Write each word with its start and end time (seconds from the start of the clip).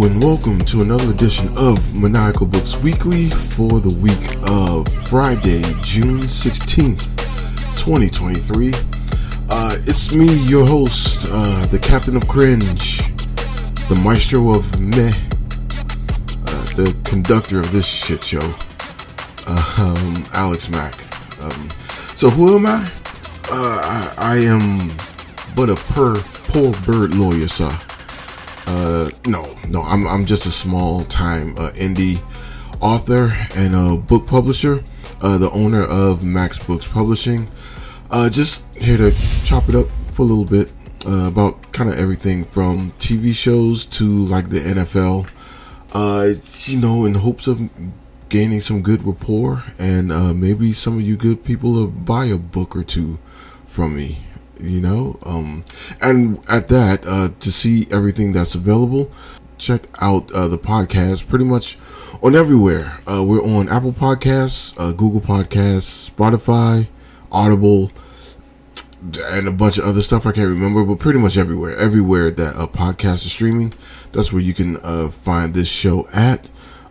And 0.00 0.22
welcome 0.22 0.60
to 0.60 0.80
another 0.80 1.10
edition 1.10 1.48
of 1.58 1.92
Maniacal 1.92 2.46
Books 2.46 2.76
Weekly 2.76 3.30
for 3.30 3.80
the 3.80 3.90
week 4.00 4.38
of 4.48 4.86
Friday, 5.08 5.60
June 5.82 6.20
16th, 6.20 7.02
2023. 7.76 8.72
Uh, 9.50 9.76
it's 9.80 10.12
me, 10.12 10.32
your 10.46 10.64
host, 10.64 11.26
uh, 11.30 11.66
the 11.66 11.80
captain 11.80 12.16
of 12.16 12.28
cringe, 12.28 12.98
the 13.88 14.00
maestro 14.04 14.54
of 14.54 14.80
meh, 14.80 15.12
uh, 16.46 16.64
the 16.76 16.98
conductor 17.04 17.58
of 17.58 17.72
this 17.72 17.84
shit 17.84 18.22
show, 18.22 18.54
um, 19.48 20.24
Alex 20.32 20.68
Mac. 20.70 20.94
Um, 21.42 21.68
so 22.14 22.30
who 22.30 22.56
am 22.56 22.66
I? 22.66 22.88
Uh, 23.50 23.80
I, 23.82 24.14
I 24.16 24.36
am 24.36 24.92
but 25.56 25.68
a 25.68 25.74
per, 25.92 26.14
poor 26.22 26.72
bird 26.86 27.14
lawyer, 27.14 27.48
sir. 27.48 27.76
Uh, 28.70 29.08
no, 29.26 29.56
no, 29.70 29.80
I'm, 29.80 30.06
I'm 30.06 30.26
just 30.26 30.44
a 30.44 30.50
small 30.50 31.02
time 31.06 31.56
uh, 31.56 31.70
indie 31.70 32.20
author 32.82 33.32
and 33.56 33.74
a 33.74 33.96
book 33.96 34.26
publisher, 34.26 34.84
uh, 35.22 35.38
the 35.38 35.50
owner 35.52 35.84
of 35.84 36.22
Max 36.22 36.58
Books 36.58 36.86
Publishing. 36.86 37.48
Uh, 38.10 38.28
just 38.28 38.62
here 38.76 38.98
to 38.98 39.14
chop 39.42 39.70
it 39.70 39.74
up 39.74 39.86
for 40.12 40.20
a 40.20 40.26
little 40.26 40.44
bit 40.44 40.68
uh, 41.06 41.28
about 41.28 41.72
kind 41.72 41.88
of 41.88 41.96
everything 41.98 42.44
from 42.44 42.90
TV 42.98 43.32
shows 43.32 43.86
to 43.86 44.04
like 44.26 44.50
the 44.50 44.60
NFL. 44.60 45.26
Uh, 45.94 46.34
you 46.64 46.76
know, 46.78 47.06
in 47.06 47.14
hopes 47.14 47.46
of 47.46 47.70
gaining 48.28 48.60
some 48.60 48.82
good 48.82 49.02
rapport 49.02 49.64
and 49.78 50.08
maybe 50.38 50.74
some 50.74 50.98
of 50.98 51.00
you 51.00 51.16
good 51.16 51.42
people 51.42 51.72
will 51.72 51.86
buy 51.86 52.26
a 52.26 52.36
book 52.36 52.76
or 52.76 52.84
two 52.84 53.18
from 53.66 53.96
me 53.96 54.18
you 54.60 54.80
know 54.80 55.18
um 55.24 55.64
and 56.00 56.38
at 56.48 56.68
that 56.68 57.04
uh 57.06 57.28
to 57.40 57.50
see 57.52 57.86
everything 57.90 58.32
that's 58.32 58.54
available 58.54 59.10
check 59.58 59.82
out 60.00 60.30
uh 60.32 60.48
the 60.48 60.58
podcast 60.58 61.26
pretty 61.28 61.44
much 61.44 61.76
on 62.22 62.34
everywhere. 62.34 63.00
Uh 63.06 63.24
we're 63.24 63.42
on 63.42 63.68
apple 63.68 63.92
podcasts 63.92 64.74
uh 64.78 64.92
google 64.92 65.20
podcasts 65.20 66.10
spotify 66.10 66.86
audible 67.30 67.90
and 69.26 69.46
a 69.46 69.52
bunch 69.52 69.78
of 69.78 69.84
other 69.84 70.02
stuff 70.02 70.26
i 70.26 70.32
can't 70.32 70.48
remember 70.48 70.82
but 70.84 70.98
pretty 70.98 71.18
much 71.20 71.36
everywhere 71.36 71.76
everywhere 71.76 72.30
that 72.30 72.54
a 72.56 72.66
podcast 72.66 73.24
is 73.24 73.30
streaming 73.32 73.72
that's 74.12 74.32
where 74.32 74.42
you 74.42 74.54
can 74.54 74.76
uh 74.82 75.10
find 75.10 75.54
this 75.54 75.68
show 75.68 76.08
at. 76.12 76.50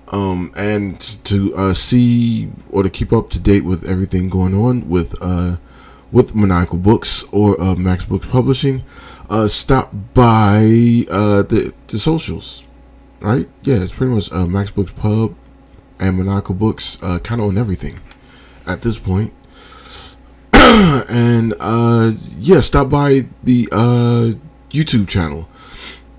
Um 0.10 0.54
and 0.56 1.00
to 1.26 1.54
uh 1.56 1.74
see 1.74 2.50
or 2.70 2.84
to 2.84 2.90
keep 2.90 3.12
up 3.12 3.30
to 3.32 3.40
date 3.40 3.66
with 3.66 3.84
everything 3.84 4.30
going 4.30 4.54
on 4.54 4.88
with 4.88 5.16
uh 5.22 5.58
with 6.12 6.36
Maniacal 6.36 6.78
Books 6.78 7.24
or 7.32 7.60
uh, 7.62 7.76
Max 7.76 8.06
Books 8.06 8.28
Publishing, 8.28 8.84
uh, 9.30 9.48
stop 9.48 9.92
by 10.14 11.06
uh, 11.12 11.44
the 11.44 11.74
the 11.88 12.00
socials, 12.00 12.64
right? 13.20 13.48
Yeah, 13.64 13.84
it's 13.84 13.92
pretty 13.92 14.14
much 14.14 14.32
uh, 14.32 14.46
Max 14.46 14.72
Books 14.72 14.92
Pub 14.94 15.36
and 16.00 16.18
Maniacal 16.18 16.56
Books, 16.56 16.98
uh, 17.02 17.20
kind 17.20 17.42
of 17.42 17.48
on 17.48 17.58
everything 17.58 18.00
at 18.66 18.82
this 18.82 18.98
point. 18.98 19.34
and 20.54 21.54
uh, 21.60 22.12
yeah, 22.38 22.62
stop 22.62 22.90
by 22.90 23.28
the 23.44 23.66
YouTube 24.70 25.08
channel, 25.08 25.50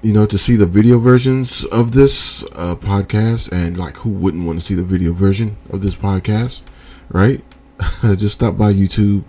you 0.03 0.13
know, 0.13 0.27
to 0.27 0.37
see 0.37 0.57
the 0.57 0.67
video 0.67 0.99
versions 0.99 1.65
of 1.67 1.93
this 1.93 2.43
podcast. 2.45 3.51
And 3.53 3.79
like, 3.79 3.97
who 3.97 4.11
wouldn't 4.11 4.47
want 4.47 4.59
to 4.59 4.65
see 4.65 4.75
the 4.75 4.85
video 4.85 5.13
version 5.13 5.57
of 5.71 5.83
this 5.83 5.95
podcast, 5.95 6.61
right? 7.09 7.43
Just 8.03 8.35
stop 8.35 8.59
by 8.59 8.73
YouTube 8.73 9.25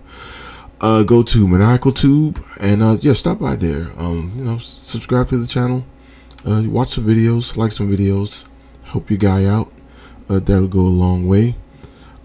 uh, 0.80 1.02
go 1.02 1.22
to 1.22 1.46
Maniacal 1.46 1.92
Tube 1.92 2.44
and 2.60 2.82
uh, 2.82 2.96
yeah, 3.00 3.12
stop 3.12 3.38
by 3.38 3.56
there. 3.56 3.90
Um, 3.96 4.32
you 4.34 4.44
know, 4.44 4.58
subscribe 4.58 5.28
to 5.28 5.38
the 5.38 5.46
channel, 5.46 5.84
uh, 6.46 6.62
watch 6.66 6.90
some 6.90 7.06
videos, 7.06 7.56
like 7.56 7.72
some 7.72 7.90
videos, 7.90 8.46
help 8.84 9.10
your 9.10 9.18
guy 9.18 9.44
out. 9.44 9.70
Uh, 10.28 10.38
that'll 10.38 10.68
go 10.68 10.80
a 10.80 10.82
long 10.82 11.28
way. 11.28 11.56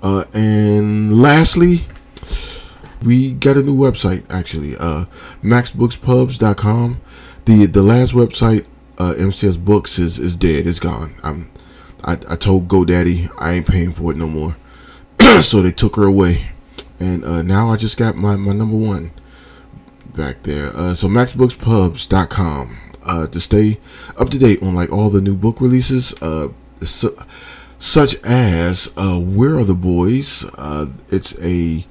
Uh, 0.02 0.24
and 0.34 1.22
lastly, 1.22 1.82
we 3.04 3.34
got 3.34 3.58
a 3.58 3.64
new 3.64 3.76
website 3.76 4.24
actually, 4.30 4.76
uh, 4.78 5.06
maxbookspubs.com. 5.44 7.02
The 7.46 7.66
the 7.66 7.82
last 7.82 8.14
website, 8.14 8.66
MCS 8.98 9.64
Books 9.64 10.00
is 10.00 10.18
is 10.20 10.36
dead. 10.36 10.68
It's 10.68 10.80
gone. 10.80 11.16
I'm 11.24 11.52
I, 12.04 12.14
I 12.30 12.36
told 12.36 12.68
GoDaddy 12.68 13.32
I 13.40 13.54
ain't 13.54 13.68
paying 13.68 13.92
for 13.92 14.12
it 14.12 14.18
no 14.18 14.28
more, 14.28 14.56
so 15.42 15.62
they 15.62 15.72
took 15.72 15.96
her 15.96 16.06
away 16.06 16.52
and 17.00 17.23
uh, 17.25 17.41
now 17.41 17.69
I 17.69 17.78
just 17.78 17.97
got 17.97 18.16
my, 18.16 18.35
my 18.35 18.53
number 18.53 18.78
one 18.78 19.11
back 20.16 20.44
there. 20.44 20.72
Uh, 20.75 20.94
so 20.94 21.07
maxbookspubs.com 21.07 22.78
uh, 23.03 23.28
to 23.28 23.39
stay 23.39 23.79
up 24.17 24.29
to 24.29 24.39
date 24.39 24.61
on 24.63 24.75
like 24.75 24.91
all 24.91 25.09
the 25.09 25.22
new 25.22 25.35
book 25.35 25.61
releases, 25.61 26.13
uh, 26.22 26.50
su- 26.81 27.17
such 27.78 28.16
as 28.23 28.91
uh, 28.97 29.19
Where 29.19 29.56
Are 29.57 29.63
the 29.63 29.75
Boys? 29.75 30.45
Uh, 30.57 30.88
it's 31.09 31.38
a 31.41 31.85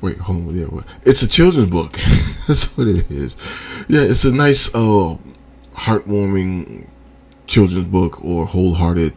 wait, 0.00 0.18
hold 0.18 0.48
on, 0.48 0.54
yeah, 0.54 0.66
what? 0.66 0.86
it's 1.04 1.22
a 1.22 1.28
children's 1.28 1.70
book. 1.70 1.98
That's 2.48 2.64
what 2.76 2.86
it 2.86 3.10
is. 3.10 3.36
Yeah, 3.88 4.02
it's 4.02 4.24
a 4.24 4.32
nice, 4.32 4.68
uh, 4.74 5.16
heartwarming 5.74 6.88
children's 7.46 7.84
book 7.84 8.24
or 8.24 8.46
wholehearted. 8.46 9.12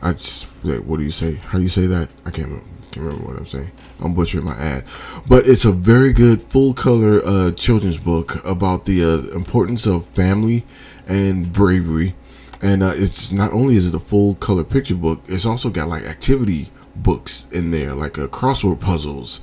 I 0.00 0.12
just 0.12 0.44
what 0.62 0.98
do 0.98 1.04
you 1.04 1.10
say? 1.10 1.34
How 1.34 1.58
do 1.58 1.64
you 1.64 1.70
say 1.70 1.86
that? 1.86 2.08
I 2.24 2.30
can't 2.30 2.48
remember 2.48 2.71
can't 2.92 3.06
remember 3.06 3.28
what 3.28 3.38
I'm 3.38 3.46
saying. 3.46 3.70
I'm 4.00 4.14
butchering 4.14 4.44
my 4.44 4.56
ad, 4.56 4.84
but 5.26 5.48
it's 5.48 5.64
a 5.64 5.72
very 5.72 6.12
good 6.12 6.42
full 6.50 6.74
color 6.74 7.22
uh, 7.24 7.52
children's 7.52 7.96
book 7.96 8.44
about 8.44 8.84
the 8.84 9.02
uh, 9.02 9.34
importance 9.34 9.86
of 9.86 10.06
family 10.08 10.64
and 11.08 11.52
bravery. 11.52 12.14
And 12.60 12.82
uh, 12.82 12.92
it's 12.94 13.32
not 13.32 13.52
only 13.52 13.76
is 13.76 13.88
it 13.88 13.94
a 13.94 14.00
full 14.00 14.34
color 14.36 14.62
picture 14.62 14.94
book, 14.94 15.22
it's 15.26 15.46
also 15.46 15.70
got 15.70 15.88
like 15.88 16.04
activity 16.04 16.70
books 16.94 17.46
in 17.50 17.70
there, 17.70 17.94
like 17.94 18.18
uh, 18.18 18.26
crossword 18.26 18.80
puzzles, 18.80 19.40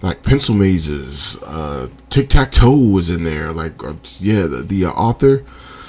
like 0.00 0.22
pencil 0.22 0.54
mazes, 0.54 1.36
uh, 1.42 1.88
tic 2.10 2.28
tac 2.28 2.52
toe 2.52 2.76
was 2.76 3.10
in 3.10 3.24
there. 3.24 3.52
Like 3.52 3.84
uh, 3.84 3.94
yeah, 4.20 4.42
the, 4.42 4.64
the 4.66 4.84
uh, 4.84 4.90
author 4.90 5.44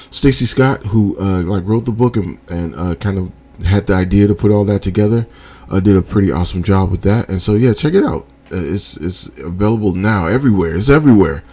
Stacy 0.09 0.47
Scott, 0.47 0.83
who 0.87 1.15
uh, 1.19 1.43
like 1.43 1.63
wrote 1.65 1.85
the 1.85 1.91
book 1.91 2.17
and, 2.17 2.39
and 2.49 2.73
uh, 2.75 2.95
kind 2.95 3.19
of 3.19 3.31
had 3.63 3.85
the 3.85 3.93
idea 3.93 4.25
to 4.27 4.33
put 4.33 4.51
all 4.51 4.65
that 4.65 4.81
together 4.81 5.27
uh, 5.69 5.79
did 5.79 5.95
a 5.95 6.01
pretty 6.01 6.31
awesome 6.31 6.63
job 6.63 6.91
with 6.91 7.01
that. 7.03 7.29
And 7.29 7.41
so 7.41 7.55
yeah, 7.55 7.73
check 7.73 7.93
it 7.93 8.03
out. 8.03 8.27
Uh, 8.51 8.61
it's 8.61 8.97
it's 8.97 9.27
available 9.39 9.93
now 9.93 10.27
everywhere. 10.27 10.75
It's 10.75 10.89
everywhere. 10.89 11.43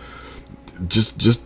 Just 0.87 1.16
just 1.19 1.41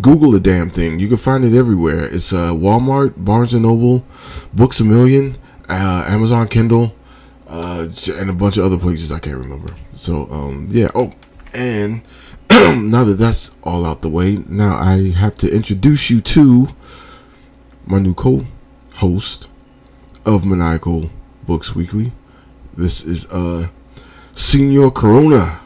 Google 0.00 0.32
the 0.32 0.40
damn 0.40 0.70
thing. 0.70 0.98
You 0.98 1.08
can 1.08 1.16
find 1.16 1.44
it 1.44 1.56
everywhere. 1.56 2.04
It's 2.04 2.32
uh, 2.32 2.52
Walmart, 2.52 3.14
Barnes 3.16 3.54
and 3.54 3.62
Noble, 3.62 4.04
Books 4.52 4.80
a 4.80 4.84
Million, 4.84 5.38
uh, 5.68 6.04
Amazon 6.08 6.48
Kindle, 6.48 6.94
uh, 7.46 7.86
and 8.18 8.30
a 8.30 8.32
bunch 8.32 8.56
of 8.56 8.64
other 8.64 8.78
places 8.78 9.12
I 9.12 9.18
can't 9.18 9.38
remember. 9.38 9.74
So 9.92 10.26
um, 10.30 10.66
yeah. 10.70 10.90
Oh, 10.94 11.12
and 11.52 12.02
now 12.50 13.04
that 13.04 13.16
that's 13.18 13.50
all 13.62 13.84
out 13.84 14.02
the 14.02 14.08
way, 14.08 14.38
now 14.48 14.76
I 14.76 15.10
have 15.10 15.36
to 15.38 15.54
introduce 15.54 16.10
you 16.10 16.20
to 16.20 16.68
my 17.86 17.98
new 17.98 18.14
co-host 18.14 19.48
of 20.26 20.44
Maniacal 20.44 21.10
Books 21.46 21.74
Weekly. 21.74 22.12
This 22.76 23.02
is 23.04 23.26
uh 23.30 23.68
Senor 24.34 24.90
Corona. 24.90 25.60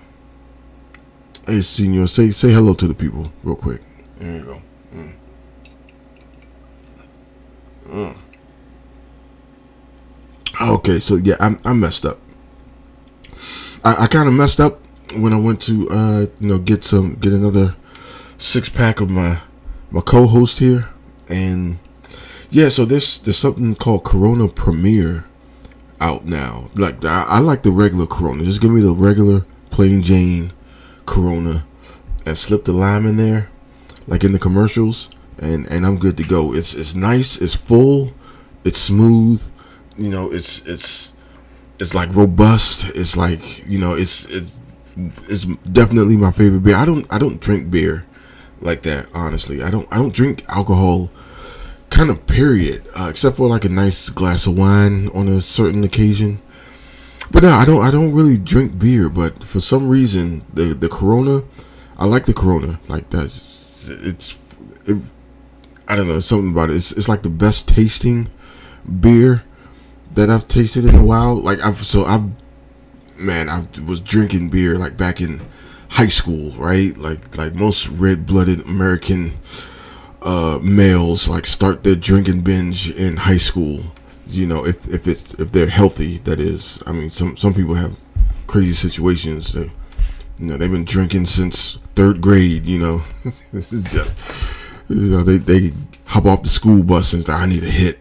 Hey 1.46 1.60
Senor, 1.60 2.06
say 2.06 2.30
say 2.30 2.52
hello 2.52 2.74
to 2.74 2.86
the 2.86 2.94
people 2.94 3.32
real 3.42 3.56
quick. 3.56 3.80
There 4.16 4.36
you 4.38 4.44
go. 4.44 4.62
Mm. 4.94 5.12
Mm. 7.88 8.16
Okay, 10.60 10.98
so 10.98 11.16
yeah, 11.16 11.36
I, 11.40 11.56
I 11.64 11.72
messed 11.72 12.04
up. 12.04 12.18
I, 13.84 14.04
I 14.04 14.06
kind 14.08 14.28
of 14.28 14.34
messed 14.34 14.60
up 14.60 14.80
when 15.16 15.32
I 15.32 15.38
went 15.38 15.60
to 15.62 15.88
uh 15.90 16.26
you 16.40 16.48
know 16.48 16.58
get 16.58 16.84
some 16.84 17.14
get 17.14 17.32
another 17.32 17.74
six 18.36 18.68
pack 18.68 19.00
of 19.00 19.08
my 19.10 19.38
my 19.90 20.00
co-host 20.00 20.58
here 20.58 20.88
and 21.28 21.78
yeah 22.50 22.68
so 22.68 22.84
there's 22.84 23.18
there's 23.20 23.38
something 23.38 23.74
called 23.74 24.04
Corona 24.04 24.48
Premier 24.48 25.24
out 26.00 26.24
now. 26.24 26.66
Like 26.74 27.04
I, 27.04 27.24
I 27.28 27.38
like 27.40 27.62
the 27.62 27.70
regular 27.70 28.06
Corona. 28.06 28.44
Just 28.44 28.60
give 28.60 28.70
me 28.70 28.80
the 28.80 28.94
regular 28.94 29.44
plain 29.70 30.02
Jane 30.02 30.52
Corona 31.06 31.66
and 32.26 32.36
slip 32.36 32.64
the 32.64 32.72
lime 32.72 33.06
in 33.06 33.16
there, 33.16 33.50
like 34.06 34.24
in 34.24 34.32
the 34.32 34.38
commercials, 34.38 35.10
and 35.40 35.66
and 35.66 35.86
I'm 35.86 35.98
good 35.98 36.16
to 36.18 36.24
go. 36.24 36.54
It's 36.54 36.74
it's 36.74 36.94
nice. 36.94 37.38
It's 37.38 37.56
full. 37.56 38.12
It's 38.64 38.78
smooth. 38.78 39.42
You 39.96 40.10
know, 40.10 40.30
it's 40.30 40.60
it's 40.66 41.14
it's 41.78 41.94
like 41.94 42.14
robust. 42.14 42.90
It's 42.96 43.16
like 43.16 43.66
you 43.66 43.78
know, 43.78 43.94
it's 43.94 44.24
it's 44.26 44.56
it's 45.28 45.44
definitely 45.44 46.16
my 46.16 46.32
favorite 46.32 46.62
beer. 46.62 46.76
I 46.76 46.84
don't 46.84 47.06
I 47.10 47.18
don't 47.18 47.40
drink 47.40 47.70
beer 47.70 48.04
like 48.60 48.82
that. 48.82 49.06
Honestly, 49.14 49.62
I 49.62 49.70
don't 49.70 49.88
I 49.90 49.96
don't 49.96 50.12
drink 50.12 50.44
alcohol 50.48 51.10
kind 51.90 52.10
of 52.10 52.26
period, 52.26 52.86
uh, 52.94 53.08
except 53.08 53.36
for 53.36 53.48
like 53.48 53.64
a 53.64 53.68
nice 53.68 54.08
glass 54.08 54.46
of 54.46 54.56
wine 54.56 55.08
on 55.14 55.28
a 55.28 55.40
certain 55.40 55.84
occasion. 55.84 56.40
But 57.30 57.42
no, 57.42 57.50
I 57.50 57.64
don't. 57.64 57.84
I 57.84 57.90
don't 57.90 58.14
really 58.14 58.38
drink 58.38 58.78
beer. 58.78 59.08
But 59.08 59.44
for 59.44 59.60
some 59.60 59.88
reason, 59.88 60.44
the 60.52 60.74
the 60.74 60.88
Corona, 60.88 61.44
I 61.98 62.06
like 62.06 62.24
the 62.24 62.34
Corona. 62.34 62.80
Like 62.88 63.10
that's 63.10 63.88
it's. 63.88 64.38
It, 64.86 64.96
I 65.86 65.96
don't 65.96 66.08
know 66.08 66.20
something 66.20 66.50
about 66.50 66.70
it. 66.70 66.76
It's, 66.76 66.92
it's 66.92 67.08
like 67.08 67.22
the 67.22 67.30
best 67.30 67.66
tasting 67.66 68.30
beer 69.00 69.42
that 70.12 70.30
I've 70.30 70.48
tasted 70.48 70.84
in 70.84 70.94
a 70.94 71.04
while. 71.04 71.36
Like 71.36 71.60
I've 71.64 71.84
so 71.84 72.04
I've 72.04 72.30
man 73.16 73.48
I 73.48 73.66
was 73.86 74.00
drinking 74.00 74.50
beer 74.50 74.78
like 74.78 74.96
back 74.96 75.20
in 75.20 75.46
high 75.88 76.08
school, 76.08 76.52
right? 76.52 76.96
Like 76.96 77.36
like 77.36 77.54
most 77.54 77.88
red 77.88 78.26
blooded 78.26 78.60
American 78.66 79.38
uh, 80.22 80.58
males 80.62 81.28
like 81.28 81.46
start 81.46 81.84
their 81.84 81.94
drinking 81.94 82.40
binge 82.40 82.90
in 82.90 83.16
high 83.16 83.36
school. 83.36 83.82
You 84.26 84.46
know, 84.46 84.66
if 84.66 84.86
if 84.88 85.06
it's 85.06 85.34
if 85.34 85.52
they're 85.52 85.68
healthy, 85.68 86.18
that 86.18 86.40
is. 86.40 86.82
I 86.86 86.92
mean, 86.92 87.10
some 87.10 87.36
some 87.36 87.54
people 87.54 87.74
have 87.74 87.98
crazy 88.46 88.72
situations. 88.72 89.52
They, 89.52 89.70
you 90.38 90.46
know, 90.46 90.56
they've 90.56 90.70
been 90.70 90.84
drinking 90.84 91.26
since 91.26 91.78
third 91.94 92.20
grade. 92.20 92.66
You 92.66 92.78
know, 92.78 93.02
you 94.88 95.10
know 95.10 95.22
they 95.22 95.38
they 95.38 95.72
hop 96.04 96.26
off 96.26 96.42
the 96.42 96.48
school 96.48 96.82
bus 96.82 97.12
and 97.12 97.28
"I 97.30 97.46
need 97.46 97.64
a 97.64 97.70
hit," 97.70 97.98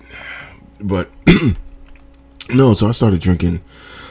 but 0.82 1.10
no. 2.50 2.74
So 2.74 2.88
I 2.88 2.92
started 2.92 3.22
drinking 3.22 3.62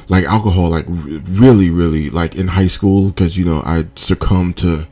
like 0.08 0.24
alcohol, 0.24 0.70
like 0.70 0.86
really, 0.88 1.70
really, 1.70 2.10
like 2.10 2.36
in 2.36 2.48
high 2.48 2.68
school, 2.68 3.08
because 3.08 3.36
you 3.36 3.44
know 3.44 3.62
I 3.64 3.84
succumbed 3.96 4.56
to 4.58 4.86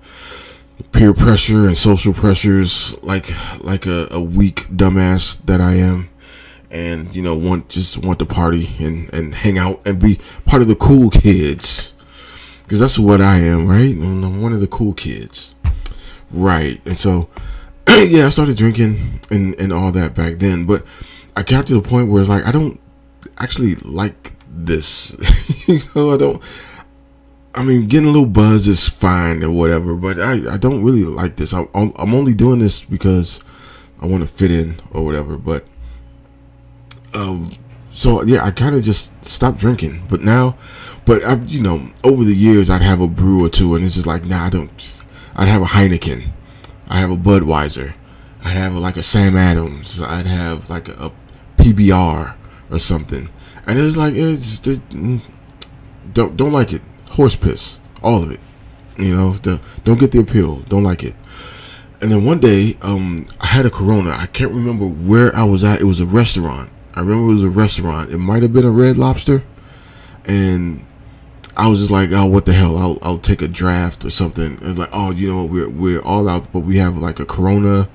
peer 0.93 1.15
pressure 1.15 1.67
and 1.67 1.76
social 1.76 2.12
pressures 2.12 2.97
like 3.03 3.31
like 3.62 3.87
a, 3.87 4.09
a 4.11 4.21
weak 4.21 4.67
dumbass 4.69 5.38
that 5.47 5.61
I 5.61 5.75
am. 5.75 6.09
And 6.71 7.15
you 7.15 7.23
know 7.23 7.37
want 7.37 7.69
just 7.69 7.99
want 7.99 8.19
to 8.19 8.26
party 8.26 8.69
and 8.81 9.12
and 9.15 9.35
hang 9.35 9.59
out 9.59 9.87
and 9.87 10.00
be 10.00 10.19
part 10.44 10.62
of 10.62 10.69
the 10.69 10.75
cool 10.75 11.11
kids. 11.11 11.93
Because 12.62 12.81
that's 12.81 12.99
what 12.99 13.21
I 13.21 13.37
am 13.37 13.69
right? 13.69 13.94
I'm 13.94 14.41
one 14.43 14.53
of 14.53 14.61
the 14.61 14.67
cool 14.67 14.94
kids. 14.94 15.55
Right. 16.31 16.85
And 16.87 16.99
so 16.99 17.29
yeah 17.88 18.26
I 18.26 18.29
started 18.31 18.56
drinking 18.56 19.21
and 19.31 19.59
and 19.61 19.73
all 19.73 19.93
that 19.93 20.15
back 20.15 20.35
then. 20.38 20.67
But 20.67 20.85
I 21.37 21.43
got 21.43 21.67
to 21.69 21.75
the 21.75 21.88
point 21.88 22.11
where 22.11 22.21
it's 22.21 22.31
like 22.31 22.44
I 22.44 22.53
don't 22.53 22.81
actually 23.38 23.75
like 23.76 24.32
this. 24.49 25.17
You 25.67 25.81
know 25.94 26.11
I 26.11 26.19
don't 26.19 26.43
I 27.56 27.62
mean, 27.62 27.87
getting 27.87 28.09
a 28.09 28.11
little 28.11 28.27
buzz 28.27 28.67
is 28.67 28.89
fine 28.89 29.45
or 29.45 29.51
whatever, 29.53 29.95
but 29.95 30.19
I, 30.19 30.55
I 30.55 30.56
don't 30.56 30.85
really 30.85 31.05
like 31.05 31.37
this. 31.37 31.55
I, 31.55 31.65
I'm 31.75 32.12
only 32.15 32.35
doing 32.35 32.59
this 32.59 32.83
because 32.83 33.41
I 34.01 34.06
want 34.06 34.23
to 34.25 34.29
fit 34.29 34.51
in 34.51 34.81
or 34.91 35.05
whatever. 35.05 35.37
But 35.39 35.65
um, 37.12 37.53
so 37.93 38.25
yeah, 38.25 38.45
I 38.45 38.51
kind 38.51 38.75
of 38.75 38.83
just 38.83 39.12
stopped 39.25 39.59
drinking. 39.59 40.05
But 40.09 40.21
now, 40.23 40.59
but 41.06 41.25
I, 41.25 41.37
you 41.45 41.62
know, 41.62 41.89
over 42.03 42.25
the 42.25 42.35
years, 42.35 42.71
I'd 42.71 42.83
have 42.83 43.01
a 43.01 43.06
brew 43.06 43.45
or 43.45 43.49
two, 43.49 43.77
and 43.77 43.85
it's 43.85 43.95
just 43.95 44.07
like, 44.07 44.25
nah, 44.25 44.47
I 44.47 44.50
don't. 44.50 45.03
I'd 45.37 45.49
have 45.49 45.62
a 45.62 45.67
Heineken, 45.67 46.31
I 46.89 46.99
have 47.00 47.11
a 47.11 47.17
Budweiser, 47.17 47.95
I'd 48.45 48.57
have 48.57 48.73
like 48.75 48.97
a 48.97 49.03
Sam 49.03 49.37
Adams, 49.37 50.00
I'd 50.00 50.27
have 50.27 50.71
like 50.71 50.89
a, 50.89 50.93
a 50.93 51.12
PBR 51.59 52.35
or 52.71 52.79
something, 52.79 53.29
and 53.67 53.79
it's 53.79 53.97
like 53.97 54.15
it's 54.17 54.67
it, 54.67 54.89
mm, 54.91 55.21
don't 56.12 56.37
don't 56.37 56.53
like 56.53 56.73
it 56.73 56.83
horse 57.14 57.37
piss, 57.37 57.81
all 58.02 58.22
of 58.22 58.31
it. 58.31 58.40
You 58.99 59.16
know, 59.16 59.32
the, 59.32 59.61
don't 59.84 59.99
get 59.99 60.12
the 60.12 60.20
appeal, 60.20 60.61
don't 60.61 60.84
like 60.84 61.02
it. 61.02 61.14
And 62.00 62.11
then 62.11 62.25
one 62.25 62.38
day, 62.38 62.76
um, 62.82 63.26
I 63.40 63.46
had 63.46 63.66
a 63.66 63.70
Corona. 63.70 64.11
I 64.11 64.26
can't 64.26 64.52
remember 64.52 64.87
where 64.87 65.34
I 65.34 65.44
was 65.44 65.64
at. 65.64 65.81
It 65.81 65.84
was 65.84 66.00
a 66.00 66.06
restaurant. 66.06 66.70
I 66.94 67.00
remember 67.00 67.31
it 67.31 67.34
was 67.34 67.44
a 67.44 67.50
restaurant. 67.50 68.11
It 68.11 68.19
might 68.19 68.43
have 68.43 68.52
been 68.52 68.64
a 68.64 68.70
Red 68.70 68.99
Lobster, 68.99 69.43
and 70.26 70.87
I 71.56 71.69
was 71.69 71.78
just 71.78 71.90
like, 71.90 72.11
oh, 72.12 72.26
what 72.26 72.46
the 72.46 72.52
hell? 72.52 72.76
I'll, 72.76 72.99
I'll 73.02 73.19
take 73.19 73.43
a 73.43 73.49
draft 73.49 74.05
or 74.05 74.11
something. 74.11 74.58
And 74.62 74.78
like, 74.78 74.90
oh, 74.93 75.12
you 75.12 75.28
know, 75.28 75.44
we're 75.44 75.69
we're 75.69 76.02
all 76.02 76.28
out, 76.28 76.52
but 76.52 76.61
we 76.61 76.76
have 76.78 76.96
like 76.96 77.20
a 77.20 77.25
Corona 77.25 77.88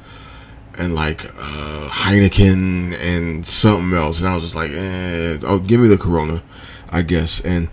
and 0.78 0.96
like 0.96 1.26
uh, 1.26 1.90
Heineken 1.92 2.96
and 3.02 3.46
something 3.46 3.98
else. 3.98 4.20
And 4.20 4.28
I 4.28 4.36
was 4.36 4.44
just 4.44 4.56
like, 4.56 4.72
eh, 4.72 5.38
oh, 5.44 5.60
give 5.60 5.82
me 5.82 5.88
the 5.88 5.98
Corona, 5.98 6.42
I 6.90 7.02
guess. 7.02 7.42
And 7.42 7.70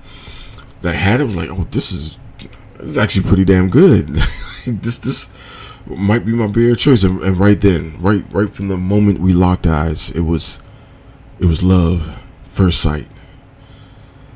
that 0.81 0.93
had 0.93 1.21
it 1.21 1.25
was 1.25 1.37
like, 1.37 1.51
oh, 1.51 1.67
this 1.71 1.93
is 1.93 2.19
this 2.79 2.89
is 2.89 2.99
actually 2.99 3.27
pretty 3.27 3.45
damn 3.45 3.71
good. 3.71 4.09
this 4.67 4.99
this 4.99 5.29
might 5.87 6.25
be 6.25 6.33
my 6.33 6.47
beer 6.47 6.75
choice. 6.75 7.05
And, 7.05 7.23
and, 7.23 7.39
right 7.39 7.61
then, 7.61 7.97
right 8.01 8.25
right 8.33 8.53
from 8.53 8.69
the 8.69 8.77
moment 8.77 9.21
we 9.21 9.33
locked 9.33 9.67
eyes, 9.67 10.11
it 10.11 10.21
was 10.21 10.59
it 11.39 11.47
was 11.47 11.63
love, 11.63 12.19
first 12.49 12.81
sight. 12.81 13.07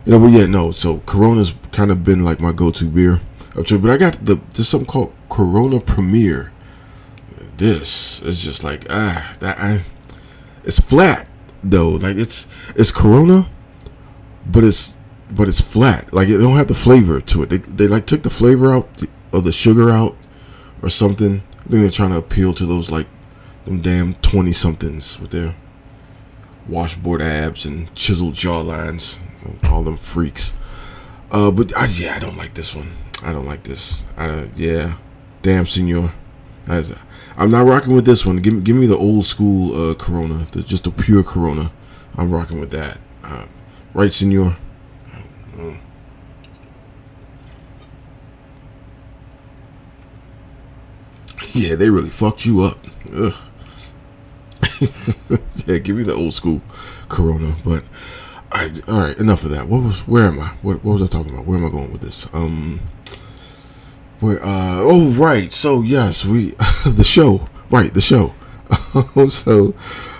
You 0.04 0.12
know, 0.12 0.20
but 0.20 0.32
yeah, 0.32 0.46
no. 0.46 0.70
So 0.70 0.98
Corona's 1.00 1.54
kind 1.72 1.90
of 1.90 2.04
been 2.04 2.24
like 2.24 2.40
my 2.40 2.52
go-to 2.52 2.86
beer. 2.86 3.20
But 3.54 3.70
I 3.72 3.96
got 3.96 4.24
the 4.24 4.40
there's 4.54 4.68
something 4.68 4.86
called 4.86 5.12
Corona 5.28 5.80
Premier. 5.80 6.52
This 7.56 8.22
is 8.22 8.42
just 8.42 8.64
like 8.64 8.86
ah 8.88 9.34
that 9.40 9.58
I, 9.58 9.84
it's 10.64 10.80
flat 10.80 11.28
though. 11.62 11.90
Like 11.90 12.16
it's 12.16 12.46
it's 12.74 12.90
Corona, 12.90 13.48
but 14.46 14.64
it's 14.64 14.96
but 15.34 15.48
it's 15.48 15.60
flat. 15.60 16.12
Like 16.12 16.28
it 16.28 16.38
don't 16.38 16.56
have 16.56 16.68
the 16.68 16.74
flavor 16.74 17.20
to 17.20 17.42
it. 17.42 17.50
They 17.50 17.58
they 17.58 17.88
like 17.88 18.06
took 18.06 18.22
the 18.22 18.30
flavor 18.30 18.72
out 18.72 18.88
of 19.32 19.44
the 19.44 19.52
sugar 19.52 19.90
out 19.90 20.16
or 20.82 20.88
something. 20.88 21.42
I 21.58 21.62
think 21.62 21.82
they're 21.82 21.90
trying 21.90 22.10
to 22.10 22.18
appeal 22.18 22.54
to 22.54 22.66
those 22.66 22.90
like 22.90 23.06
them 23.64 23.80
damn 23.80 24.14
twenty 24.14 24.52
somethings 24.52 25.20
with 25.20 25.30
their 25.30 25.54
washboard 26.68 27.22
abs 27.22 27.64
and 27.64 27.92
chiseled 27.94 28.34
jawlines. 28.34 29.18
All 29.64 29.82
them 29.82 29.96
freaks. 29.96 30.54
Uh, 31.30 31.50
but 31.50 31.76
I, 31.76 31.86
yeah, 31.86 32.14
I 32.14 32.18
don't 32.18 32.36
like 32.36 32.54
this 32.54 32.74
one. 32.74 32.90
I 33.22 33.32
don't 33.32 33.46
like 33.46 33.62
this. 33.62 34.04
I, 34.16 34.48
yeah, 34.56 34.96
damn, 35.42 35.66
senor. 35.66 36.12
I, 36.66 36.84
I'm 37.36 37.50
not 37.50 37.66
rocking 37.66 37.94
with 37.94 38.04
this 38.04 38.26
one. 38.26 38.36
Give 38.36 38.62
give 38.64 38.76
me 38.76 38.86
the 38.86 38.96
old 38.96 39.24
school 39.24 39.90
uh, 39.90 39.94
Corona, 39.94 40.46
the, 40.52 40.62
just 40.62 40.86
a 40.86 40.90
pure 40.90 41.22
Corona. 41.22 41.72
I'm 42.16 42.30
rocking 42.30 42.60
with 42.60 42.70
that. 42.72 42.98
Uh, 43.22 43.46
right, 43.94 44.12
senor. 44.12 44.56
Mm. 45.60 45.78
Yeah, 51.52 51.74
they 51.74 51.90
really 51.90 52.10
fucked 52.10 52.46
you 52.46 52.62
up. 52.62 52.78
Ugh. 53.14 53.34
yeah, 55.66 55.78
give 55.78 55.96
me 55.96 56.02
the 56.02 56.14
old 56.14 56.32
school 56.32 56.62
Corona. 57.08 57.56
But 57.64 57.84
I, 58.52 58.70
all 58.88 59.00
right, 59.00 59.18
enough 59.18 59.44
of 59.44 59.50
that. 59.50 59.68
What 59.68 59.82
was? 59.82 60.00
Where 60.06 60.24
am 60.24 60.40
I? 60.40 60.48
What, 60.62 60.82
what 60.84 60.94
was 60.94 61.02
I 61.02 61.06
talking 61.06 61.32
about? 61.32 61.46
Where 61.46 61.58
am 61.58 61.66
I 61.66 61.70
going 61.70 61.92
with 61.92 62.00
this? 62.00 62.32
Um, 62.32 62.80
where? 64.20 64.42
Uh, 64.42 64.78
oh, 64.80 65.10
right. 65.10 65.52
So 65.52 65.82
yes, 65.82 66.24
we 66.24 66.50
the 66.86 67.04
show. 67.04 67.46
Right, 67.70 67.92
the 67.92 68.00
show. 68.00 68.34
so 69.28 69.74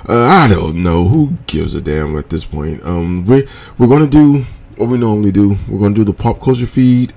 uh, 0.09 0.26
I 0.26 0.49
don't 0.49 0.82
know 0.82 1.06
who 1.06 1.32
gives 1.47 1.75
a 1.75 1.80
damn 1.80 2.16
at 2.16 2.28
this 2.28 2.44
point. 2.44 2.85
Um, 2.85 3.25
we 3.25 3.49
we're 3.78 3.88
gonna 3.88 4.09
do 4.09 4.44
what 4.80 4.88
we 4.88 4.96
normally 4.96 5.30
do. 5.30 5.56
We're 5.68 5.78
going 5.78 5.94
to 5.94 6.00
do 6.00 6.04
the 6.04 6.14
pop 6.14 6.40
culture 6.40 6.66
feed. 6.66 7.12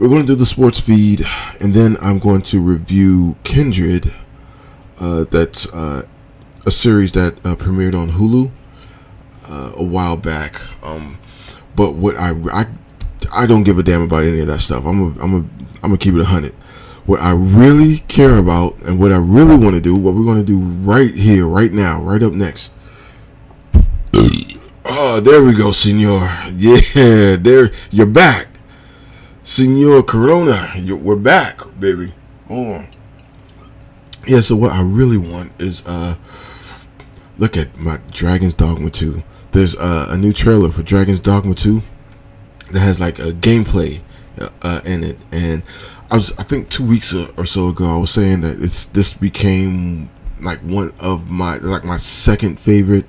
We're 0.00 0.08
going 0.08 0.22
to 0.22 0.26
do 0.26 0.34
the 0.34 0.44
sports 0.44 0.80
feed, 0.80 1.24
and 1.60 1.72
then 1.72 1.96
I'm 2.02 2.18
going 2.18 2.42
to 2.42 2.60
review 2.60 3.36
Kindred. 3.44 4.12
Uh, 4.98 5.24
that's 5.30 5.66
uh, 5.72 6.02
a 6.66 6.70
series 6.72 7.12
that 7.12 7.38
uh, 7.46 7.54
premiered 7.54 7.94
on 7.94 8.10
Hulu 8.10 8.50
uh, 9.48 9.72
a 9.76 9.84
while 9.84 10.16
back. 10.16 10.60
Um, 10.84 11.18
but 11.76 11.94
what 11.94 12.16
I, 12.16 12.32
I 12.52 12.66
I 13.32 13.46
don't 13.46 13.62
give 13.62 13.78
a 13.78 13.84
damn 13.84 14.02
about 14.02 14.24
any 14.24 14.40
of 14.40 14.48
that 14.48 14.60
stuff. 14.60 14.84
I'm 14.84 15.16
a, 15.16 15.22
I'm 15.22 15.34
a, 15.34 15.36
I'm 15.36 15.80
gonna 15.82 15.98
keep 15.98 16.14
it 16.14 16.20
a 16.20 16.24
hundred. 16.24 16.54
What 17.06 17.20
I 17.20 17.32
really 17.32 17.98
care 18.08 18.38
about 18.38 18.76
and 18.82 18.98
what 18.98 19.12
I 19.12 19.18
really 19.18 19.56
want 19.56 19.76
to 19.76 19.80
do, 19.80 19.94
what 19.94 20.14
we're 20.14 20.24
gonna 20.24 20.42
do 20.42 20.58
right 20.58 21.14
here, 21.14 21.46
right 21.46 21.72
now, 21.72 22.02
right 22.02 22.22
up 22.22 22.32
next. 22.32 22.72
Oh, 24.94 25.20
there 25.20 25.42
we 25.42 25.54
go, 25.54 25.72
Senor. 25.72 26.30
Yeah, 26.54 27.36
there 27.36 27.70
you're 27.90 28.04
back, 28.04 28.48
Senor 29.42 30.02
Corona. 30.02 30.70
You're, 30.76 30.98
we're 30.98 31.16
back, 31.16 31.62
baby. 31.80 32.12
On. 32.50 32.86
Yeah. 34.26 34.42
So 34.42 34.54
what 34.54 34.72
I 34.72 34.82
really 34.82 35.16
want 35.16 35.50
is 35.58 35.82
uh, 35.86 36.16
look 37.38 37.56
at 37.56 37.74
my 37.78 38.00
Dragon's 38.10 38.52
Dogma 38.52 38.90
2. 38.90 39.22
There's 39.52 39.74
uh, 39.76 40.08
a 40.10 40.18
new 40.18 40.30
trailer 40.30 40.70
for 40.70 40.82
Dragon's 40.82 41.20
Dogma 41.20 41.54
2 41.54 41.80
that 42.72 42.80
has 42.80 43.00
like 43.00 43.18
a 43.18 43.32
gameplay 43.32 44.02
uh, 44.38 44.50
uh, 44.60 44.82
in 44.84 45.04
it, 45.04 45.18
and 45.32 45.62
I 46.10 46.16
was 46.16 46.32
I 46.36 46.42
think 46.42 46.68
two 46.68 46.86
weeks 46.86 47.14
or 47.14 47.46
so 47.46 47.68
ago 47.68 47.86
I 47.86 47.96
was 47.96 48.10
saying 48.10 48.42
that 48.42 48.60
it's 48.60 48.84
this 48.86 49.14
became 49.14 50.10
like 50.42 50.60
one 50.60 50.92
of 51.00 51.30
my 51.30 51.56
like 51.56 51.82
my 51.82 51.96
second 51.96 52.60
favorite 52.60 53.06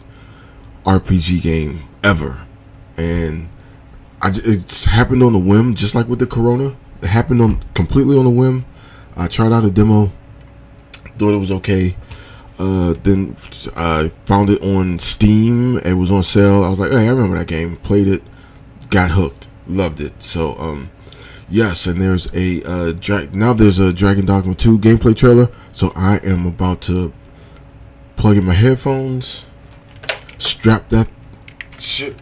RPG 0.86 1.42
game 1.42 1.82
ever, 2.04 2.46
and 2.98 3.50
I, 4.22 4.32
it's 4.34 4.86
happened 4.86 5.24
on 5.24 5.36
a 5.36 5.40
whim, 5.40 5.76
just 5.76 5.96
like 5.96 6.08
with 6.08 6.20
the 6.20 6.28
Corona. 6.28 6.76
It 7.02 7.08
happened 7.08 7.42
on 7.42 7.62
completely 7.74 8.18
on 8.18 8.26
a 8.26 8.32
whim. 8.32 8.66
I 9.16 9.28
tried 9.28 9.52
out 9.52 9.66
a 9.66 9.72
demo, 9.72 10.12
thought 11.18 11.34
it 11.34 11.38
was 11.38 11.52
okay. 11.52 11.96
Uh, 12.60 12.94
then 13.04 13.36
I 13.76 14.12
found 14.26 14.50
it 14.50 14.62
on 14.62 15.00
Steam. 15.00 15.78
It 15.80 15.94
was 15.94 16.12
on 16.12 16.24
sale. 16.24 16.64
I 16.64 16.70
was 16.70 16.80
like, 16.80 16.92
hey, 16.92 17.08
I 17.08 17.12
remember 17.12 17.38
that 17.38 17.48
game. 17.48 17.78
Played 17.78 18.08
it, 18.08 18.24
got 18.90 19.12
hooked, 19.12 19.48
loved 19.68 20.02
it. 20.02 20.22
So, 20.22 20.56
um, 20.58 20.92
yes, 21.50 21.88
and 21.88 22.02
there's 22.02 22.28
a 22.34 22.64
uh, 22.64 22.92
dra- 23.00 23.30
now 23.34 23.54
there's 23.54 23.80
a 23.80 23.92
Dragon 23.92 24.26
Dogma 24.26 24.56
2 24.56 24.80
gameplay 24.80 25.16
trailer. 25.16 25.50
So 25.74 25.92
I 25.96 26.18
am 26.24 26.46
about 26.46 26.82
to 26.84 27.12
plug 28.16 28.38
in 28.38 28.46
my 28.46 28.54
headphones, 28.54 29.46
strap 30.44 30.90
that 30.90 31.08
shit 31.80 32.16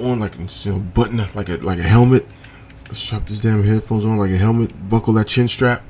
on 0.00 0.20
like 0.20 0.32
you 0.64 0.72
know 0.72 0.80
button 0.80 1.18
like 1.34 1.48
a 1.48 1.56
like 1.58 1.78
a 1.78 1.82
helmet. 1.82 2.26
Strap 2.90 3.26
these 3.26 3.40
damn 3.40 3.64
headphones 3.64 4.04
on 4.04 4.18
like 4.18 4.30
a 4.30 4.36
helmet. 4.36 4.88
Buckle 4.88 5.14
that 5.14 5.26
chin 5.26 5.48
strap, 5.48 5.82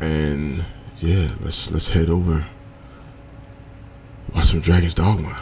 and 0.00 0.64
yeah, 0.98 1.30
let's 1.40 1.70
let's 1.70 1.88
head 1.88 2.10
over. 2.10 2.44
Watch 4.34 4.46
some 4.46 4.60
Dragon's 4.60 4.94
Dogma. 4.94 5.40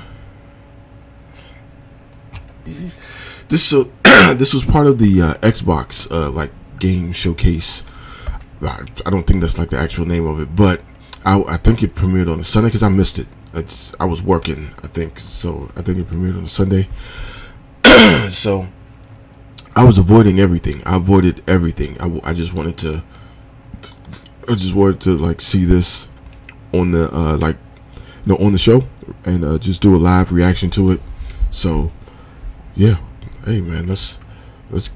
This 3.49 3.65
so 3.65 3.91
this 4.35 4.53
was 4.53 4.65
part 4.65 4.87
of 4.87 4.99
the 4.99 5.23
uh, 5.23 5.35
Xbox 5.35 6.11
uh, 6.11 6.31
like 6.31 6.50
game 6.79 7.12
showcase. 7.12 7.85
I 8.62 8.85
don't 9.11 9.27
think 9.27 9.41
that's 9.41 9.57
like 9.57 9.71
the 9.71 9.79
actual 9.79 10.05
name 10.05 10.27
of 10.27 10.39
it, 10.39 10.55
but 10.55 10.83
I, 11.25 11.43
I 11.43 11.57
think 11.57 11.83
it 11.83 11.95
premiered 11.95 12.31
on 12.31 12.39
the 12.39 12.45
Sunday 12.45 12.69
because 12.69 12.83
I 12.83 12.91
missed 12.91 13.19
it. 13.19 13.27
I 13.54 14.04
was 14.04 14.23
working, 14.23 14.71
I 14.83 14.87
think, 14.87 15.19
so 15.19 15.71
I 15.76 15.83
think 15.83 15.99
it 15.99 16.09
premiered 16.09 16.37
on 16.37 16.47
Sunday. 16.47 16.88
so 18.30 18.69
I 19.75 19.85
was 19.85 19.99
avoiding 19.99 20.40
everything. 20.40 20.83
I 20.87 20.97
avoided 20.97 21.42
everything. 21.49 22.00
I, 22.00 22.30
I 22.30 22.33
just 22.33 22.52
wanted 22.52 22.76
to. 22.78 23.02
I 24.49 24.54
just 24.54 24.75
wanted 24.75 25.00
to 25.02 25.11
like 25.11 25.40
see 25.40 25.64
this 25.64 26.09
on 26.73 26.92
the 26.92 27.09
uh, 27.12 27.38
like 27.38 27.57
you 27.95 28.33
know 28.33 28.37
on 28.45 28.52
the 28.52 28.59
show 28.59 28.83
and 29.25 29.45
uh, 29.45 29.59
just 29.59 29.83
do 29.83 29.95
a 29.95 29.99
live 29.99 30.33
reaction 30.33 30.71
to 30.71 30.92
it. 30.92 31.00
So 31.50 31.90
yeah, 32.75 32.99
hey 33.45 33.61
man, 33.61 33.87
let's 33.87 34.19
let's 34.71 34.90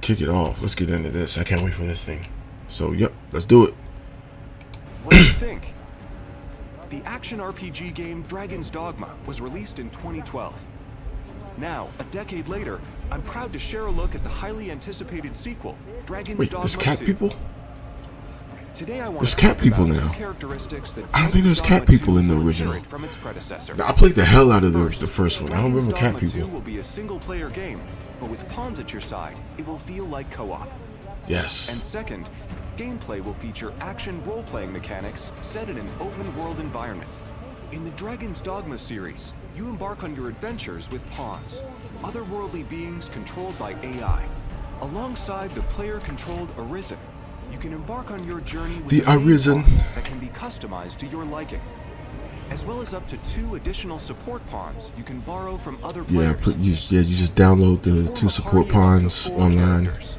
kick 0.00 0.20
it 0.20 0.28
off. 0.28 0.60
Let's 0.62 0.74
get 0.74 0.90
into 0.90 1.10
this. 1.10 1.38
I 1.38 1.44
can't 1.44 1.62
wait 1.62 1.74
for 1.74 1.84
this 1.84 2.04
thing. 2.04 2.26
So 2.68 2.92
yep, 2.92 3.12
let's 3.32 3.44
do 3.44 3.66
it. 3.66 3.74
What 5.04 5.12
do 5.12 5.22
you 5.22 5.32
think? 5.32 5.74
The 6.90 7.02
action 7.04 7.38
RPG 7.38 7.94
game 7.94 8.22
Dragon's 8.22 8.70
Dogma 8.70 9.14
was 9.26 9.40
released 9.40 9.78
in 9.78 9.90
2012. 9.90 10.54
Now, 11.58 11.88
a 11.98 12.04
decade 12.04 12.48
later, 12.48 12.80
I'm 13.10 13.20
proud 13.22 13.52
to 13.52 13.58
share 13.58 13.86
a 13.86 13.90
look 13.90 14.14
at 14.14 14.22
the 14.22 14.28
highly 14.28 14.70
anticipated 14.70 15.34
sequel, 15.36 15.76
Dragon's 16.06 16.38
Wait, 16.38 16.50
Dogma 16.50 16.62
there's 16.68 16.76
cat 16.76 16.98
2. 17.00 17.04
people? 17.04 17.34
Today 18.74 19.00
I 19.00 19.08
want 19.08 19.20
There's 19.20 19.34
to 19.34 19.40
cat 19.40 19.58
people 19.58 19.86
now. 19.86 20.12
characteristics 20.12 20.92
that 20.92 21.04
I 21.12 21.22
don't 21.22 21.32
think 21.32 21.44
there's 21.44 21.60
cat 21.60 21.84
people 21.86 22.16
in 22.18 22.28
the 22.28 22.40
original. 22.40 22.80
From 22.84 23.04
its 23.04 23.16
predecessor. 23.16 23.74
Now, 23.74 23.88
I 23.88 23.92
played 23.92 24.14
the 24.14 24.24
hell 24.24 24.52
out 24.52 24.62
of 24.62 24.72
the, 24.72 24.78
First, 24.78 25.00
the 25.00 25.06
first 25.08 25.40
one. 25.42 25.52
I 25.52 25.60
don't 25.60 25.74
remember 25.74 25.96
cat 25.96 26.12
Dogma 26.14 26.28
2 26.28 26.32
people. 26.34 26.48
will 26.50 26.60
be 26.60 26.78
a 26.78 26.84
single-player 26.84 27.50
game, 27.50 27.80
but 28.20 28.30
with 28.30 28.48
pawns 28.50 28.78
at 28.78 28.92
your 28.92 29.02
side, 29.02 29.38
it 29.58 29.66
will 29.66 29.78
feel 29.78 30.04
like 30.04 30.30
co-op. 30.30 30.70
Yes. 31.26 31.68
And 31.70 31.82
second, 31.82 32.30
gameplay 32.78 33.22
will 33.22 33.34
feature 33.34 33.72
action 33.80 34.24
role-playing 34.24 34.72
mechanics 34.72 35.32
set 35.42 35.68
in 35.68 35.76
an 35.76 35.88
open-world 35.98 36.60
environment. 36.60 37.10
In 37.72 37.82
the 37.82 37.90
Dragon's 37.90 38.40
Dogma 38.40 38.78
series, 38.78 39.32
you 39.56 39.68
embark 39.68 40.04
on 40.04 40.14
your 40.14 40.28
adventures 40.28 40.88
with 40.90 41.04
pawns, 41.10 41.60
otherworldly 42.02 42.66
beings 42.70 43.08
controlled 43.08 43.58
by 43.58 43.72
AI. 43.82 44.24
Alongside 44.80 45.52
the 45.56 45.62
player-controlled 45.62 46.50
Arisen, 46.56 46.98
you 47.50 47.58
can 47.58 47.72
embark 47.72 48.12
on 48.12 48.24
your 48.24 48.40
journey 48.40 48.76
with 48.76 48.88
The 48.90 49.02
Arisen. 49.12 49.64
that 49.96 50.04
can 50.04 50.20
be 50.20 50.28
customized 50.28 50.98
to 50.98 51.06
your 51.08 51.24
liking. 51.24 51.60
As 52.50 52.64
well 52.64 52.80
as 52.80 52.94
up 52.94 53.06
to 53.08 53.16
two 53.18 53.56
additional 53.56 53.98
support 53.98 54.46
pawns 54.48 54.90
you 54.96 55.02
can 55.02 55.20
borrow 55.20 55.58
from 55.58 55.78
other 55.82 56.02
Yeah, 56.08 56.32
players. 56.32 56.40
put, 56.42 56.56
you, 56.58 56.76
yeah, 56.88 57.00
you 57.00 57.16
just 57.16 57.34
download 57.34 57.82
the 57.82 58.10
two 58.14 58.28
support 58.28 58.68
party 58.68 59.04
of 59.04 59.06
up 59.06 59.12
to 59.12 59.30
pawns 59.30 59.30
online. 59.30 59.84
characters. 59.84 60.16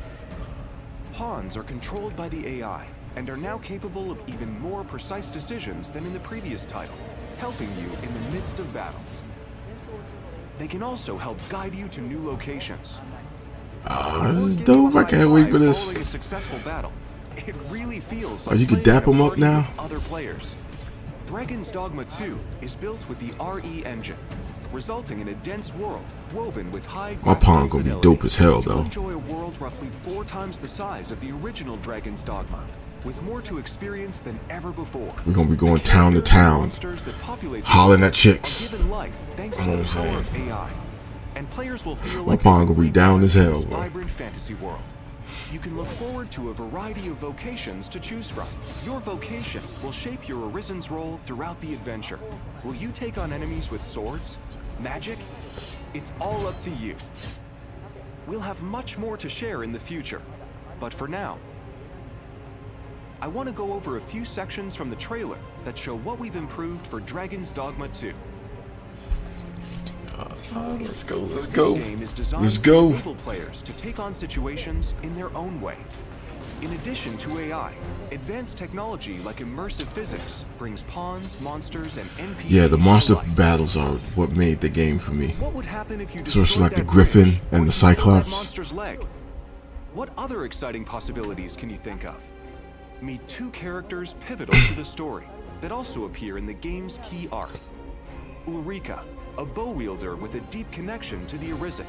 Pawns 1.20 1.58
are 1.58 1.64
controlled 1.64 2.16
by 2.16 2.30
the 2.30 2.48
AI 2.48 2.88
and 3.18 3.30
are 3.30 3.36
now 3.36 3.58
capable 3.58 4.10
of 4.10 4.22
even 4.30 4.58
more 4.62 4.86
precise 4.86 5.28
decisions 5.28 5.92
than 5.92 6.06
in 6.06 6.14
the 6.14 6.20
previous 6.22 6.64
title, 6.64 6.96
helping 7.40 7.68
you 7.76 7.88
in 8.04 8.14
the 8.14 8.30
midst 8.32 8.58
of 8.60 8.74
battle. 8.74 9.02
They 10.60 10.68
can 10.68 10.82
also 10.82 11.18
help 11.18 11.38
guide 11.50 11.76
you 11.76 11.90
to 11.90 12.00
new 12.00 12.26
locations. 12.26 13.00
Ah, 13.86 14.32
this 14.32 14.46
is 14.46 14.58
dope. 14.60 14.96
I 14.96 15.04
can't 15.04 15.30
wait 15.30 15.50
for 15.50 15.58
this. 15.58 15.78
following 15.84 15.98
a 15.98 16.06
successful 16.06 16.60
battle. 16.60 16.94
It 17.36 17.54
really 17.70 18.00
feels 18.00 18.48
Oh, 18.48 18.54
you 18.54 18.66
can 18.66 18.82
dap 18.82 19.04
them 19.04 19.22
up 19.22 19.38
now? 19.38 19.70
Other 19.78 20.00
players. 20.00 20.56
Dragon's 21.26 21.70
Dogma 21.70 22.06
2 22.06 22.40
is 22.62 22.78
built 22.78 23.10
with 23.10 23.20
the 23.20 23.34
RE 23.44 23.84
engine, 23.86 24.16
resulting 24.72 25.20
in 25.20 25.30
a 25.30 25.34
dense 25.36 25.74
world 25.76 26.06
woven 26.34 26.72
with 26.72 26.86
high 26.86 27.18
My 27.24 27.34
pawn 27.36 27.70
gonna 27.70 27.84
be 27.84 28.02
dope 28.02 28.24
as 28.24 28.36
hell, 28.36 28.62
though. 28.62 28.82
enjoy 28.82 29.12
a 29.12 29.18
world 29.18 29.60
roughly 29.60 29.90
four 30.04 30.24
times 30.24 30.60
the 30.60 30.68
size 30.68 31.12
of 31.12 31.20
the 31.22 31.32
original 31.32 31.78
Dragon's 31.78 32.24
Dogma, 32.24 32.64
with 33.04 33.22
more 33.24 33.42
to 33.42 33.58
experience 33.58 34.20
than 34.20 34.40
ever 34.50 34.72
before. 34.72 35.14
We're 35.26 35.34
gonna 35.34 35.50
be 35.50 35.56
going 35.56 35.80
town 35.82 36.14
to 36.14 36.22
town, 36.22 36.70
hollering 37.64 38.04
at 38.04 38.14
chicks. 38.14 38.72
life 38.86 39.16
thanks 39.36 39.58
to 39.58 39.66
know 39.66 39.78
the 39.78 39.84
what 39.84 39.96
I'm 39.96 40.10
power 40.10 40.20
of 40.20 40.28
saying? 40.28 40.50
AI. 40.50 40.70
And 41.36 41.50
players 41.52 41.86
will 41.86 41.96
feel 41.96 42.24
My 42.26 42.32
like 42.32 42.44
pawn 42.44 42.68
gonna 42.68 42.80
be 42.80 42.90
down 42.90 43.24
as 43.24 43.34
hell, 43.34 43.64
bro. 43.64 43.80
vibrant 43.80 44.10
fantasy 44.10 44.54
world. 44.56 44.82
You 45.52 45.58
can 45.58 45.76
look 45.76 45.88
forward 45.88 46.30
to 46.32 46.52
a 46.52 46.54
variety 46.54 47.10
of 47.10 47.16
vocations 47.16 47.88
to 47.90 48.00
choose 48.00 48.30
from. 48.30 48.48
Your 48.86 49.00
vocation 49.00 49.64
will 49.82 49.92
shape 49.92 50.28
your 50.28 50.48
Arisen's 50.48 50.92
role 50.92 51.20
throughout 51.26 51.60
the 51.60 51.74
adventure. 51.74 52.20
Will 52.64 52.76
you 52.76 52.92
take 52.92 53.18
on 53.18 53.34
enemies 53.34 53.72
with 53.72 53.84
swords? 53.84 54.38
Magic? 54.80 55.18
It's 55.96 56.14
all 56.22 56.46
up 56.46 56.60
to 56.62 56.70
you. 56.70 56.96
We'll 58.28 58.40
have 58.40 58.62
much 58.62 59.00
more 59.00 59.18
to 59.18 59.28
share 59.28 59.64
in 59.64 59.72
the 59.72 59.80
future. 59.80 60.22
But 60.80 60.94
for 60.94 61.08
now, 61.08 61.40
I 63.20 63.28
want 63.28 63.50
to 63.50 63.56
go 63.56 63.74
over 63.74 63.98
a 63.98 64.02
few 64.02 64.26
sections 64.26 64.76
from 64.76 64.92
the 64.92 64.96
trailer 64.98 65.40
that 65.64 65.76
show 65.76 65.98
what 65.98 66.20
we've 66.20 66.36
improved 66.36 66.86
for 66.86 67.00
Dragon's 67.00 67.52
Dogma 67.52 67.88
2. 67.88 68.14
Ah, 70.20 70.76
let's 70.82 71.04
go. 71.04 71.18
Let's 71.18 71.46
This 71.46 71.56
go. 71.56 71.76
game 71.76 72.02
is 72.02 72.12
designed 72.12 72.44
Let's 72.44 72.58
go. 72.58 72.94
players 73.20 73.62
to 73.62 73.74
take 73.74 74.00
on 74.00 74.14
situations 74.14 74.94
in 75.04 75.14
their 75.14 75.36
own 75.38 75.62
way. 75.62 75.78
In 76.62 76.74
addition 76.74 77.18
to 77.20 77.40
AI, 77.40 77.74
advanced 78.12 78.58
technology 78.58 79.20
like 79.20 79.38
immersive 79.38 79.88
physics 79.88 80.44
brings 80.58 80.84
pawns, 80.84 81.40
monsters, 81.40 81.98
and 81.98 82.10
NPCs 82.18 82.50
Yeah, 82.50 82.68
the 82.68 82.78
monster 82.78 83.16
battles 83.38 83.78
are 83.78 83.94
what 84.16 84.32
made 84.32 84.60
the 84.60 84.68
game 84.68 85.00
for 85.00 85.12
me. 85.12 85.30
What 85.40 85.54
would 85.54 85.66
happen 85.66 86.02
if 86.02 86.14
you 86.14 86.20
it's 86.20 86.58
like 86.58 86.76
the 86.76 86.84
Griffin 86.84 87.40
and 87.54 87.66
the 87.66 87.72
Cyclops. 87.72 88.30
Monster's 88.30 88.74
leg? 88.74 89.06
What 89.94 90.10
other 90.18 90.44
exciting 90.44 90.84
possibilities 90.84 91.56
can 91.56 91.70
you 91.70 91.78
think 91.78 92.04
of? 92.04 92.22
Meet 93.02 93.26
two 93.30 93.50
characters 93.52 94.16
pivotal 94.20 94.56
to 94.68 94.74
the 94.76 94.84
story 94.84 95.28
that 95.62 95.72
also 95.72 96.06
appear 96.06 96.38
in 96.38 96.46
the 96.46 96.54
game's 96.54 97.00
key 97.04 97.30
arc. 97.32 97.58
Ulrika, 98.48 99.04
a 99.40 99.46
bow 99.46 99.70
wielder 99.70 100.18
with 100.18 100.36
a 100.36 100.42
deep 100.52 100.70
connection 100.70 101.26
to 101.26 101.38
the 101.38 101.54
Arisen, 101.54 101.86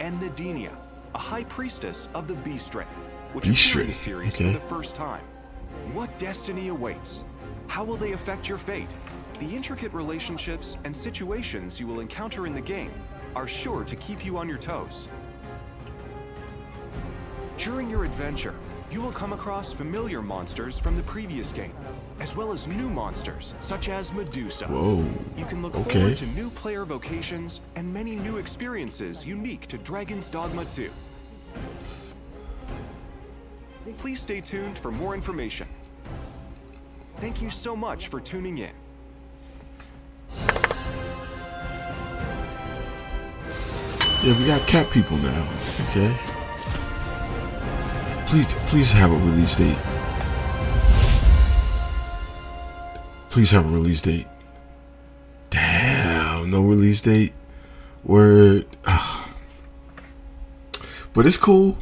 and 0.00 0.20
Nadinia, 0.20 0.74
a 1.14 1.18
high 1.18 1.44
priestess 1.44 2.08
of 2.14 2.26
the 2.26 2.34
Beastren, 2.34 2.84
which 3.32 3.44
Beast 3.44 3.70
appear 3.70 3.82
in 3.82 3.86
the 3.86 3.94
series 3.94 4.34
okay. 4.34 4.46
for 4.46 4.50
the 4.50 4.66
first 4.66 4.96
time. 4.96 5.22
What 5.92 6.18
destiny 6.18 6.66
awaits? 6.66 7.22
How 7.68 7.84
will 7.84 7.96
they 7.96 8.10
affect 8.10 8.48
your 8.48 8.58
fate? 8.58 8.90
The 9.38 9.54
intricate 9.54 9.92
relationships 9.92 10.76
and 10.82 10.94
situations 10.94 11.78
you 11.78 11.86
will 11.86 12.00
encounter 12.00 12.48
in 12.48 12.54
the 12.56 12.60
game 12.60 12.90
are 13.36 13.46
sure 13.46 13.84
to 13.84 13.94
keep 13.94 14.24
you 14.24 14.36
on 14.36 14.48
your 14.48 14.58
toes. 14.58 15.06
During 17.56 17.88
your 17.88 18.04
adventure, 18.04 18.56
you 18.90 19.00
will 19.00 19.12
come 19.12 19.32
across 19.32 19.72
familiar 19.72 20.22
monsters 20.22 20.80
from 20.80 20.96
the 20.96 21.04
previous 21.04 21.52
game, 21.52 21.74
as 22.20 22.36
well 22.36 22.52
as 22.52 22.66
new 22.68 22.88
monsters 22.88 23.54
such 23.60 23.88
as 23.88 24.12
Medusa. 24.12 24.66
Whoa. 24.66 25.04
You 25.36 25.44
can 25.46 25.62
look 25.62 25.74
Okay. 25.74 25.98
forward 26.00 26.16
to 26.18 26.26
new 26.26 26.50
player 26.50 26.84
vocations 26.84 27.60
and 27.76 27.92
many 27.92 28.14
new 28.14 28.36
experiences 28.36 29.24
unique 29.24 29.66
to 29.68 29.78
Dragon's 29.78 30.28
Dogma 30.28 30.64
2. 30.66 30.90
Please 33.98 34.20
stay 34.20 34.40
tuned 34.40 34.78
for 34.78 34.92
more 34.92 35.14
information. 35.14 35.66
Thank 37.18 37.42
you 37.42 37.50
so 37.50 37.74
much 37.74 38.08
for 38.08 38.20
tuning 38.20 38.58
in. 38.58 38.70
Yeah, 44.22 44.38
we 44.38 44.46
got 44.46 44.66
cat 44.68 44.88
people 44.90 45.16
now. 45.16 45.48
Okay. 45.90 46.14
Please, 48.26 48.52
please 48.68 48.92
have 48.92 49.10
a 49.10 49.16
release 49.16 49.56
date. 49.56 49.76
Please 53.30 53.50
have 53.52 53.66
a 53.66 53.70
release 53.70 54.00
date. 54.00 54.26
Damn, 55.50 56.50
no 56.50 56.62
release 56.62 57.00
date. 57.00 57.32
Word. 58.04 58.66
Ah. 58.84 59.32
But 61.12 61.26
it's 61.26 61.36
cool. 61.36 61.78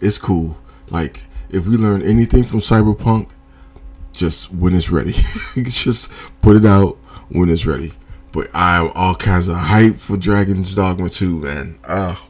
It's 0.00 0.18
cool. 0.18 0.56
Like, 0.88 1.22
if 1.50 1.66
we 1.66 1.76
learn 1.76 2.02
anything 2.02 2.44
from 2.44 2.60
Cyberpunk, 2.60 3.28
just 4.12 4.52
when 4.52 4.74
it's 4.74 4.90
ready. 4.90 5.12
just 5.64 6.10
put 6.40 6.56
it 6.56 6.66
out 6.66 6.96
when 7.28 7.48
it's 7.48 7.66
ready. 7.66 7.92
But 8.32 8.48
I'm 8.54 8.90
all 8.94 9.14
kinds 9.14 9.48
of 9.48 9.56
hype 9.56 9.96
for 9.96 10.16
Dragon's 10.16 10.74
Dogma 10.74 11.10
2, 11.10 11.40
man. 11.40 11.78
Ah, 11.86 12.26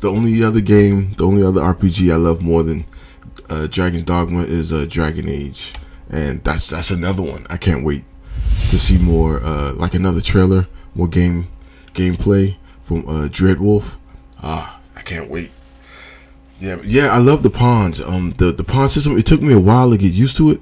the 0.00 0.10
only 0.10 0.42
other 0.42 0.60
game, 0.60 1.10
the 1.12 1.26
only 1.26 1.42
other 1.42 1.60
RPG 1.60 2.12
I 2.12 2.16
love 2.16 2.42
more 2.42 2.62
than 2.62 2.84
uh, 3.48 3.66
Dragon's 3.66 4.04
Dogma 4.04 4.42
is 4.42 4.72
uh, 4.72 4.86
Dragon 4.88 5.28
Age, 5.28 5.74
and 6.12 6.44
that's 6.44 6.68
that's 6.68 6.90
another 6.90 7.22
one. 7.22 7.46
I 7.50 7.56
can't 7.56 7.84
wait 7.84 8.04
to 8.70 8.78
see 8.78 8.98
more, 8.98 9.40
uh, 9.42 9.72
like 9.74 9.94
another 9.94 10.20
trailer, 10.20 10.68
more 10.94 11.08
game 11.08 11.48
gameplay 11.94 12.56
from 12.84 13.08
uh, 13.08 13.28
Dreadwolf. 13.28 13.96
Ah, 14.42 14.80
I 14.96 15.02
can't 15.02 15.30
wait. 15.30 15.50
Yeah, 16.60 16.78
yeah, 16.84 17.08
I 17.08 17.18
love 17.18 17.42
the 17.42 17.50
pawns. 17.50 18.00
Um, 18.00 18.34
the 18.38 18.52
the 18.52 18.64
pawn 18.64 18.88
system. 18.88 19.18
It 19.18 19.26
took 19.26 19.42
me 19.42 19.52
a 19.52 19.60
while 19.60 19.90
to 19.90 19.98
get 19.98 20.12
used 20.12 20.36
to 20.36 20.50
it, 20.50 20.60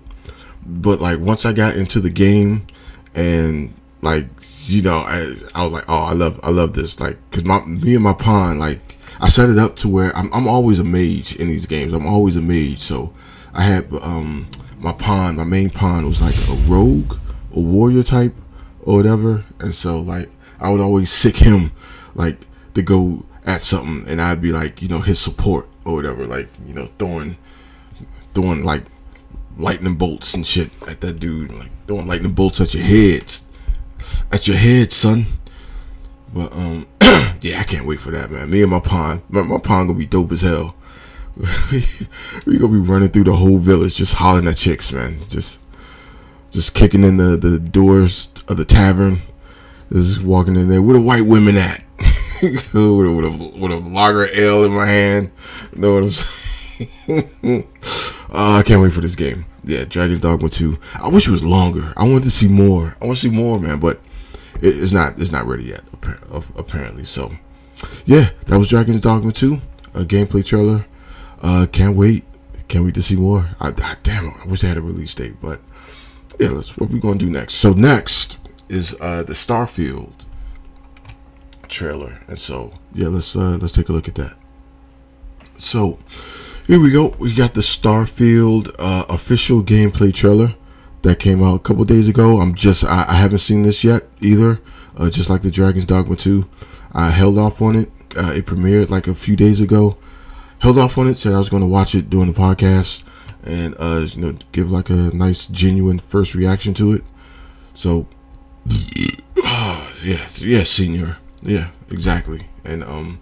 but 0.65 1.01
like 1.01 1.19
once 1.19 1.45
I 1.45 1.53
got 1.53 1.77
into 1.77 2.01
the 2.01 2.11
game, 2.11 2.67
and 3.15 3.75
like 4.01 4.27
you 4.67 4.83
know, 4.83 5.03
I, 5.07 5.35
I 5.55 5.65
was 5.65 5.73
like, 5.73 5.85
oh, 5.89 6.05
I 6.05 6.13
love 6.13 6.41
I 6.43 6.51
love 6.51 6.73
this. 6.73 7.01
Like, 7.01 7.19
cause 7.33 7.45
my 7.45 7.65
me 7.67 7.95
and 7.95 8.05
my 8.05 8.15
pawn, 8.15 8.59
like 8.59 8.97
I 9.21 9.29
set 9.29 9.51
it 9.51 9.59
up 9.59 9.77
to 9.77 9.89
where 9.89 10.17
I'm 10.17 10.33
I'm 10.33 10.49
always 10.49 10.79
a 10.79 10.85
mage 10.85 11.35
in 11.37 11.49
these 11.49 11.67
games. 11.67 11.93
I'm 11.93 12.07
always 12.07 12.37
a 12.37 12.41
mage, 12.41 12.79
so 12.79 13.13
I 13.53 13.63
had 13.63 13.93
um 14.01 14.49
my 14.81 14.93
pawn, 14.93 15.37
my 15.37 15.45
main 15.45 15.71
pawn 15.71 16.07
was 16.07 16.21
like 16.21 16.37
a 16.49 16.55
rogue, 16.67 17.17
a 17.55 17.61
warrior 17.61 18.03
type, 18.03 18.35
or 18.83 18.97
whatever, 18.97 19.45
and 19.61 19.75
so 19.75 20.01
like 20.01 20.29
I 20.59 20.71
would 20.71 20.81
always 20.81 21.11
sick 21.11 21.37
him, 21.37 21.73
like 22.15 22.39
to 22.75 22.83
go 22.83 23.25
at 23.47 23.63
something, 23.63 24.09
and 24.09 24.21
I'd 24.21 24.43
be 24.43 24.53
like, 24.53 24.83
you 24.83 24.89
know, 24.89 25.01
his 25.01 25.19
support 25.19 25.69
or 25.85 25.95
whatever, 25.95 26.27
like 26.27 26.49
you 26.67 26.75
know, 26.75 26.89
throwing, 26.99 27.37
throwing 28.35 28.65
like 28.65 28.83
lightning 29.59 29.97
bolts 29.97 30.35
and 30.35 30.47
shit 30.47 30.71
at 30.89 31.01
that 31.03 31.21
dude, 31.21 31.53
like 31.53 31.71
throwing 31.87 32.07
lightning 32.07 32.33
bolts 32.33 32.61
at 32.61 32.75
your 32.75 32.83
heads, 32.83 33.45
at 34.33 34.49
your 34.49 34.57
head, 34.57 34.93
son. 34.93 35.27
But 36.33 36.53
um, 36.53 36.87
yeah, 37.41 37.59
I 37.61 37.65
can't 37.65 37.87
wait 37.87 38.01
for 38.01 38.13
that, 38.13 38.31
man. 38.31 38.51
Me 38.51 38.63
and 38.63 38.71
my 38.71 38.81
pawn, 38.81 39.23
my, 39.29 39.43
my 39.43 39.59
pawn 39.59 39.89
gonna 39.89 39.99
be 39.99 40.07
dope 40.07 40.33
as 40.33 40.43
hell. 40.43 40.75
we 42.47 42.59
gonna 42.59 42.73
be 42.73 42.79
running 42.79 43.09
through 43.09 43.25
the 43.25 43.37
whole 43.37 43.59
village, 43.59 43.97
just 43.97 44.15
hollering 44.15 44.47
at 44.47 44.57
chicks, 44.57 44.93
man. 44.93 45.19
Just, 45.29 45.59
just 46.51 46.75
kicking 46.75 47.05
in 47.05 47.17
the, 47.17 47.37
the 47.37 47.59
doors 47.59 48.29
of 48.49 48.57
the 48.57 48.65
tavern. 48.65 49.21
Just 49.93 50.23
walking 50.23 50.57
in 50.57 50.69
there. 50.69 50.83
Where 50.83 50.95
the 50.95 51.03
white 51.03 51.27
women 51.27 51.57
at? 51.57 51.83
with, 52.43 52.75
a, 52.75 52.93
with, 52.93 53.25
a, 53.25 53.59
with 53.59 53.73
a 53.73 53.77
lager 53.77 54.29
ale 54.33 54.65
in 54.65 54.73
my 54.73 54.87
hand. 54.87 55.31
You 55.73 55.81
know 55.81 55.95
what 55.95 56.03
I'm 56.05 56.11
saying? 56.11 56.41
uh, 58.33 58.59
I 58.59 58.63
can't 58.65 58.81
wait 58.81 58.93
for 58.93 59.01
this 59.01 59.15
game. 59.15 59.47
Yeah, 59.65 59.85
Dragon's 59.85 60.21
Dogma 60.21 60.49
2. 60.49 60.79
I 60.95 61.09
wish 61.09 61.29
it 61.29 61.33
was 61.33 61.45
longer. 61.45 61.93
I 61.97 62.05
wanted 62.05 62.25
to 62.25 62.31
see 62.31 62.49
more. 62.49 62.97
I 63.01 63.07
want 63.07 63.19
to 63.19 63.29
see 63.29 63.35
more, 63.35 63.61
man, 63.61 63.79
but 63.79 64.01
it, 64.63 64.79
it's 64.79 64.93
not. 64.93 65.21
It's 65.21 65.33
not 65.33 65.47
ready 65.47 65.65
yet, 65.65 65.83
apparently. 66.57 67.05
So, 67.05 67.33
yeah, 68.07 68.31
that 68.47 68.59
was 68.59 68.71
Dragon's 68.71 69.01
Dogma 69.01 69.33
2, 69.33 69.61
a 69.95 70.05
gameplay 70.05 70.45
trailer. 70.45 70.87
Uh, 71.41 71.67
can't 71.71 71.97
wait. 71.97 72.25
Can't 72.69 72.85
wait 72.85 72.95
to 72.95 73.03
see 73.03 73.17
more. 73.17 73.49
I, 73.61 73.69
I 73.69 73.97
damn, 74.03 74.35
I 74.43 74.47
wish 74.47 74.63
I 74.63 74.69
had 74.69 74.77
a 74.77 74.83
release 74.83 75.15
date, 75.15 75.35
but 75.43 75.61
yeah, 76.39 76.51
let's. 76.51 76.77
What 76.77 76.91
we 76.91 77.01
gonna 77.01 77.19
do 77.19 77.31
next? 77.31 77.55
So 77.55 77.73
next 77.73 78.39
is 78.69 78.95
uh 79.01 79.23
the 79.23 79.33
Starfield 79.33 80.13
trailer, 81.69 82.19
and 82.29 82.39
so 82.39 82.73
yeah, 82.95 83.09
let's 83.09 83.35
uh 83.35 83.59
let's 83.61 83.73
take 83.73 83.89
a 83.89 83.93
look 83.93 84.09
at 84.09 84.15
that. 84.17 84.35
So 85.57 85.99
here 86.67 86.81
we 86.81 86.93
go. 86.93 87.17
We 87.19 87.35
got 87.35 87.55
the 87.55 87.61
Starfield 87.63 88.75
uh, 88.79 89.05
official 89.09 89.63
gameplay 89.63 90.15
trailer 90.15 90.55
that 91.03 91.19
came 91.19 91.43
out 91.43 91.57
a 91.57 91.59
couple 91.59 91.85
days 91.85 92.09
ago. 92.09 92.41
I'm 92.41 92.55
just 92.55 92.85
I, 92.85 93.07
I 93.09 93.15
haven't 93.15 93.41
seen 93.41 93.63
this 93.63 93.83
yet 93.83 94.07
either. 94.21 94.61
Uh, 94.97 95.11
just 95.11 95.29
like 95.29 95.43
the 95.43 95.51
Dragon's 95.51 95.87
Dogma 95.87 96.15
2, 96.15 96.47
I 96.93 97.11
held 97.11 97.39
off 97.39 97.61
on 97.61 97.75
it. 97.75 97.91
Uh, 98.17 98.33
it 98.37 98.47
premiered 98.47 98.91
like 98.91 99.07
a 99.07 99.15
few 99.15 99.35
days 99.35 99.61
ago 99.61 99.97
held 100.61 100.79
off 100.79 100.97
on 100.97 101.09
it. 101.09 101.17
Said 101.17 101.33
I 101.33 101.39
was 101.39 101.49
going 101.49 101.63
to 101.63 101.69
watch 101.69 101.95
it 101.95 102.09
during 102.09 102.33
the 102.33 102.39
podcast 102.39 103.03
and 103.45 103.75
uh, 103.79 104.07
you 104.09 104.21
know 104.23 104.39
give 104.53 104.71
like 104.71 104.91
a 104.91 105.11
nice 105.15 105.47
genuine 105.47 105.99
first 105.99 106.35
reaction 106.35 106.75
to 106.75 106.93
it. 106.93 107.03
So 107.75 108.07
oh, 109.39 109.93
yes, 110.05 110.41
yeah, 110.43 110.63
senior, 110.63 111.19
yeah, 111.43 111.71
exactly. 111.91 112.47
And 112.65 112.85
um, 112.85 113.21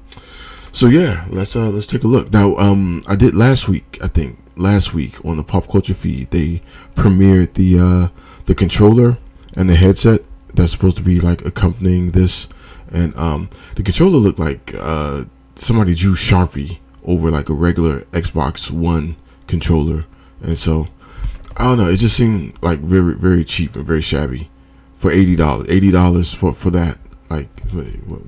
so 0.72 0.86
yeah, 0.86 1.26
let's 1.30 1.56
uh 1.56 1.70
let's 1.70 1.86
take 1.86 2.04
a 2.04 2.08
look. 2.08 2.32
Now 2.32 2.56
um, 2.56 3.02
I 3.06 3.16
did 3.16 3.34
last 3.34 3.68
week, 3.68 3.98
I 4.02 4.08
think 4.08 4.38
last 4.58 4.92
week 4.92 5.24
on 5.24 5.36
the 5.36 5.44
pop 5.44 5.68
culture 5.68 5.94
feed 5.94 6.30
they 6.32 6.60
premiered 6.96 7.54
the 7.54 7.78
uh 7.78 8.08
the 8.46 8.54
controller 8.54 9.16
and 9.56 9.68
the 9.70 9.74
headset 9.76 10.20
that's 10.54 10.72
supposed 10.72 10.96
to 10.96 11.02
be 11.02 11.20
like 11.20 11.44
accompanying 11.46 12.10
this 12.10 12.48
and 12.92 13.16
um 13.16 13.48
the 13.76 13.82
controller 13.84 14.16
looked 14.18 14.40
like 14.40 14.74
uh 14.80 15.24
somebody 15.54 15.94
drew 15.94 16.14
sharpie 16.14 16.78
over 17.08 17.30
like 17.30 17.48
a 17.48 17.54
regular 17.54 18.02
Xbox 18.12 18.70
One 18.70 19.16
controller, 19.46 20.04
and 20.42 20.56
so 20.56 20.86
I 21.56 21.64
don't 21.64 21.78
know. 21.78 21.88
It 21.88 21.96
just 21.96 22.16
seemed 22.16 22.62
like 22.62 22.78
very 22.78 23.14
very 23.14 23.42
cheap 23.42 23.74
and 23.74 23.84
very 23.84 24.02
shabby 24.02 24.48
for 24.98 25.10
eighty 25.10 25.34
dollars. 25.34 25.68
Eighty 25.70 25.90
dollars 25.90 26.32
for 26.32 26.52
for 26.54 26.70
that. 26.70 26.98
Like 27.30 27.48
what, 27.72 28.20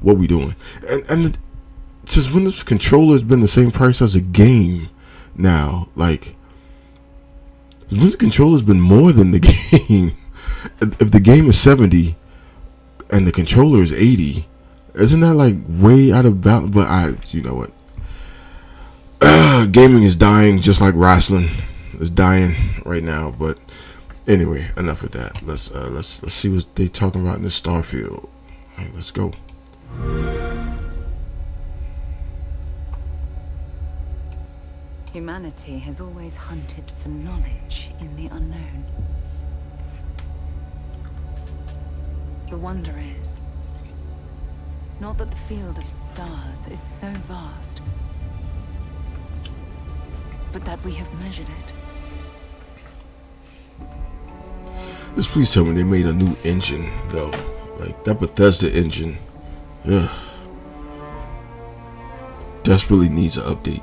what 0.00 0.16
we 0.16 0.26
doing? 0.26 0.56
And 0.88 1.10
and 1.10 1.38
since 2.06 2.30
when 2.30 2.44
this 2.44 2.62
controller 2.62 3.12
has 3.12 3.22
been 3.22 3.40
the 3.40 3.46
same 3.48 3.70
price 3.70 4.00
as 4.00 4.16
a 4.16 4.20
game 4.20 4.88
now, 5.36 5.88
like 5.94 6.32
when 7.90 8.10
the 8.10 8.16
controller's 8.16 8.62
been 8.62 8.80
more 8.80 9.12
than 9.12 9.30
the 9.30 9.40
game. 9.88 10.16
if 10.80 11.10
the 11.10 11.20
game 11.20 11.48
is 11.48 11.60
seventy 11.60 12.16
and 13.10 13.26
the 13.26 13.32
controller 13.32 13.80
is 13.80 13.92
eighty, 13.92 14.46
isn't 14.94 15.20
that 15.20 15.34
like 15.34 15.56
way 15.68 16.10
out 16.10 16.26
of 16.26 16.40
balance? 16.40 16.70
But 16.70 16.88
I, 16.88 17.14
you 17.28 17.42
know 17.42 17.54
what? 17.54 17.70
gaming 19.72 20.04
is 20.04 20.14
dying 20.14 20.60
just 20.60 20.80
like 20.80 20.94
wrestling 20.96 21.48
is 22.00 22.10
dying 22.10 22.54
right 22.84 23.02
now. 23.02 23.30
But 23.30 23.58
anyway, 24.26 24.66
enough 24.76 25.02
of 25.02 25.10
that. 25.12 25.42
Let's 25.42 25.70
uh, 25.70 25.88
let's 25.90 26.22
let's 26.22 26.34
see 26.34 26.48
what 26.48 26.74
they 26.74 26.88
talking 26.88 27.22
about 27.22 27.36
in 27.36 27.42
the 27.42 27.48
Starfield. 27.48 28.24
All 28.24 28.30
right, 28.78 28.94
let's 28.94 29.10
go. 29.10 29.32
Humanity 35.12 35.78
has 35.78 36.00
always 36.00 36.36
hunted 36.36 36.92
for 37.02 37.08
knowledge 37.08 37.90
in 37.98 38.14
the 38.14 38.26
unknown. 38.26 38.84
The 42.50 42.56
wonder 42.56 42.94
is 43.18 43.40
not 45.00 45.18
that 45.18 45.30
the 45.30 45.36
field 45.36 45.78
of 45.78 45.84
stars 45.84 46.68
is 46.68 46.80
so 46.80 47.10
vast 47.26 47.82
but 50.52 50.64
that 50.64 50.82
we 50.84 50.94
have 50.94 51.12
measured 51.20 51.48
it. 51.48 51.72
Just 55.16 55.30
please 55.30 55.52
tell 55.52 55.64
me 55.64 55.72
they 55.72 55.82
made 55.82 56.06
a 56.06 56.12
new 56.12 56.36
engine, 56.44 56.92
though. 57.08 57.32
Like, 57.78 58.04
that 58.04 58.20
Bethesda 58.20 58.72
engine. 58.72 59.18
Ugh. 59.90 60.08
Desperately 62.62 63.08
needs 63.08 63.36
an 63.36 63.42
update. 63.44 63.82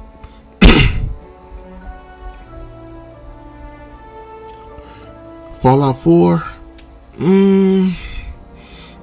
Fallout 5.62 6.00
4? 6.00 6.44
Mmm. 7.18 7.96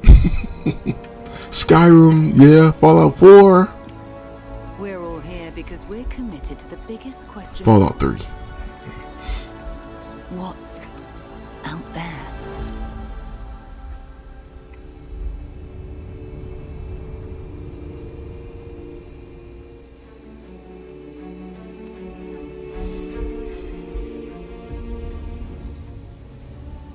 Skyrim, 1.51 2.33
yeah. 2.37 2.73
Fallout 2.73 3.19
4. 3.19 3.69
Fallout 7.63 8.01
3. 8.01 8.17
What's 10.31 10.87
out 11.65 11.95
there? 11.95 12.27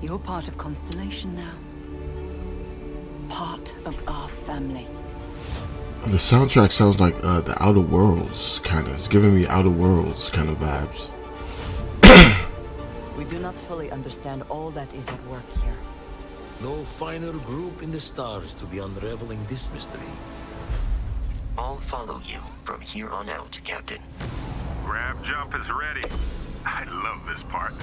You're 0.01 0.19
part 0.19 0.49
of 0.49 0.57
Constellation 0.57 1.33
now. 1.33 1.53
Part 3.29 3.73
of 3.85 3.97
our 4.09 4.27
family. 4.27 4.85
The 6.05 6.17
soundtrack 6.17 6.71
sounds 6.71 6.99
like 6.99 7.15
uh, 7.23 7.41
the 7.41 7.61
Outer 7.61 7.81
Worlds 7.81 8.59
kind 8.63 8.87
of. 8.87 8.93
It's 8.93 9.07
giving 9.07 9.35
me 9.35 9.45
Outer 9.47 9.69
Worlds 9.69 10.29
kind 10.29 10.49
of 10.49 10.57
vibes. 10.57 11.11
we 13.17 13.25
do 13.25 13.39
not 13.39 13.59
fully 13.59 13.91
understand 13.91 14.43
all 14.49 14.69
that 14.71 14.93
is 14.93 15.09
at 15.09 15.25
work 15.27 15.49
here. 15.63 15.75
No 16.61 16.83
finer 16.83 17.33
group 17.33 17.83
in 17.83 17.91
the 17.91 17.99
stars 17.99 18.55
to 18.55 18.65
be 18.65 18.79
unraveling 18.79 19.45
this 19.49 19.71
mystery. 19.73 20.01
I'll 21.57 21.81
follow 21.89 22.21
you 22.25 22.39
from 22.63 22.81
here 22.81 23.09
on 23.09 23.29
out, 23.29 23.59
Captain. 23.65 24.01
Grab 24.85 25.23
jump 25.23 25.55
is 25.55 25.69
ready. 25.69 26.07
I 26.65 26.85
love 26.85 27.25
this 27.27 27.43
part. 27.43 27.73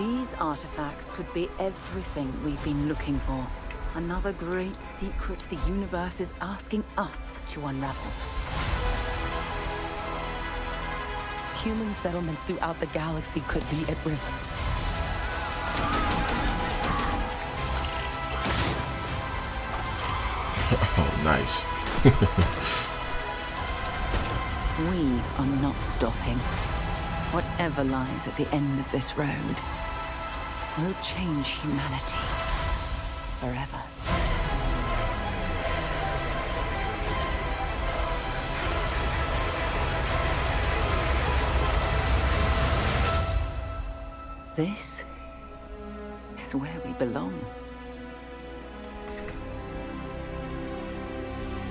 These 0.00 0.32
artifacts 0.40 1.10
could 1.10 1.30
be 1.34 1.50
everything 1.58 2.32
we've 2.42 2.64
been 2.64 2.88
looking 2.88 3.18
for. 3.18 3.46
Another 3.96 4.32
great 4.32 4.82
secret 4.82 5.40
the 5.40 5.56
universe 5.68 6.22
is 6.22 6.32
asking 6.40 6.84
us 6.96 7.42
to 7.44 7.66
unravel. 7.66 8.10
Human 11.62 11.92
settlements 11.92 12.42
throughout 12.44 12.80
the 12.80 12.86
galaxy 12.86 13.40
could 13.46 13.68
be 13.68 13.82
at 13.92 14.06
risk. 14.06 14.32
Oh, 21.02 21.20
nice. 21.24 21.62
We 24.80 25.20
are 25.36 25.60
not 25.60 25.76
stopping. 25.82 26.38
Whatever 27.32 27.84
lies 27.84 28.26
at 28.26 28.34
the 28.36 28.48
end 28.54 28.80
of 28.80 28.90
this 28.92 29.14
road 29.18 29.56
will 30.78 30.94
change 31.02 31.48
humanity 31.60 32.18
forever. 33.40 33.82
This 44.54 45.04
is 46.38 46.54
where 46.54 46.80
we 46.84 46.92
belong. 46.94 47.34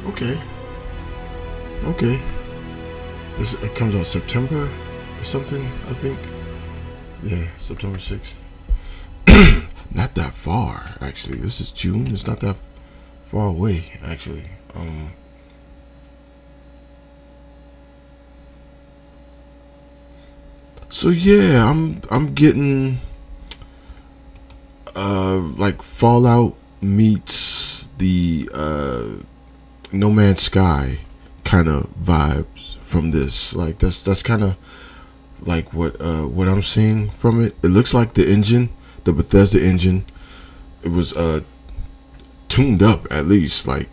Okay. 0.07 0.39
Okay. 1.85 2.19
This 3.37 3.53
it 3.53 3.75
comes 3.75 3.95
out 3.95 4.05
September 4.05 4.67
or 5.19 5.23
something, 5.23 5.63
I 5.87 5.93
think. 5.93 6.19
Yeah, 7.23 7.45
September 7.57 7.99
sixth. 7.99 8.48
not 9.91 10.15
that 10.15 10.33
far, 10.33 10.95
actually. 11.01 11.37
This 11.37 11.61
is 11.61 11.71
June. 11.71 12.07
It's 12.07 12.27
not 12.27 12.39
that 12.41 12.57
far 13.31 13.47
away, 13.47 13.85
actually. 14.03 14.45
Um. 14.75 15.11
So 20.89 21.09
yeah, 21.09 21.69
I'm 21.69 22.01
I'm 22.09 22.33
getting 22.33 22.99
uh 24.95 25.37
like 25.37 25.83
Fallout 25.83 26.55
meets 26.81 27.89
the 27.99 28.49
uh 28.53 29.07
No 29.91 30.09
Man's 30.09 30.41
Sky 30.41 30.99
kind 31.43 31.67
of 31.67 31.89
vibes 32.03 32.77
from 32.85 33.11
this. 33.11 33.55
Like 33.55 33.79
that's 33.79 34.03
that's 34.03 34.23
kind 34.23 34.43
of 34.43 34.57
like 35.41 35.73
what 35.73 35.99
uh 36.01 36.23
what 36.27 36.49
I'm 36.49 36.63
seeing 36.63 37.11
from 37.11 37.43
it. 37.43 37.55
It 37.63 37.67
looks 37.67 37.93
like 37.93 38.13
the 38.13 38.29
engine, 38.29 38.69
the 39.09 39.23
Bethesda 39.23 39.63
engine, 39.63 40.05
it 40.83 40.89
was 40.89 41.13
uh 41.13 41.41
tuned 42.47 42.83
up 42.83 43.07
at 43.11 43.25
least. 43.25 43.67
Like 43.67 43.89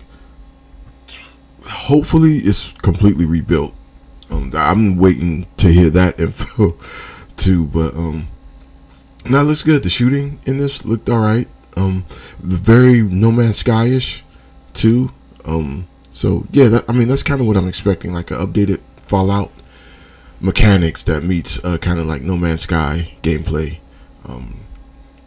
hopefully 1.65 2.37
it's 2.39 2.73
completely 2.73 3.25
rebuilt. 3.25 3.75
Um, 4.31 4.51
I'm 4.55 4.97
waiting 4.97 5.47
to 5.59 5.69
hear 5.69 5.91
that 5.91 6.19
info 6.21 6.77
too, 7.37 7.67
but 7.67 7.95
um, 7.95 8.29
now 9.25 9.43
looks 9.43 9.63
good. 9.63 9.83
The 9.83 9.91
shooting 9.91 10.41
in 10.47 10.59
this 10.59 10.85
looked 10.85 11.09
all 11.09 11.21
right. 11.21 11.49
Um, 11.77 12.07
the 12.41 12.57
very 12.57 13.03
No 13.03 13.31
Man's 13.31 13.59
Sky-ish 13.59 14.25
too. 14.73 15.13
Um, 15.45 15.87
so 16.13 16.47
yeah, 16.51 16.69
that, 16.69 16.85
I 16.89 16.93
mean 16.93 17.09
that's 17.09 17.23
kind 17.23 17.41
of 17.41 17.47
what 17.47 17.57
I'm 17.57 17.69
expecting, 17.69 18.13
like 18.13 18.31
an 18.31 18.39
updated 18.39 18.81
Fallout 19.03 19.53
mechanics 20.41 21.03
that 21.05 21.23
meets 21.23 21.65
uh, 21.65 21.79
kind 21.79 21.99
of 21.99 22.07
like 22.07 22.23
No 22.23 22.37
Man's 22.37 22.63
Sky 22.63 23.13
gameplay, 23.23 23.79
um, 24.25 24.66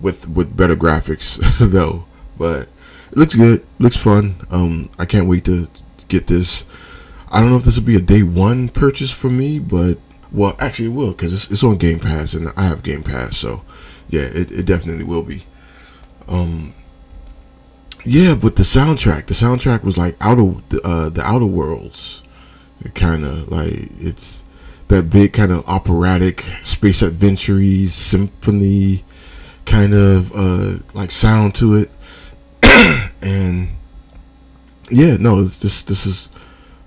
with 0.01 0.27
with 0.27 0.55
better 0.55 0.75
graphics 0.75 1.37
though. 1.71 2.05
But 2.37 2.69
it 3.11 3.17
looks 3.17 3.35
good, 3.35 3.65
looks 3.79 3.97
fun. 3.97 4.35
Um, 4.49 4.89
I 4.97 5.05
can't 5.05 5.27
wait 5.27 5.45
to 5.45 5.67
get 6.07 6.27
this. 6.27 6.65
I 7.31 7.39
don't 7.39 7.49
know 7.49 7.57
if 7.57 7.63
this 7.63 7.77
will 7.77 7.85
be 7.85 7.95
a 7.95 8.01
day 8.01 8.23
one 8.23 8.69
purchase 8.69 9.11
for 9.11 9.29
me, 9.29 9.59
but 9.59 9.99
well, 10.31 10.55
actually 10.59 10.87
it 10.87 10.93
will 10.93 11.11
because 11.11 11.33
it's, 11.33 11.51
it's 11.51 11.63
on 11.63 11.77
Game 11.77 11.99
Pass 11.99 12.33
and 12.33 12.49
I 12.55 12.63
have 12.65 12.83
Game 12.83 13.03
Pass, 13.03 13.37
so 13.37 13.63
yeah, 14.09 14.21
it, 14.21 14.51
it 14.51 14.65
definitely 14.65 15.03
will 15.03 15.23
be. 15.23 15.45
Um, 16.27 16.73
yeah, 18.05 18.35
but 18.35 18.55
the 18.55 18.63
soundtrack, 18.63 19.27
the 19.27 19.33
soundtrack 19.33 19.83
was 19.83 19.97
like 19.97 20.15
out 20.21 20.39
of 20.39 20.63
uh, 20.83 21.09
the 21.09 21.21
Outer 21.23 21.45
Worlds, 21.45 22.23
kind 22.95 23.25
of 23.25 23.49
like 23.49 23.89
it's 23.99 24.43
that 24.87 25.09
big 25.09 25.33
kind 25.33 25.51
of 25.51 25.67
operatic 25.67 26.43
space 26.61 27.01
adventure 27.01 27.61
symphony 27.87 29.03
kind 29.69 29.93
of 29.93 30.35
uh, 30.35 30.77
like 30.93 31.11
sound 31.11 31.55
to 31.55 31.75
it, 31.75 31.91
and 33.21 33.69
yeah, 34.89 35.15
no, 35.17 35.39
it's 35.39 35.61
this 35.61 35.83
this 35.83 36.05
is 36.05 36.29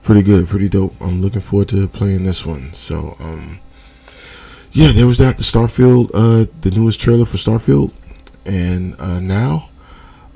pretty 0.03 0.23
good, 0.23 0.49
pretty 0.49 0.68
dope. 0.68 0.95
I'm 1.01 1.23
looking 1.23 1.40
forward 1.40 1.68
to 1.68 1.87
playing 1.88 2.25
this 2.25 2.45
one. 2.45 2.75
So, 2.75 3.16
um, 3.21 3.61
yeah, 4.73 4.90
there 4.92 5.07
was 5.07 5.18
that 5.18 5.38
the 5.38 5.45
Starfield, 5.45 6.11
uh, 6.12 6.51
the 6.61 6.71
newest 6.71 7.01
trailer 7.01 7.25
for 7.25 7.37
Starfield, 7.37 7.92
and 8.45 9.01
uh, 9.01 9.21
now 9.21 9.71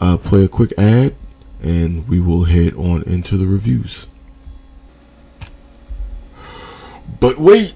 uh, 0.01 0.17
play 0.17 0.45
a 0.45 0.49
quick 0.49 0.73
ad, 0.79 1.17
and 1.63 2.09
we 2.09 2.21
will 2.21 2.45
head 2.45 2.75
on 2.75 3.03
into 3.03 3.37
the 3.37 3.47
reviews. 3.47 4.07
But 7.19 7.39
wait, 7.39 7.75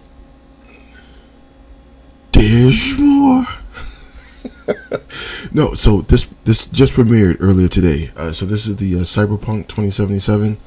there's 2.33 2.96
more. 2.98 3.46
no, 5.52 5.74
so 5.74 6.02
this 6.02 6.26
this 6.44 6.66
just 6.66 6.92
premiered 6.92 7.37
earlier 7.40 7.68
today. 7.68 8.11
Uh, 8.16 8.33
so 8.33 8.46
this 8.46 8.66
is 8.66 8.76
the 8.76 8.96
uh, 8.96 8.98
Cyberpunk 9.00 9.68
2077 9.68 10.59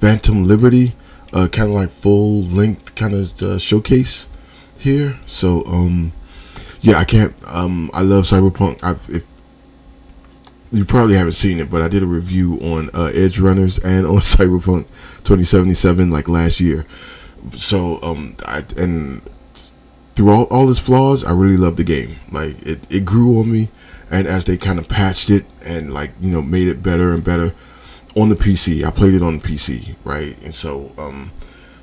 Phantom 0.00 0.44
Liberty, 0.44 0.94
uh, 1.32 1.48
kind 1.50 1.68
of 1.68 1.74
like 1.74 1.90
full 1.90 2.42
length 2.42 2.94
kind 2.94 3.14
of 3.14 3.42
uh, 3.42 3.58
showcase 3.58 4.28
here. 4.78 5.18
So 5.26 5.64
um, 5.66 6.12
yeah, 6.80 6.96
I 6.96 7.04
can't. 7.04 7.34
Um, 7.46 7.90
I 7.94 8.02
love 8.02 8.24
Cyberpunk. 8.24 8.82
I've 8.82 9.08
if 9.08 9.24
you 10.72 10.84
probably 10.84 11.16
haven't 11.16 11.34
seen 11.34 11.58
it, 11.58 11.70
but 11.70 11.80
I 11.80 11.88
did 11.88 12.02
a 12.02 12.06
review 12.06 12.54
on 12.60 12.88
uh, 12.88 13.10
Edgerunners 13.14 13.82
and 13.84 14.06
on 14.06 14.16
Cyberpunk 14.18 14.86
2077 15.24 16.10
like 16.10 16.28
last 16.28 16.60
year. 16.60 16.86
So 17.54 18.00
um, 18.02 18.36
I 18.46 18.62
and 18.76 19.22
through 20.16 20.30
all, 20.30 20.44
all 20.44 20.68
its 20.70 20.80
flaws, 20.80 21.22
I 21.22 21.32
really 21.32 21.58
love 21.58 21.76
the 21.76 21.84
game. 21.84 22.16
Like 22.32 22.60
it, 22.66 22.92
it 22.92 23.04
grew 23.04 23.38
on 23.38 23.52
me, 23.52 23.68
and 24.10 24.26
as 24.26 24.46
they 24.46 24.56
kind 24.56 24.78
of 24.78 24.88
patched 24.88 25.30
it 25.30 25.44
and 25.64 25.92
like 25.92 26.10
you 26.20 26.32
know 26.32 26.42
made 26.42 26.68
it 26.68 26.82
better 26.82 27.12
and 27.12 27.22
better 27.22 27.52
on 28.16 28.30
the 28.30 28.34
PC. 28.34 28.82
I 28.82 28.90
played 28.90 29.14
it 29.14 29.22
on 29.22 29.38
the 29.38 29.42
PC, 29.46 29.94
right? 30.04 30.42
And 30.42 30.54
so 30.54 30.92
um, 30.98 31.30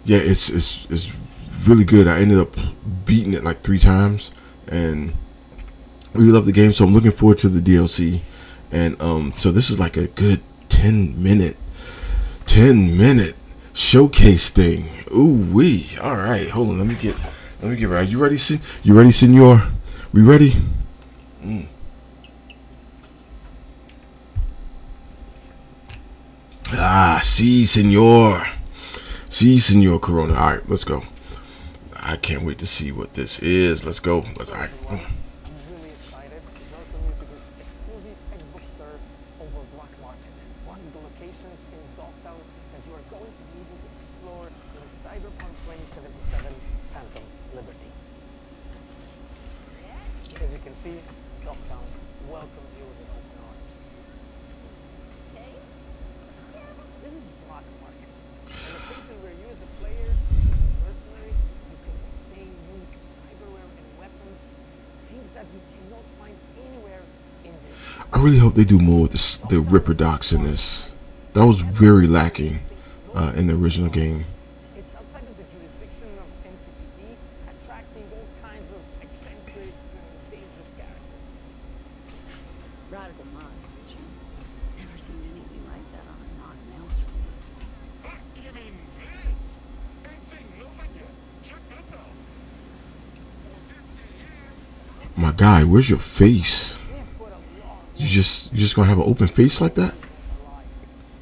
yeah, 0.04 0.18
it's 0.20 0.50
it's 0.50 0.86
it's 0.90 1.12
really 1.66 1.86
good. 1.86 2.08
I 2.08 2.20
ended 2.20 2.40
up 2.40 2.56
beating 3.06 3.34
it 3.34 3.44
like 3.44 3.62
three 3.62 3.80
times, 3.80 4.32
and 4.68 5.14
really 6.14 6.32
love 6.32 6.48
the 6.48 6.52
game. 6.52 6.74
So 6.74 6.86
I'm 6.86 6.94
looking 6.94 7.12
forward 7.12 7.38
to 7.40 7.50
the 7.50 7.62
DLC. 7.62 8.22
And 8.72 9.00
um, 9.00 9.34
so 9.38 9.52
this 9.52 9.70
is 9.70 9.80
like 9.80 9.98
a 9.98 10.08
good 10.08 10.42
ten 10.68 11.22
minute, 11.22 11.58
ten 12.48 12.98
minute 12.98 13.36
showcase 13.74 14.50
thing. 14.50 14.90
Ooh 15.12 15.48
wee! 15.54 15.90
All 16.02 16.16
right, 16.16 16.50
hold 16.50 16.70
on. 16.70 16.80
Let 16.80 16.88
me 16.88 16.96
get 16.96 17.16
let 17.64 17.72
me 17.72 17.76
get 17.78 17.88
right. 17.90 18.08
You 18.08 18.20
ready, 18.20 18.38
sen- 18.38 18.60
You 18.84 18.94
ready, 18.94 19.12
Senor? 19.12 19.64
We 20.12 20.22
ready? 20.22 20.56
Mm. 21.42 21.68
Ah, 26.74 27.22
si, 27.24 27.66
Senor. 27.66 28.46
Si, 29.30 29.58
Senor 29.60 30.00
Corona. 30.00 30.34
All 30.34 30.56
right, 30.56 30.70
let's 30.70 30.84
go. 30.84 31.04
I 31.96 32.18
can't 32.18 32.44
wait 32.44 32.58
to 32.60 32.68
see 32.68 32.92
what 32.92 33.14
this 33.14 33.40
is. 33.40 33.86
Let's 33.86 34.00
go. 34.00 34.24
Let's. 34.38 34.52
All 34.52 34.58
right. 34.58 34.70
Mm. 34.88 35.00
I'm 35.00 35.56
really 35.72 35.90
excited 35.90 36.42
to 36.44 36.62
welcome 36.76 37.02
you 37.08 37.16
to 37.16 37.26
this 37.32 37.48
exclusive 37.64 38.18
Xbox 38.36 38.64
store 38.76 39.00
over 39.40 39.62
Black 39.76 39.94
Market, 40.04 40.36
one 40.68 40.80
of 40.84 40.92
the 40.92 41.00
locations 41.00 41.60
in 41.72 41.80
Dogtown 41.96 42.44
that 42.76 42.82
you 42.84 42.92
are 42.92 43.06
going 43.08 43.32
to 43.32 43.44
be 43.56 43.64
able 43.64 43.80
to 43.80 43.90
explore 43.96 44.46
in 44.52 44.84
Cyberpunk 45.00 45.54
2077 45.64 46.52
Phantom 46.92 47.24
Liberty. 47.56 47.92
As 50.44 50.52
you 50.52 50.60
can 50.60 50.76
see, 50.76 51.00
Dogtown 51.46 51.86
welcomes 52.28 52.72
you 52.76 52.84
with 52.84 53.00
open 53.14 53.38
arms. 53.48 53.76
This 57.04 57.14
is 57.20 57.28
Black 57.48 57.64
Market, 57.84 58.12
a 58.48 58.68
location 58.80 59.16
where 59.24 59.36
you 59.36 59.48
as 59.52 59.60
a 59.60 59.70
player, 59.84 60.08
as 60.08 60.56
a 60.56 60.72
mercenary, 60.88 61.36
you 61.36 61.78
can 61.84 61.96
obtain 62.00 62.48
unique 62.72 62.96
cyberware 62.96 63.68
and 63.68 63.88
weapons, 64.00 64.40
things 65.12 65.28
that 65.36 65.44
you 65.52 65.60
cannot 65.76 66.06
find 66.16 66.36
anywhere 66.64 67.04
in 67.44 67.52
this. 67.68 67.76
I 68.14 68.22
really 68.22 68.38
hope 68.38 68.54
they 68.54 68.64
do 68.64 68.78
more 68.78 69.02
with 69.02 69.12
this, 69.12 69.38
the 69.38 69.60
Ripper 69.60 69.96
docs 69.96 70.32
in 70.32 70.44
this. 70.44 70.94
That 71.34 71.48
was 71.48 71.62
very 71.62 72.06
lacking 72.06 72.60
uh, 73.16 73.34
in 73.36 73.48
the 73.48 73.56
original 73.56 73.90
game. 73.90 74.26
It's 74.78 74.94
outside 74.94 75.24
of 75.24 75.36
the 75.36 75.42
jurisdiction 75.50 76.14
of 76.22 76.30
NCPD, 76.46 77.18
attracting 77.50 78.06
all 78.14 78.28
kinds 78.48 78.70
of 78.70 78.82
eccentrics 79.02 79.82
and 79.98 80.30
dangerous 80.30 80.70
characters. 80.78 81.30
Radical 82.92 83.26
mods, 83.34 83.82
Jim. 83.90 84.06
Never 84.78 84.98
seen 85.02 85.18
anything 85.34 85.66
like 85.74 85.82
that 85.98 86.06
on 86.06 86.22
a 86.22 86.30
non-maelstrom. 86.38 87.18
You 88.46 88.52
mean 88.54 88.78
this? 89.02 89.58
Ain't 90.06 90.24
seen 90.24 90.46
nothing 90.62 90.94
yet. 91.02 91.10
Check 91.42 91.62
this 91.68 91.98
out. 91.98 92.14
guy, 95.36 95.64
where's 95.64 95.90
your 95.90 95.98
face? 95.98 96.78
You 97.96 98.08
just 98.10 98.52
you 98.52 98.60
just 98.60 98.76
gonna 98.76 98.88
have 98.90 98.98
an 98.98 99.06
open 99.08 99.28
face 99.28 99.62
like 99.62 99.76
that? 99.76 99.94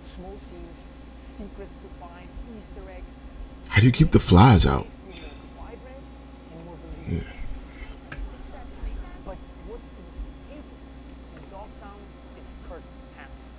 Small 0.03 0.37
scenes, 0.39 0.77
secrets 1.19 1.75
to 1.77 1.89
find, 1.99 2.27
Easter 2.57 2.89
eggs, 2.89 3.19
How 3.67 3.79
do 3.81 3.85
you 3.85 3.91
keep 3.91 4.11
the 4.11 4.19
flies 4.19 4.65
out? 4.65 4.87
vibrant 5.57 6.03
and 6.55 6.65
more 6.65 6.75
believable. 7.05 7.27
But 9.25 9.37
what's 9.67 9.87
inescapable 9.99 10.79
in 11.35 11.43
Dogtown 11.51 11.99
is 12.39 12.47
Kurt 12.67 12.83
Hansen. 13.17 13.51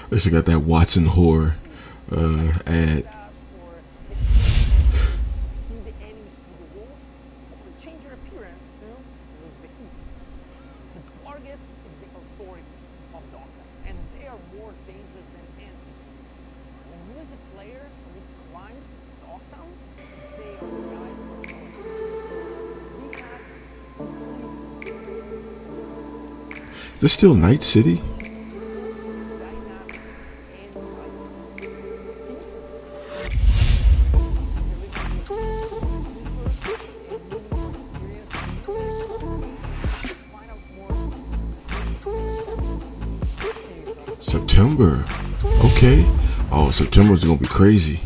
They 0.10 0.20
should 0.20 0.32
got 0.34 0.46
that 0.46 0.60
Watson 0.60 1.06
horror 1.06 1.56
uh, 2.12 2.54
ad. 2.68 3.19
Is 27.00 27.04
this 27.04 27.14
still 27.14 27.34
Night 27.34 27.64
City? 27.64 28.02
September. 44.20 45.06
Okay. 45.64 46.06
Oh, 46.52 46.70
September's 46.74 47.24
gonna 47.24 47.40
be 47.40 47.46
crazy. 47.46 48.02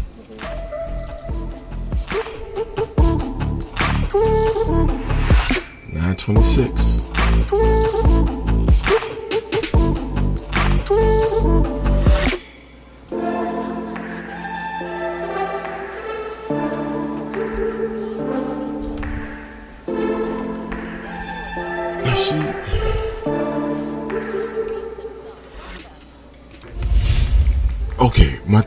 Nine 5.91 6.15
twenty-six. 6.15 7.83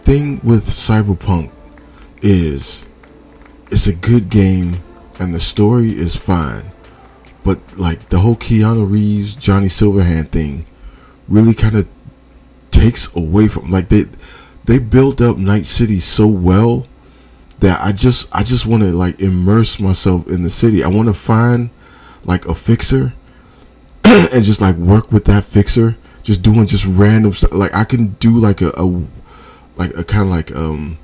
Thing 0.07 0.41
with 0.45 0.65
Cyberpunk 0.67 1.51
is 2.23 2.87
it's 3.73 3.89
a 3.89 3.93
good 3.93 4.31
game 4.31 4.77
and 5.19 5.35
the 5.35 5.41
story 5.41 5.89
is 5.89 6.15
fine. 6.15 6.71
But 7.43 7.59
like 7.77 8.09
the 8.09 8.21
whole 8.21 8.37
Keanu 8.37 8.89
Reeves, 8.89 9.35
Johnny 9.35 9.67
Silverhand 9.67 10.31
thing 10.31 10.65
really 11.27 11.55
kind 11.55 11.75
of 11.75 11.89
takes 12.71 13.13
away 13.17 13.49
from 13.49 13.69
like 13.73 13.89
they 13.89 14.05
they 14.67 14.79
built 14.79 15.21
up 15.21 15.39
Night 15.39 15.67
City 15.67 15.99
so 15.99 16.29
well 16.29 16.87
that 17.59 17.81
I 17.83 17.91
just 17.91 18.29
I 18.31 18.45
just 18.45 18.65
want 18.65 18.85
to 18.85 18.93
like 18.93 19.21
immerse 19.21 19.81
myself 19.81 20.29
in 20.29 20.45
the 20.45 20.51
city. 20.51 20.85
I 20.85 20.89
want 20.89 21.09
to 21.09 21.15
find 21.15 21.69
like 22.23 22.47
a 22.47 22.55
fixer 22.55 23.13
and 24.05 24.45
just 24.45 24.61
like 24.61 24.77
work 24.77 25.11
with 25.11 25.25
that 25.25 25.43
fixer 25.43 25.97
just 26.23 26.43
doing 26.43 26.67
just 26.67 26.85
random 26.87 27.33
stuff 27.33 27.53
like 27.53 27.73
i 27.73 27.85
can 27.85 28.09
do 28.19 28.37
like 28.37 28.61
a, 28.61 28.71
a 28.77 29.05
like 29.77 29.97
a 29.97 30.05
kind 30.05 30.23
of 30.25 30.29
like 30.29 30.55
um 30.55 30.99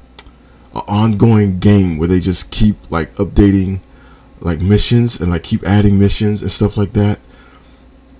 an 0.74 0.82
ongoing 0.88 1.58
game 1.58 1.98
where 1.98 2.08
they 2.08 2.20
just 2.20 2.50
keep 2.50 2.76
like 2.90 3.12
updating 3.14 3.80
like 4.40 4.61
missions 4.61 5.20
and 5.20 5.30
like 5.30 5.42
keep 5.42 5.64
adding 5.64 5.98
missions 5.98 6.42
and 6.42 6.50
stuff 6.50 6.76
like 6.76 6.92
that 6.94 7.20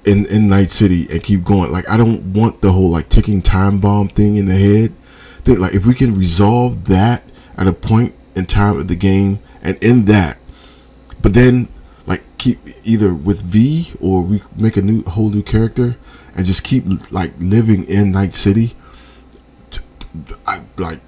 in 0.05 0.27
in 0.27 0.49
night 0.49 0.71
city 0.71 1.07
and 1.11 1.23
keep 1.23 1.45
going 1.45 1.71
like 1.71 1.89
i 1.89 1.97
don't 1.97 2.23
want 2.33 2.61
the 2.61 2.73
whole 2.73 2.91
like 2.91 3.09
ticking 3.09 3.41
time 3.41 3.79
bomb 3.79 4.09
thing 4.09 4.37
in 4.37 4.47
the 4.47 4.55
head 4.55 4.95
think 5.45 5.59
like 5.59 5.75
if 5.75 5.87
we 5.87 5.95
can 5.95 6.17
resolve 6.17 6.85
that 6.85 7.23
at 7.57 7.67
a 7.67 7.73
point 7.73 8.15
in 8.37 8.47
time 8.47 8.77
of 8.77 8.89
the 8.89 8.97
game 8.97 9.39
and 9.63 9.83
in 9.83 10.05
that 10.05 10.39
but 11.21 11.35
then 11.35 11.69
like 12.07 12.23
keep 12.39 12.59
either 12.85 13.15
with 13.15 13.43
V 13.43 13.93
or 14.01 14.23
we 14.23 14.43
make 14.57 14.77
a 14.77 14.83
new 14.83 15.03
whole 15.05 15.31
new 15.31 15.43
character 15.43 15.97
and 16.35 16.47
just 16.47 16.65
keep 16.65 16.85
like 17.13 17.33
living 17.39 17.85
in 17.85 18.11
Night 18.13 18.35
City. 18.35 18.75
I 20.47 20.63
like 20.77 21.01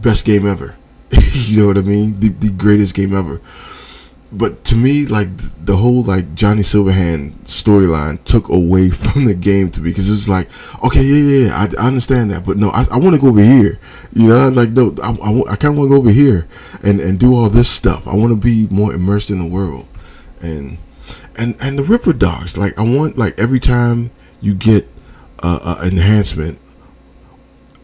best 0.00 0.24
game 0.24 0.46
ever. 0.46 0.76
you 1.32 1.60
know 1.60 1.66
what 1.68 1.78
I 1.78 1.82
mean? 1.82 2.18
The, 2.18 2.28
the 2.28 2.50
greatest 2.50 2.94
game 2.94 3.14
ever. 3.14 3.40
But 4.32 4.64
to 4.64 4.74
me, 4.74 5.06
like 5.06 5.28
the 5.64 5.76
whole 5.76 6.02
like 6.02 6.34
Johnny 6.34 6.62
Silverhand 6.62 7.32
storyline 7.44 8.22
took 8.24 8.48
away 8.48 8.90
from 9.02 9.24
the 9.24 9.34
game 9.34 9.70
to 9.70 9.80
me 9.80 9.90
because 9.90 10.10
it's 10.10 10.28
like, 10.28 10.48
okay, 10.84 11.02
yeah, 11.02 11.16
yeah, 11.16 11.46
yeah 11.46 11.54
I, 11.54 11.84
I 11.84 11.86
understand 11.86 12.30
that, 12.32 12.44
but 12.44 12.56
no, 12.56 12.70
I, 12.70 12.86
I 12.90 12.98
want 12.98 13.14
to 13.14 13.20
go 13.20 13.28
over 13.28 13.40
here. 13.40 13.78
You 14.12 14.28
know, 14.28 14.48
like 14.48 14.70
no, 14.70 14.94
I, 15.02 15.10
I, 15.10 15.52
I 15.52 15.56
kind 15.56 15.72
of 15.72 15.78
want 15.78 15.90
to 15.90 15.94
go 15.94 15.96
over 15.96 16.10
here 16.10 16.48
and 16.82 17.00
and 17.00 17.20
do 17.20 17.34
all 17.34 17.48
this 17.48 17.68
stuff. 17.68 18.06
I 18.06 18.16
want 18.16 18.32
to 18.32 18.36
be 18.36 18.66
more 18.74 18.92
immersed 18.92 19.30
in 19.30 19.38
the 19.38 19.46
world, 19.46 19.86
and 20.42 20.78
and 21.36 21.56
and 21.60 21.78
the 21.78 21.84
Ripper 21.84 22.12
docs. 22.12 22.56
Like 22.56 22.76
I 22.78 22.82
want 22.82 23.16
like 23.16 23.38
every 23.38 23.60
time 23.60 24.10
you 24.40 24.54
get 24.54 24.88
uh, 25.42 25.76
a 25.80 25.86
enhancement 25.86 26.58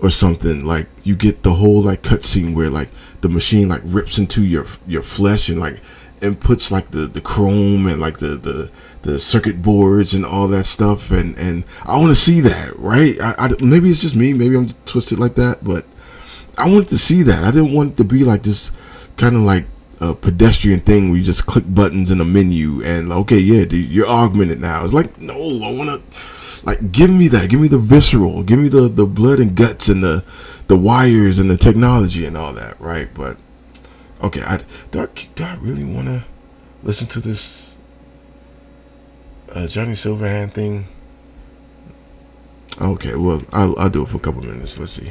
or 0.02 0.10
something. 0.10 0.64
Like 0.66 0.88
you 1.04 1.16
get 1.16 1.42
the 1.42 1.54
whole 1.54 1.80
like 1.80 2.02
cutscene 2.02 2.54
where 2.54 2.68
like 2.68 2.88
the 3.20 3.28
machine 3.28 3.68
like 3.68 3.80
rips 3.84 4.18
into 4.18 4.44
your 4.44 4.66
your 4.86 5.02
flesh 5.02 5.48
and 5.48 5.60
like 5.60 5.80
and 6.20 6.38
puts 6.38 6.70
like 6.70 6.90
the 6.90 7.06
the 7.06 7.20
chrome 7.20 7.86
and 7.86 8.00
like 8.00 8.18
the 8.18 8.36
the 8.36 8.70
the 9.02 9.18
circuit 9.18 9.62
boards 9.62 10.12
and 10.12 10.26
all 10.26 10.48
that 10.48 10.66
stuff. 10.66 11.10
And 11.10 11.38
and 11.38 11.64
I 11.84 11.96
want 11.96 12.10
to 12.10 12.16
see 12.16 12.40
that 12.40 12.76
right? 12.76 13.18
I, 13.20 13.34
I 13.38 13.48
maybe 13.62 13.88
it's 13.88 14.00
just 14.00 14.16
me 14.16 14.34
maybe 14.34 14.56
I'm 14.56 14.68
twisted 14.84 15.18
like 15.18 15.36
that 15.36 15.64
but 15.64 15.86
I 16.58 16.68
wanted 16.68 16.88
to 16.88 16.98
see 16.98 17.22
that. 17.22 17.44
I 17.44 17.50
didn't 17.50 17.72
want 17.72 17.92
it 17.92 17.96
to 17.98 18.04
be 18.04 18.24
like 18.24 18.42
this 18.42 18.70
kind 19.16 19.36
of 19.36 19.42
like 19.42 19.64
a 20.00 20.14
pedestrian 20.14 20.80
thing 20.80 21.08
where 21.08 21.18
you 21.18 21.24
just 21.24 21.46
click 21.46 21.64
buttons 21.68 22.10
in 22.10 22.20
a 22.20 22.24
menu 22.24 22.82
and 22.82 23.12
okay 23.12 23.38
yeah 23.38 23.64
dude, 23.64 23.88
you're 23.88 24.08
augmented 24.08 24.60
now. 24.60 24.84
It's 24.84 24.92
like 24.92 25.20
no 25.20 25.34
I 25.34 25.72
want 25.72 25.90
to 25.90 26.41
like 26.64 26.92
give 26.92 27.10
me 27.10 27.28
that. 27.28 27.50
Give 27.50 27.60
me 27.60 27.68
the 27.68 27.78
visceral. 27.78 28.42
Give 28.42 28.58
me 28.58 28.68
the 28.68 28.88
the 28.88 29.06
blood 29.06 29.40
and 29.40 29.54
guts 29.54 29.88
and 29.88 30.02
the 30.02 30.24
the 30.68 30.76
wires 30.76 31.38
and 31.38 31.50
the 31.50 31.56
technology 31.56 32.24
and 32.24 32.36
all 32.36 32.52
that 32.52 32.80
right? 32.80 33.08
But 33.12 33.36
okay 34.22 34.42
i 34.42 34.60
do 34.90 35.02
i, 35.02 35.08
do 35.34 35.44
I 35.44 35.54
really 35.56 35.84
want 35.84 36.06
to 36.06 36.22
listen 36.82 37.08
to 37.08 37.20
this 37.20 37.76
uh, 39.50 39.66
johnny 39.66 39.92
silverhand 39.92 40.52
thing? 40.52 40.86
Okay 42.80 43.16
well 43.16 43.42
I'll, 43.52 43.78
I'll 43.78 43.90
do 43.90 44.02
it 44.02 44.08
for 44.08 44.16
a 44.16 44.20
couple 44.20 44.42
minutes. 44.42 44.78
Let's 44.78 44.92
see 44.92 45.10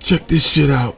Check 0.00 0.28
this 0.28 0.46
shit 0.46 0.70
out. 0.70 0.97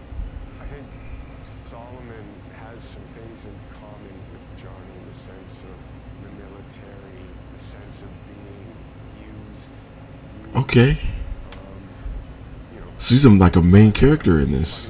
Okay. 10.71 10.97
So 12.97 13.13
he's 13.13 13.25
like 13.25 13.57
a 13.57 13.61
main 13.61 13.91
character 13.91 14.39
in 14.39 14.51
this. 14.51 14.89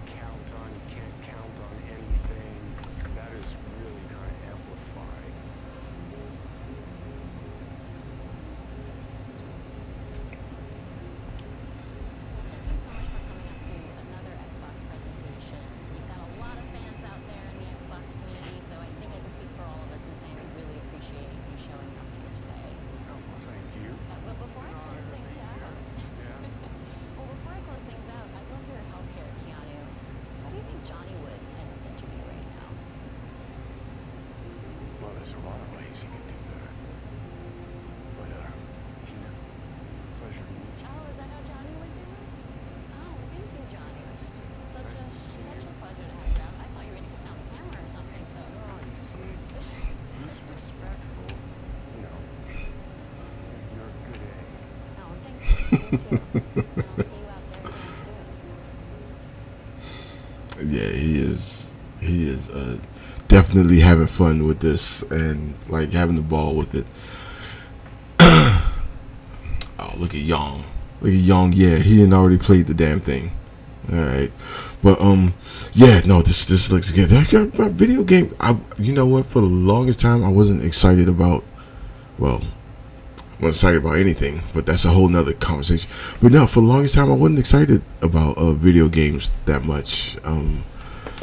yeah, 60.61 60.89
he 60.89 61.19
is. 61.19 61.71
He 61.99 62.29
is 62.29 62.49
uh, 62.49 62.77
definitely 63.27 63.79
having 63.79 64.07
fun 64.07 64.47
with 64.47 64.59
this 64.59 65.03
and 65.03 65.55
like 65.67 65.91
having 65.91 66.15
the 66.15 66.21
ball 66.21 66.55
with 66.55 66.75
it. 66.75 66.85
oh, 68.19 69.93
look 69.97 70.13
at 70.13 70.21
Young. 70.21 70.63
Look 71.01 71.13
at 71.13 71.19
Young. 71.19 71.53
Yeah, 71.53 71.75
he 71.77 71.97
didn't 71.97 72.13
already 72.13 72.37
played 72.37 72.67
the 72.67 72.73
damn 72.73 72.99
thing. 72.99 73.31
All 73.91 73.99
right, 73.99 74.31
but 74.83 75.01
um, 75.01 75.33
yeah, 75.73 76.01
no, 76.05 76.21
this 76.21 76.45
this 76.45 76.71
looks 76.71 76.91
good. 76.91 77.09
That, 77.09 77.71
video 77.71 78.03
game. 78.03 78.33
I, 78.39 78.57
you 78.77 78.93
know 78.93 79.05
what? 79.05 79.25
For 79.25 79.41
the 79.41 79.47
longest 79.47 79.99
time, 79.99 80.23
I 80.23 80.29
wasn't 80.29 80.63
excited 80.63 81.09
about. 81.09 81.43
Well, 82.17 82.43
I'm 83.41 83.49
excited 83.49 83.81
about 83.81 83.97
anything, 83.97 84.43
but 84.53 84.67
that's 84.67 84.85
a 84.85 84.89
whole 84.89 85.07
nother 85.07 85.33
conversation. 85.33 85.89
But 86.21 86.31
no, 86.31 86.45
for 86.45 86.61
the 86.61 86.67
longest 86.67 86.93
time, 86.93 87.11
I 87.11 87.15
wasn't 87.15 87.39
excited 87.39 87.81
about 88.01 88.37
uh, 88.37 88.53
video 88.53 88.87
games 88.87 89.31
that 89.45 89.65
much. 89.65 90.15
Um, 90.23 90.63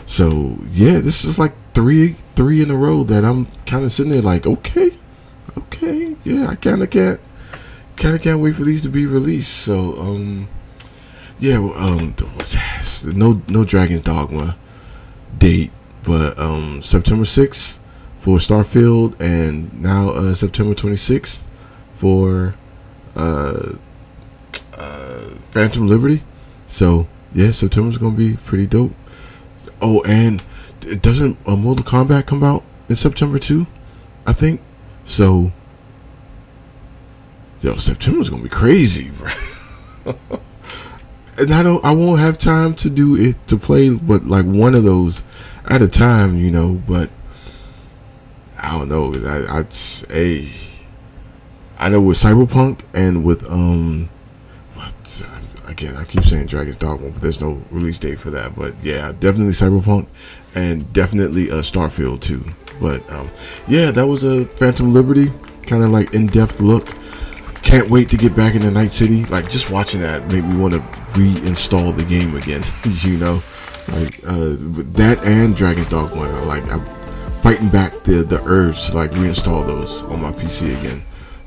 so 0.04 0.58
yeah, 0.68 0.98
this 0.98 1.24
is 1.24 1.38
like 1.38 1.52
three 1.74 2.16
three 2.34 2.60
in 2.60 2.70
a 2.72 2.76
row 2.76 3.04
that 3.04 3.24
I'm 3.24 3.46
kind 3.66 3.84
of 3.84 3.92
sitting 3.92 4.10
there 4.10 4.22
like, 4.22 4.46
okay, 4.46 4.90
okay, 5.56 6.16
yeah, 6.24 6.48
I 6.48 6.56
kind 6.56 6.82
of 6.82 6.90
can't 6.90 7.20
kind 7.96 8.16
of 8.16 8.22
can't 8.22 8.40
wait 8.40 8.56
for 8.56 8.64
these 8.64 8.82
to 8.82 8.88
be 8.88 9.06
released. 9.06 9.56
So 9.56 9.96
um, 9.98 10.48
yeah, 11.38 11.56
um, 11.56 12.16
no 13.04 13.42
no 13.46 13.64
Dragon's 13.64 14.02
Dogma 14.02 14.56
date, 15.38 15.70
but 16.02 16.36
um, 16.36 16.82
September 16.82 17.24
sixth 17.24 17.78
for 18.18 18.38
Starfield, 18.38 19.14
and 19.20 19.80
now 19.80 20.08
uh, 20.08 20.34
September 20.34 20.74
twenty 20.74 20.96
sixth 20.96 21.46
for 21.98 22.54
uh, 23.14 23.76
uh, 24.74 25.20
Phantom 25.50 25.86
Liberty. 25.86 26.22
So 26.66 27.08
yeah, 27.34 27.50
September's 27.50 27.98
gonna 27.98 28.16
be 28.16 28.36
pretty 28.36 28.66
dope. 28.66 28.92
Oh, 29.82 30.02
and 30.02 30.42
it 30.82 31.02
doesn't 31.02 31.36
uh, 31.46 31.56
Mortal 31.56 31.84
Kombat 31.84 32.26
come 32.26 32.42
out 32.42 32.64
in 32.88 32.96
September 32.96 33.38
too? 33.38 33.66
I 34.26 34.32
think 34.32 34.60
so. 35.04 35.52
Yo, 37.60 37.76
September's 37.76 38.30
gonna 38.30 38.42
be 38.42 38.48
crazy, 38.48 39.10
and 41.38 41.52
I 41.52 41.62
don't, 41.62 41.84
I 41.84 41.90
won't 41.90 42.20
have 42.20 42.38
time 42.38 42.74
to 42.76 42.90
do 42.90 43.16
it 43.16 43.36
to 43.48 43.56
play, 43.56 43.90
but 43.90 44.26
like 44.26 44.44
one 44.44 44.76
of 44.76 44.84
those 44.84 45.24
at 45.68 45.82
a 45.82 45.88
time, 45.88 46.36
you 46.36 46.52
know. 46.52 46.80
But 46.86 47.10
I 48.56 48.78
don't 48.78 48.88
know. 48.88 49.12
I, 49.28 49.60
I, 49.60 49.64
hey, 50.08 50.52
I 51.78 51.88
know 51.88 52.00
with 52.00 52.18
Cyberpunk 52.18 52.80
and 52.92 53.24
with 53.24 53.48
um, 53.50 54.08
what 54.74 55.24
again? 55.66 55.94
I 55.96 56.04
keep 56.04 56.24
saying 56.24 56.46
Dragon's 56.46 56.76
Dogma, 56.76 57.10
but 57.10 57.22
there's 57.22 57.40
no 57.40 57.62
release 57.70 58.00
date 58.00 58.18
for 58.18 58.30
that. 58.30 58.56
But 58.56 58.74
yeah, 58.82 59.12
definitely 59.12 59.52
Cyberpunk 59.52 60.08
and 60.56 60.92
definitely 60.92 61.50
uh, 61.50 61.62
Starfield 61.62 62.20
too. 62.20 62.44
But 62.80 63.08
um, 63.12 63.30
yeah, 63.68 63.92
that 63.92 64.06
was 64.06 64.24
a 64.24 64.44
Phantom 64.44 64.92
Liberty 64.92 65.30
kind 65.62 65.84
of 65.84 65.90
like 65.90 66.14
in-depth 66.14 66.60
look. 66.60 66.88
Can't 67.62 67.88
wait 67.90 68.08
to 68.10 68.16
get 68.16 68.34
back 68.34 68.54
into 68.54 68.70
Night 68.70 68.90
City. 68.90 69.24
Like 69.26 69.48
just 69.48 69.70
watching 69.70 70.00
that 70.00 70.26
made 70.32 70.44
me 70.44 70.56
want 70.56 70.74
to 70.74 70.80
reinstall 71.12 71.96
the 71.96 72.04
game 72.04 72.34
again. 72.36 72.62
you 73.02 73.18
know, 73.18 73.42
like 73.88 74.18
uh, 74.26 74.56
that 74.94 75.20
and 75.24 75.54
Dragon's 75.54 75.88
Dogma. 75.88 76.28
Like 76.44 76.64
I'm 76.72 76.82
fighting 77.42 77.68
back 77.68 77.92
the 78.02 78.24
the 78.24 78.42
urge 78.46 78.88
to 78.88 78.96
like 78.96 79.12
reinstall 79.12 79.64
those 79.64 80.02
on 80.04 80.22
my 80.22 80.32
PC 80.32 80.76
again. 80.80 81.02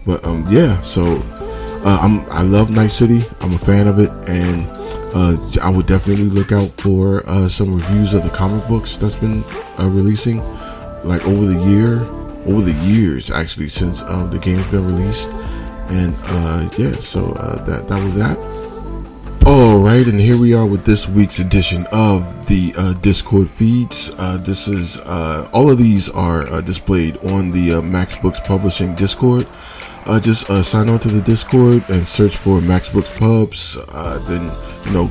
But 0.05 0.25
um, 0.25 0.43
yeah, 0.49 0.81
so 0.81 1.03
uh, 1.85 1.99
I'm 2.01 2.19
I 2.31 2.41
love 2.41 2.69
Night 2.69 2.91
City. 2.91 3.21
I'm 3.41 3.53
a 3.53 3.59
fan 3.59 3.87
of 3.87 3.99
it, 3.99 4.09
and 4.27 4.67
uh, 5.13 5.37
I 5.61 5.69
would 5.69 5.87
definitely 5.87 6.25
look 6.25 6.51
out 6.51 6.69
for 6.77 7.23
uh, 7.27 7.47
some 7.47 7.75
reviews 7.75 8.13
of 8.13 8.23
the 8.23 8.29
comic 8.29 8.67
books 8.67 8.97
that's 8.97 9.15
been 9.15 9.43
uh, 9.77 9.89
releasing, 9.89 10.37
like 11.03 11.25
over 11.27 11.45
the 11.45 11.61
year, 11.69 12.01
over 12.47 12.61
the 12.61 12.73
years 12.85 13.29
actually 13.29 13.69
since 13.69 14.01
um, 14.03 14.31
the 14.31 14.39
game's 14.39 14.69
been 14.71 14.85
released. 14.85 15.29
And 15.89 16.15
uh, 16.23 16.69
yeah, 16.77 16.93
so 16.93 17.31
uh, 17.33 17.63
that 17.65 17.87
that 17.87 18.03
was 18.03 18.15
that. 18.15 18.61
All 19.45 19.79
right, 19.79 20.05
and 20.05 20.19
here 20.19 20.39
we 20.39 20.53
are 20.53 20.65
with 20.65 20.85
this 20.85 21.07
week's 21.07 21.39
edition 21.39 21.85
of 21.91 22.45
the 22.45 22.73
uh, 22.77 22.93
Discord 22.93 23.49
feeds. 23.49 24.11
Uh, 24.17 24.37
this 24.37 24.67
is 24.67 24.97
uh, 24.99 25.49
all 25.51 25.69
of 25.69 25.77
these 25.77 26.09
are 26.09 26.61
displayed 26.61 27.17
on 27.17 27.51
the 27.51 27.81
Max 27.81 28.17
Books 28.19 28.39
Publishing 28.39 28.95
Discord. 28.95 29.47
Uh, 30.05 30.19
just 30.19 30.47
sign 30.65 30.89
on 30.89 30.99
to 30.99 31.07
the 31.07 31.21
Discord 31.21 31.83
and 31.89 32.07
search 32.07 32.35
for 32.37 32.61
Max 32.61 32.89
Books 32.89 33.17
Pubs. 33.17 33.75
then 34.27 34.43
you 34.85 34.93
know 34.93 35.09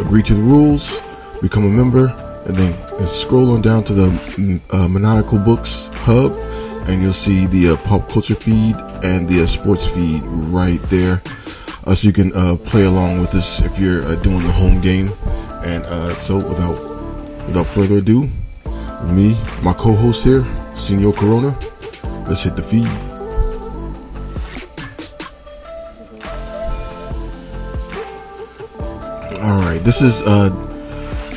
agree 0.00 0.22
to 0.22 0.34
the 0.34 0.42
rules, 0.42 1.00
become 1.40 1.64
a 1.64 1.68
member, 1.68 2.14
and 2.46 2.56
then 2.56 3.06
scroll 3.06 3.52
on 3.54 3.62
down 3.62 3.84
to 3.84 3.92
the 3.92 4.06
mm, 4.08 4.90
Maniacal 4.90 5.38
Books 5.38 5.88
Hub, 6.04 6.32
and 6.88 7.02
you'll 7.02 7.12
see 7.12 7.46
the 7.46 7.76
pop 7.84 8.08
culture 8.08 8.34
feed 8.34 8.76
and 9.02 9.28
the 9.28 9.46
sports 9.46 9.86
feed 9.86 10.22
right 10.24 10.82
there 10.84 11.22
uh, 11.86 11.94
so 11.94 12.06
you 12.06 12.12
can 12.12 12.34
uh, 12.34 12.56
play 12.56 12.84
along 12.84 13.20
with 13.20 13.34
us 13.34 13.60
if 13.60 13.78
you're 13.78 14.02
uh, 14.04 14.14
doing 14.16 14.40
the 14.40 14.52
home 14.52 14.80
game. 14.80 15.10
And 15.64 15.84
uh, 15.86 16.10
so, 16.10 16.36
without 16.36 16.78
without 17.46 17.66
further 17.68 17.98
ado, 17.98 18.28
me, 19.12 19.36
my 19.62 19.72
co-host 19.74 20.24
here, 20.24 20.44
Senor 20.74 21.12
Corona, 21.12 21.56
let's 22.26 22.42
hit 22.42 22.56
the 22.56 22.62
feed. 22.62 22.88
All 29.44 29.60
right, 29.60 29.78
this 29.84 30.00
is 30.00 30.22
a 30.22 30.48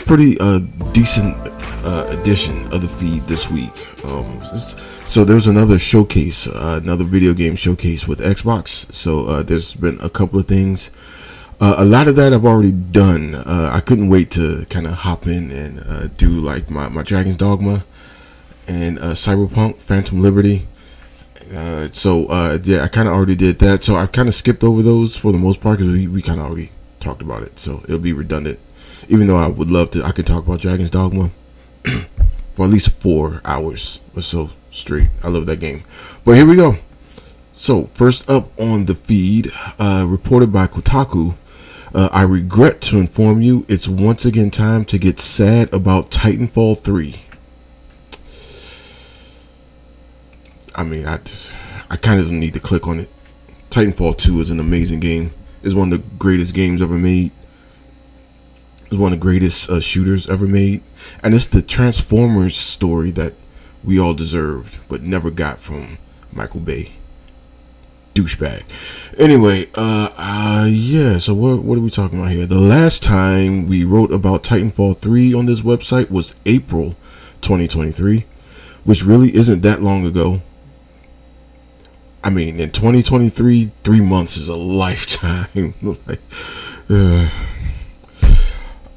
pretty 0.06 0.38
uh, 0.40 0.60
decent 0.94 1.36
uh, 1.84 2.08
edition 2.18 2.64
of 2.72 2.82
the 2.82 2.88
feed 2.88 3.24
this 3.24 3.52
week. 3.52 4.06
Um, 4.06 4.40
so 5.04 5.26
there's 5.26 5.48
another 5.48 5.78
showcase, 5.78 6.48
uh, 6.48 6.80
another 6.82 7.04
video 7.04 7.34
game 7.34 7.58
showcase 7.58 8.08
with 8.08 8.20
Xbox. 8.20 8.90
So 8.94 9.26
uh, 9.26 9.44
there's 9.44 9.74
been 9.74 10.00
a 10.02 10.10
couple 10.10 10.40
of 10.40 10.46
things. 10.46 10.90
Uh, 11.60 11.76
a 11.80 11.84
lot 11.84 12.08
of 12.08 12.16
that 12.16 12.32
I've 12.32 12.46
already 12.46 12.72
done. 12.72 13.36
Uh, 13.36 13.72
I 13.74 13.82
couldn't 13.82 14.08
wait 14.08 14.32
to 14.32 14.66
kind 14.70 14.88
of 14.88 14.94
hop 14.94 15.28
in 15.28 15.52
and 15.52 15.84
uh, 15.86 16.08
do 16.16 16.30
like 16.30 16.70
my, 16.70 16.88
my 16.88 17.04
Dragon's 17.04 17.36
Dogma 17.36 17.84
and 18.70 19.00
uh, 19.00 19.16
Cyberpunk 19.16 19.80
Phantom 19.80 20.22
Liberty. 20.22 20.66
so 21.92 22.22
yeah, 22.64 22.84
I 22.84 22.88
kind 22.88 23.10
of 23.10 23.16
already 23.16 23.36
did 23.36 23.60
that. 23.60 23.84
So 23.84 23.96
I 23.98 24.06
kind 24.06 24.30
of 24.30 24.34
skipped 24.34 24.64
over 24.64 24.82
those 24.82 25.18
for 25.18 25.34
the 25.34 25.38
most 25.38 25.60
part 25.60 25.80
because 25.80 25.92
we, 25.92 26.08
we 26.08 26.22
kind 26.22 26.40
of 26.40 26.46
already 26.46 26.72
talked 27.00 27.22
about 27.22 27.44
it. 27.44 27.60
So 27.60 27.82
it'll 27.86 28.00
be 28.00 28.14
redundant. 28.14 28.60
Even 29.10 29.28
though 29.28 29.38
I 29.38 29.48
would 29.48 29.72
love 29.72 29.92
to, 29.92 30.04
I 30.04 30.12
could 30.12 30.28
talk 30.28 30.46
about 30.46 30.62
Dragon's 30.62 30.90
Dogma 30.90 31.32
for 32.54 32.66
at 32.66 32.72
least 32.72 32.90
four 33.02 33.42
hours 33.46 34.02
or 34.16 34.22
so 34.22 34.50
straight. 34.72 35.10
I 35.24 35.30
love 35.30 35.46
that 35.48 35.60
game. 35.60 35.84
But 36.26 36.36
here 36.36 36.46
we 36.46 36.56
go. 36.56 36.78
So, 37.54 37.90
first 37.96 38.30
up 38.30 38.52
on 38.60 38.86
the 38.86 38.94
feed, 38.94 39.50
uh, 39.80 40.06
reported 40.08 40.54
by 40.54 40.68
Kotaku, 40.68 41.36
uh, 41.94 42.10
I 42.12 42.22
regret 42.22 42.82
to 42.82 43.00
inform 43.00 43.42
you 43.42 43.66
it's 43.68 43.88
once 43.88 44.26
again 44.26 44.52
time 44.52 44.86
to 44.86 45.00
get 45.00 45.20
sad 45.20 45.74
about 45.74 46.12
Titanfall 46.12 46.82
3. 46.82 47.22
I 50.76 50.84
mean, 50.84 51.08
I 51.08 51.18
just, 51.18 51.56
I 51.90 51.96
kind 51.96 52.20
of 52.20 52.28
don't 52.28 52.40
need 52.40 52.54
to 52.54 52.60
click 52.60 52.88
on 52.88 53.00
it. 53.00 53.10
Titanfall 53.72 54.18
2 54.18 54.40
is 54.40 54.52
an 54.52 54.60
amazing 54.60 55.00
game. 55.00 55.34
It's 55.64 55.74
one 55.74 55.92
of 55.92 56.00
the 56.00 56.18
greatest 56.18 56.54
games 56.54 56.82
ever 56.82 56.98
made. 56.98 57.32
It's 58.86 58.96
one 58.96 59.12
of 59.12 59.20
the 59.20 59.24
greatest 59.24 59.70
uh, 59.70 59.82
shooters 59.82 60.30
ever 60.30 60.48
made. 60.48 60.84
And 61.22 61.34
it's 61.34 61.46
the 61.46 61.62
Transformers 61.62 62.56
story 62.56 63.12
that 63.12 63.34
we 63.84 64.00
all 64.00 64.14
deserved, 64.14 64.80
but 64.88 65.02
never 65.02 65.30
got 65.32 65.60
from 65.60 65.98
Michael 66.32 66.62
Bay. 66.62 66.94
Douchebag. 68.14 68.64
Anyway, 69.18 69.68
uh, 69.76 70.10
uh, 70.18 70.68
yeah. 70.70 71.20
So 71.20 71.36
what 71.36 71.62
what 71.62 71.78
are 71.78 71.82
we 71.82 71.92
talking 71.92 72.18
about 72.18 72.32
here? 72.32 72.48
The 72.48 72.56
last 72.56 73.04
time 73.04 73.68
we 73.68 73.84
wrote 73.84 74.12
about 74.12 74.44
Titanfall 74.44 75.00
3 75.00 75.36
on 75.36 75.46
this 75.46 75.62
website 75.62 76.10
was 76.10 76.34
April 76.48 76.96
2023, 77.42 78.26
which 78.86 79.04
really 79.04 79.36
isn't 79.36 79.62
that 79.62 79.84
long 79.84 80.04
ago. 80.06 80.42
I 82.28 82.30
mean, 82.30 82.60
in 82.60 82.72
2023, 82.72 83.72
three 83.86 84.02
months 84.02 84.36
is 84.36 84.50
a 84.50 84.56
lifetime. 84.56 85.74
like, 86.06 86.20
uh, 86.90 87.30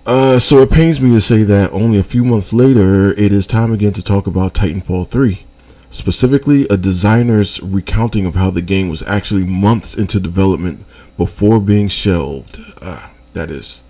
uh, 0.05 0.41
so 0.41 0.59
it 0.59 0.68
pains 0.68 1.01
me 1.01 1.14
to 1.14 1.20
say 1.20 1.45
that 1.45 1.72
only 1.72 2.01
a 2.01 2.03
few 2.03 2.24
months 2.24 2.53
later, 2.53 3.12
it 3.12 3.31
is 3.31 3.47
time 3.47 3.72
again 3.72 3.93
to 3.93 4.03
talk 4.03 4.26
about 4.26 4.55
Titanfall 4.55 5.07
3. 5.11 5.47
Specifically, 5.91 6.66
a 6.70 6.76
designer's 6.76 7.62
recounting 7.62 8.26
of 8.26 8.35
how 8.35 8.51
the 8.51 8.62
game 8.62 8.89
was 8.89 9.01
actually 9.05 9.45
months 9.45 9.95
into 9.95 10.18
development 10.18 10.85
before 11.16 11.61
being 11.61 11.87
shelved. 11.87 12.59
Uh, 12.83 13.11
that 13.35 13.49
is. 13.49 13.85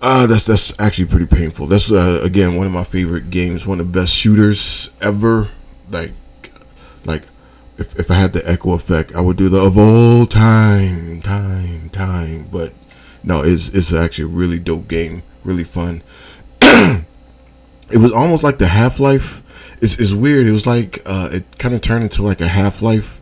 Uh, 0.00 0.28
that's 0.28 0.44
that's 0.44 0.72
actually 0.78 1.06
pretty 1.06 1.26
painful. 1.26 1.66
That's 1.66 1.90
uh, 1.90 2.20
again 2.22 2.54
one 2.54 2.68
of 2.68 2.72
my 2.72 2.84
favorite 2.84 3.30
games, 3.30 3.66
one 3.66 3.80
of 3.80 3.92
the 3.92 4.00
best 4.00 4.12
shooters 4.12 4.90
ever. 5.00 5.48
Like, 5.90 6.12
like 7.04 7.24
if, 7.78 7.98
if 7.98 8.10
I 8.10 8.14
had 8.14 8.32
the 8.32 8.48
echo 8.48 8.74
effect, 8.74 9.14
I 9.14 9.20
would 9.20 9.36
do 9.36 9.48
the 9.48 9.64
of 9.64 9.76
all 9.76 10.26
time, 10.26 11.20
time, 11.22 11.90
time. 11.90 12.48
But 12.50 12.72
no, 13.22 13.42
it's 13.42 13.68
it's 13.68 13.92
actually 13.92 14.24
a 14.24 14.36
really 14.36 14.58
dope 14.58 14.88
game, 14.88 15.22
really 15.42 15.64
fun. 15.64 16.02
it 16.62 17.98
was 17.98 18.12
almost 18.12 18.42
like 18.42 18.58
the 18.58 18.68
Half 18.68 19.00
Life. 19.00 19.42
It's, 19.80 19.98
it's 19.98 20.12
weird. 20.12 20.46
It 20.46 20.52
was 20.52 20.66
like 20.66 21.02
uh, 21.04 21.30
it 21.32 21.58
kind 21.58 21.74
of 21.74 21.80
turned 21.80 22.04
into 22.04 22.22
like 22.22 22.40
a 22.40 22.48
Half 22.48 22.82
Life 22.82 23.20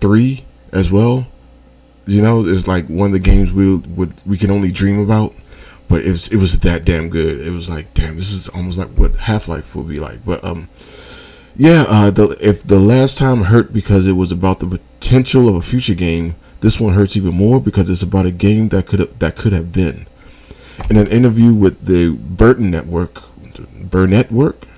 three 0.00 0.44
as 0.72 0.90
well. 0.90 1.26
You 2.06 2.22
know, 2.22 2.44
it's 2.44 2.66
like 2.66 2.86
one 2.88 3.06
of 3.06 3.12
the 3.12 3.18
games 3.18 3.52
we 3.52 3.76
would 3.76 4.14
we 4.26 4.38
can 4.38 4.50
only 4.50 4.72
dream 4.72 4.98
about. 4.98 5.34
But 5.88 6.02
it 6.04 6.12
was 6.12 6.28
it 6.28 6.36
was 6.36 6.58
that 6.58 6.84
damn 6.84 7.08
good. 7.08 7.40
It 7.40 7.50
was 7.50 7.70
like, 7.70 7.94
damn, 7.94 8.16
this 8.16 8.30
is 8.30 8.48
almost 8.48 8.76
like 8.76 8.88
what 8.88 9.16
Half 9.16 9.48
Life 9.48 9.74
would 9.74 9.88
be 9.88 9.98
like. 9.98 10.22
But 10.24 10.44
um, 10.44 10.68
yeah, 11.58 11.84
uh, 11.88 12.10
the, 12.12 12.38
if 12.40 12.62
the 12.64 12.78
last 12.78 13.18
time 13.18 13.42
hurt 13.42 13.72
because 13.72 14.06
it 14.06 14.12
was 14.12 14.30
about 14.30 14.60
the 14.60 14.66
potential 14.66 15.48
of 15.48 15.56
a 15.56 15.60
future 15.60 15.94
game, 15.94 16.36
this 16.60 16.78
one 16.78 16.94
hurts 16.94 17.16
even 17.16 17.34
more 17.34 17.60
because 17.60 17.90
it's 17.90 18.02
about 18.02 18.26
a 18.26 18.30
game 18.30 18.68
that 18.68 18.86
could 18.86 19.00
that 19.18 19.34
could 19.34 19.52
have 19.52 19.72
been. 19.72 20.06
In 20.88 20.96
an 20.96 21.08
interview 21.08 21.52
with 21.52 21.84
the 21.84 22.10
Burton 22.10 22.70
Network, 22.70 23.22
Burnett 23.74 24.30
Work, 24.30 24.68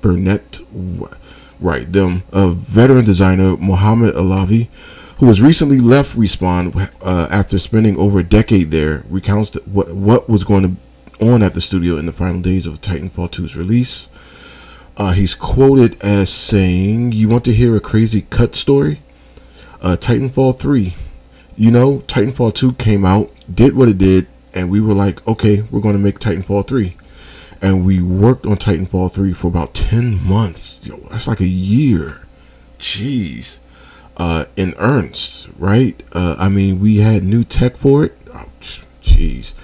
Burnett, 0.00 0.60
right? 1.58 1.92
Them, 1.92 2.22
a 2.32 2.52
veteran 2.52 3.04
designer 3.04 3.56
Mohammed 3.56 4.14
Alavi, 4.14 4.68
who 5.18 5.26
has 5.26 5.42
recently 5.42 5.80
left 5.80 6.16
Respawn 6.16 6.88
uh, 7.02 7.26
after 7.32 7.58
spending 7.58 7.98
over 7.98 8.20
a 8.20 8.24
decade 8.24 8.70
there, 8.70 9.04
recounts 9.10 9.56
what 9.64 9.92
what 9.96 10.30
was 10.30 10.44
going 10.44 10.76
on 11.20 11.42
at 11.42 11.54
the 11.54 11.60
studio 11.60 11.96
in 11.96 12.06
the 12.06 12.12
final 12.12 12.40
days 12.40 12.64
of 12.64 12.80
Titanfall 12.80 13.30
2's 13.30 13.56
release. 13.56 14.08
Uh, 15.00 15.12
he's 15.12 15.34
quoted 15.34 15.96
as 16.02 16.28
saying, 16.28 17.10
"You 17.12 17.26
want 17.26 17.42
to 17.46 17.54
hear 17.54 17.74
a 17.74 17.80
crazy 17.80 18.26
cut 18.28 18.54
story? 18.54 19.00
Uh, 19.80 19.96
Titanfall 19.98 20.58
3. 20.58 20.94
You 21.56 21.70
know, 21.70 22.00
Titanfall 22.06 22.54
2 22.54 22.74
came 22.74 23.06
out, 23.06 23.30
did 23.52 23.74
what 23.74 23.88
it 23.88 23.96
did, 23.96 24.26
and 24.52 24.68
we 24.68 24.78
were 24.78 24.92
like, 24.92 25.26
okay, 25.26 25.64
we're 25.70 25.80
going 25.80 25.96
to 25.96 26.02
make 26.02 26.18
Titanfall 26.18 26.66
3." 26.66 26.98
And 27.62 27.86
we 27.86 28.02
worked 28.02 28.44
on 28.44 28.56
Titanfall 28.56 29.10
3 29.10 29.32
for 29.32 29.46
about 29.46 29.72
10 29.72 30.22
months. 30.22 30.86
Yo, 30.86 30.98
that's 31.10 31.26
like 31.26 31.40
a 31.40 31.48
year. 31.48 32.20
Jeez. 32.78 33.58
Uh, 34.18 34.44
in 34.56 34.74
earnest, 34.76 35.48
right? 35.56 36.02
Uh, 36.12 36.36
I 36.38 36.50
mean, 36.50 36.78
we 36.78 36.98
had 36.98 37.24
new 37.24 37.42
tech 37.42 37.78
for 37.78 38.04
it. 38.04 38.18
Oh, 38.34 38.44
jeez. 39.00 39.54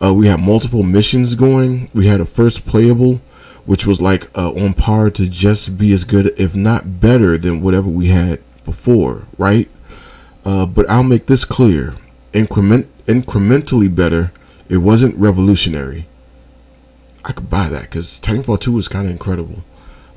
Uh, 0.00 0.14
we 0.14 0.28
had 0.28 0.38
multiple 0.38 0.84
missions 0.84 1.34
going. 1.34 1.90
We 1.92 2.06
had 2.06 2.20
a 2.20 2.24
first 2.24 2.64
playable 2.64 3.20
which 3.66 3.86
was 3.86 4.00
like 4.00 4.28
uh, 4.36 4.52
on 4.52 4.74
par 4.74 5.10
to 5.10 5.28
just 5.28 5.78
be 5.78 5.92
as 5.92 6.04
good, 6.04 6.38
if 6.38 6.54
not 6.54 7.00
better, 7.00 7.36
than 7.36 7.60
whatever 7.60 7.88
we 7.88 8.06
had 8.06 8.40
before, 8.64 9.26
right? 9.38 9.68
Uh, 10.44 10.66
but 10.66 10.88
I'll 10.90 11.02
make 11.02 11.26
this 11.26 11.44
clear: 11.44 11.94
increment 12.32 12.86
incrementally 13.06 13.94
better. 13.94 14.32
It 14.68 14.78
wasn't 14.78 15.16
revolutionary. 15.16 16.06
I 17.24 17.32
could 17.32 17.48
buy 17.48 17.68
that 17.68 17.82
because 17.82 18.20
Titanfall 18.20 18.60
2 18.60 18.72
was 18.72 18.88
kind 18.88 19.06
of 19.06 19.12
incredible, 19.12 19.64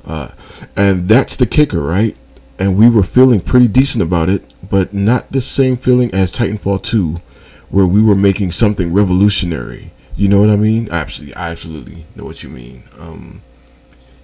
uh, 0.05 0.29
and 0.75 1.07
that's 1.07 1.37
the 1.37 1.45
kicker, 1.45 1.81
right? 1.81 2.17
And 2.59 2.77
we 2.77 2.89
were 2.89 3.03
feeling 3.03 3.39
pretty 3.39 3.67
decent 3.67 4.03
about 4.03 4.29
it, 4.29 4.43
but 4.69 4.93
not 4.93 5.31
the 5.31 5.41
same 5.41 5.77
feeling 5.77 6.13
as 6.13 6.31
Titanfall 6.31 6.83
2, 6.83 7.21
where 7.69 7.85
we 7.85 8.01
were 8.01 8.15
making 8.15 8.51
something 8.51 8.93
revolutionary 8.93 9.91
you 10.18 10.28
know 10.28 10.41
what 10.41 10.49
I 10.49 10.55
mean? 10.55 10.89
Absolutely, 10.91 11.36
I 11.36 11.51
absolutely 11.51 12.05
know 12.15 12.26
what 12.26 12.43
you 12.43 12.49
mean. 12.49 12.84
Um, 12.99 13.41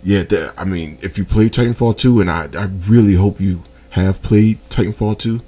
yeah, 0.04 0.24
that, 0.24 0.54
I 0.58 0.66
mean, 0.66 0.98
if 1.02 1.18
you 1.18 1.24
play 1.24 1.50
Titanfall 1.50 1.98
2, 1.98 2.20
and 2.20 2.30
I, 2.30 2.50
I 2.58 2.66
really 2.88 3.14
hope 3.14 3.40
you 3.40 3.64
have 3.92 4.22
played 4.24 4.60
Titanfall 4.70 5.20
2, 5.20 5.42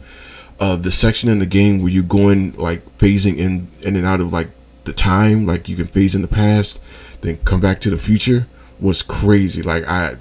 uh, 0.59 0.75
the 0.77 0.91
section 0.91 1.29
in 1.29 1.39
the 1.39 1.45
game 1.45 1.81
where 1.81 1.91
you're 1.91 2.03
going 2.03 2.53
like 2.53 2.97
phasing 2.97 3.37
in 3.37 3.67
in 3.81 3.97
and 3.97 4.05
out 4.05 4.21
of 4.21 4.31
like 4.31 4.49
the 4.85 4.93
time, 4.93 5.45
like 5.45 5.67
you 5.67 5.75
can 5.75 5.87
phase 5.87 6.15
in 6.15 6.21
the 6.21 6.27
past, 6.27 6.79
then 7.21 7.37
come 7.43 7.59
back 7.59 7.81
to 7.81 7.89
the 7.89 7.97
future, 7.97 8.47
was 8.79 9.01
crazy. 9.01 9.61
Like 9.61 9.83
I, 9.87 10.15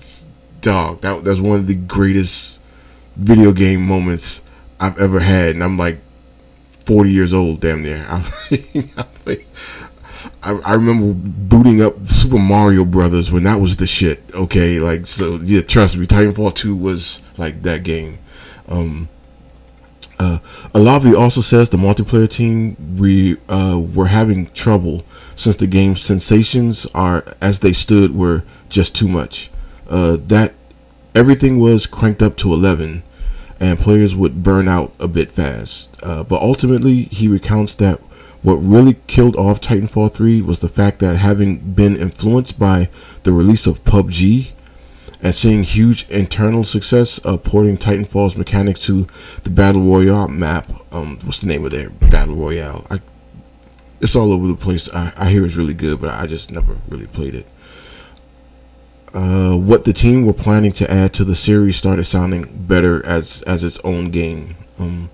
dog, 0.60 1.02
that 1.02 1.22
that's 1.22 1.38
one 1.38 1.60
of 1.60 1.66
the 1.66 1.74
greatest 1.74 2.60
video 3.14 3.52
game 3.52 3.86
moments 3.86 4.42
I've 4.80 4.98
ever 4.98 5.20
had, 5.20 5.50
and 5.50 5.62
I'm 5.62 5.76
like 5.76 6.00
40 6.86 7.10
years 7.10 7.32
old, 7.32 7.60
damn 7.60 7.82
near. 7.82 8.04
I'm, 8.08 8.22
like, 9.24 9.46
I, 10.42 10.52
I 10.64 10.74
remember 10.74 11.12
booting 11.14 11.82
up 11.82 12.06
Super 12.06 12.38
Mario 12.38 12.84
Brothers 12.84 13.32
when 13.32 13.44
that 13.44 13.60
was 13.60 13.76
the 13.76 13.86
shit. 13.86 14.22
Okay, 14.34 14.78
like 14.78 15.06
so 15.06 15.38
yeah, 15.42 15.62
trust 15.62 15.96
me, 15.96 16.06
Titanfall 16.06 16.54
two 16.54 16.76
was 16.76 17.20
like 17.36 17.62
that 17.62 17.82
game. 17.82 18.18
Um, 18.68 19.08
uh, 20.18 20.38
Alavi 20.72 21.18
also 21.18 21.40
says 21.40 21.70
the 21.70 21.76
multiplayer 21.76 22.28
team 22.28 22.76
we 22.96 23.36
uh, 23.48 23.80
were 23.94 24.06
having 24.06 24.46
trouble 24.52 25.04
since 25.34 25.56
the 25.56 25.66
game's 25.66 26.02
sensations 26.02 26.86
are 26.94 27.24
as 27.40 27.60
they 27.60 27.72
stood 27.72 28.14
were 28.14 28.44
just 28.68 28.94
too 28.94 29.08
much. 29.08 29.50
Uh, 29.90 30.16
that 30.28 30.54
everything 31.14 31.58
was 31.58 31.86
cranked 31.86 32.22
up 32.22 32.36
to 32.36 32.52
eleven, 32.52 33.02
and 33.60 33.78
players 33.78 34.14
would 34.14 34.42
burn 34.42 34.68
out 34.68 34.94
a 35.00 35.08
bit 35.08 35.30
fast. 35.32 35.96
Uh, 36.02 36.22
but 36.22 36.40
ultimately, 36.40 37.02
he 37.04 37.28
recounts 37.28 37.74
that 37.76 38.00
what 38.44 38.56
really 38.56 38.96
killed 39.06 39.36
off 39.36 39.58
Titanfall 39.58 40.12
3 40.12 40.42
was 40.42 40.60
the 40.60 40.68
fact 40.68 40.98
that 40.98 41.16
having 41.16 41.56
been 41.56 41.96
influenced 41.96 42.58
by 42.58 42.90
the 43.22 43.32
release 43.32 43.66
of 43.66 43.82
PUBG 43.84 44.52
and 45.22 45.34
seeing 45.34 45.62
huge 45.62 46.06
internal 46.10 46.62
success 46.62 47.16
of 47.20 47.42
porting 47.42 47.78
Titanfall's 47.78 48.36
mechanics 48.36 48.80
to 48.80 49.06
the 49.44 49.50
Battle 49.50 49.80
Royale 49.80 50.28
map. 50.28 50.70
Um, 50.92 51.18
what's 51.24 51.38
the 51.38 51.46
name 51.46 51.64
of 51.64 51.70
their 51.70 51.88
Battle 51.88 52.36
Royale? 52.36 52.86
I, 52.90 53.00
it's 54.02 54.14
all 54.14 54.30
over 54.30 54.46
the 54.46 54.56
place. 54.56 54.90
I, 54.92 55.14
I 55.16 55.30
hear 55.30 55.46
it's 55.46 55.56
really 55.56 55.72
good, 55.72 55.98
but 55.98 56.10
I 56.10 56.26
just 56.26 56.50
never 56.50 56.76
really 56.90 57.06
played 57.06 57.34
it. 57.34 57.46
Uh, 59.14 59.56
what 59.56 59.84
the 59.84 59.94
team 59.94 60.26
were 60.26 60.34
planning 60.34 60.72
to 60.72 60.90
add 60.90 61.14
to 61.14 61.24
the 61.24 61.34
series 61.34 61.76
started 61.76 62.04
sounding 62.04 62.66
better 62.66 63.04
as 63.06 63.40
as 63.42 63.64
its 63.64 63.78
own 63.84 64.10
game. 64.10 64.56
Um, 64.78 65.08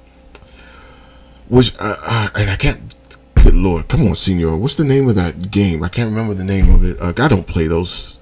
which 1.48 1.74
uh, 1.78 1.94
uh, 2.02 2.30
and 2.34 2.50
I 2.50 2.56
can't 2.56 2.94
Good 3.42 3.54
lord, 3.54 3.88
come 3.88 4.06
on, 4.06 4.14
Senor. 4.14 4.56
What's 4.58 4.74
the 4.74 4.84
name 4.84 5.08
of 5.08 5.14
that 5.14 5.50
game? 5.50 5.82
I 5.82 5.88
can't 5.88 6.10
remember 6.10 6.34
the 6.34 6.44
name 6.44 6.70
of 6.74 6.84
it. 6.84 7.00
Uh, 7.00 7.12
I 7.16 7.28
don't 7.28 7.46
play 7.46 7.66
those 7.66 8.20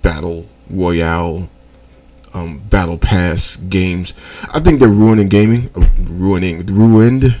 battle 0.00 0.46
royale, 0.70 1.48
um, 2.32 2.58
battle 2.58 2.96
pass 2.96 3.56
games. 3.56 4.14
I 4.52 4.60
think 4.60 4.80
they're 4.80 4.88
ruining 4.88 5.28
gaming, 5.28 5.70
uh, 5.76 5.86
ruining, 5.98 6.64
ruined 6.66 7.40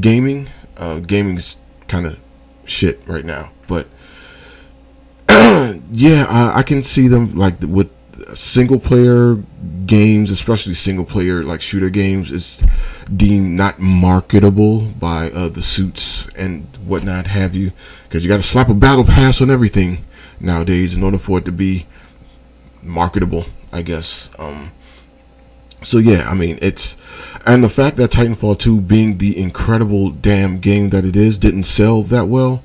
gaming. 0.00 0.48
Uh, 0.76 1.00
gaming's 1.00 1.56
kind 1.88 2.06
of 2.06 2.18
shit 2.64 3.00
right 3.06 3.24
now, 3.24 3.50
but 3.66 3.88
yeah, 5.90 6.26
I, 6.28 6.58
I 6.58 6.62
can 6.62 6.82
see 6.82 7.08
them 7.08 7.34
like 7.34 7.60
with 7.62 7.90
single 8.34 8.78
player 8.78 9.42
games, 9.86 10.30
especially 10.30 10.74
single 10.74 11.04
player 11.04 11.42
like 11.42 11.60
shooter 11.60 11.90
games, 11.90 12.30
is 12.30 12.62
deemed 13.14 13.50
not 13.50 13.78
marketable 13.78 14.86
by 14.98 15.30
uh, 15.30 15.48
the 15.48 15.62
suits 15.62 16.28
and 16.36 16.66
whatnot 16.84 17.26
have 17.26 17.54
you, 17.54 17.72
because 18.04 18.22
you 18.22 18.28
got 18.28 18.36
to 18.36 18.42
slap 18.42 18.68
a 18.68 18.74
battle 18.74 19.04
pass 19.04 19.40
on 19.40 19.50
everything 19.50 20.04
nowadays 20.40 20.94
in 20.94 21.02
order 21.02 21.18
for 21.18 21.38
it 21.38 21.44
to 21.44 21.52
be 21.52 21.86
marketable, 22.82 23.46
I 23.72 23.82
guess. 23.82 24.30
Um, 24.38 24.72
so 25.82 25.98
yeah, 25.98 26.28
I 26.28 26.34
mean 26.34 26.58
it's 26.60 26.96
and 27.46 27.62
the 27.62 27.68
fact 27.68 27.96
that 27.96 28.10
Titanfall 28.10 28.58
2 28.58 28.80
being 28.80 29.18
the 29.18 29.38
incredible 29.38 30.10
damn 30.10 30.58
game 30.58 30.90
that 30.90 31.04
it 31.04 31.16
is 31.16 31.38
didn't 31.38 31.64
sell 31.64 32.02
that 32.04 32.26
well. 32.26 32.64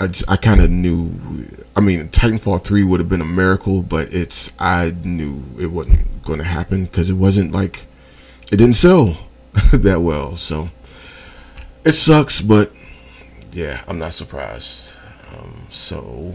I, 0.00 0.06
just, 0.08 0.30
I 0.30 0.36
kind 0.36 0.60
of 0.60 0.70
knew. 0.70 1.46
I 1.78 1.80
mean, 1.80 2.08
Titanfall 2.08 2.64
3 2.64 2.82
would 2.82 2.98
have 2.98 3.08
been 3.08 3.20
a 3.20 3.24
miracle, 3.24 3.84
but 3.84 4.12
it's 4.12 4.50
I 4.58 4.96
knew 5.04 5.44
it 5.60 5.68
wasn't 5.68 6.24
going 6.24 6.40
to 6.40 6.44
happen 6.44 6.86
because 6.86 7.08
it 7.08 7.12
wasn't 7.12 7.52
like 7.52 7.86
it 8.50 8.56
didn't 8.56 8.74
sell 8.74 9.16
that 9.72 10.00
well. 10.00 10.34
So 10.34 10.70
it 11.84 11.92
sucks, 11.92 12.40
but 12.40 12.72
yeah, 13.52 13.80
I'm 13.86 14.00
not 14.00 14.12
surprised. 14.12 14.94
Um, 15.32 15.68
so, 15.70 16.34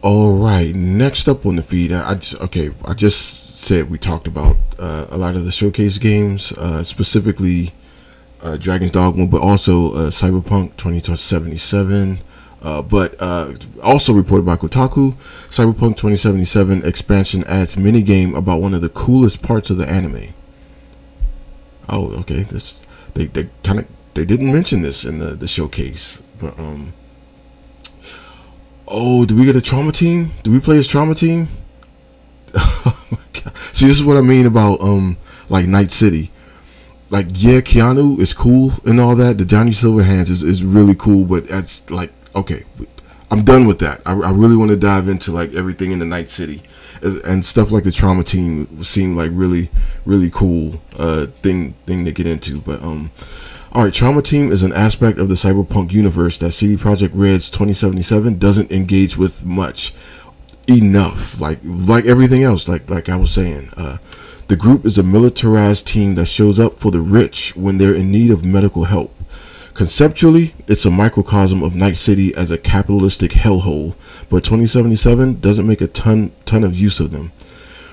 all 0.00 0.38
right, 0.38 0.74
next 0.74 1.28
up 1.28 1.44
on 1.44 1.56
the 1.56 1.62
feed, 1.62 1.92
I, 1.92 2.14
just 2.14 2.40
okay. 2.40 2.70
I 2.86 2.94
just 2.94 3.56
said 3.56 3.90
we 3.90 3.98
talked 3.98 4.26
about 4.26 4.56
uh, 4.78 5.08
a 5.10 5.18
lot 5.18 5.36
of 5.36 5.44
the 5.44 5.52
showcase 5.52 5.98
games, 5.98 6.52
uh, 6.52 6.82
specifically 6.82 7.74
uh, 8.40 8.56
Dragon's 8.56 8.92
Dogma, 8.92 9.26
but 9.26 9.42
also 9.42 9.92
uh, 9.92 10.10
Cyberpunk 10.10 10.78
2077. 10.78 12.20
Uh, 12.60 12.82
but 12.82 13.14
uh, 13.20 13.54
also 13.82 14.12
reported 14.12 14.44
by 14.44 14.56
Kotaku, 14.56 15.14
Cyberpunk 15.48 15.96
2077 15.96 16.84
expansion 16.84 17.44
adds 17.44 17.76
mini 17.76 18.02
game 18.02 18.34
about 18.34 18.60
one 18.60 18.74
of 18.74 18.80
the 18.80 18.88
coolest 18.88 19.42
parts 19.42 19.70
of 19.70 19.76
the 19.76 19.88
anime. 19.88 20.34
Oh, 21.88 22.12
okay. 22.20 22.42
This 22.42 22.84
they 23.14 23.26
they 23.26 23.48
kind 23.62 23.80
of 23.80 23.86
they 24.14 24.24
didn't 24.24 24.52
mention 24.52 24.82
this 24.82 25.04
in 25.04 25.18
the 25.18 25.36
the 25.36 25.46
showcase, 25.46 26.20
but 26.40 26.58
um. 26.58 26.92
Oh, 28.90 29.26
do 29.26 29.36
we 29.36 29.44
get 29.44 29.54
a 29.54 29.60
trauma 29.60 29.92
team? 29.92 30.32
Do 30.42 30.50
we 30.50 30.60
play 30.60 30.78
as 30.78 30.88
trauma 30.88 31.14
team? 31.14 31.48
oh! 32.54 33.08
See, 33.72 33.86
this 33.86 33.96
is 33.96 34.02
what 34.02 34.16
I 34.16 34.22
mean 34.22 34.46
about 34.46 34.80
um 34.80 35.16
like 35.48 35.66
Night 35.66 35.90
City. 35.90 36.30
Like, 37.10 37.26
yeah, 37.30 37.60
Keanu 37.60 38.18
is 38.18 38.34
cool 38.34 38.72
and 38.84 39.00
all 39.00 39.16
that. 39.16 39.38
The 39.38 39.46
Johnny 39.46 39.70
Silverhands 39.70 40.28
is, 40.28 40.42
is 40.42 40.62
really 40.62 40.94
cool, 40.94 41.24
but 41.24 41.48
that's 41.48 41.88
like 41.90 42.12
okay, 42.34 42.64
I'm 43.30 43.44
done 43.44 43.66
with 43.66 43.78
that. 43.80 44.00
I, 44.06 44.12
I 44.12 44.30
really 44.30 44.56
want 44.56 44.70
to 44.70 44.76
dive 44.76 45.08
into 45.08 45.32
like 45.32 45.54
everything 45.54 45.90
in 45.92 45.98
the 45.98 46.06
Night 46.06 46.30
City 46.30 46.62
and 47.02 47.44
stuff 47.44 47.70
like 47.70 47.84
the 47.84 47.92
Trauma 47.92 48.24
Team 48.24 48.82
seemed 48.82 49.16
like 49.16 49.30
really 49.32 49.70
really 50.04 50.30
cool 50.30 50.80
uh 50.98 51.26
thing 51.42 51.74
thing 51.86 52.04
to 52.04 52.12
get 52.12 52.26
into. 52.26 52.60
But 52.60 52.82
um, 52.82 53.10
all 53.72 53.84
right, 53.84 53.92
Trauma 53.92 54.22
Team 54.22 54.50
is 54.50 54.62
an 54.62 54.72
aspect 54.72 55.18
of 55.18 55.28
the 55.28 55.34
cyberpunk 55.34 55.92
universe 55.92 56.38
that 56.38 56.52
CD 56.52 56.76
Projekt 56.76 57.10
Red's 57.12 57.50
2077 57.50 58.38
doesn't 58.38 58.72
engage 58.72 59.18
with 59.18 59.44
much 59.44 59.92
enough. 60.66 61.38
Like 61.38 61.58
like 61.62 62.06
everything 62.06 62.42
else, 62.42 62.66
like 62.66 62.88
like 62.88 63.08
I 63.10 63.16
was 63.16 63.30
saying, 63.30 63.70
uh, 63.76 63.98
the 64.46 64.56
group 64.56 64.86
is 64.86 64.96
a 64.96 65.02
militarized 65.02 65.86
team 65.86 66.14
that 66.14 66.26
shows 66.26 66.58
up 66.58 66.80
for 66.80 66.90
the 66.90 67.02
rich 67.02 67.54
when 67.56 67.76
they're 67.76 67.94
in 67.94 68.10
need 68.10 68.30
of 68.30 68.44
medical 68.44 68.84
help. 68.84 69.14
Conceptually, 69.78 70.56
it's 70.66 70.84
a 70.86 70.90
microcosm 70.90 71.62
of 71.62 71.76
Night 71.76 71.96
City 71.96 72.34
as 72.34 72.50
a 72.50 72.58
capitalistic 72.58 73.30
hellhole, 73.30 73.94
but 74.28 74.42
2077 74.42 75.38
doesn't 75.38 75.68
make 75.68 75.80
a 75.80 75.86
ton 75.86 76.32
ton 76.46 76.64
of 76.64 76.74
use 76.74 76.98
of 76.98 77.12
them. 77.12 77.30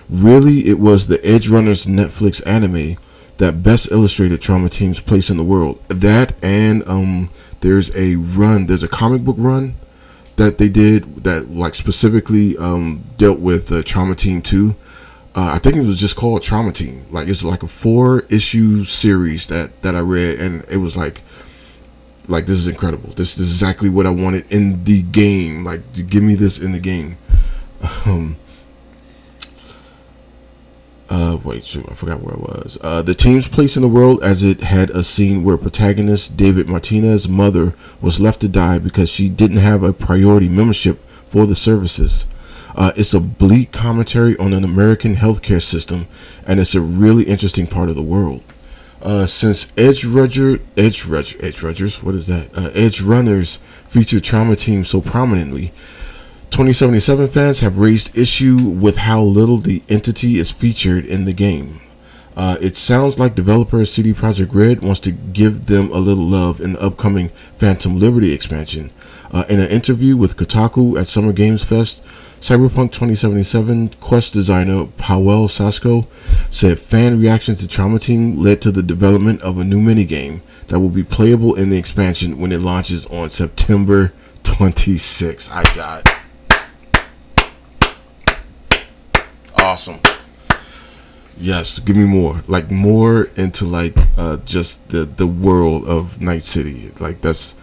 Really, 0.09 0.67
it 0.67 0.79
was 0.79 1.05
the 1.05 1.23
Edge 1.23 1.47
Runners 1.47 1.86
Netflix 1.86 2.41
anime 2.47 2.97
that 3.38 3.61
best 3.61 3.91
illustrated 3.91 4.41
Trauma 4.41 4.67
Team's 4.67 4.99
place 4.99 5.29
in 5.29 5.38
the 5.38 5.43
world. 5.43 5.79
That 5.89 6.33
and 6.43 6.81
um, 6.89 7.29
there's 7.59 7.95
a 7.95 8.15
run, 8.15 8.65
there's 8.65 8.81
a 8.81 8.88
comic 8.88 9.23
book 9.23 9.36
run 9.38 9.75
that 10.38 10.57
they 10.57 10.69
did 10.69 11.23
that 11.23 11.51
like 11.51 11.75
specifically 11.75 12.57
um, 12.57 13.03
dealt 13.17 13.38
with 13.38 13.71
uh, 13.71 13.83
Trauma 13.83 14.15
Team 14.15 14.41
2 14.41 14.75
uh, 15.36 15.51
I 15.53 15.59
think 15.59 15.75
it 15.75 15.81
was 15.81 15.99
just 15.99 16.15
called 16.15 16.41
Trauma 16.41 16.71
Team. 16.71 17.05
Like 17.11 17.27
it's 17.27 17.43
like 17.43 17.61
a 17.61 17.67
four 17.67 18.21
issue 18.29 18.86
series 18.86 19.47
that 19.47 19.81
that 19.81 19.93
I 19.93 19.99
read, 19.99 20.39
and 20.39 20.63
it 20.71 20.77
was 20.77 20.95
like, 20.95 21.23
like 22.28 22.45
this 22.45 22.57
is 22.57 22.67
incredible. 22.67 23.09
This, 23.09 23.38
is 23.38 23.51
exactly 23.51 23.89
what 23.89 24.05
I 24.05 24.09
wanted 24.09 24.51
in 24.51 24.84
the 24.84 25.01
game. 25.01 25.63
Like, 25.63 25.82
give 26.09 26.23
me 26.23 26.36
this 26.36 26.59
in 26.59 26.71
the 26.71 26.80
game. 26.80 27.17
Um. 28.05 28.38
Uh, 31.07 31.38
wait, 31.43 31.63
shoot, 31.63 31.86
I 31.88 31.93
forgot 31.93 32.19
where 32.21 32.34
I 32.34 32.39
was. 32.39 32.80
Uh, 32.82 33.01
the 33.03 33.13
team's 33.13 33.47
place 33.47 33.76
in 33.76 33.84
the 33.84 33.88
world, 33.88 34.23
as 34.23 34.43
it 34.43 34.61
had 34.61 34.89
a 34.89 35.03
scene 35.03 35.43
where 35.43 35.55
protagonist 35.55 36.36
David 36.36 36.67
Martinez's 36.67 37.30
mother 37.30 37.76
was 38.01 38.19
left 38.19 38.41
to 38.41 38.49
die 38.49 38.80
because 38.80 39.07
she 39.07 39.30
didn't 39.30 39.57
have 39.57 39.84
a 39.84 39.93
priority 39.93 40.49
membership 40.49 41.07
for 41.30 41.45
the 41.45 41.55
services. 41.55 42.26
Uh, 42.76 42.91
it's 42.95 43.13
a 43.13 43.19
bleak 43.19 43.71
commentary 43.71 44.36
on 44.38 44.51
an 44.51 44.63
American 44.63 45.15
healthcare 45.15 45.61
system, 45.61 46.07
and 46.47 46.59
it's 46.59 46.76
a 46.76 46.82
really 46.82 47.23
interesting 47.26 47.67
part 47.67 47.89
of 47.89 47.95
the 47.95 48.01
world. 48.01 48.43
Uh, 49.06 49.28
since 49.28 49.68
Edge 49.78 50.03
Rudger, 50.03 50.60
Edge 50.76 51.03
Rudger, 51.03 51.43
Edge 51.43 51.58
Ruggers, 51.58 52.01
what 52.01 52.16
is 52.16 52.26
that? 52.26 52.49
Uh, 52.58 52.72
Edgerunners 52.72 53.60
feature 53.88 54.20
Trauma 54.20 54.56
Team 54.56 54.84
so 54.84 54.99
prominently. 54.99 55.68
2077 56.49 57.28
fans 57.28 57.60
have 57.60 57.78
raised 57.78 58.18
issue 58.18 58.58
with 58.58 58.97
how 58.97 59.22
little 59.22 59.60
the 59.60 59.84
entity 59.89 60.38
is 60.38 60.49
featured 60.49 61.06
in 61.06 61.26
the 61.26 61.34
game. 61.34 61.82
Uh, 62.36 62.58
it 62.60 62.76
sounds 62.76 63.20
like 63.20 63.36
developer 63.36 63.86
CD 63.86 64.12
Projekt 64.12 64.56
Red 64.56 64.82
wants 64.82 65.01
to 65.01 65.12
give 65.12 65.68
them 65.68 65.91
a 65.91 65.99
little 65.99 66.26
love 66.26 66.60
in 66.60 66.74
the 66.74 66.82
upcoming 66.82 67.30
Phantom 67.58 67.99
Liberty 67.99 68.34
expansion. 68.34 68.91
Uh, 69.32 69.45
in 69.47 69.60
an 69.60 69.70
interview 69.70 70.18
with 70.18 70.36
Kotaku 70.36 70.99
at 70.99 71.08
Summer 71.08 71.32
Games 71.32 71.64
Fest, 71.64 72.03
Cyberpunk 72.39 72.91
2077 72.91 73.89
quest 74.01 74.33
designer 74.33 74.86
Paweł 74.97 75.47
Sasko 75.47 76.05
said 76.51 76.79
fan 76.79 77.19
reaction 77.19 77.55
to 77.55 77.67
Trauma 77.67 77.97
Team 77.97 78.36
led 78.38 78.61
to 78.61 78.71
the 78.71 78.83
development 78.83 79.41
of 79.41 79.57
a 79.57 79.63
new 79.63 79.79
minigame 79.79 80.41
that 80.67 80.79
will 80.79 80.89
be 80.89 81.03
playable 81.03 81.55
in 81.55 81.69
the 81.69 81.77
expansion 81.77 82.38
when 82.38 82.51
it 82.51 82.59
launches 82.59 83.05
on 83.07 83.29
September 83.29 84.13
26. 84.43 85.49
I 85.51 85.63
got 85.75 86.15
awesome. 89.57 89.99
Yes, 91.38 91.79
give 91.79 91.95
me 91.97 92.05
more. 92.05 92.43
Like 92.47 92.69
more 92.69 93.25
into 93.36 93.65
like 93.65 93.97
uh, 94.17 94.38
just 94.45 94.88
the 94.89 95.05
the 95.05 95.27
world 95.27 95.86
of 95.86 96.21
Night 96.21 96.43
City. 96.43 96.91
Like 96.99 97.21
that's 97.21 97.55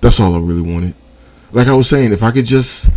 that's 0.00 0.20
all 0.20 0.34
I 0.34 0.40
really 0.40 0.60
wanted. 0.60 0.94
Like 1.52 1.68
I 1.68 1.72
was 1.72 1.88
saying, 1.88 2.12
if 2.12 2.22
I 2.22 2.32
could 2.32 2.44
just 2.46 2.90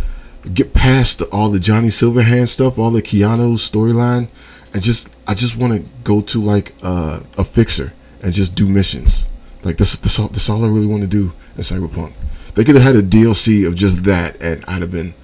get 0.54 0.72
past 0.74 1.18
the, 1.18 1.26
all 1.26 1.50
the 1.50 1.60
Johnny 1.60 1.88
Silverhand 1.88 2.48
stuff, 2.48 2.78
all 2.78 2.90
the 2.90 3.02
Keanu 3.02 3.54
storyline, 3.54 4.28
and 4.72 4.82
just 4.82 5.08
I 5.26 5.34
just 5.34 5.56
want 5.56 5.74
to 5.74 5.88
go 6.04 6.20
to 6.22 6.42
like 6.42 6.74
uh, 6.82 7.20
a 7.36 7.44
fixer 7.44 7.92
and 8.22 8.32
just 8.32 8.54
do 8.54 8.66
missions. 8.66 9.28
Like 9.62 9.76
this, 9.76 9.96
this 9.98 10.18
all, 10.18 10.28
this 10.28 10.48
all 10.48 10.64
I 10.64 10.68
really 10.68 10.86
want 10.86 11.02
to 11.02 11.08
do 11.08 11.32
in 11.56 11.62
Cyberpunk. 11.62 12.14
They 12.54 12.64
could 12.64 12.74
have 12.76 12.84
had 12.84 12.96
a 12.96 13.02
DLC 13.02 13.66
of 13.66 13.74
just 13.74 14.04
that, 14.04 14.40
and 14.40 14.64
I'd 14.66 14.82
have 14.82 14.90
been, 14.90 15.14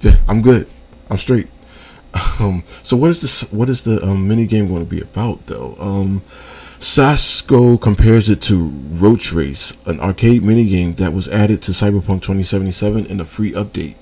yeah, 0.00 0.16
I'm 0.28 0.42
good, 0.42 0.68
I'm 1.08 1.18
straight. 1.18 1.48
Um, 2.40 2.64
so 2.82 2.96
what 2.96 3.10
is 3.10 3.20
this? 3.20 3.42
What 3.52 3.68
is 3.68 3.82
the 3.82 4.02
um, 4.02 4.26
mini 4.26 4.46
game 4.46 4.66
going 4.66 4.82
to 4.82 4.88
be 4.88 5.02
about, 5.02 5.46
though? 5.46 5.76
Um, 5.78 6.22
Sasko 6.80 7.78
compares 7.78 8.30
it 8.30 8.40
to 8.42 8.68
Roach 8.68 9.32
Race, 9.32 9.76
an 9.84 10.00
arcade 10.00 10.42
minigame 10.42 10.96
that 10.96 11.12
was 11.12 11.28
added 11.28 11.60
to 11.62 11.72
Cyberpunk 11.72 12.22
2077 12.22 13.06
in 13.06 13.20
a 13.20 13.26
free 13.26 13.52
update 13.52 13.94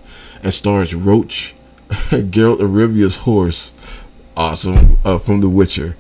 and 0.43 0.53
stars 0.53 0.95
Roach, 0.95 1.55
Geralt 1.89 2.61
Rivia's 2.61 3.17
horse, 3.17 3.73
awesome, 4.37 4.99
uh, 5.05 5.19
from 5.19 5.41
The 5.41 5.49
Witcher. 5.49 5.97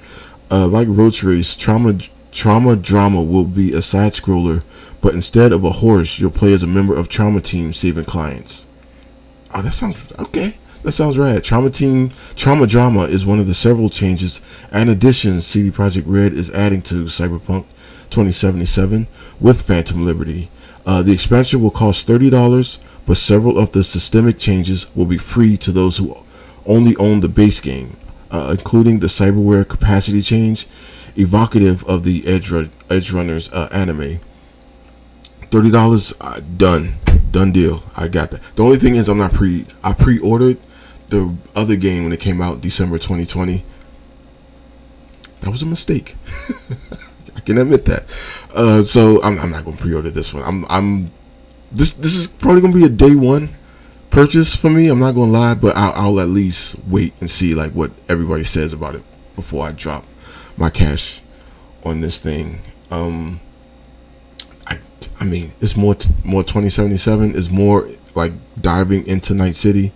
Uh, 0.51 0.67
like 0.67 0.89
Roach 0.89 1.23
Race, 1.23 1.55
Trauma 1.55 1.99
Trauma 2.31 2.77
Drama 2.77 3.23
will 3.23 3.45
be 3.45 3.73
a 3.73 3.83
side 3.83 4.13
scroller, 4.13 4.63
but 5.01 5.15
instead 5.15 5.53
of 5.53 5.65
a 5.65 5.71
horse, 5.71 6.19
you'll 6.19 6.31
play 6.31 6.53
as 6.53 6.63
a 6.63 6.67
member 6.67 6.95
of 6.95 7.09
Trauma 7.09 7.41
Team 7.41 7.73
saving 7.73 8.05
clients. 8.05 8.67
Oh, 9.55 9.63
that 9.63 9.73
sounds 9.73 9.97
okay. 10.19 10.57
That 10.83 10.93
sounds 10.93 11.19
right. 11.19 11.43
Trauma 11.43 11.71
Team 11.71 12.13
Trauma 12.37 12.67
Drama 12.67 13.03
is 13.03 13.27
one 13.27 13.39
of 13.39 13.47
the 13.47 13.55
several 13.55 13.91
changes 13.91 14.41
and 14.71 14.89
additions 14.89 15.47
CD 15.47 15.71
Projekt 15.71 16.05
Red 16.07 16.33
is 16.33 16.51
adding 16.51 16.83
to 16.83 17.05
Cyberpunk 17.05 17.67
2077 18.11 19.09
with 19.41 19.63
Phantom 19.63 20.05
Liberty. 20.05 20.51
Uh, 20.87 21.03
the 21.03 21.13
expansion 21.13 21.61
will 21.61 21.71
cost 21.71 22.07
thirty 22.07 22.31
dollars, 22.31 22.79
but 23.09 23.17
several 23.17 23.59
of 23.59 23.73
the 23.73 23.83
systemic 23.83 24.39
changes 24.39 24.95
will 24.95 25.07
be 25.07 25.17
free 25.17 25.57
to 25.57 25.73
those 25.73 25.97
who 25.97 26.15
only 26.67 26.95
own 26.97 27.21
the 27.21 27.29
base 27.29 27.59
game, 27.59 27.97
uh, 28.31 28.55
including 28.57 28.99
the 28.99 29.07
cyberware 29.07 29.67
capacity 29.67 30.21
change, 30.21 30.69
evocative 31.17 31.83
of 31.87 32.05
the 32.05 32.27
Edge, 32.27 32.51
Edgerunners 32.51 33.49
uh, 33.55 33.71
anime. 33.73 34.21
Thirty 35.51 35.71
dollars, 35.71 36.13
uh, 36.21 36.41
done, 36.59 36.99
done 37.31 37.51
deal. 37.51 37.83
I 37.97 38.09
got 38.09 38.31
that. 38.33 38.43
The 38.57 38.63
only 38.63 38.77
thing 38.77 38.97
is, 38.97 39.09
I'm 39.09 39.17
not 39.17 39.33
pre. 39.33 39.65
I 39.83 39.95
pre-ordered 39.95 40.59
the 41.09 41.35
other 41.57 41.77
game 41.77 42.05
when 42.05 42.13
it 42.13 42.21
came 42.21 42.43
out 42.43 42.61
December 42.61 42.99
2020. 42.99 43.65
That 45.41 45.51
was 45.51 45.63
a 45.63 45.67
mistake. 45.67 46.15
I 47.35 47.41
can 47.41 47.57
admit 47.57 47.87
that. 47.87 48.05
Uh, 48.55 48.83
so 48.83 49.23
I'm, 49.23 49.39
I'm 49.39 49.51
not 49.51 49.65
going 49.65 49.79
to 49.79 49.83
pre-order 49.83 50.11
this 50.11 50.35
one. 50.35 50.43
I'm 50.43 50.67
I'm 50.69 51.11
this 51.71 51.93
this 51.93 52.15
is 52.15 52.27
probably 52.27 52.61
gonna 52.61 52.75
be 52.75 52.85
a 52.85 52.89
day 52.89 53.15
one 53.15 53.55
purchase 54.11 54.55
for 54.55 54.71
me. 54.71 54.89
I'm 54.89 54.99
not 54.99 55.15
gonna 55.15 55.31
lie, 55.31 55.55
but 55.55 55.77
I'll, 55.77 55.93
I'll 55.93 56.21
at 56.21 56.29
least 56.29 56.77
wait 56.87 57.15
and 57.21 57.31
see 57.31 57.55
like 57.55 57.73
what 57.73 57.91
everybody 58.09 58.45
says 58.45 58.73
about 58.73 58.95
it 58.95 59.03
before 59.37 59.67
I 59.67 59.73
drop 59.73 60.05
my 60.57 60.71
cash 60.71 61.21
on 61.85 62.01
this 62.01 62.19
thing. 62.19 62.61
Um, 62.91 63.41
I 64.67 64.79
I 65.21 65.25
mean 65.25 65.53
it's 65.61 65.77
more 65.77 65.95
more 66.25 66.43
2077 66.43 67.35
is 67.35 67.51
more 67.51 67.89
like 68.15 68.33
diving 68.61 69.07
into 69.07 69.35
Night 69.35 69.57
City. 69.57 69.93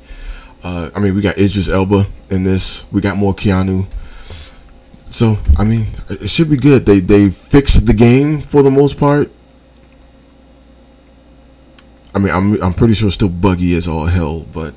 Uh, 0.62 0.90
I 0.94 1.00
mean 1.00 1.14
we 1.14 1.22
got 1.22 1.38
Idris 1.38 1.68
Elba 1.68 2.06
in 2.30 2.44
this. 2.44 2.84
We 2.92 3.00
got 3.00 3.16
more 3.16 3.34
Keanu. 3.34 3.86
So 5.06 5.36
I 5.58 5.64
mean 5.64 5.88
it 6.08 6.28
should 6.28 6.50
be 6.50 6.56
good. 6.56 6.86
They 6.86 7.00
they 7.00 7.30
fixed 7.30 7.86
the 7.86 7.94
game 7.94 8.42
for 8.42 8.62
the 8.62 8.70
most 8.70 8.96
part 8.96 9.30
I 12.14 12.18
mean, 12.18 12.30
I'm 12.32 12.62
I'm 12.62 12.74
pretty 12.74 12.94
sure 12.94 13.08
it's 13.08 13.14
still 13.14 13.28
buggy 13.28 13.74
as 13.74 13.88
all 13.88 14.06
hell, 14.06 14.40
but 14.52 14.74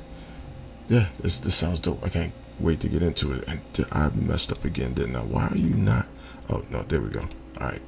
yeah, 0.88 1.08
this 1.20 1.38
this 1.40 1.54
sounds 1.54 1.80
dope. 1.80 2.02
I 2.04 2.08
can't 2.08 2.32
wait 2.58 2.80
to 2.80 2.88
get 2.88 3.02
into 3.02 3.32
it. 3.32 3.46
And 3.48 3.60
I 3.92 4.08
messed 4.10 4.52
up 4.52 4.64
again, 4.64 4.94
didn't 4.94 5.16
I? 5.16 5.20
Why 5.20 5.48
are 5.48 5.56
you 5.56 5.74
not? 5.74 6.06
Oh 6.48 6.62
no, 6.70 6.82
there 6.82 7.00
we 7.00 7.10
go. 7.10 7.28
All 7.60 7.68
right. 7.68 7.82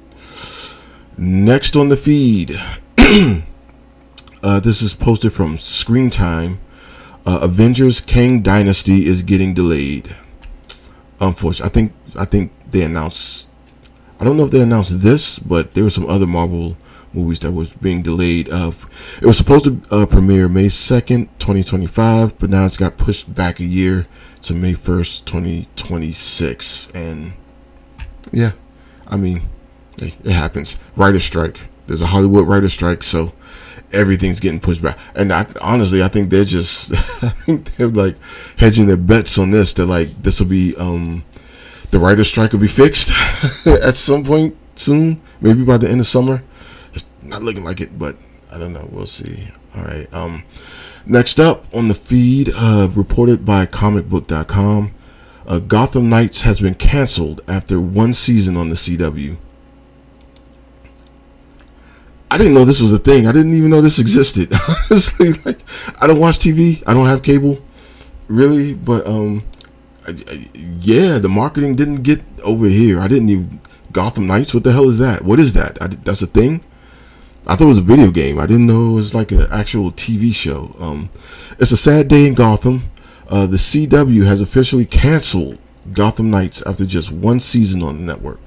Next 1.17 1.75
on 1.75 1.89
the 1.89 1.97
feed, 1.97 2.51
uh, 4.43 4.59
this 4.59 4.81
is 4.81 4.93
posted 4.93 5.33
from 5.33 5.57
Screen 5.57 6.09
Time. 6.09 6.59
Uh, 7.25 7.39
Avengers 7.41 8.01
Kang 8.01 8.41
Dynasty 8.41 9.05
is 9.05 9.23
getting 9.23 9.53
delayed. 9.53 10.15
Unfortunately, 11.19 11.69
I 11.69 11.73
think 11.73 11.93
I 12.17 12.25
think 12.25 12.51
they 12.69 12.83
announced. 12.83 13.49
I 14.19 14.25
don't 14.25 14.37
know 14.37 14.45
if 14.45 14.51
they 14.51 14.61
announced 14.61 15.01
this, 15.01 15.39
but 15.39 15.73
there 15.73 15.83
were 15.83 15.89
some 15.89 16.07
other 16.07 16.27
Marvel 16.27 16.77
movies 17.13 17.39
that 17.41 17.51
was 17.51 17.73
being 17.73 18.01
delayed. 18.01 18.49
Uh, 18.49 18.71
it 19.21 19.25
was 19.25 19.37
supposed 19.37 19.65
to 19.65 19.81
uh, 19.91 20.05
premiere 20.05 20.47
May 20.47 20.65
2nd, 20.65 21.29
2025, 21.39 22.37
but 22.39 22.49
now 22.49 22.65
it's 22.65 22.77
got 22.77 22.97
pushed 22.97 23.33
back 23.33 23.59
a 23.59 23.65
year 23.65 24.07
to 24.43 24.53
May 24.53 24.73
1st, 24.73 25.25
2026. 25.25 26.89
And 26.93 27.33
yeah, 28.31 28.51
I 29.07 29.17
mean, 29.17 29.43
it, 29.97 30.13
happens. 30.25 30.77
Writer 30.95 31.19
strike. 31.19 31.59
There's 31.87 32.01
a 32.01 32.07
Hollywood 32.07 32.47
writer 32.47 32.69
strike, 32.69 33.03
so 33.03 33.33
everything's 33.91 34.39
getting 34.39 34.59
pushed 34.59 34.81
back. 34.81 34.97
And 35.15 35.33
I, 35.33 35.47
honestly, 35.61 36.03
I 36.03 36.07
think 36.07 36.29
they're 36.29 36.45
just, 36.45 36.93
I 37.23 37.29
think 37.29 37.75
they're 37.75 37.87
like 37.87 38.15
hedging 38.57 38.87
their 38.87 38.97
bets 38.97 39.37
on 39.37 39.51
this. 39.51 39.73
They're 39.73 39.85
like, 39.85 40.21
this 40.21 40.39
will 40.39 40.47
be, 40.47 40.75
um, 40.77 41.23
the 41.91 41.99
writer 41.99 42.23
strike 42.23 42.51
will 42.51 42.59
be 42.59 42.67
fixed 42.67 43.11
at 43.65 43.95
some 43.95 44.23
point 44.23 44.55
soon, 44.75 45.21
maybe 45.41 45.63
by 45.63 45.77
the 45.77 45.89
end 45.89 45.99
of 45.99 46.07
summer. 46.07 46.43
Not 47.29 47.43
looking 47.43 47.63
like 47.63 47.79
it, 47.79 47.97
but 47.97 48.17
I 48.51 48.57
don't 48.57 48.73
know. 48.73 48.89
We'll 48.91 49.05
see. 49.05 49.49
All 49.75 49.83
right. 49.83 50.11
Um, 50.11 50.43
next 51.05 51.39
up 51.39 51.63
on 51.75 51.87
the 51.87 51.93
feed, 51.93 52.49
uh, 52.55 52.89
reported 52.95 53.45
by 53.45 53.67
comicbook.com, 53.67 54.93
uh, 55.47 55.59
Gotham 55.59 56.09
Knights 56.09 56.41
has 56.41 56.59
been 56.59 56.73
canceled 56.73 57.41
after 57.47 57.79
one 57.79 58.15
season 58.15 58.57
on 58.57 58.69
the 58.69 58.75
CW. 58.75 59.37
I 62.31 62.37
didn't 62.37 62.55
know 62.55 62.65
this 62.65 62.81
was 62.81 62.93
a 62.93 62.99
thing. 62.99 63.27
I 63.27 63.31
didn't 63.31 63.53
even 63.53 63.69
know 63.69 63.81
this 63.81 63.99
existed. 63.99 64.51
Honestly, 64.91 65.33
like 65.45 65.59
I 66.01 66.07
don't 66.07 66.19
watch 66.19 66.39
TV. 66.39 66.83
I 66.87 66.93
don't 66.95 67.05
have 67.05 67.21
cable, 67.21 67.59
really. 68.27 68.73
But 68.73 69.05
um, 69.05 69.43
I, 70.07 70.11
I, 70.27 70.49
yeah, 70.55 71.19
the 71.19 71.29
marketing 71.29 71.75
didn't 71.75 72.03
get 72.03 72.21
over 72.43 72.67
here. 72.67 72.99
I 72.99 73.07
didn't 73.07 73.29
even 73.29 73.59
Gotham 73.91 74.27
Knights. 74.27 74.53
What 74.53 74.63
the 74.63 74.71
hell 74.71 74.89
is 74.89 74.99
that? 74.99 75.23
What 75.23 75.39
is 75.39 75.53
that? 75.53 75.81
I, 75.81 75.87
that's 75.87 76.21
a 76.21 76.27
thing. 76.27 76.63
I 77.47 77.55
thought 77.55 77.65
it 77.65 77.67
was 77.67 77.77
a 77.77 77.81
video 77.81 78.11
game. 78.11 78.39
I 78.39 78.45
didn't 78.45 78.67
know 78.67 78.91
it 78.91 78.95
was 78.95 79.15
like 79.15 79.31
an 79.31 79.45
actual 79.51 79.91
TV 79.91 80.33
show. 80.33 80.75
Um, 80.79 81.09
it's 81.59 81.71
a 81.71 81.77
sad 81.77 82.07
day 82.07 82.27
in 82.27 82.33
Gotham. 82.33 82.83
Uh, 83.27 83.45
the 83.45 83.57
CW 83.57 84.25
has 84.25 84.41
officially 84.41 84.85
canceled 84.85 85.57
Gotham 85.93 86.29
Knights 86.29 86.61
after 86.65 86.85
just 86.85 87.11
one 87.11 87.39
season 87.39 87.81
on 87.81 87.97
the 87.97 88.03
network. 88.03 88.39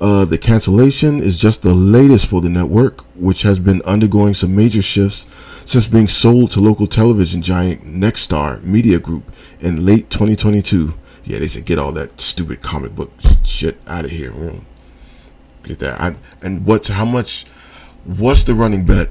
Uh, 0.00 0.26
the 0.26 0.36
cancellation 0.36 1.20
is 1.20 1.38
just 1.38 1.62
the 1.62 1.72
latest 1.72 2.26
for 2.26 2.42
the 2.42 2.48
network, 2.48 3.00
which 3.14 3.42
has 3.42 3.58
been 3.58 3.80
undergoing 3.82 4.34
some 4.34 4.54
major 4.54 4.82
shifts 4.82 5.26
since 5.64 5.86
being 5.86 6.08
sold 6.08 6.50
to 6.50 6.60
local 6.60 6.86
television 6.86 7.40
giant 7.40 7.82
Nexstar 7.82 8.62
Media 8.62 8.98
Group 8.98 9.24
in 9.60 9.86
late 9.86 10.10
2022. 10.10 10.92
Yeah, 11.24 11.38
they 11.38 11.48
said 11.48 11.64
get 11.64 11.78
all 11.78 11.92
that 11.92 12.20
stupid 12.20 12.60
comic 12.60 12.94
book 12.94 13.10
shit 13.42 13.78
out 13.86 14.04
of 14.04 14.10
here. 14.10 14.32
Get 15.62 15.78
that. 15.78 16.00
I, 16.00 16.16
and 16.42 16.64
what? 16.66 16.86
How 16.86 17.04
much? 17.04 17.46
What's 18.06 18.44
the 18.44 18.54
running 18.54 18.84
bet? 18.84 19.08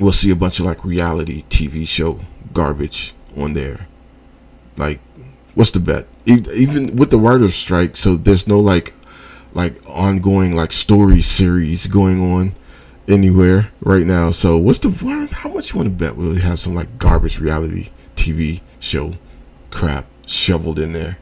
We'll 0.00 0.12
see 0.12 0.30
a 0.30 0.36
bunch 0.36 0.58
of 0.58 0.66
like 0.66 0.84
reality 0.84 1.44
TV 1.48 1.86
show 1.86 2.18
garbage 2.52 3.14
on 3.36 3.54
there. 3.54 3.86
Like, 4.76 4.98
what's 5.54 5.70
the 5.70 5.78
bet? 5.78 6.06
Even 6.26 6.96
with 6.96 7.10
the 7.10 7.18
writer's 7.18 7.54
strike, 7.54 7.96
so 7.96 8.16
there's 8.16 8.48
no 8.48 8.58
like 8.58 8.92
like 9.52 9.74
ongoing 9.88 10.56
like 10.56 10.72
story 10.72 11.20
series 11.20 11.86
going 11.86 12.20
on 12.32 12.56
anywhere 13.06 13.70
right 13.80 14.04
now. 14.04 14.32
So 14.32 14.58
what's 14.58 14.80
the 14.80 14.90
how 15.32 15.50
much 15.50 15.72
you 15.72 15.78
want 15.78 15.90
to 15.90 15.94
bet 15.94 16.16
we'll 16.16 16.34
have 16.36 16.58
some 16.58 16.74
like 16.74 16.98
garbage 16.98 17.38
reality 17.38 17.90
TV 18.16 18.62
show 18.80 19.14
crap 19.70 20.06
shoveled 20.26 20.80
in 20.80 20.92
there? 20.92 21.18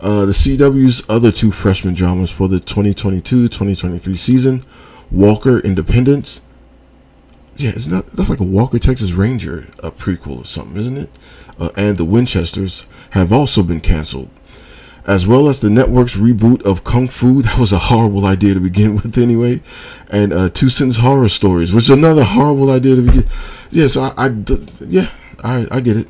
Uh, 0.00 0.26
the 0.26 0.32
CW's 0.32 1.02
other 1.08 1.32
two 1.32 1.50
freshman 1.50 1.94
dramas 1.94 2.30
for 2.30 2.46
the 2.46 2.58
2022-2023 2.58 4.16
season, 4.16 4.64
Walker 5.10 5.58
Independence. 5.60 6.42
Yeah, 7.56 7.70
it's 7.70 7.88
not 7.88 8.06
that's 8.08 8.30
like 8.30 8.40
a 8.40 8.44
Walker 8.44 8.78
Texas 8.78 9.12
Ranger 9.12 9.66
a 9.82 9.90
prequel 9.90 10.40
or 10.40 10.44
something, 10.44 10.76
isn't 10.76 10.96
it? 10.96 11.10
Uh, 11.58 11.70
and 11.76 11.98
the 11.98 12.04
Winchesters 12.04 12.84
have 13.10 13.32
also 13.32 13.62
been 13.62 13.80
canceled 13.80 14.30
as 15.08 15.26
well 15.26 15.48
as 15.48 15.60
the 15.60 15.70
network's 15.70 16.16
reboot 16.16 16.62
of 16.64 16.84
Kung 16.84 17.08
Fu. 17.08 17.40
That 17.48 17.58
was 17.58 17.72
a 17.72 17.78
horrible 17.78 18.26
idea 18.26 18.54
to 18.54 18.60
begin 18.60 18.94
with, 18.94 19.16
anyway. 19.16 19.62
And 20.12 20.32
uh, 20.32 20.50
Two 20.50 20.68
Sentence 20.68 20.98
Horror 20.98 21.30
Stories, 21.30 21.72
which 21.72 21.84
is 21.84 21.90
another 21.90 22.24
horrible 22.24 22.70
idea 22.70 22.96
to 22.96 23.02
begin. 23.02 23.24
Yeah, 23.70 23.88
so 23.88 24.02
I, 24.02 24.12
I 24.18 24.30
yeah, 24.80 25.10
I, 25.42 25.66
I 25.70 25.80
get 25.80 25.96
it. 25.96 26.08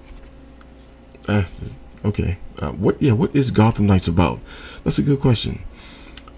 Uh, 1.28 1.44
okay, 2.04 2.38
uh, 2.58 2.72
what? 2.72 3.00
Yeah, 3.00 3.12
what 3.12 3.34
is 3.36 3.50
Gotham 3.52 3.86
Knights 3.86 4.08
about? 4.08 4.40
That's 4.82 4.98
a 4.98 5.02
good 5.02 5.20
question. 5.20 5.62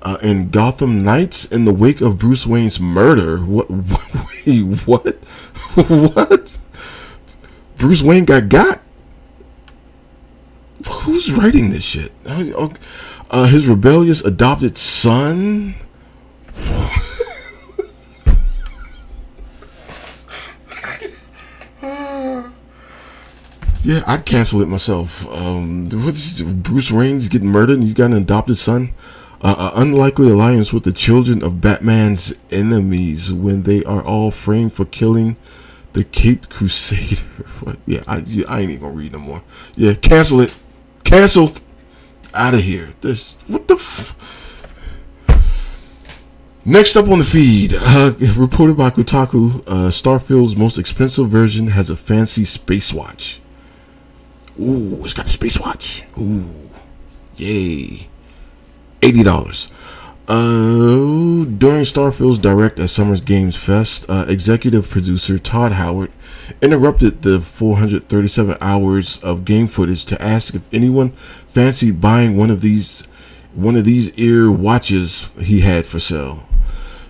Uh, 0.02 0.16
in 0.22 0.48
Gotham 0.50 1.04
Knights, 1.04 1.44
in 1.44 1.66
the 1.66 1.74
wake 1.74 2.00
of 2.00 2.18
Bruce 2.18 2.46
Wayne's 2.46 2.80
murder, 2.80 3.38
what? 3.38 3.70
Wait, 4.46 4.60
what? 4.86 5.14
what? 5.74 6.58
Bruce 7.76 8.02
Wayne 8.02 8.24
got 8.24 8.48
got 8.48 8.80
who's 11.00 11.32
writing 11.32 11.70
this 11.70 11.82
shit? 11.82 12.12
Uh, 12.26 13.46
his 13.46 13.66
rebellious 13.66 14.22
adopted 14.22 14.76
son. 14.78 15.74
yeah, 23.82 24.02
I'd 24.06 24.24
cancel 24.24 24.62
it 24.62 24.68
myself. 24.68 25.26
Um, 25.34 25.88
Bruce 25.88 26.90
Wayne's 26.90 27.28
getting 27.28 27.48
murdered, 27.48 27.78
and 27.78 27.84
you 27.84 27.94
got 27.94 28.06
an 28.06 28.14
adopted 28.14 28.58
son. 28.58 28.92
Uh, 29.42 29.70
unlikely 29.74 30.30
alliance 30.30 30.72
with 30.72 30.84
the 30.84 30.92
children 30.92 31.42
of 31.42 31.60
Batman's 31.62 32.34
enemies 32.50 33.32
when 33.32 33.62
they 33.62 33.82
are 33.84 34.02
all 34.02 34.30
framed 34.30 34.74
for 34.74 34.84
killing 34.84 35.36
the 35.94 36.04
Caped 36.04 36.50
Crusader. 36.50 37.22
yeah, 37.86 38.02
I, 38.06 38.16
I 38.48 38.60
ain't 38.60 38.70
even 38.70 38.80
gonna 38.80 38.94
read 38.94 39.12
no 39.12 39.18
more. 39.18 39.42
Yeah, 39.76 39.94
cancel 39.94 40.40
it. 40.40 40.54
Cancelled. 41.04 41.62
Out 42.34 42.54
of 42.54 42.60
here. 42.60 42.90
This 43.00 43.38
what 43.46 43.66
the. 43.66 43.74
F- 43.74 44.14
Next 46.62 46.94
up 46.94 47.08
on 47.08 47.18
the 47.18 47.24
feed, 47.24 47.72
uh, 47.74 48.12
reported 48.36 48.76
by 48.76 48.90
Kotaku, 48.90 49.62
uh, 49.66 49.90
Starfield's 49.90 50.56
most 50.56 50.76
expensive 50.76 51.30
version 51.30 51.68
has 51.68 51.88
a 51.88 51.96
fancy 51.96 52.44
space 52.44 52.92
watch. 52.92 53.40
Ooh, 54.60 55.02
it's 55.02 55.14
got 55.14 55.26
a 55.26 55.30
space 55.30 55.58
watch. 55.58 56.04
Ooh, 56.18 56.70
yay! 57.36 58.09
Eighty 59.02 59.22
dollars. 59.22 59.68
Uh, 60.30 61.44
during 61.58 61.84
Starfield's 61.84 62.38
direct 62.38 62.78
at 62.78 62.88
Summer's 62.88 63.20
Games 63.20 63.56
Fest, 63.56 64.06
uh, 64.08 64.26
executive 64.28 64.88
producer 64.88 65.40
Todd 65.40 65.72
Howard 65.72 66.12
interrupted 66.62 67.22
the 67.22 67.40
437 67.40 68.56
hours 68.60 69.18
of 69.24 69.44
game 69.44 69.66
footage 69.66 70.04
to 70.04 70.22
ask 70.22 70.54
if 70.54 70.62
anyone 70.72 71.10
fancied 71.10 72.00
buying 72.00 72.36
one 72.36 72.48
of 72.48 72.60
these 72.60 73.02
one 73.54 73.74
of 73.74 73.84
these 73.84 74.12
ear 74.12 74.52
watches 74.52 75.30
he 75.40 75.62
had 75.62 75.84
for 75.84 75.98
sale. 75.98 76.44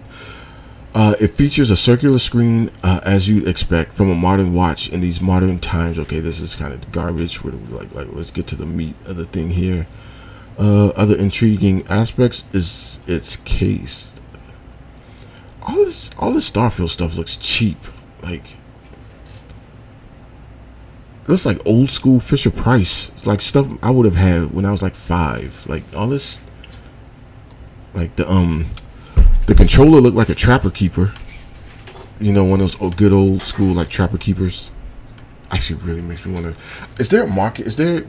Uh, 0.95 1.17
it 1.21 1.29
features 1.29 1.71
a 1.71 1.77
circular 1.77 2.21
screen, 2.21 2.71
uh, 2.85 3.01
as 3.03 3.29
you'd 3.29 3.49
expect 3.49 3.93
from 3.93 4.09
a 4.09 4.15
modern 4.15 4.55
watch 4.55 4.89
in 4.89 5.01
these 5.01 5.21
modern 5.21 5.59
times. 5.59 5.99
Okay, 5.99 6.21
this 6.21 6.41
is 6.41 6.55
kind 6.55 6.73
of 6.73 6.93
garbage. 6.93 7.43
What 7.43 7.55
we 7.55 7.75
like? 7.75 7.93
Like, 7.93 8.09
let's 8.13 8.31
get 8.31 8.47
to 8.49 8.57
the 8.57 8.67
meat 8.67 8.95
of 9.07 9.17
the 9.17 9.25
thing 9.25 9.51
here. 9.51 9.89
Uh, 10.57 10.89
other 10.91 11.17
intriguing 11.17 11.85
aspects 11.89 12.45
is 12.53 13.01
its 13.09 13.37
case. 13.39 14.21
All 15.63 15.77
this, 15.77 16.13
all 16.17 16.33
this 16.33 16.49
Starfield 16.49 16.91
stuff 16.91 17.17
looks 17.17 17.35
cheap. 17.37 17.79
Like, 18.23 18.57
looks 21.27 21.45
like 21.45 21.61
old 21.67 21.91
school 21.91 22.21
Fisher 22.21 22.51
Price. 22.51 23.09
It's 23.09 23.27
like 23.27 23.43
stuff 23.43 23.67
I 23.83 23.91
would 23.91 24.05
have 24.05 24.15
had 24.15 24.53
when 24.53 24.65
I 24.65 24.71
was 24.71 24.83
like 24.83 24.95
five. 24.95 25.67
Like 25.67 25.83
all 25.97 26.07
this, 26.07 26.41
like 27.95 28.15
the 28.15 28.31
um 28.31 28.71
the 29.47 29.55
controller 29.55 30.01
looked 30.01 30.17
like 30.17 30.29
a 30.29 30.35
trapper 30.35 30.71
keeper. 30.71 31.13
You 32.21 32.33
know, 32.33 32.45
one 32.45 32.61
of 32.61 32.79
those 32.79 32.95
good 32.95 33.13
old 33.13 33.43
school 33.43 33.75
like 33.75 33.89
trapper 33.89 34.19
keepers. 34.19 34.71
actually 35.51 35.81
really 35.83 36.03
makes 36.03 36.25
me 36.25 36.41
to. 36.43 36.55
Is 36.99 37.11
there 37.11 37.25
a 37.25 37.27
market? 37.27 37.67
Is 37.67 37.77
there? 37.77 38.05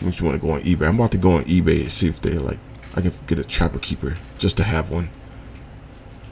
Makes 0.00 0.20
me 0.20 0.28
want 0.28 0.40
to 0.40 0.46
go 0.46 0.50
on 0.50 0.60
eBay. 0.62 0.86
I'm 0.86 0.94
about 0.94 1.10
to 1.12 1.18
go 1.18 1.32
on 1.32 1.44
eBay 1.44 1.82
and 1.82 1.92
see 1.92 2.08
if 2.08 2.20
they 2.20 2.38
like. 2.38 2.58
I 2.94 3.00
can 3.00 3.12
get 3.26 3.38
a 3.38 3.44
trapper 3.44 3.78
keeper 3.78 4.16
just 4.38 4.56
to 4.56 4.64
have 4.64 4.90
one. 4.90 5.10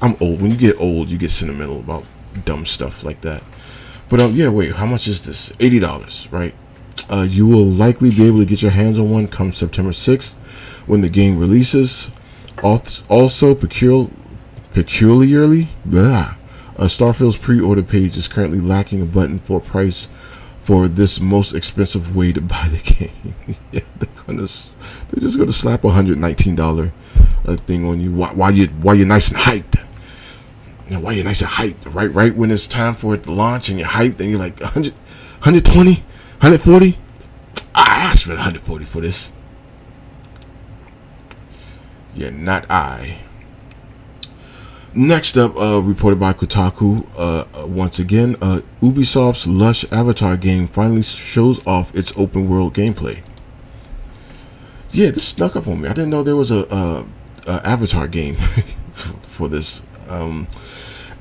I'm 0.01 0.17
old. 0.21 0.41
When 0.41 0.51
you 0.51 0.57
get 0.57 0.81
old, 0.81 1.11
you 1.11 1.19
get 1.19 1.31
sentimental 1.31 1.81
about 1.81 2.05
dumb 2.45 2.67
stuff 2.67 3.05
like 3.05 3.21
that. 3.23 3.43
But 4.09 4.21
um, 4.21 4.35
yeah. 4.35 4.49
Wait, 4.49 4.73
how 4.73 4.87
much 4.87 5.09
is 5.09 5.23
this? 5.23 5.53
Eighty 5.61 5.79
dollars, 5.79 6.29
right? 6.31 6.55
Uh, 7.11 7.27
you 7.29 7.47
will 7.47 7.65
likely 7.65 8.11
be 8.11 8.27
able 8.27 8.41
to 8.41 8.47
get 8.47 8.63
your 8.63 8.71
hands 8.71 8.99
on 8.99 9.11
one 9.11 9.29
come 9.29 9.53
September 9.53 9.91
6th 9.91 10.35
when 10.89 11.03
the 11.03 11.09
game 11.09 11.39
releases. 11.39 12.11
Also, 13.09 13.55
peculiar, 13.55 14.11
peculiarly, 14.73 15.69
blah, 15.85 16.35
uh, 16.79 16.89
Starfield's 16.89 17.37
pre-order 17.37 17.83
page 17.83 18.17
is 18.17 18.29
currently 18.29 18.61
lacking 18.61 19.01
a 19.01 19.07
button 19.07 19.39
for 19.39 19.61
price 19.61 20.09
for 20.63 20.89
this 20.89 21.21
most 21.21 21.55
expensive 21.55 22.17
way 22.17 22.33
to 22.33 22.41
buy 22.41 22.69
the 22.69 22.79
game. 23.09 23.57
yeah, 23.73 23.81
they're 23.99 24.09
gonna, 24.27 24.41
they're 24.41 25.21
just 25.21 25.39
gonna 25.39 25.53
slap 25.53 25.85
a 25.85 25.91
hundred 25.91 26.19
nineteen 26.19 26.57
dollar 26.57 26.93
uh, 27.47 27.57
thing 27.57 27.87
on 27.87 28.01
you 28.01 28.13
while, 28.13 28.35
while 28.35 28.51
you 28.51 28.67
while 28.67 28.95
you're 28.95 29.07
nice 29.07 29.29
and 29.29 29.39
hyped. 29.39 29.83
You 30.89 30.99
while 30.99 31.13
you're 31.13 31.25
nice 31.25 31.41
and 31.41 31.51
hyped, 31.51 31.95
right? 31.95 32.13
Right 32.13 32.35
when 32.35 32.51
it's 32.51 32.67
time 32.67 32.95
for 32.95 33.15
it 33.15 33.25
to 33.25 33.33
launch 33.33 33.69
and 33.69 33.79
you're 33.79 33.89
hyped, 33.89 34.19
and 34.21 34.31
you're 34.31 34.39
like 34.39 34.59
100, 34.61 34.93
120, 34.93 35.95
140. 35.95 36.99
I 37.75 37.85
asked 38.01 38.25
for 38.25 38.31
140 38.31 38.85
for 38.85 39.01
this. 39.01 39.31
Yeah, 42.17 42.31
not 42.31 42.65
I. 42.71 43.19
Next 44.95 45.37
up, 45.37 45.55
uh, 45.61 45.83
reported 45.83 46.19
by 46.19 46.33
Kotaku, 46.33 47.07
uh, 47.19 47.45
uh, 47.55 47.67
once 47.67 47.99
again, 47.99 48.37
uh, 48.41 48.61
Ubisoft's 48.81 49.47
lush 49.47 49.85
Avatar 49.93 50.39
game 50.39 50.67
finally 50.67 51.03
shows 51.03 51.65
off 51.67 51.95
its 51.95 52.15
open 52.17 52.49
world 52.49 52.73
gameplay. 52.73 53.23
Yeah, 54.93 55.11
this 55.11 55.29
snuck 55.29 55.55
up 55.55 55.69
on 55.69 55.83
me. 55.83 55.89
I 55.91 55.93
didn't 55.93 56.09
know 56.09 56.23
there 56.23 56.37
was 56.37 56.51
a, 56.51 56.65
a, 56.71 57.07
a 57.47 57.67
Avatar 57.67 58.09
game 58.09 58.37
for, 58.37 59.13
for, 59.29 59.49
this. 59.49 59.83
Um, 60.09 60.49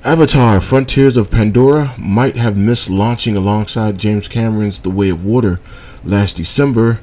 Avatar: 0.05 0.61
Frontiers 0.61 1.17
of 1.17 1.29
Pandora 1.29 1.93
might 1.97 2.37
have 2.37 2.55
missed 2.55 2.89
launching 2.89 3.35
alongside 3.35 3.97
James 3.97 4.29
Cameron's 4.29 4.79
The 4.79 4.89
Way 4.91 5.09
of 5.09 5.25
Water 5.25 5.59
last 6.05 6.37
December, 6.37 7.01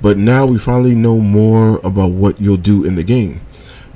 but 0.00 0.16
now 0.16 0.46
we 0.46 0.58
finally 0.58 0.94
know 0.94 1.18
more 1.18 1.80
about 1.84 2.12
what 2.12 2.40
you'll 2.40 2.56
do 2.56 2.84
in 2.84 2.94
the 2.94 3.04
game. 3.04 3.40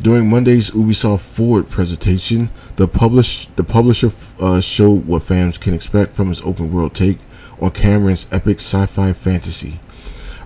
During 0.01 0.31
Monday's 0.31 0.71
Ubisoft 0.71 1.21
Forward 1.21 1.69
presentation, 1.69 2.51
the, 2.77 2.87
publish, 2.87 3.49
the 3.57 3.65
publisher 3.65 4.13
uh, 4.41 4.61
showed 4.61 5.07
what 5.07 5.25
fans 5.25 5.59
can 5.59 5.75
expect 5.75 6.15
from 6.15 6.31
its 6.31 6.41
open 6.43 6.73
world 6.73 6.95
take 6.95 7.19
on 7.61 7.73
Cameron's 7.73 8.27
epic 8.31 8.59
sci 8.59 8.87
fi 8.87 9.13
fantasy. 9.13 9.81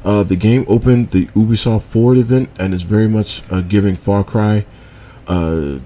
Uh, 0.04 0.24
the 0.24 0.36
game 0.36 0.64
opened 0.68 1.10
the 1.10 1.26
Ubisoft 1.26 1.82
Forward 1.82 2.18
event 2.18 2.48
and 2.58 2.74
is 2.74 2.82
very 2.82 3.08
much 3.08 3.42
uh, 3.50 3.60
giving 3.60 3.94
Far 3.94 4.24
Cry, 4.24 4.66
uh, 5.28 5.78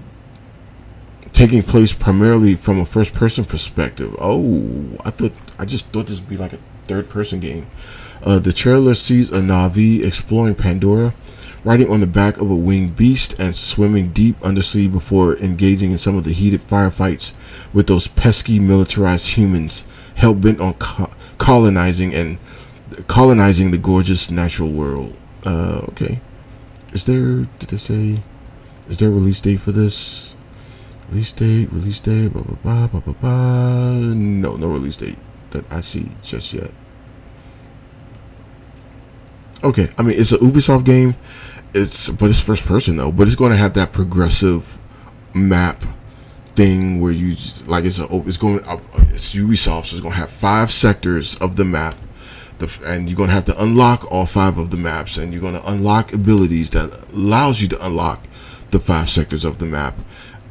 taking 1.33 1.61
place 1.61 1.93
primarily 1.93 2.55
from 2.55 2.79
a 2.79 2.85
first 2.85 3.13
person 3.13 3.45
perspective. 3.45 4.15
Oh, 4.19 4.97
I 5.05 5.11
thought 5.11 5.33
I 5.59 5.65
just 5.65 5.87
thought 5.87 6.07
this 6.07 6.19
would 6.19 6.29
be 6.29 6.37
like 6.37 6.53
a 6.53 6.59
third 6.87 7.09
person 7.09 7.39
game. 7.39 7.67
Uh, 8.23 8.39
the 8.39 8.53
trailer 8.53 8.95
sees 8.95 9.29
a 9.29 9.41
Na'vi 9.41 10.05
exploring 10.05 10.55
Pandora 10.55 11.13
riding 11.63 11.91
on 11.91 11.99
the 11.99 12.07
back 12.07 12.37
of 12.37 12.49
a 12.49 12.55
winged 12.55 12.95
beast 12.95 13.37
and 13.39 13.55
swimming 13.55 14.09
deep 14.13 14.41
undersea 14.41 14.87
before 14.87 15.35
engaging 15.37 15.91
in 15.91 15.97
some 15.97 16.17
of 16.17 16.23
the 16.23 16.31
heated 16.31 16.65
firefights 16.67 17.33
with 17.73 17.87
those 17.87 18.07
pesky 18.07 18.59
militarized 18.59 19.29
humans 19.29 19.85
hell 20.15 20.33
bent 20.33 20.59
on 20.59 20.73
co- 20.75 21.11
colonizing 21.37 22.13
and 22.13 22.37
colonizing 23.07 23.71
the 23.71 23.77
gorgeous 23.77 24.29
natural 24.29 24.71
world. 24.71 25.15
Uh, 25.45 25.81
okay. 25.89 26.19
Is 26.93 27.05
there, 27.05 27.47
did 27.59 27.69
they 27.69 27.77
say, 27.77 28.21
is 28.87 28.97
there 28.97 29.09
a 29.09 29.11
release 29.11 29.41
date 29.41 29.59
for 29.59 29.71
this? 29.71 30.35
Release 31.09 31.31
date, 31.31 31.71
release 31.71 31.99
date, 31.99 32.33
blah, 32.33 32.41
blah, 32.41 32.55
blah, 32.55 32.87
blah, 32.87 32.99
blah, 32.99 33.13
blah. 33.13 34.13
No, 34.13 34.55
no 34.55 34.67
release 34.67 34.97
date 34.97 35.17
that 35.51 35.71
I 35.71 35.81
see 35.81 36.09
just 36.21 36.53
yet. 36.53 36.71
Okay, 39.63 39.89
I 39.97 40.03
mean, 40.03 40.19
it's 40.19 40.31
an 40.31 40.39
Ubisoft 40.39 40.85
game 40.85 41.15
it's 41.73 42.09
but 42.09 42.29
it's 42.29 42.39
first 42.39 42.63
person 42.65 42.97
though. 42.97 43.11
But 43.11 43.27
it's 43.27 43.35
going 43.35 43.51
to 43.51 43.57
have 43.57 43.73
that 43.75 43.93
progressive 43.93 44.77
map 45.33 45.83
thing 46.55 46.99
where 46.99 47.11
you 47.11 47.35
just, 47.35 47.67
like 47.67 47.85
it's 47.85 47.99
a 47.99 48.07
it's 48.27 48.37
going 48.37 48.59
it's 49.09 49.33
Ubisoft, 49.33 49.85
so 49.85 49.95
it's 49.95 50.01
going 50.01 50.13
to 50.13 50.19
have 50.19 50.31
five 50.31 50.71
sectors 50.71 51.35
of 51.35 51.55
the 51.55 51.65
map. 51.65 51.95
The, 52.59 52.75
and 52.87 53.07
you're 53.07 53.15
going 53.15 53.29
to 53.29 53.35
have 53.35 53.45
to 53.45 53.61
unlock 53.61 54.11
all 54.11 54.25
five 54.25 54.57
of 54.57 54.71
the 54.71 54.77
maps 54.77 55.17
and 55.17 55.31
you're 55.31 55.43
going 55.43 55.53
to 55.53 55.71
unlock 55.71 56.11
abilities 56.11 56.71
that 56.71 56.91
allows 57.13 57.61
you 57.61 57.67
to 57.67 57.85
unlock 57.85 58.25
the 58.71 58.79
five 58.79 59.11
sectors 59.11 59.45
of 59.45 59.59
the 59.59 59.67
map 59.67 59.95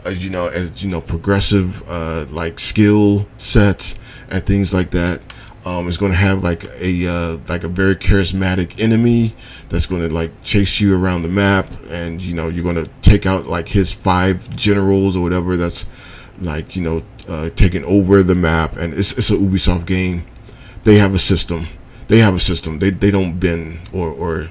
as 0.05 0.23
you 0.23 0.31
know 0.31 0.47
as 0.47 0.81
you 0.81 0.89
know 0.89 1.01
progressive 1.01 1.83
uh, 1.89 2.25
like 2.31 2.61
skill 2.61 3.27
sets 3.39 3.97
and 4.31 4.47
things 4.47 4.73
like 4.73 4.91
that 4.93 5.21
um, 5.67 5.89
it's 5.89 5.97
going 5.97 6.13
to 6.13 6.19
have 6.19 6.45
like 6.45 6.65
a 6.81 7.07
uh, 7.09 7.39
like 7.49 7.65
a 7.65 7.69
very 7.69 7.97
charismatic 7.97 8.81
enemy 8.81 9.35
that's 9.69 9.85
going 9.85 10.01
to 10.01 10.15
like 10.15 10.31
chase 10.45 10.81
you 10.81 10.97
around 10.97 11.23
the 11.23 11.29
map, 11.29 11.69
and 11.91 12.23
you 12.23 12.35
know 12.35 12.49
you're 12.49 12.63
going 12.63 12.83
to 12.83 12.89
take 13.03 13.27
out 13.27 13.47
like 13.47 13.69
his 13.69 13.93
five 13.93 14.49
generals 14.55 15.17
or 15.17 15.25
whatever 15.25 15.57
that's 15.57 15.85
like 16.41 16.77
you 16.77 16.83
know 16.83 17.03
uh, 17.27 17.51
taking 17.57 17.85
over 17.85 18.23
the 18.23 18.37
map. 18.37 18.77
And 18.77 18.95
it's 18.95 19.11
it's 19.19 19.31
a 19.31 19.35
Ubisoft 19.35 19.87
game. 19.87 20.25
They 20.85 20.99
have 20.99 21.15
a 21.15 21.19
system. 21.19 21.67
They 22.07 22.19
have 22.19 22.37
a 22.37 22.41
system. 22.41 22.79
They 22.79 22.91
they 22.91 23.11
don't 23.11 23.41
bend 23.41 23.91
or 23.93 24.11
or 24.11 24.49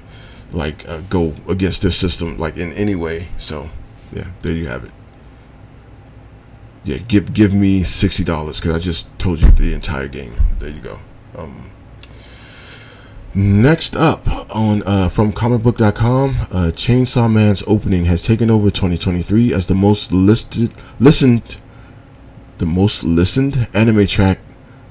like 0.52 0.86
uh, 0.86 1.00
go 1.08 1.34
against 1.48 1.80
this 1.80 1.96
system 1.96 2.36
like 2.36 2.58
in 2.58 2.74
any 2.74 2.94
way. 2.94 3.28
So 3.38 3.70
yeah, 4.12 4.26
there 4.42 4.52
you 4.52 4.66
have 4.66 4.84
it 4.84 4.92
yeah, 6.86 6.98
give 6.98 7.34
give 7.34 7.52
me 7.52 7.82
sixty 7.82 8.22
dollars 8.22 8.60
because 8.60 8.76
I 8.76 8.78
just 8.78 9.06
told 9.18 9.40
you 9.40 9.50
the 9.50 9.74
entire 9.74 10.06
game. 10.06 10.32
There 10.60 10.68
you 10.68 10.80
go. 10.80 11.00
Um, 11.36 11.70
next 13.34 13.94
up 13.94 14.26
on 14.54 14.82
uh, 14.86 15.08
from 15.08 15.32
comicbook.com, 15.32 16.30
uh, 16.50 16.72
Chainsaw 16.74 17.30
Man's 17.30 17.62
opening 17.66 18.06
has 18.06 18.22
taken 18.22 18.50
over 18.50 18.70
2023 18.70 19.52
as 19.52 19.66
the 19.66 19.74
most 19.74 20.12
listed 20.12 20.72
listened 20.98 21.58
the 22.58 22.66
most 22.66 23.04
listened 23.04 23.68
anime 23.74 24.06
track 24.06 24.38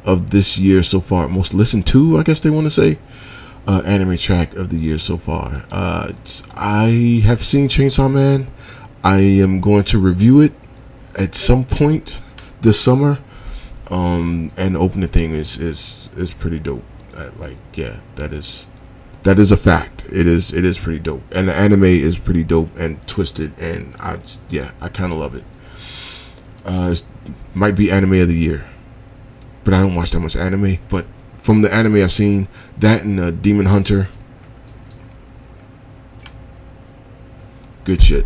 of 0.04 0.30
this 0.30 0.58
year 0.58 0.84
so 0.84 1.00
far. 1.00 1.28
Most 1.28 1.54
listened 1.54 1.88
to, 1.88 2.18
I 2.18 2.24
guess 2.24 2.40
they 2.40 2.50
want 2.50 2.66
to 2.66 2.72
say. 2.72 3.00
Uh, 3.68 3.82
anime 3.84 4.16
track 4.18 4.54
of 4.56 4.70
the 4.70 4.78
year 4.78 5.00
so 5.00 5.18
far. 5.18 5.66
Uh, 5.72 6.14
I 6.54 7.24
have 7.26 7.44
seen 7.44 7.68
Chainsaw 7.68 8.12
Man. 8.12 8.48
I 9.04 9.18
am 9.18 9.60
going 9.60 9.84
to 9.86 9.98
review 9.98 10.42
it 10.42 10.54
at 11.18 11.34
some 11.34 11.66
point 11.66 12.22
this 12.62 12.80
summer. 12.80 13.18
Um, 13.92 14.52
and 14.58 14.76
the 14.76 14.80
opening 14.80 15.10
thing 15.10 15.32
is 15.32 15.58
is 15.58 16.10
is 16.18 16.34
pretty 16.34 16.60
dope. 16.60 16.84
Uh, 17.16 17.32
like 17.38 17.58
yeah, 17.76 18.02
that 18.16 18.34
is 18.34 18.70
that 19.24 19.40
is 19.40 19.52
a 19.52 19.58
fact. 19.58 20.06
It 20.06 20.28
is 20.28 20.54
it 20.54 20.66
is 20.66 20.78
pretty 20.78 21.00
dope, 21.00 21.24
and 21.32 21.48
the 21.48 21.54
anime 21.54 21.84
is 21.84 22.18
pretty 22.18 22.44
dope 22.44 22.76
and 22.78 23.06
twisted, 23.08 23.58
and 23.60 23.96
I 24.00 24.20
yeah 24.50 24.72
I 24.82 24.90
kind 24.90 25.12
of 25.12 25.20
love 25.20 25.36
it. 25.36 25.44
Uh, 26.66 26.96
might 27.54 27.76
be 27.76 27.92
anime 27.92 28.14
of 28.22 28.28
the 28.28 28.38
year, 28.38 28.66
but 29.64 29.74
I 29.74 29.82
don't 29.82 29.96
watch 29.96 30.12
that 30.12 30.20
much 30.20 30.36
anime. 30.36 30.80
But 30.90 31.06
from 31.38 31.62
the 31.62 31.74
anime 31.74 31.96
I've 31.96 32.12
seen, 32.12 32.48
that 32.80 33.04
and 33.04 33.20
uh, 33.20 33.32
Demon 33.32 33.68
Hunter, 33.68 34.10
good 37.84 38.02
shit. 38.02 38.26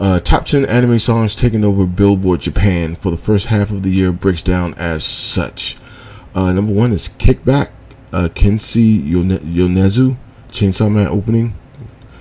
Uh, 0.00 0.18
top 0.18 0.46
10 0.46 0.64
anime 0.64 0.98
songs 0.98 1.36
taking 1.36 1.62
over 1.62 1.84
Billboard 1.84 2.40
Japan 2.40 2.94
for 2.94 3.10
the 3.10 3.18
first 3.18 3.46
half 3.46 3.70
of 3.70 3.82
the 3.82 3.90
year 3.90 4.12
breaks 4.12 4.40
down 4.40 4.72
as 4.78 5.04
such. 5.04 5.76
Uh, 6.34 6.54
number 6.54 6.72
one 6.72 6.90
is 6.90 7.10
Kickback, 7.18 7.68
uh, 8.10 8.30
Kenshi 8.32 9.06
Yonezu, 9.06 10.16
Chainsaw 10.48 10.90
Man 10.90 11.06
opening. 11.08 11.54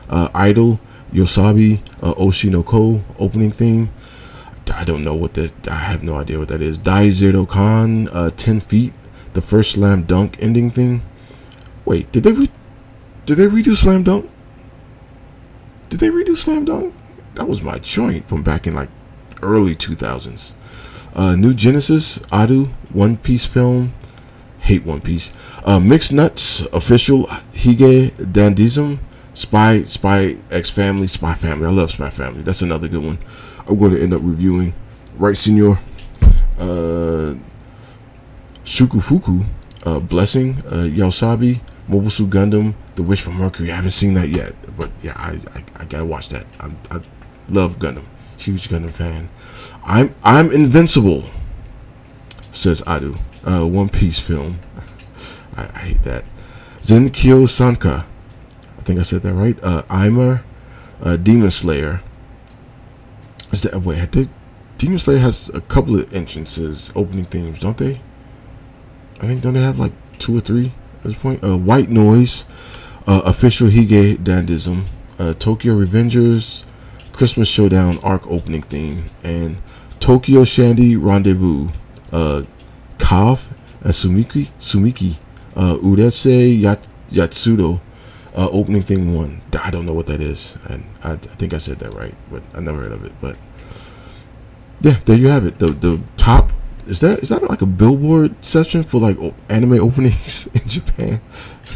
Uh, 0.09 0.27
Idol, 0.33 0.81
YOASOBI, 1.13 1.81
uh, 2.01 2.13
Oshi 2.15 2.51
no 2.51 2.63
Ko 2.63 3.01
opening 3.17 3.49
theme. 3.49 3.91
I 4.73 4.83
don't 4.83 5.05
know 5.05 5.15
what 5.15 5.35
that, 5.35 5.69
I 5.69 5.75
have 5.75 6.03
no 6.03 6.15
idea 6.15 6.37
what 6.37 6.49
that 6.49 6.61
is. 6.61 6.77
Dai 6.77 7.09
Zero 7.11 7.45
Kan, 7.45 8.09
uh, 8.09 8.29
10 8.31 8.59
Feet, 8.59 8.93
the 9.33 9.41
first 9.41 9.71
Slam 9.71 10.03
Dunk 10.03 10.35
ending 10.41 10.69
thing. 10.69 11.01
Wait, 11.85 12.11
did 12.11 12.23
they 12.23 12.33
re- 12.33 12.51
did 13.25 13.37
they 13.37 13.47
redo 13.47 13.73
Slam 13.77 14.03
Dunk? 14.03 14.29
Did 15.89 16.01
they 16.01 16.09
redo 16.09 16.35
Slam 16.35 16.65
Dunk? 16.65 16.93
That 17.39 17.47
was 17.47 17.61
my 17.61 17.79
joint 17.79 18.27
from 18.27 18.43
back 18.43 18.67
in 18.67 18.73
like 18.73 18.89
early 19.41 19.73
2000s. 19.73 20.55
Uh, 21.15 21.35
New 21.35 21.53
Genesis, 21.53 22.19
Ado, 22.33 22.65
One 22.91 23.15
Piece 23.15 23.45
film. 23.45 23.93
Hate 24.59 24.83
One 24.83 24.99
Piece. 24.99 25.31
Uh, 25.63 25.79
Mixed 25.79 26.11
Nuts, 26.11 26.63
official 26.73 27.27
Hige 27.53 28.09
Dandism, 28.17 28.99
Spy 29.35 29.83
Spy 29.83 30.35
X 30.51 30.69
Family, 30.69 31.07
Spy 31.07 31.33
Family. 31.33 31.65
I 31.65 31.69
love 31.69 31.91
Spy 31.91 32.09
Family. 32.09 32.41
That's 32.41 32.61
another 32.61 32.89
good 32.89 33.05
one. 33.05 33.17
I'm 33.69 33.79
going 33.79 33.91
to 33.91 34.03
end 34.03 34.13
up 34.13 34.21
reviewing. 34.21 34.73
Right, 35.15 35.37
Senor. 35.37 35.79
Uh, 36.59 37.35
Shukufuku, 38.65 39.45
uh, 39.85 40.01
Blessing, 40.01 40.57
uh, 40.67 40.89
YOASOBI, 40.91 41.61
Mobile 41.87 42.09
Suit 42.09 42.31
Gundam, 42.31 42.75
The 42.95 43.03
Wish 43.03 43.21
for 43.21 43.31
Mercury. 43.31 43.71
I 43.71 43.75
haven't 43.75 43.91
seen 43.91 44.13
that 44.15 44.27
yet, 44.27 44.55
but 44.75 44.91
yeah, 45.01 45.13
I 45.15 45.39
I, 45.57 45.63
I 45.77 45.85
gotta 45.85 46.03
watch 46.03 46.27
that. 46.29 46.45
I'm, 46.59 46.77
I 46.91 46.99
love 47.51 47.79
Gundam, 47.79 48.05
huge 48.37 48.69
Gundam 48.69 48.91
fan. 48.91 49.29
I'm 49.83 50.15
I'm 50.23 50.51
invincible, 50.51 51.25
says 52.51 52.83
Ado. 52.85 53.17
Uh, 53.43 53.65
One 53.65 53.89
Piece 53.89 54.19
film. 54.19 54.59
I, 55.55 55.63
I 55.63 55.79
hate 55.79 56.03
that. 56.03 56.25
Zenkyo 56.81 57.47
Sanka. 57.47 58.05
I 58.77 58.81
think 58.81 58.99
I 58.99 59.03
said 59.03 59.21
that 59.23 59.33
right. 59.33 59.57
Uh, 59.63 59.83
uh, 61.01 61.17
Demon 61.17 61.51
Slayer. 61.51 62.01
Is 63.51 63.63
that 63.63 63.81
wait? 63.81 63.99
I 63.99 64.05
think 64.05 64.29
Demon 64.77 64.99
Slayer 64.99 65.19
has 65.19 65.49
a 65.49 65.61
couple 65.61 65.99
of 65.99 66.13
entrances, 66.13 66.91
opening 66.95 67.25
themes, 67.25 67.59
don't 67.59 67.77
they? 67.77 68.01
I 69.21 69.27
think 69.27 69.41
don't 69.41 69.53
they 69.53 69.61
have 69.61 69.79
like 69.79 69.91
two 70.19 70.37
or 70.37 70.39
three 70.39 70.73
at 70.99 71.03
this 71.03 71.13
point? 71.15 71.43
Uh, 71.43 71.57
White 71.57 71.89
Noise, 71.89 72.45
uh, 73.07 73.21
official 73.25 73.67
Hige 73.67 74.17
Dandism, 74.17 74.85
uh, 75.17 75.33
Tokyo 75.33 75.73
Revengers, 75.75 76.63
Christmas 77.19 77.49
Showdown 77.49 77.99
arc 78.01 78.25
opening 78.27 78.61
theme, 78.61 79.09
and 79.25 79.57
Tokyo 79.99 80.45
Shandy 80.45 80.95
Rendezvous, 80.95 81.67
uh, 82.13 82.43
Kav 82.97 83.49
and 83.81 83.91
Sumiki, 83.91 84.49
Sumiki, 84.57 85.17
uh, 85.53 85.77
Yat, 85.81 86.87
Yatsudo, 87.11 87.81
uh, 88.33 88.47
opening 88.53 88.83
theme 88.83 89.13
one. 89.13 89.41
I 89.61 89.69
don't 89.69 89.85
know 89.85 89.91
what 89.91 90.07
that 90.07 90.21
is, 90.21 90.57
and 90.69 90.85
I, 91.03 91.11
I 91.11 91.17
think 91.17 91.53
I 91.53 91.57
said 91.57 91.79
that 91.79 91.93
right, 91.93 92.15
but 92.31 92.41
I 92.53 92.61
never 92.61 92.83
heard 92.83 92.93
of 92.93 93.03
it. 93.03 93.11
But 93.19 93.35
yeah, 94.79 94.99
there 95.03 95.17
you 95.17 95.27
have 95.27 95.45
it. 95.45 95.59
The 95.59 95.71
the 95.71 96.01
top 96.15 96.53
is 96.87 97.01
that 97.01 97.19
is 97.19 97.27
that 97.27 97.43
like 97.43 97.61
a 97.61 97.65
billboard 97.65 98.33
section 98.45 98.81
for 98.81 98.97
like 99.01 99.17
anime 99.49 99.73
openings 99.73 100.47
in 100.53 100.69
Japan? 100.69 101.19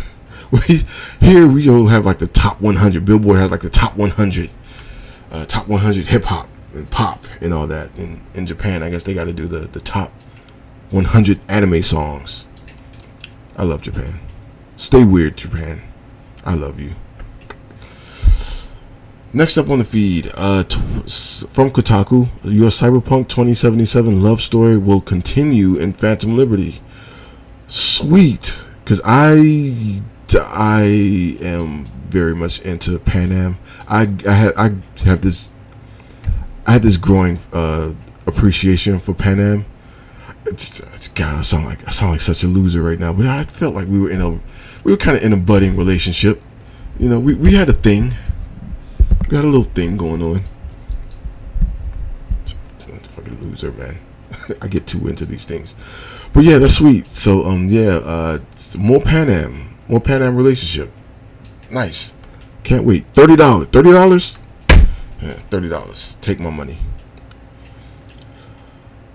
we 0.52 0.86
here 1.20 1.48
we 1.48 1.66
don't 1.66 1.88
have 1.88 2.06
like 2.06 2.20
the 2.20 2.28
top 2.28 2.62
100. 2.62 3.04
Billboard 3.04 3.40
has 3.40 3.52
like 3.52 3.60
the 3.60 3.70
top 3.70 3.98
100, 3.98 4.50
uh, 5.34 5.46
top 5.46 5.68
100 5.68 6.06
hip 6.06 6.24
hop 6.24 6.48
and 6.74 6.90
pop 6.90 7.26
and 7.42 7.54
all 7.54 7.68
that. 7.68 7.98
In 8.00 8.22
in 8.34 8.46
Japan, 8.48 8.84
I 8.84 8.90
guess 8.90 9.04
they 9.04 9.14
got 9.14 9.26
to 9.26 9.34
do 9.34 9.48
the 9.48 9.68
the 9.68 9.82
top 9.82 10.12
100 10.92 11.40
anime 11.50 11.82
songs. 11.82 12.48
I 13.58 13.64
love 13.64 13.82
Japan. 13.82 14.20
Stay 14.78 15.04
weird, 15.04 15.38
Japan. 15.38 15.82
I 16.46 16.56
love 16.56 16.80
you. 16.80 16.92
Next 19.36 19.58
up 19.58 19.70
on 19.70 19.80
the 19.80 19.86
feed, 19.86 20.30
uh, 20.36 20.64
t- 20.64 20.80
from 20.80 21.72
Kotaku, 21.72 22.30
your 22.44 22.70
Cyberpunk 22.70 23.30
2077 23.30 24.22
love 24.22 24.42
story 24.42 24.78
will 24.78 25.02
continue 25.02 25.76
in 25.76 25.94
Phantom 25.94 26.38
Liberty. 26.38 26.80
Sweet, 27.68 28.68
because 28.84 29.02
I 29.04 30.02
I 30.36 31.38
am 31.42 31.88
very 32.14 32.36
much 32.36 32.60
into 32.60 33.00
Panam. 33.00 33.58
I 33.88 34.08
I 34.28 34.32
have 34.32 34.54
I 34.56 34.72
have 35.04 35.22
this 35.22 35.52
I 36.68 36.74
had 36.74 36.84
this 36.84 36.96
growing 36.96 37.40
uh, 37.52 37.94
appreciation 38.28 39.00
for 39.00 39.14
Panam. 39.14 39.66
It's, 40.46 40.80
it's 40.80 41.08
God, 41.08 41.36
I 41.36 41.42
sound 41.42 41.66
like 41.66 41.86
I 41.88 41.92
sound 41.92 42.12
like 42.12 42.22
such 42.22 42.44
a 42.44 42.48
loser 42.48 42.84
right 42.84 43.00
now, 43.00 43.14
but 43.14 43.26
I 43.26 43.44
felt 43.44 43.74
like 43.74 43.88
we 43.88 44.00
were 44.00 44.12
in 44.12 44.22
a 44.22 44.30
we 44.84 44.92
were 44.92 44.98
kind 44.98 45.18
of 45.18 45.24
in 45.24 45.34
a 45.34 45.38
budding 45.38 45.76
relationship. 45.76 46.42
You 47.00 47.10
know, 47.10 47.20
we, 47.20 47.34
we 47.34 47.56
had 47.56 47.68
a 47.68 47.74
thing. 47.74 48.14
We 49.30 49.36
had 49.36 49.46
a 49.46 49.48
little 49.48 49.64
thing 49.64 49.98
going 49.98 50.22
on. 50.22 50.44
Fucking 53.16 53.42
loser, 53.42 53.72
man. 53.72 53.98
I 54.62 54.68
get 54.68 54.86
too 54.86 55.08
into 55.08 55.26
these 55.26 55.46
things. 55.46 55.76
But 56.34 56.44
yeah, 56.44 56.60
that's 56.60 56.76
sweet. 56.76 57.10
So 57.10 57.46
um 57.46 57.70
yeah, 57.70 58.00
uh 58.04 58.40
more 58.78 59.00
Panam. 59.00 59.70
More 59.88 60.00
Panam 60.00 60.38
relationship. 60.38 60.92
Nice. 61.74 62.14
Can't 62.64 62.86
wait. 62.86 63.06
Thirty 63.14 63.36
dollars. 63.36 63.68
Thirty 63.68 63.92
dollars? 63.92 64.38
Yeah, 64.70 65.34
thirty 65.50 65.68
dollars. 65.70 66.18
Take 66.22 66.40
my 66.40 66.52
money. 66.52 66.78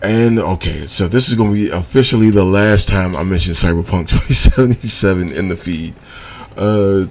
And 0.03 0.39
okay, 0.39 0.87
so 0.87 1.09
this 1.09 1.29
is 1.29 1.35
going 1.35 1.51
to 1.51 1.55
be 1.55 1.71
officially 1.71 2.31
the 2.31 2.45
last 2.45 2.87
time 2.89 3.17
I 3.17 3.23
mention 3.23 3.53
Cyberpunk 3.55 4.09
2077 4.09 5.33
in 5.33 5.49
the 5.49 5.57
feed. 5.57 5.95
Uh, 6.57 7.07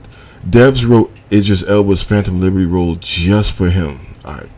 devs 0.49 0.87
wrote 0.87 1.11
Idris 1.31 1.63
Elba's 1.63 2.03
Phantom 2.03 2.39
Liberty 2.39 2.65
role 2.65 2.95
just 2.95 3.51
for 3.53 3.69
him. 3.69 3.99
All 4.23 4.33
right, 4.33 4.49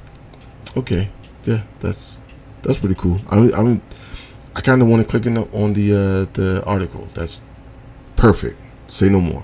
okay, 0.78 1.10
yeah, 1.46 1.64
that's 1.80 2.20
that's 2.62 2.78
pretty 2.78 2.96
cool. 2.96 3.20
I 3.30 3.38
I 3.38 3.82
I 4.56 4.62
kind 4.62 4.82
of 4.82 4.88
want 4.88 5.02
to 5.02 5.08
click 5.08 5.26
in 5.26 5.36
the, 5.36 5.50
on 5.52 5.74
the 5.74 5.94
uh, 5.94 6.34
the 6.34 6.64
article. 6.66 7.06
That's 7.14 7.42
perfect. 8.16 8.62
Say 8.88 9.10
no 9.10 9.22
more. 9.22 9.44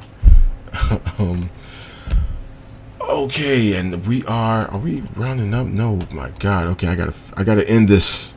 um, 1.20 1.50
okay, 3.02 3.74
and 3.76 4.06
we 4.06 4.24
are 4.26 4.68
are 4.68 4.80
we 4.80 5.02
rounding 5.16 5.54
up? 5.54 5.68
No, 5.68 6.00
my 6.12 6.30
God. 6.40 6.68
Okay, 6.68 6.88
I 6.88 6.96
gotta 6.96 7.14
I 7.36 7.44
gotta 7.44 7.68
end 7.70 7.88
this. 7.88 8.36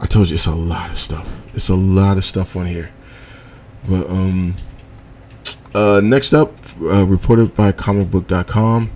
I 0.00 0.06
told 0.06 0.28
you 0.28 0.34
it's 0.34 0.46
a 0.46 0.54
lot 0.54 0.90
of 0.90 0.96
stuff. 0.96 1.28
It's 1.54 1.68
a 1.68 1.74
lot 1.74 2.16
of 2.16 2.24
stuff 2.24 2.56
on 2.56 2.66
here. 2.66 2.90
But 3.88 4.08
um 4.08 4.56
uh 5.74 6.00
next 6.02 6.32
up 6.32 6.54
uh, 6.82 7.06
reported 7.06 7.54
by 7.54 7.72
comicbook.com 7.72 8.90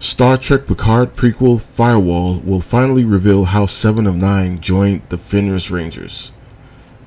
Star 0.00 0.36
Trek 0.36 0.66
Picard 0.66 1.16
prequel 1.16 1.62
Firewall 1.62 2.40
will 2.40 2.60
finally 2.60 3.04
reveal 3.04 3.46
how 3.46 3.64
7 3.64 4.06
of 4.06 4.14
9 4.14 4.60
joined 4.60 5.00
the 5.08 5.16
Fenris 5.16 5.70
Rangers. 5.70 6.30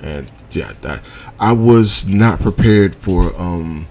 And 0.02 0.32
yeah, 0.50 0.74
that 0.82 1.04
I 1.39 1.52
was 1.52 2.08
not 2.08 2.39
prepared 2.39 2.95
for 2.95 3.39
um 3.39 3.88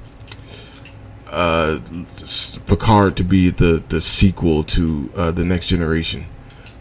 uh 1.36 1.78
Picard 2.66 3.16
to 3.18 3.24
be 3.24 3.50
the 3.50 3.84
the 3.88 4.00
sequel 4.00 4.64
to 4.64 5.10
uh, 5.14 5.30
the 5.30 5.44
next 5.44 5.68
generation. 5.68 6.26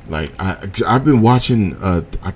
Like 0.07 0.31
I 0.39 0.57
I've 0.87 1.03
been 1.03 1.21
watching 1.21 1.75
uh 1.81 2.03
I 2.23 2.33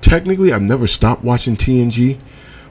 technically 0.00 0.52
I've 0.52 0.62
never 0.62 0.88
stopped 0.88 1.22
watching 1.22 1.56
TNG, 1.56 2.18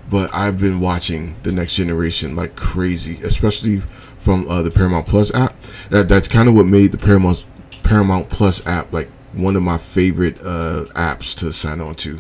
but 0.10 0.30
I've 0.34 0.60
been 0.60 0.82
watching 0.82 1.38
the 1.44 1.54
next 1.54 1.76
generation 1.76 2.36
like 2.36 2.56
crazy, 2.56 3.20
especially 3.24 3.80
from 4.20 4.46
uh, 4.50 4.62
the 4.62 4.72
Paramount 4.72 5.08
Plus 5.08 5.34
app. 5.34 5.56
That 5.90 6.10
that's 6.10 6.28
kind 6.28 6.50
of 6.50 6.56
what 6.56 6.66
made 6.66 6.92
the 6.92 6.98
Paramount 6.98 7.46
Paramount 7.84 8.28
Plus 8.30 8.66
app 8.68 8.92
like 8.92 9.10
one 9.34 9.56
of 9.56 9.64
my 9.64 9.78
favorite 9.78 10.38
uh, 10.42 10.86
apps 10.96 11.34
to 11.40 11.54
sign 11.54 11.80
on 11.80 11.96
to. 11.96 12.20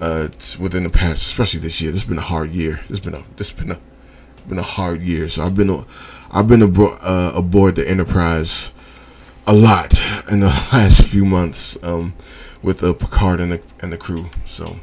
Uh, 0.00 0.28
within 0.58 0.82
the 0.82 0.90
past, 0.90 1.22
especially 1.22 1.60
this 1.60 1.78
year, 1.80 1.92
this 1.92 2.00
has 2.00 2.08
been 2.08 2.18
a 2.18 2.22
hard 2.22 2.50
year. 2.50 2.80
This 2.88 2.88
has 2.88 3.00
been 3.00 3.14
a 3.14 3.22
this 3.36 3.50
has 3.50 3.58
been 3.58 3.70
a 3.70 3.78
been 4.50 4.58
a 4.58 4.62
hard 4.62 5.00
year. 5.00 5.28
So 5.28 5.42
I've 5.42 5.56
been 5.56 5.84
I've 6.30 6.48
been 6.48 6.62
uh, 6.62 7.32
aboard 7.34 7.76
the 7.76 7.88
Enterprise 7.88 8.72
a 9.46 9.54
lot 9.54 9.94
in 10.30 10.40
the 10.40 10.46
last 10.72 11.04
few 11.04 11.24
months. 11.24 11.78
Um, 11.82 12.14
with 12.62 12.82
uh, 12.82 12.92
Picard 12.92 13.40
and 13.40 13.52
the 13.52 13.60
and 13.80 13.92
the 13.92 13.96
crew. 13.96 14.26
So 14.44 14.76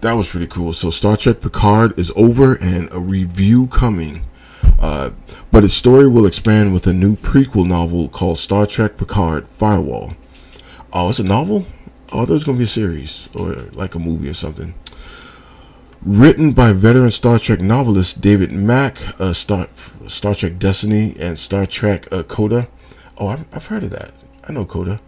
that 0.00 0.12
was 0.12 0.28
pretty 0.28 0.46
cool. 0.46 0.72
So 0.72 0.90
Star 0.90 1.16
Trek 1.16 1.40
Picard 1.40 1.98
is 1.98 2.12
over 2.16 2.54
and 2.54 2.92
a 2.92 3.00
review 3.00 3.66
coming. 3.68 4.22
Uh, 4.80 5.10
but 5.50 5.64
its 5.64 5.74
story 5.74 6.08
will 6.08 6.26
expand 6.26 6.74
with 6.74 6.86
a 6.86 6.92
new 6.92 7.16
prequel 7.16 7.66
novel 7.66 8.08
called 8.08 8.38
Star 8.38 8.66
Trek 8.66 8.96
Picard 8.96 9.46
Firewall. 9.48 10.14
Oh, 10.92 11.10
it's 11.10 11.18
a 11.18 11.24
novel? 11.24 11.66
Oh, 12.12 12.26
was 12.26 12.44
going 12.44 12.56
to 12.56 12.60
be 12.60 12.64
a 12.64 12.68
series 12.68 13.28
or 13.34 13.68
like 13.72 13.94
a 13.94 13.98
movie 13.98 14.28
or 14.28 14.34
something. 14.34 14.74
Written 16.04 16.52
by 16.52 16.74
veteran 16.74 17.10
Star 17.12 17.38
Trek 17.38 17.62
novelist 17.62 18.20
David 18.20 18.52
Mack, 18.52 18.98
uh, 19.18 19.32
Star, 19.32 19.68
Star 20.06 20.34
Trek 20.34 20.58
Destiny, 20.58 21.14
and 21.18 21.38
Star 21.38 21.64
Trek 21.64 22.06
uh, 22.12 22.22
Coda. 22.22 22.68
Oh, 23.16 23.28
i 23.28 23.38
have 23.52 23.68
heard 23.68 23.84
of 23.84 23.90
that. 23.90 24.12
I 24.46 24.52
know 24.52 24.66
Coda. 24.66 25.00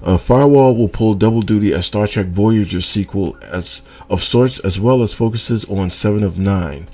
Uh, 0.00 0.16
Firewall 0.16 0.76
will 0.76 0.88
pull 0.88 1.14
double 1.14 1.42
duty 1.42 1.72
as 1.72 1.86
Star 1.86 2.06
Trek 2.06 2.26
Voyager 2.26 2.80
sequel 2.80 3.36
as 3.42 3.82
of 4.08 4.22
sorts, 4.22 4.60
as 4.60 4.78
well 4.78 5.02
as 5.02 5.12
focuses 5.12 5.64
on 5.64 5.90
Seven 5.90 6.22
of 6.22 6.38
Nine. 6.38 6.86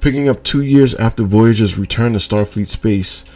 Picking 0.00 0.26
up 0.26 0.42
two 0.42 0.62
years 0.62 0.94
after 0.94 1.24
Voyager's 1.24 1.76
return 1.76 2.14
to 2.14 2.18
Starfleet 2.18 2.68
space, 2.68 3.26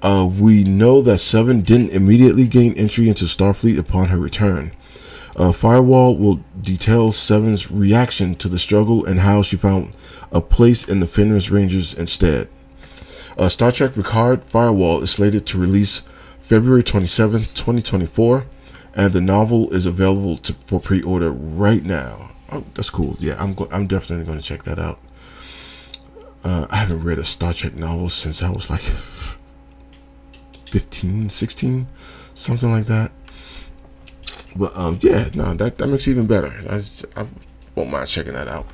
uh, 0.00 0.30
we 0.30 0.62
know 0.62 1.02
that 1.02 1.18
Seven 1.18 1.62
didn't 1.62 1.90
immediately 1.90 2.46
gain 2.46 2.72
entry 2.74 3.08
into 3.08 3.24
Starfleet 3.24 3.78
upon 3.80 4.10
her 4.10 4.18
return. 4.18 4.70
Uh, 5.36 5.50
Firewall 5.52 6.16
will 6.16 6.40
detail 6.60 7.10
Seven's 7.12 7.70
reaction 7.70 8.34
to 8.36 8.48
the 8.48 8.58
struggle 8.58 9.04
and 9.04 9.20
how 9.20 9.42
she 9.42 9.56
found 9.56 9.96
a 10.30 10.40
place 10.40 10.84
in 10.84 11.00
the 11.00 11.06
Fenris 11.08 11.50
Rangers 11.50 11.92
instead. 11.92 12.48
Uh, 13.36 13.48
Star 13.48 13.72
Trek 13.72 13.94
Picard 13.94 14.44
Firewall 14.44 15.02
is 15.02 15.10
slated 15.10 15.44
to 15.46 15.58
release 15.58 16.02
February 16.40 16.84
27, 16.84 17.40
2024, 17.54 18.46
and 18.94 19.12
the 19.12 19.20
novel 19.20 19.72
is 19.72 19.86
available 19.86 20.36
to, 20.38 20.52
for 20.66 20.78
pre-order 20.78 21.32
right 21.32 21.82
now. 21.84 22.30
Oh, 22.52 22.64
that's 22.74 22.90
cool. 22.90 23.16
Yeah, 23.18 23.34
I'm 23.42 23.54
go- 23.54 23.68
I'm 23.72 23.88
definitely 23.88 24.24
going 24.26 24.38
to 24.38 24.44
check 24.44 24.62
that 24.64 24.78
out. 24.78 25.00
Uh, 26.44 26.66
I 26.70 26.76
haven't 26.76 27.02
read 27.02 27.18
a 27.18 27.24
Star 27.24 27.52
Trek 27.52 27.74
novel 27.74 28.08
since 28.08 28.40
I 28.40 28.50
was 28.50 28.70
like 28.70 28.82
15, 30.66 31.30
16, 31.30 31.86
something 32.34 32.70
like 32.70 32.86
that. 32.86 33.10
But 34.56 34.76
um, 34.76 34.98
yeah, 35.02 35.28
no, 35.34 35.54
that 35.54 35.78
that 35.78 35.86
makes 35.86 36.08
even 36.08 36.26
better. 36.26 36.52
I, 36.70 36.80
I 37.20 37.26
won't 37.74 37.90
mind 37.90 38.08
checking 38.08 38.34
that 38.34 38.48
out 38.48 38.66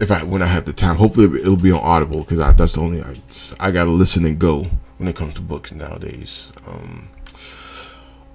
if 0.00 0.10
I 0.10 0.22
when 0.24 0.42
I 0.42 0.46
have 0.46 0.64
the 0.64 0.72
time. 0.72 0.96
Hopefully, 0.96 1.40
it'll 1.40 1.56
be 1.56 1.72
on 1.72 1.80
Audible 1.82 2.20
because 2.20 2.38
that's 2.38 2.74
the 2.74 2.80
only 2.80 3.02
I, 3.02 3.16
I 3.60 3.70
gotta 3.70 3.90
listen 3.90 4.24
and 4.24 4.38
go 4.38 4.66
when 4.98 5.08
it 5.08 5.16
comes 5.16 5.34
to 5.34 5.40
books 5.40 5.72
nowadays. 5.72 6.52
Um, 6.66 7.08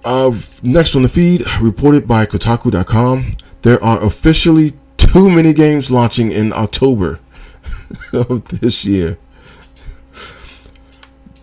uh, 0.04 0.36
next 0.62 0.94
on 0.96 1.02
the 1.02 1.08
feed, 1.08 1.42
reported 1.60 2.06
by 2.06 2.24
Kotaku.com, 2.24 3.32
there 3.62 3.82
are 3.82 4.02
officially 4.02 4.74
two 4.96 5.28
mini 5.28 5.52
games 5.52 5.90
launching 5.90 6.30
in 6.32 6.52
October 6.52 7.20
of 8.12 8.44
this 8.60 8.84
year. 8.84 9.18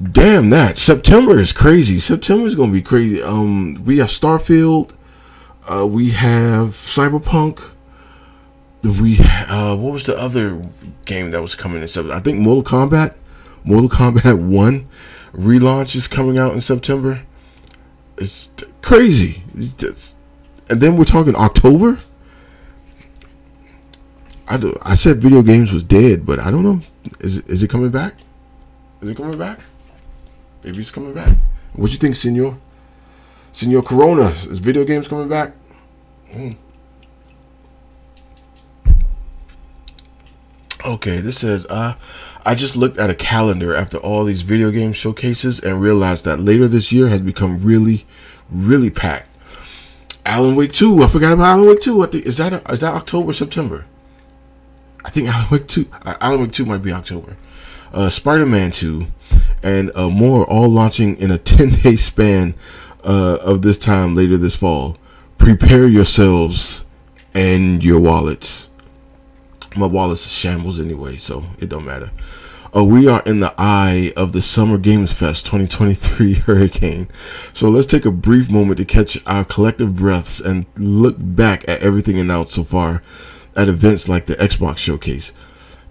Damn 0.01 0.49
that! 0.49 0.77
September 0.77 1.39
is 1.39 1.53
crazy. 1.53 1.99
September 1.99 2.47
is 2.47 2.55
gonna 2.55 2.73
be 2.73 2.81
crazy. 2.81 3.21
Um, 3.21 3.81
we 3.85 3.99
have 3.99 4.09
Starfield. 4.09 4.91
Uh, 5.71 5.87
we 5.87 6.11
have 6.11 6.69
Cyberpunk. 6.71 7.71
We 8.83 9.17
uh, 9.19 9.77
what 9.77 9.93
was 9.93 10.05
the 10.05 10.17
other 10.17 10.67
game 11.05 11.31
that 11.31 11.41
was 11.41 11.55
coming 11.55 11.81
in 11.81 11.87
September? 11.87 12.13
I 12.13 12.19
think 12.19 12.39
Mortal 12.39 12.63
Kombat. 12.63 13.15
Mortal 13.63 13.89
Kombat 13.89 14.45
One 14.45 14.87
relaunch 15.33 15.95
is 15.95 16.07
coming 16.07 16.37
out 16.37 16.53
in 16.53 16.61
September. 16.61 17.23
It's 18.17 18.51
crazy. 18.81 19.43
It's 19.53 19.73
just, 19.73 20.17
and 20.69 20.81
then 20.81 20.97
we're 20.97 21.05
talking 21.05 21.35
October. 21.35 21.99
I 24.47 24.57
do, 24.57 24.77
I 24.83 24.95
said 24.95 25.21
video 25.21 25.41
games 25.41 25.71
was 25.71 25.83
dead, 25.83 26.25
but 26.25 26.39
I 26.39 26.51
don't 26.51 26.63
know. 26.63 26.81
Is 27.21 27.37
is 27.39 27.63
it 27.63 27.69
coming 27.69 27.91
back? 27.91 28.15
Is 29.01 29.09
it 29.09 29.17
coming 29.17 29.37
back? 29.37 29.59
Maybe 30.65 30.79
it's 30.79 30.89
coming 30.89 31.13
back. 31.13 31.37
What 31.73 31.91
you 31.91 31.97
think, 31.97 32.15
Senor? 32.15 32.57
Senor 33.51 33.83
Corona, 33.83 34.29
is 34.29 34.57
video 34.57 34.83
games 34.83 35.07
coming 35.07 35.29
back? 35.29 35.53
Hmm. 36.31 36.53
Okay, 40.83 41.19
this 41.19 41.37
says, 41.37 41.67
uh, 41.67 41.95
I 42.45 42.55
just 42.55 42.75
looked 42.75 42.97
at 42.97 43.11
a 43.11 43.15
calendar 43.15 43.75
after 43.75 43.97
all 43.97 44.23
these 44.23 44.41
video 44.41 44.71
game 44.71 44.91
showcases 44.91 45.59
and 45.59 45.79
realized 45.79 46.25
that 46.25 46.39
later 46.39 46.67
this 46.67 46.91
year 46.91 47.09
has 47.09 47.21
become 47.21 47.61
really, 47.61 48.05
really 48.49 48.89
packed. 48.89 49.29
Alan 50.25 50.55
Wake 50.55 50.73
2, 50.73 51.03
I 51.03 51.07
forgot 51.07 51.31
about 51.31 51.57
Alan 51.57 51.69
Wake 51.69 51.81
2. 51.81 52.01
I 52.01 52.07
think, 52.07 52.25
is 52.25 52.37
that, 52.37 52.71
is 52.71 52.79
that 52.79 52.95
October, 52.95 53.33
September? 53.33 53.85
I 55.03 55.11
think 55.11 55.27
Alan 55.27 55.47
Wake 55.51 55.67
2, 55.67 55.85
uh, 55.91 56.15
Alan 56.19 56.41
Wake 56.41 56.53
2 56.53 56.65
might 56.65 56.81
be 56.81 56.91
October. 56.91 57.37
Uh, 57.93 58.09
Spider 58.09 58.47
Man 58.47 58.71
2, 58.71 59.07
and 59.63 59.91
uh, 59.95 60.09
more 60.09 60.45
all 60.45 60.69
launching 60.69 61.17
in 61.17 61.31
a 61.31 61.37
10 61.39 61.69
day 61.81 61.95
span 61.95 62.55
uh, 63.03 63.37
of 63.43 63.61
this 63.61 63.77
time 63.77 64.15
later 64.15 64.37
this 64.37 64.55
fall. 64.55 64.97
Prepare 65.37 65.87
yourselves 65.87 66.85
and 67.33 67.83
your 67.83 67.99
wallets 67.99 68.69
my 69.77 69.85
wallet's 69.85 70.27
shambles 70.31 70.79
anyway, 70.79 71.17
so 71.17 71.45
it 71.59 71.69
don't 71.69 71.85
matter. 71.85 72.11
Uh, 72.75 72.83
we 72.83 73.07
are 73.07 73.23
in 73.25 73.39
the 73.39 73.53
eye 73.57 74.11
of 74.17 74.33
the 74.33 74.41
Summer 74.41 74.77
Games 74.77 75.11
Fest 75.11 75.45
2023 75.45 76.33
hurricane. 76.45 77.07
So 77.53 77.69
let's 77.69 77.87
take 77.87 78.05
a 78.05 78.11
brief 78.11 78.49
moment 78.51 78.77
to 78.79 78.85
catch 78.85 79.17
our 79.25 79.45
collective 79.45 79.95
breaths 79.95 80.39
and 80.39 80.65
look 80.75 81.15
back 81.17 81.67
at 81.69 81.81
everything 81.81 82.17
announced 82.17 82.53
so 82.53 82.63
far 82.63 83.01
at 83.55 83.69
events 83.69 84.09
like 84.09 84.25
the 84.25 84.35
Xbox 84.35 84.77
Showcase. 84.77 85.31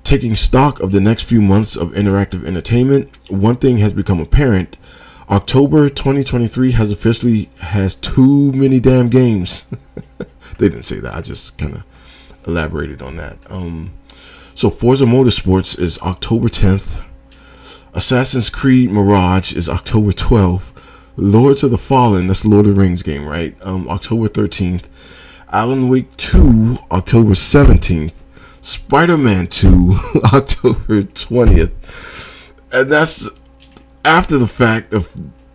Taking 0.04 0.36
stock 0.36 0.80
of 0.80 0.92
the 0.92 1.00
next 1.00 1.22
few 1.22 1.40
months 1.40 1.76
of 1.76 1.92
interactive 1.92 2.44
entertainment, 2.44 3.18
one 3.30 3.56
thing 3.56 3.78
has 3.78 3.94
become 3.94 4.20
apparent. 4.20 4.76
October 5.30 5.88
2023 5.88 6.72
has 6.72 6.92
officially 6.92 7.48
has 7.60 7.96
too 7.96 8.52
many 8.52 8.78
damn 8.78 9.08
games. 9.08 9.64
they 10.58 10.68
didn't 10.68 10.82
say 10.82 11.00
that. 11.00 11.14
I 11.14 11.22
just 11.22 11.56
kind 11.56 11.76
of 11.76 11.84
elaborated 12.46 13.00
on 13.00 13.16
that. 13.16 13.38
Um, 13.50 13.94
so 14.54 14.68
Forza 14.68 15.06
Motorsports 15.06 15.78
is 15.78 15.98
October 16.00 16.48
10th. 16.48 17.02
Assassin's 17.94 18.50
Creed 18.50 18.90
Mirage 18.90 19.54
is 19.54 19.70
October 19.70 20.12
12th. 20.12 20.64
Lords 21.16 21.62
of 21.62 21.70
the 21.70 21.78
Fallen, 21.78 22.26
that's 22.26 22.44
Lord 22.44 22.66
of 22.66 22.74
the 22.74 22.80
Rings 22.80 23.02
game, 23.02 23.26
right? 23.26 23.56
Um, 23.62 23.88
October 23.88 24.28
13th. 24.28 24.84
Alan 25.50 25.88
Wake 25.88 26.14
2, 26.18 26.78
October 26.90 27.30
17th. 27.30 28.12
Spider-Man 28.64 29.48
2, 29.48 29.94
October 30.32 31.02
20th. 31.02 32.52
And 32.72 32.90
that's 32.90 33.28
after 34.06 34.38
the 34.38 34.48
fact 34.48 34.94
of 34.94 35.10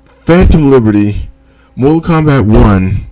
Phantom 0.06 0.70
Liberty, 0.70 1.28
Mortal 1.76 2.02
Kombat 2.02 2.46
1, 2.46 3.08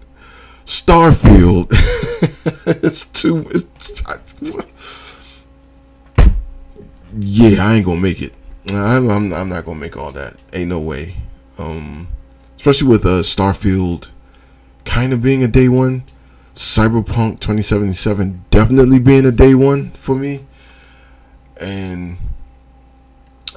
Starfield. 0.67 1.69
it's 2.83 3.05
too. 3.05 3.43
It's, 3.49 4.03
I, 4.05 4.19
yeah, 7.17 7.65
I 7.65 7.73
ain't 7.73 7.85
gonna 7.85 7.99
make 7.99 8.21
it. 8.21 8.33
I'm, 8.71 9.09
I'm, 9.09 9.33
I'm 9.33 9.49
not 9.49 9.65
gonna 9.65 9.79
make 9.79 9.97
all 9.97 10.11
that. 10.11 10.37
Ain't 10.53 10.69
no 10.69 10.79
way. 10.79 11.15
Um, 11.57 12.07
especially 12.57 12.87
with 12.89 13.03
uh, 13.03 13.23
Starfield 13.23 14.09
kind 14.85 15.11
of 15.11 15.23
being 15.23 15.43
a 15.43 15.47
day 15.47 15.69
one. 15.69 16.03
Cyberpunk 16.57 17.39
2077 17.39 18.45
definitely 18.49 18.97
being 18.97 19.27
a 19.27 19.31
day 19.31 19.53
one 19.53 19.91
for 19.91 20.15
me. 20.15 20.43
And 21.61 22.17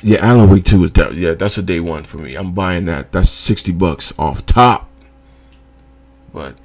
yeah, 0.02 0.18
Alan 0.20 0.50
Wake 0.50 0.64
2 0.64 0.84
is 0.84 0.92
that 0.92 1.14
yeah, 1.14 1.32
that's 1.32 1.56
a 1.56 1.62
day 1.62 1.80
one 1.80 2.04
for 2.04 2.18
me. 2.18 2.34
I'm 2.34 2.52
buying 2.52 2.84
that. 2.84 3.10
That's 3.12 3.30
60 3.30 3.72
bucks 3.72 4.12
off 4.18 4.44
top. 4.44 4.90
But 6.34 6.56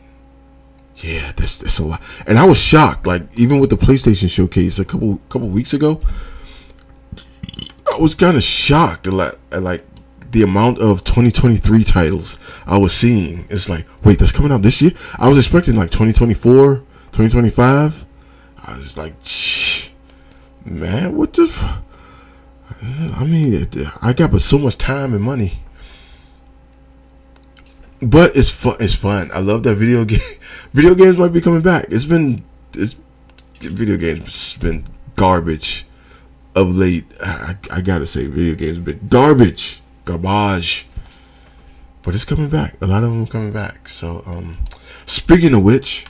yeah, 0.98 1.32
this 1.38 1.60
this 1.60 1.80
a 1.80 1.86
lot. 1.86 2.04
And 2.28 2.38
I 2.38 2.44
was 2.44 2.58
shocked. 2.58 3.08
Like 3.08 3.24
even 3.38 3.60
with 3.60 3.70
the 3.70 3.78
PlayStation 3.78 4.30
showcase 4.30 4.78
a 4.78 4.84
couple 4.84 5.22
couple 5.30 5.48
weeks 5.48 5.74
ago, 5.74 6.02
I 7.94 7.98
was 7.98 8.14
kind 8.14 8.36
of 8.36 8.44
shocked 8.44 9.08
at 9.08 9.14
like, 9.14 9.40
like 9.54 9.86
the 10.36 10.44
amount 10.44 10.80
of 10.80 11.04
2023 11.06 11.86
titles 11.86 12.38
I 12.68 12.78
was 12.78 12.94
seeing. 12.94 13.48
It's 13.50 13.70
like, 13.70 13.86
wait, 14.04 14.20
that's 14.20 14.34
coming 14.34 14.52
out 14.52 14.62
this 14.62 14.82
year. 14.82 14.92
I 15.18 15.30
was 15.30 15.38
expecting 15.38 15.76
like 15.76 15.92
2024, 15.92 16.76
2025. 16.76 18.06
I 18.68 18.76
was 18.76 18.98
like, 18.98 19.14
man, 20.66 21.16
what 21.16 21.32
the? 21.34 21.44
F-? 21.44 21.82
I 23.18 23.24
mean, 23.24 23.66
I 24.02 24.12
got 24.12 24.32
but 24.32 24.42
so 24.42 24.58
much 24.60 24.78
time 24.78 25.14
and 25.14 25.24
money 25.24 25.60
but 28.02 28.36
it's 28.36 28.50
fun. 28.50 28.76
It's 28.80 28.94
fun. 28.94 29.32
I 29.34 29.40
love 29.40 29.64
that 29.64 29.76
video 29.76 30.06
game. 30.06 30.20
video 30.74 30.96
games 30.96 31.18
might 31.18 31.34
be 31.34 31.42
coming 31.42 31.62
back. 31.62 31.86
It's 31.90 32.06
been 32.06 32.44
it's 32.74 32.98
video 33.62 33.98
games 33.98 34.58
been 34.58 34.86
garbage 35.16 35.86
of 36.56 36.76
late. 36.76 37.06
I, 37.24 37.56
I 37.72 37.82
gotta 37.82 38.06
say, 38.06 38.28
video 38.28 38.56
games 38.56 38.80
been 38.80 39.08
garbage, 39.08 39.82
garbage. 40.06 40.88
But 42.04 42.14
it's 42.14 42.26
coming 42.26 42.50
back. 42.50 42.76
A 42.82 42.88
lot 42.88 43.04
of 43.04 43.10
them 43.10 43.24
are 43.24 43.28
coming 43.28 43.52
back. 43.52 43.90
So, 43.90 44.22
um, 44.26 44.58
speaking 45.06 45.56
of 45.56 45.64
which, 45.64 46.06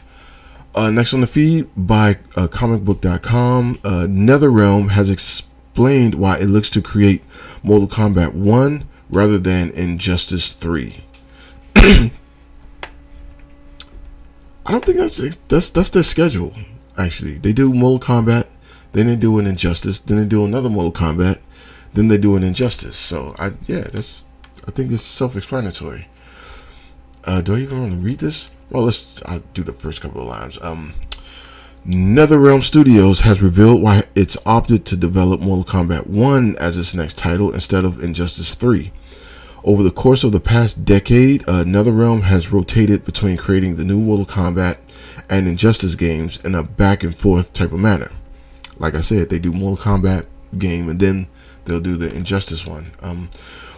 uh, 0.75 0.89
next 0.91 1.13
on 1.13 1.21
the 1.21 1.27
feed 1.27 1.69
by 1.77 2.17
uh, 2.35 2.47
comicbook.com, 2.47 3.79
uh, 3.83 4.05
NetherRealm 4.09 4.89
has 4.91 5.09
explained 5.09 6.15
why 6.15 6.37
it 6.37 6.47
looks 6.47 6.69
to 6.71 6.81
create 6.81 7.23
Mortal 7.63 7.87
Kombat 7.87 8.33
1 8.33 8.85
rather 9.09 9.37
than 9.37 9.71
Injustice 9.71 10.51
3. 10.53 10.97
I 14.65 14.71
don't 14.71 14.83
think 14.83 14.97
that's 14.97 15.17
that's 15.47 15.69
that's 15.69 15.91
their 15.91 16.03
schedule. 16.03 16.53
Actually, 16.97 17.37
they 17.37 17.53
do 17.53 17.71
Mortal 17.73 17.99
Kombat, 17.99 18.47
then 18.93 19.07
they 19.07 19.15
do 19.15 19.37
an 19.37 19.45
Injustice, 19.45 19.99
then 19.99 20.17
they 20.17 20.25
do 20.25 20.43
another 20.43 20.69
Mortal 20.69 20.91
Kombat, 20.91 21.39
then 21.95 22.09
they 22.09 22.17
do 22.17 22.35
an 22.35 22.43
Injustice. 22.43 22.97
So 22.97 23.35
I 23.39 23.51
yeah, 23.67 23.81
that's 23.91 24.25
I 24.67 24.71
think 24.71 24.91
it's 24.91 25.01
self-explanatory. 25.01 26.07
Uh, 27.23 27.41
do 27.41 27.55
I 27.55 27.59
even 27.59 27.81
want 27.81 27.93
to 27.93 27.99
read 27.99 28.19
this? 28.19 28.51
Well, 28.69 28.83
let's 28.83 29.23
I'll 29.25 29.43
do 29.53 29.63
the 29.63 29.73
first 29.73 30.01
couple 30.01 30.21
of 30.21 30.27
lines. 30.27 30.59
Um, 30.61 30.93
NetherRealm 31.85 32.63
Studios 32.63 33.21
has 33.21 33.43
revealed 33.43 33.81
why 33.81 34.03
it's 34.15 34.37
opted 34.43 34.85
to 34.85 34.97
develop 34.97 35.41
Mortal 35.41 35.63
Kombat 35.63 36.07
1 36.07 36.55
as 36.59 36.79
its 36.79 36.95
next 36.95 37.15
title 37.15 37.53
instead 37.53 37.85
of 37.85 38.03
Injustice 38.03 38.55
3. 38.55 38.91
Over 39.63 39.83
the 39.83 39.91
course 39.91 40.23
of 40.23 40.31
the 40.31 40.39
past 40.39 40.83
decade, 40.83 41.43
uh, 41.47 41.63
NetherRealm 41.63 42.23
has 42.23 42.51
rotated 42.51 43.05
between 43.05 43.37
creating 43.37 43.75
the 43.75 43.83
new 43.83 43.99
Mortal 43.99 44.25
Kombat 44.25 44.77
and 45.29 45.47
Injustice 45.47 45.93
games 45.93 46.39
in 46.43 46.55
a 46.55 46.63
back 46.63 47.03
and 47.03 47.15
forth 47.15 47.53
type 47.53 47.71
of 47.71 47.79
manner. 47.79 48.11
Like 48.77 48.95
I 48.95 49.01
said, 49.01 49.29
they 49.29 49.39
do 49.39 49.51
Mortal 49.51 49.83
Kombat 49.83 50.25
game 50.57 50.89
and 50.89 50.99
then 50.99 51.27
they'll 51.65 51.79
do 51.79 51.97
the 51.97 52.13
Injustice 52.13 52.65
one. 52.65 52.91
Um, 53.01 53.29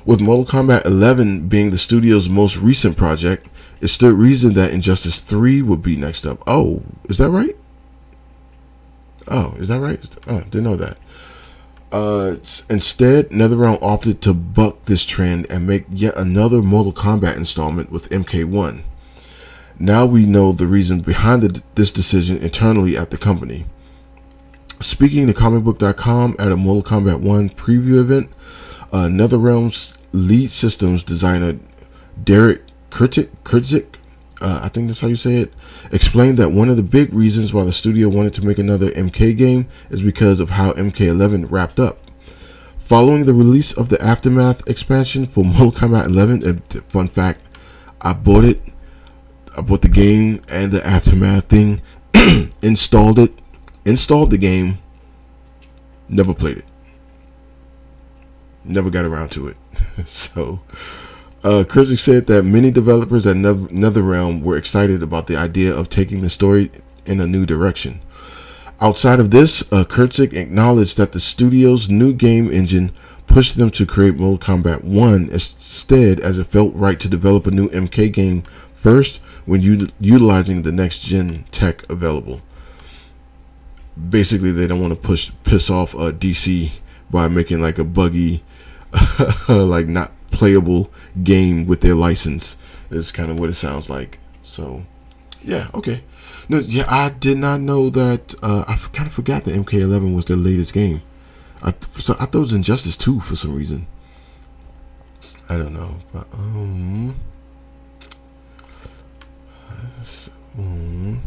with 0.05 0.22
Mortal 0.22 0.45
Kombat 0.45 0.85
11 0.85 1.47
being 1.47 1.72
the 1.72 1.77
studio's 1.77 2.30
most 2.30 2.57
recent 2.57 2.95
project, 2.95 3.47
it 3.81 3.88
stood 3.88 4.14
reason 4.14 4.53
that 4.53 4.72
Injustice 4.72 5.19
3 5.19 5.61
would 5.61 5.81
be 5.81 5.97
next 5.97 6.26
up. 6.26 6.41
Oh, 6.47 6.84
is 7.05 7.18
that 7.18 7.30
right? 7.30 7.55
Oh, 9.27 9.53
is 9.57 9.68
that 9.68 9.80
right? 9.80 10.18
Oh, 10.27 10.39
didn't 10.41 10.64
know 10.64 10.76
that. 10.77 10.99
Uh, 11.91 12.35
instead, 12.69 13.30
NetherRealm 13.30 13.80
opted 13.81 14.22
to 14.22 14.34
buck 14.34 14.84
this 14.85 15.05
trend 15.05 15.45
and 15.49 15.68
make 15.68 15.85
yet 15.89 16.18
another 16.18 16.61
Mortal 16.61 16.93
Kombat 16.93 17.38
installment 17.38 17.91
with 17.91 18.09
MK1. 18.09 18.84
Now 19.80 20.05
we 20.05 20.26
know 20.26 20.51
the 20.51 20.68
reason 20.68 21.01
behind 21.01 21.43
the, 21.43 21.64
this 21.76 21.91
decision 21.91 22.38
internally 22.38 22.97
at 22.97 23.11
the 23.11 23.18
company. 23.18 23.65
Speaking 24.79 25.25
to 25.25 25.33
comicbook.com 25.33 26.35
at 26.37 26.51
a 26.51 26.55
Mortal 26.55 26.83
Kombat 26.83 27.21
1 27.21 27.49
preview 27.49 27.99
event, 27.99 28.29
uh, 28.91 29.07
NetherRealm's 29.07 29.97
lead 30.11 30.51
systems 30.51 31.03
designer 31.03 31.57
Derek 32.23 32.61
Kurtik, 32.91 33.29
Kurtzik, 33.43 33.95
uh, 34.39 34.59
I 34.61 34.69
think 34.69 34.87
that's 34.87 34.99
how 34.99 35.07
you 35.07 35.15
say 35.15 35.37
it, 35.37 35.53
explained 35.91 36.37
that 36.37 36.51
one 36.51 36.69
of 36.69 36.77
the 36.77 36.83
big 36.83 37.11
reasons 37.11 37.51
why 37.51 37.63
the 37.63 37.71
studio 37.71 38.07
wanted 38.07 38.35
to 38.35 38.45
make 38.45 38.59
another 38.59 38.91
MK 38.91 39.35
game 39.35 39.67
is 39.89 40.03
because 40.03 40.39
of 40.39 40.51
how 40.51 40.73
MK11 40.73 41.47
wrapped 41.49 41.79
up. 41.79 41.97
Following 42.77 43.25
the 43.25 43.33
release 43.33 43.73
of 43.73 43.89
the 43.89 43.99
Aftermath 43.99 44.67
expansion 44.67 45.25
for 45.25 45.43
Mortal 45.43 45.71
Kombat 45.71 46.05
11, 46.05 46.47
uh, 46.47 46.81
fun 46.87 47.07
fact, 47.07 47.41
I 48.01 48.13
bought 48.13 48.45
it. 48.45 48.61
I 49.57 49.61
bought 49.61 49.81
the 49.81 49.89
game 49.89 50.43
and 50.49 50.71
the 50.71 50.85
Aftermath 50.85 51.45
thing, 51.45 51.81
installed 52.61 53.17
it, 53.17 53.33
installed 53.88 54.31
the 54.31 54.38
game, 54.38 54.80
never 56.09 56.34
played 56.34 56.59
it. 56.59 56.65
Never 58.64 58.89
got 58.89 59.05
around 59.05 59.30
to 59.31 59.47
it. 59.47 59.57
so, 60.05 60.59
uh, 61.43 61.64
Kurzik 61.64 61.99
said 61.99 62.27
that 62.27 62.43
many 62.43 62.69
developers 62.69 63.26
at 63.26 63.38
NetherRealm 63.38 64.41
were 64.41 64.57
excited 64.57 65.01
about 65.01 65.27
the 65.27 65.38
idea 65.38 65.73
of 65.73 65.89
taking 65.89 66.22
the 66.22 66.30
story 66.30 66.69
in 67.05 67.22
a 67.22 67.27
new 67.27 67.45
direction. 67.45 68.01
Outside 68.81 69.19
of 69.19 69.31
this, 69.31 69.64
uh, 69.72 69.85
Kurtzik 69.85 70.34
acknowledged 70.34 70.97
that 70.97 71.14
the 71.14 71.19
studio's 71.19 71.89
new 71.89 72.14
game 72.14 72.51
engine 72.51 72.91
pushed 73.26 73.57
them 73.57 73.72
to 73.72 73.85
create 73.85 74.18
Mortal 74.18 74.38
Kombat 74.38 74.84
1 74.84 75.30
instead, 75.31 76.19
as 76.19 76.38
it 76.38 76.47
felt 76.47 76.76
right 76.76 76.99
to 76.99 77.09
develop 77.09 77.47
a 77.47 77.51
new 77.51 77.69
MK 77.69 78.11
game 78.11 78.43
first 78.73 79.18
when 79.45 79.61
u- 79.61 79.88
utilizing 79.99 80.61
the 80.61 80.72
next 80.72 80.99
gen 80.99 81.45
tech 81.51 81.89
available. 81.89 82.41
Basically, 84.09 84.51
they 84.51 84.67
don't 84.67 84.81
want 84.81 84.93
to 84.93 84.99
push 84.99 85.31
piss 85.43 85.69
off 85.69 85.95
uh, 85.95 86.11
DC 86.11 86.71
by 87.09 87.27
making 87.27 87.61
like 87.61 87.77
a 87.77 87.83
buggy, 87.83 88.43
like 89.49 89.87
not 89.87 90.11
playable 90.31 90.91
game 91.23 91.65
with 91.65 91.81
their 91.81 91.95
license. 91.95 92.57
Is 92.89 93.11
kind 93.11 93.31
of 93.31 93.39
what 93.39 93.49
it 93.49 93.53
sounds 93.53 93.89
like. 93.89 94.19
So, 94.43 94.85
yeah, 95.43 95.67
okay. 95.73 96.03
No, 96.47 96.59
yeah, 96.59 96.85
I 96.87 97.09
did 97.09 97.37
not 97.37 97.59
know 97.59 97.89
that. 97.89 98.35
Uh, 98.41 98.63
I 98.67 98.75
kind 98.75 99.07
of 99.07 99.13
forgot 99.13 99.43
that 99.43 99.55
MK11 99.55 100.15
was 100.15 100.25
their 100.25 100.37
latest 100.37 100.73
game. 100.73 101.01
I, 101.61 101.73
so 101.91 102.13
I 102.19 102.25
thought 102.25 102.35
it 102.35 102.39
was 102.39 102.53
Injustice 102.53 102.95
2 102.97 103.19
for 103.19 103.35
some 103.35 103.55
reason. 103.55 103.87
I 105.49 105.57
don't 105.57 105.73
know, 105.73 105.95
but 106.13 106.27
um, 106.33 107.19
um 110.57 111.21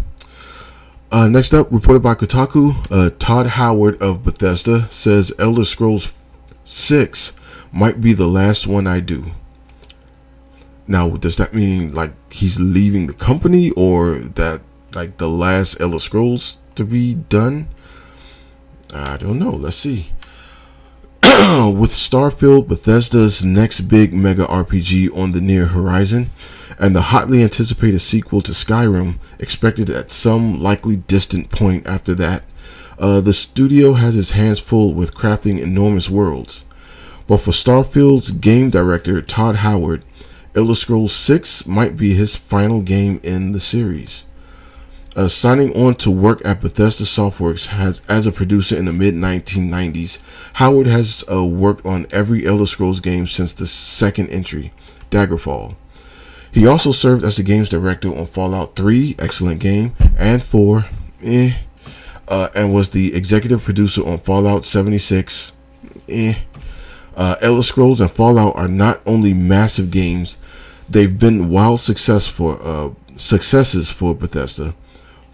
uh, 1.10 1.28
next 1.28 1.52
up, 1.52 1.72
reported 1.72 2.02
by 2.02 2.14
Kotaku, 2.14 2.86
uh, 2.90 3.10
Todd 3.18 3.46
Howard 3.46 4.00
of 4.02 4.22
Bethesda 4.24 4.88
says 4.90 5.32
Elder 5.38 5.64
Scrolls 5.64 6.12
6 6.64 7.32
might 7.72 8.00
be 8.00 8.12
the 8.12 8.26
last 8.26 8.66
one 8.66 8.86
I 8.86 9.00
do. 9.00 9.26
Now, 10.86 11.10
does 11.10 11.36
that 11.36 11.54
mean 11.54 11.94
like 11.94 12.12
he's 12.32 12.58
leaving 12.58 13.06
the 13.06 13.14
company 13.14 13.70
or 13.72 14.14
that 14.16 14.62
like 14.92 15.18
the 15.18 15.28
last 15.28 15.80
Elder 15.80 15.98
Scrolls 15.98 16.58
to 16.74 16.84
be 16.84 17.14
done? 17.14 17.68
I 18.92 19.16
don't 19.16 19.38
know. 19.38 19.50
Let's 19.50 19.76
see. 19.76 20.10
With 21.74 21.90
Starfield, 21.90 22.68
Bethesda's 22.68 23.42
next 23.42 23.82
big 23.82 24.12
mega 24.12 24.44
RPG 24.44 25.16
on 25.16 25.32
the 25.32 25.40
near 25.40 25.64
horizon, 25.64 26.28
and 26.78 26.94
the 26.94 27.00
hotly 27.00 27.42
anticipated 27.42 28.00
sequel 28.00 28.42
to 28.42 28.52
Skyrim 28.52 29.14
expected 29.38 29.88
at 29.88 30.10
some 30.10 30.60
likely 30.60 30.96
distant 30.96 31.50
point 31.50 31.86
after 31.86 32.12
that, 32.16 32.42
uh, 32.98 33.22
the 33.22 33.32
studio 33.32 33.94
has 33.94 34.18
its 34.18 34.32
hands 34.32 34.60
full 34.60 34.92
with 34.92 35.14
crafting 35.14 35.58
enormous 35.58 36.10
worlds. 36.10 36.66
But 37.26 37.38
for 37.38 37.52
Starfield's 37.52 38.32
game 38.32 38.68
director 38.68 39.22
Todd 39.22 39.56
Howard, 39.56 40.02
Elder 40.54 40.74
Scrolls 40.74 41.14
6 41.14 41.66
might 41.66 41.96
be 41.96 42.12
his 42.12 42.36
final 42.36 42.82
game 42.82 43.18
in 43.22 43.52
the 43.52 43.60
series. 43.60 44.26
Uh, 45.16 45.26
signing 45.26 45.76
on 45.76 45.94
to 45.96 46.08
work 46.10 46.40
at 46.44 46.60
Bethesda 46.60 47.02
Softworks 47.02 47.66
has, 47.66 48.00
as 48.08 48.28
a 48.28 48.32
producer 48.32 48.76
in 48.76 48.84
the 48.84 48.92
mid 48.92 49.14
1990s, 49.14 50.20
Howard 50.54 50.86
has 50.86 51.24
uh, 51.30 51.44
worked 51.44 51.84
on 51.84 52.06
every 52.12 52.46
Elder 52.46 52.66
Scrolls 52.66 53.00
game 53.00 53.26
since 53.26 53.52
the 53.52 53.66
second 53.66 54.30
entry, 54.30 54.72
Daggerfall. 55.10 55.74
He 56.52 56.66
also 56.66 56.92
served 56.92 57.24
as 57.24 57.36
the 57.36 57.42
game's 57.42 57.68
director 57.68 58.08
on 58.08 58.26
Fallout 58.26 58.76
3, 58.76 59.16
excellent 59.18 59.60
game, 59.60 59.94
and 60.16 60.44
4, 60.44 60.86
eh, 61.24 61.54
uh, 62.28 62.48
and 62.54 62.72
was 62.72 62.90
the 62.90 63.14
executive 63.14 63.62
producer 63.64 64.06
on 64.06 64.20
Fallout 64.20 64.64
76, 64.64 65.52
eh. 66.08 66.34
Uh, 67.16 67.34
Elder 67.40 67.62
Scrolls 67.64 68.00
and 68.00 68.10
Fallout 68.10 68.54
are 68.54 68.68
not 68.68 69.00
only 69.06 69.34
massive 69.34 69.90
games, 69.90 70.36
they've 70.88 71.18
been 71.18 71.50
wild 71.50 71.80
success 71.80 72.28
for 72.28 72.60
uh, 72.62 72.90
successes 73.16 73.90
for 73.90 74.14
Bethesda. 74.14 74.74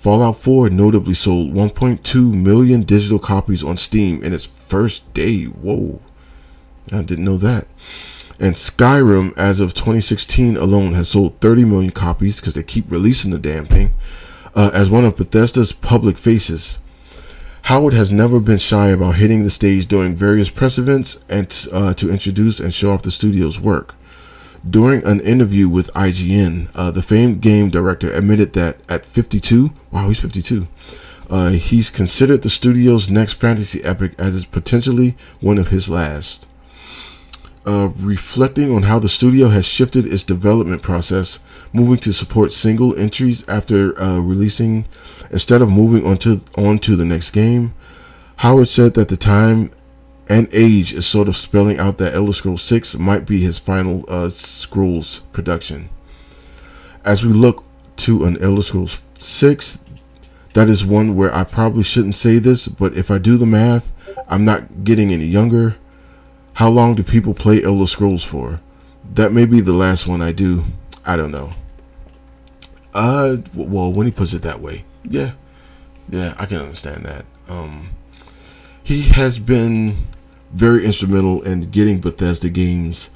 Fallout 0.07 0.39
4 0.39 0.71
notably 0.71 1.15
sold 1.15 1.53
1.2 1.53 2.33
million 2.33 2.83
digital 2.83 3.19
copies 3.19 3.65
on 3.65 3.77
Steam 3.77 4.23
in 4.23 4.33
its 4.33 4.45
first 4.45 5.13
day. 5.15 5.47
Whoa, 5.47 5.99
I 6.93 7.03
didn't 7.03 7.25
know 7.25 7.39
that. 7.39 7.67
And 8.39 8.55
Skyrim, 8.55 9.37
as 9.37 9.59
of 9.59 9.75
2016 9.75 10.57
alone, 10.59 10.93
has 10.93 11.09
sold 11.09 11.41
30 11.41 11.65
million 11.65 11.91
copies 11.91 12.39
because 12.39 12.55
they 12.55 12.63
keep 12.63 12.89
releasing 12.89 13.33
the 13.33 13.39
damn 13.41 13.67
thing. 13.67 13.95
Uh, 14.55 14.71
as 14.73 14.89
one 14.89 15.05
of 15.05 15.17
Bethesda's 15.17 15.73
public 15.73 16.19
faces, 16.19 16.79
Howard 17.63 17.95
has 17.95 18.13
never 18.13 18.39
been 18.39 18.59
shy 18.59 18.91
about 18.91 19.17
hitting 19.17 19.43
the 19.43 19.51
stage 19.51 19.89
during 19.89 20.15
various 20.15 20.51
press 20.51 20.79
events 20.79 21.19
and 21.29 21.67
uh, 21.73 21.95
to 21.95 22.13
introduce 22.13 22.61
and 22.61 22.73
show 22.73 22.93
off 22.93 23.03
the 23.03 23.11
studio's 23.11 23.59
work. 23.59 23.96
During 24.69 25.07
an 25.07 25.21
interview 25.21 25.69
with 25.69 25.93
IGN, 25.95 26.71
uh, 26.75 26.91
the 26.91 27.03
famed 27.03 27.41
game 27.41 27.71
director 27.71 28.13
admitted 28.13 28.53
that 28.55 28.79
at 28.89 29.07
52, 29.07 29.71
wow, 29.93 30.09
he's 30.09 30.19
52, 30.19 30.67
uh, 31.29 31.51
he's 31.51 31.91
considered 31.91 32.43
the 32.43 32.51
studio's 32.51 33.09
next 33.09 33.35
fantasy 33.35 33.85
epic 33.85 34.13
as 34.19 34.45
potentially 34.45 35.15
one 35.41 35.59
of 35.59 35.69
his 35.69 35.89
last. 35.89 36.49
Uh, 37.65 37.91
reflecting 37.97 38.73
on 38.73 38.85
how 38.85 38.99
the 38.99 39.09
studio 39.09 39.49
has 39.49 39.67
shifted 39.67 40.07
its 40.07 40.23
development 40.23 40.83
process, 40.83 41.39
moving 41.73 41.99
to 41.99 42.13
support 42.13 42.53
single 42.53 42.97
entries 42.97 43.47
after 43.49 43.99
uh, 44.01 44.19
releasing 44.19 44.87
instead 45.31 45.61
of 45.61 45.69
moving 45.69 46.07
on 46.07 46.17
to, 46.17 46.41
on 46.57 46.79
to 46.79 46.97
the 46.97 47.05
next 47.05 47.31
game. 47.33 47.75
Howard 48.37 48.69
said 48.69 48.95
that 48.95 49.09
the 49.09 49.17
time 49.17 49.71
and 50.29 50.49
age 50.53 50.93
is 50.93 51.07
sort 51.07 51.29
of 51.29 51.37
spelling 51.37 51.79
out 51.79 51.99
that 51.99 52.15
Elder 52.15 52.33
Scrolls 52.33 52.63
6 52.63 52.97
might 52.97 53.27
be 53.27 53.41
his 53.41 53.59
final 53.59 54.05
uh, 54.09 54.29
Scrolls 54.29 55.21
production. 55.33 55.89
As 57.05 57.25
we 57.25 57.33
look 57.33 57.65
to 57.99 58.25
an 58.25 58.43
Elder 58.43 58.63
Scrolls 58.63 58.99
6, 59.19 59.79
that 60.55 60.69
is 60.69 60.85
one 60.85 61.15
where 61.15 61.35
I 61.35 61.45
probably 61.45 61.85
shouldn't 61.85 62.17
say 62.17 62.39
this, 62.39 62.67
but 62.67 62.97
if 62.97 63.11
I 63.11 63.19
do 63.19 63.37
the 63.37 63.47
math, 63.47 63.93
I'm 64.29 64.45
not 64.45 64.85
getting 64.85 65.13
any 65.13 65.27
younger. 65.27 65.77
How 66.55 66.71
long 66.71 66.95
do 66.95 67.03
people 67.03 67.35
play 67.35 67.63
Elder 67.63 67.87
Scrolls 67.87 68.25
for? 68.25 68.61
That 69.15 69.33
may 69.33 69.45
be 69.45 69.61
the 69.61 69.73
last 69.73 70.07
one 70.07 70.23
I 70.23 70.33
do. 70.33 70.65
I 71.05 71.17
don't 71.17 71.31
know. 71.31 71.53
Uh, 72.93 73.37
well, 73.55 73.93
when 73.93 74.07
he 74.07 74.11
puts 74.13 74.33
it 74.33 74.43
that 74.43 74.61
way, 74.61 74.85
yeah, 75.05 75.33
yeah, 76.09 76.35
I 76.39 76.47
can 76.47 76.57
understand 76.57 77.05
that. 77.05 77.27
Um, 77.49 77.91
he 78.83 79.03
has 79.03 79.39
been 79.39 80.07
very 80.57 80.85
instrumental 80.85 81.43
in 81.43 81.71
getting 81.71 82.01
Bethesda 82.01 82.49
games 82.49 83.11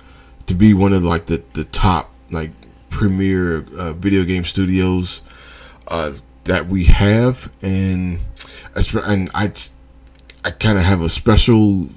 to 0.47 0.55
be 0.55 0.75
one 0.75 0.93
of 0.93 1.03
like 1.03 1.27
the 1.27 1.43
the 1.55 1.65
top 1.65 2.11
like 2.31 2.51
premier 2.91 3.65
uh, 3.77 3.95
video 3.95 4.25
game 4.25 4.45
studios 4.45 5.23
uh, 5.89 6.13
that 6.45 6.67
we 6.67 6.85
have, 6.85 7.51
and 7.63 8.21
and 8.75 9.31
I 9.35 9.53
I 10.45 10.51
kind 10.51 10.79
of 10.79 10.85
have 10.85 11.01
a 11.01 11.09
special 11.09 11.89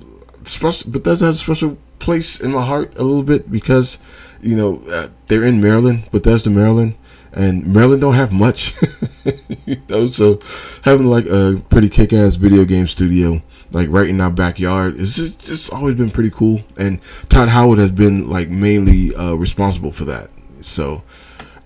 special 0.43 0.91
Bethesda 0.91 1.25
has 1.25 1.35
a 1.35 1.39
special 1.39 1.77
place 1.99 2.39
in 2.39 2.51
my 2.51 2.65
heart 2.65 2.93
a 2.97 3.03
little 3.03 3.23
bit 3.23 3.51
because 3.51 3.99
you 4.41 4.55
know 4.55 4.81
uh, 4.91 5.07
they're 5.27 5.43
in 5.43 5.61
Maryland, 5.61 6.09
Bethesda, 6.11 6.49
Maryland, 6.49 6.95
and 7.35 7.65
Maryland 7.65 8.01
don't 8.01 8.15
have 8.15 8.31
much, 8.31 8.73
you 9.65 9.81
know. 9.89 10.07
So 10.07 10.39
having 10.83 11.07
like 11.07 11.25
a 11.25 11.61
pretty 11.69 11.89
kick-ass 11.89 12.35
video 12.35 12.65
game 12.65 12.87
studio 12.87 13.41
like 13.73 13.89
right 13.89 14.07
in 14.07 14.21
our 14.21 14.31
backyard. 14.31 14.99
It's 14.99 15.15
just 15.15 15.49
it's 15.49 15.69
always 15.69 15.95
been 15.95 16.11
pretty 16.11 16.29
cool, 16.29 16.61
and 16.77 16.99
Todd 17.29 17.49
Howard 17.49 17.79
has 17.79 17.91
been 17.91 18.29
like 18.29 18.49
mainly 18.49 19.13
uh, 19.15 19.33
responsible 19.33 19.91
for 19.91 20.05
that. 20.05 20.29
So 20.61 21.03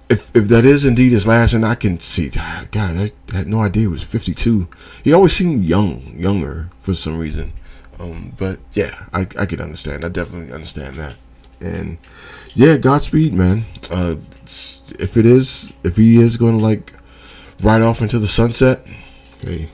if 0.09 0.35
if 0.35 0.47
that 0.47 0.65
is 0.65 0.85
indeed 0.85 1.11
his 1.11 1.27
last, 1.27 1.53
and 1.53 1.65
I 1.65 1.75
can 1.75 1.99
see, 1.99 2.29
God, 2.29 2.97
I 2.97 3.11
had 3.33 3.47
no 3.47 3.61
idea 3.61 3.81
he 3.81 3.87
was 3.87 4.03
52. 4.03 4.67
He 5.03 5.13
always 5.13 5.33
seemed 5.33 5.65
young, 5.65 6.13
younger 6.17 6.69
for 6.81 6.93
some 6.93 7.19
reason. 7.19 7.53
Um, 7.99 8.33
but 8.37 8.59
yeah, 8.73 9.05
I 9.13 9.21
I 9.37 9.45
could 9.45 9.61
understand. 9.61 10.05
I 10.05 10.09
definitely 10.09 10.53
understand 10.53 10.95
that. 10.95 11.15
And 11.59 11.97
yeah, 12.53 12.77
Godspeed, 12.77 13.33
man. 13.33 13.65
Uh, 13.89 14.15
if 14.93 15.17
it 15.17 15.25
is, 15.25 15.73
if 15.83 15.95
he 15.97 16.17
is 16.17 16.37
going 16.37 16.57
to 16.57 16.63
like 16.63 16.93
ride 17.61 17.81
off 17.81 18.01
into 18.01 18.19
the 18.19 18.27
sunset, 18.27 18.85
hey, 19.41 19.69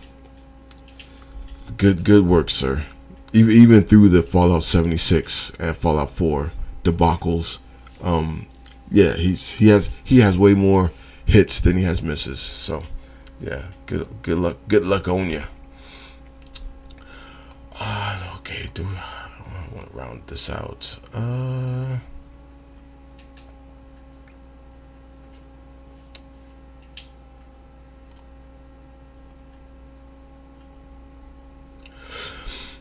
good 1.78 2.04
good 2.04 2.26
work, 2.26 2.50
sir. 2.50 2.84
Even 3.34 3.52
even 3.52 3.84
through 3.84 4.10
the 4.10 4.22
Fallout 4.22 4.64
76 4.64 5.52
and 5.60 5.76
Fallout 5.76 6.10
4 6.12 6.52
debacles, 6.84 7.60
um, 8.02 8.48
yeah, 8.92 9.16
he's 9.16 9.54
he 9.54 9.70
has 9.70 9.90
he 10.04 10.20
has 10.20 10.38
way 10.38 10.54
more 10.54 10.92
hits 11.26 11.60
than 11.60 11.78
he 11.78 11.84
has 11.84 12.02
misses. 12.02 12.40
So, 12.40 12.84
yeah, 13.40 13.64
good 13.86 14.08
good 14.22 14.38
luck 14.38 14.58
good 14.68 14.86
luck 14.86 15.08
on 15.08 15.30
you. 15.30 15.44
Uh, 17.80 18.36
okay, 18.38 18.70
do 18.74 18.86
I 18.86 19.76
want 19.76 19.92
to 19.92 19.98
round 19.98 20.22
this 20.28 20.50
out? 20.50 21.00
Uh. 21.14 21.98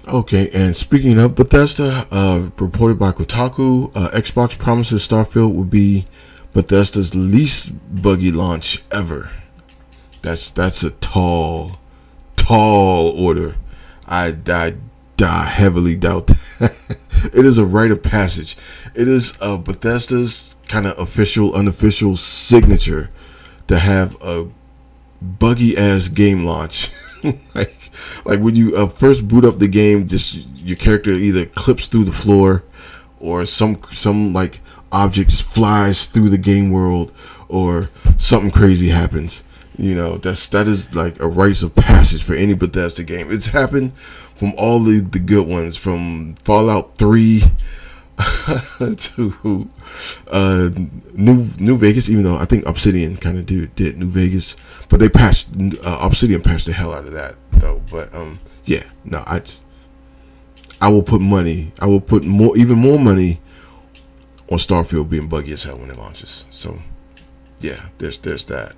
Okay, 0.09 0.51
and 0.53 0.77
speaking 0.77 1.19
of 1.19 1.37
Bethesda, 1.37 2.09
uh, 2.11 2.49
reported 2.59 2.99
by 2.99 3.13
Kotaku, 3.13 3.93
uh, 3.95 4.11
Xbox 4.11 4.59
promises 4.59 5.07
Starfield 5.07 5.55
will 5.55 5.65
be 5.65 6.07
Bethesda's 6.53 7.15
least 7.15 7.71
buggy 8.03 8.33
launch 8.33 8.83
ever. 8.91 9.31
That's 10.23 10.51
that's 10.51 10.83
a 10.83 10.91
tall, 10.91 11.79
tall 12.35 13.11
order. 13.11 13.55
I, 14.07 14.35
I, 14.49 14.75
I 15.23 15.45
heavily 15.45 15.95
doubt 15.95 16.27
that. 16.27 16.99
it 17.33 17.47
is 17.47 17.57
a 17.59 17.65
rite 17.65 17.93
of 17.93 18.03
passage. 18.03 18.57
It 18.97 19.07
is 19.07 19.35
uh, 19.41 19.57
Bethesda's 19.57 20.57
kind 20.67 20.87
of 20.87 20.99
official, 20.99 21.55
unofficial 21.55 22.17
signature 22.17 23.11
to 23.69 23.79
have 23.79 24.17
a 24.21 24.49
buggy 25.21 25.77
ass 25.77 26.09
game 26.09 26.45
launch. 26.45 26.91
like 27.55 27.82
like 28.25 28.41
when 28.41 28.55
you 28.55 28.77
uh, 28.77 28.89
first 28.89 29.27
boot 29.29 29.45
up 29.45 29.59
the 29.59 29.69
game, 29.69 30.07
just 30.07 30.35
your 30.59 30.77
character 30.77 31.11
either 31.11 31.47
clips 31.47 31.89
through 31.89 32.05
the 32.05 32.13
floor, 32.13 32.63
or 33.21 33.47
some 33.47 33.81
some 33.93 34.33
like 34.33 34.61
object 34.91 35.33
flies 35.33 36.05
through 36.07 36.29
the 36.29 36.39
game 36.39 36.71
world, 36.71 37.13
or 37.49 37.91
something 38.19 38.51
crazy 38.51 38.89
happens. 38.89 39.45
You 39.79 39.95
know, 39.95 40.19
that's 40.19 40.49
that 40.51 40.67
is 40.67 40.95
like 40.95 41.21
a 41.21 41.29
rites 41.29 41.63
of 41.63 41.75
passage 41.75 42.23
for 42.23 42.35
any 42.35 42.55
Bethesda 42.55 43.05
game. 43.05 43.29
It's 43.31 43.47
happened 43.47 43.97
from 44.37 44.53
all 44.57 44.81
the 44.81 45.01
the 45.01 45.19
good 45.19 45.49
ones, 45.49 45.77
from 45.77 46.35
Fallout 46.45 46.99
Three 46.99 47.45
to 48.97 49.69
uh, 50.31 50.71
New 51.15 51.51
New 51.59 51.79
Vegas. 51.79 52.09
Even 52.09 52.25
though 52.25 52.37
I 52.37 52.45
think 52.45 52.67
Obsidian 52.67 53.17
kind 53.17 53.39
of 53.39 53.47
did 53.47 53.75
did 53.75 53.99
New 53.99 54.11
Vegas, 54.11 54.57
but 54.89 55.01
they 55.01 55.09
passed 55.09 55.49
uh, 55.85 55.99
Obsidian 56.01 56.41
passed 56.43 56.67
the 56.67 56.73
hell 56.73 56.93
out 56.93 57.05
of 57.05 57.13
that 57.13 57.37
though. 57.53 57.83
But 57.91 58.15
um, 58.15 58.41
yeah, 58.65 58.85
no, 59.05 59.23
I 59.27 59.43
I 60.81 60.89
will 60.89 61.05
put 61.05 61.21
money. 61.21 61.73
I 61.81 61.87
will 61.87 62.01
put 62.01 62.25
more, 62.25 62.57
even 62.57 62.77
more 62.77 62.99
money 62.99 63.41
on 64.51 64.59
Starfield 64.59 65.09
being 65.09 65.29
buggy 65.29 65.53
as 65.53 65.63
hell 65.63 65.79
when 65.79 65.91
it 65.91 65.97
launches. 65.97 66.45
So 66.51 66.79
yeah, 67.61 67.87
there's 67.99 68.19
there's 68.19 68.47
that. 68.47 68.75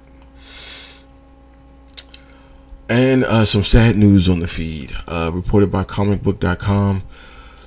And 2.91 3.25
uh, 3.25 3.47
some 3.47 3.65
sad 3.65 3.97
news 3.97 4.29
on 4.29 4.41
the 4.41 4.49
feed, 4.49 4.93
uh, 5.09 5.31
reported 5.33 5.73
by 5.73 5.85
ComicBook.com. 5.85 7.03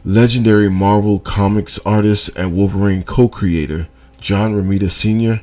Legendary 0.07 0.69
Marvel 0.69 1.19
Comics 1.19 1.79
artist 1.85 2.29
and 2.37 2.55
Wolverine 2.55 3.03
co-creator 3.03 3.89
John 4.21 4.55
Romita 4.55 4.89
Sr. 4.89 5.41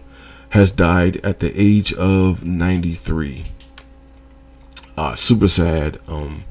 has 0.49 0.71
died 0.71 1.19
at 1.19 1.41
the 1.41 1.53
age 1.55 1.93
of 1.93 2.43
93. 2.43 3.45
Uh, 4.97 5.15
super 5.17 5.49
sad. 5.49 5.99
Um, 6.09 6.45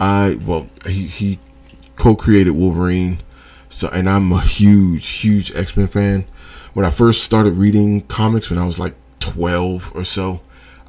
I 0.00 0.40
well, 0.44 0.70
he 0.86 1.06
he 1.06 1.38
co-created 1.94 2.50
Wolverine, 2.50 3.20
so 3.68 3.88
and 3.92 4.08
I'm 4.08 4.32
a 4.32 4.40
huge 4.40 5.06
huge 5.06 5.54
X 5.54 5.76
Men 5.76 5.86
fan. 5.86 6.24
When 6.74 6.84
I 6.84 6.90
first 6.90 7.22
started 7.22 7.52
reading 7.52 8.00
comics 8.08 8.50
when 8.50 8.58
I 8.58 8.66
was 8.66 8.80
like 8.80 8.96
12 9.20 9.92
or 9.94 10.02
so, 10.02 10.40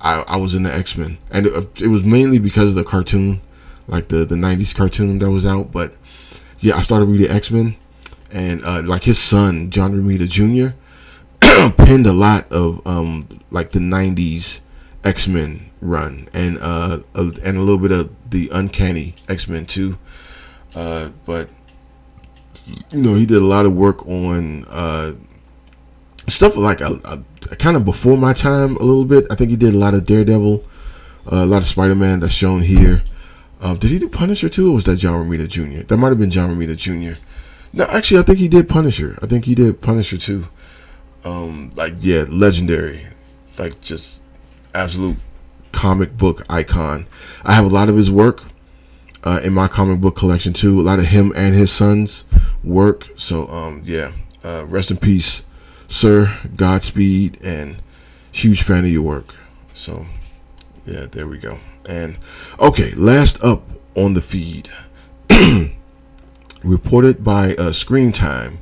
I, 0.01 0.23
I 0.27 0.37
was 0.37 0.55
in 0.55 0.63
the 0.63 0.73
X 0.73 0.97
Men, 0.97 1.19
and 1.29 1.45
it, 1.45 1.81
it 1.83 1.87
was 1.89 2.03
mainly 2.03 2.39
because 2.39 2.69
of 2.69 2.75
the 2.75 2.83
cartoon, 2.83 3.41
like 3.87 4.07
the 4.07 4.25
the 4.25 4.33
90s 4.33 4.73
cartoon 4.73 5.19
that 5.19 5.29
was 5.29 5.45
out. 5.45 5.71
But 5.71 5.93
yeah, 6.63 6.77
I 6.77 6.81
started 6.81 7.07
reading 7.07 7.29
X 7.29 7.51
Men, 7.51 7.75
and 8.31 8.63
uh, 8.63 8.81
like 8.85 9.03
his 9.03 9.19
son 9.19 9.69
John 9.69 9.93
Romita 9.93 10.29
Jr. 10.29 10.73
penned 11.83 12.07
a 12.07 12.13
lot 12.13 12.49
of 12.51 12.85
um, 12.87 13.27
like 13.51 13.71
the 13.71 13.79
90s 13.79 14.61
X 15.03 15.27
Men 15.27 15.69
run, 15.81 16.29
and 16.33 16.57
uh, 16.61 16.99
a, 17.15 17.19
and 17.19 17.57
a 17.57 17.59
little 17.59 17.77
bit 17.77 17.91
of 17.91 18.11
the 18.29 18.49
Uncanny 18.53 19.13
X 19.27 19.49
Men 19.49 19.65
too. 19.65 19.97
Uh, 20.73 21.09
but 21.25 21.49
you 22.91 23.01
know, 23.01 23.15
he 23.15 23.25
did 23.25 23.37
a 23.37 23.45
lot 23.45 23.65
of 23.65 23.75
work 23.75 24.07
on 24.07 24.63
uh, 24.69 25.11
stuff 26.29 26.55
like 26.55 26.79
a, 26.79 26.93
a, 27.03 27.23
a 27.51 27.55
kind 27.57 27.75
of 27.75 27.83
before 27.83 28.17
my 28.17 28.31
time 28.31 28.77
a 28.77 28.83
little 28.83 29.03
bit. 29.03 29.25
I 29.29 29.35
think 29.35 29.49
he 29.49 29.57
did 29.57 29.73
a 29.73 29.77
lot 29.77 29.93
of 29.95 30.05
Daredevil, 30.05 30.63
uh, 31.29 31.35
a 31.35 31.45
lot 31.45 31.57
of 31.57 31.65
Spider 31.65 31.95
Man 31.95 32.21
that's 32.21 32.33
shown 32.33 32.61
here. 32.61 33.03
Uh, 33.63 33.73
did 33.75 33.91
he 33.91 33.97
do 33.97 34.09
Punisher 34.09 34.49
too, 34.49 34.71
or 34.71 34.75
was 34.75 34.83
that 34.83 34.97
John 34.97 35.25
Romita 35.25 35.47
Jr.? 35.47 35.83
That 35.87 35.95
might 35.95 36.09
have 36.09 36.19
been 36.19 36.31
John 36.31 36.49
Romita 36.49 36.75
Jr. 36.75 37.17
No, 37.71 37.85
actually, 37.85 38.19
I 38.19 38.23
think 38.23 38.37
he 38.37 38.49
did 38.49 38.67
Punisher. 38.67 39.17
I 39.21 39.25
think 39.25 39.45
he 39.45 39.55
did 39.55 39.79
Punisher 39.79 40.17
too. 40.17 40.49
Um, 41.23 41.71
like 41.73 41.93
yeah, 41.99 42.25
legendary, 42.27 43.05
like 43.57 43.79
just 43.79 44.21
absolute 44.73 45.15
comic 45.71 46.17
book 46.17 46.43
icon. 46.49 47.07
I 47.45 47.53
have 47.53 47.63
a 47.63 47.69
lot 47.69 47.87
of 47.87 47.95
his 47.95 48.11
work 48.11 48.43
uh, 49.23 49.39
in 49.41 49.53
my 49.53 49.69
comic 49.69 50.01
book 50.01 50.17
collection 50.17 50.51
too. 50.51 50.81
A 50.81 50.83
lot 50.83 50.99
of 50.99 51.05
him 51.05 51.31
and 51.33 51.55
his 51.55 51.71
son's 51.71 52.25
work. 52.65 53.07
So 53.15 53.47
um, 53.47 53.81
yeah, 53.85 54.11
uh, 54.43 54.65
rest 54.67 54.91
in 54.91 54.97
peace, 54.97 55.45
sir. 55.87 56.37
Godspeed, 56.57 57.41
and 57.41 57.77
huge 58.33 58.63
fan 58.63 58.83
of 58.83 58.91
your 58.91 59.03
work. 59.03 59.35
So 59.73 60.05
yeah, 60.85 61.05
there 61.09 61.27
we 61.27 61.37
go. 61.37 61.59
And 61.87 62.17
okay, 62.59 62.93
last 62.95 63.43
up 63.43 63.63
on 63.95 64.13
the 64.13 64.21
feed, 64.21 64.69
reported 66.63 67.23
by 67.23 67.55
uh, 67.55 67.71
Screen 67.71 68.11
Time. 68.11 68.59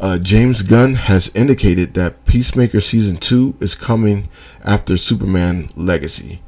Uh, 0.00 0.16
James 0.18 0.62
Gunn 0.62 0.94
has 0.94 1.30
indicated 1.34 1.94
that 1.94 2.24
Peacemaker 2.24 2.80
season 2.80 3.16
two 3.16 3.56
is 3.58 3.74
coming 3.74 4.28
after 4.64 4.96
Superman 4.96 5.70
Legacy. 5.74 6.40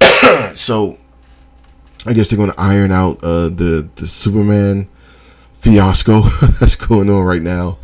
so, 0.54 0.98
I 2.04 2.12
guess 2.12 2.28
they're 2.28 2.36
going 2.36 2.52
to 2.52 2.60
iron 2.60 2.92
out 2.92 3.18
uh, 3.22 3.48
the 3.48 3.88
the 3.96 4.06
Superman 4.06 4.88
fiasco 5.58 6.20
that's 6.60 6.76
going 6.76 7.10
on 7.10 7.24
right 7.24 7.42
now 7.42 7.78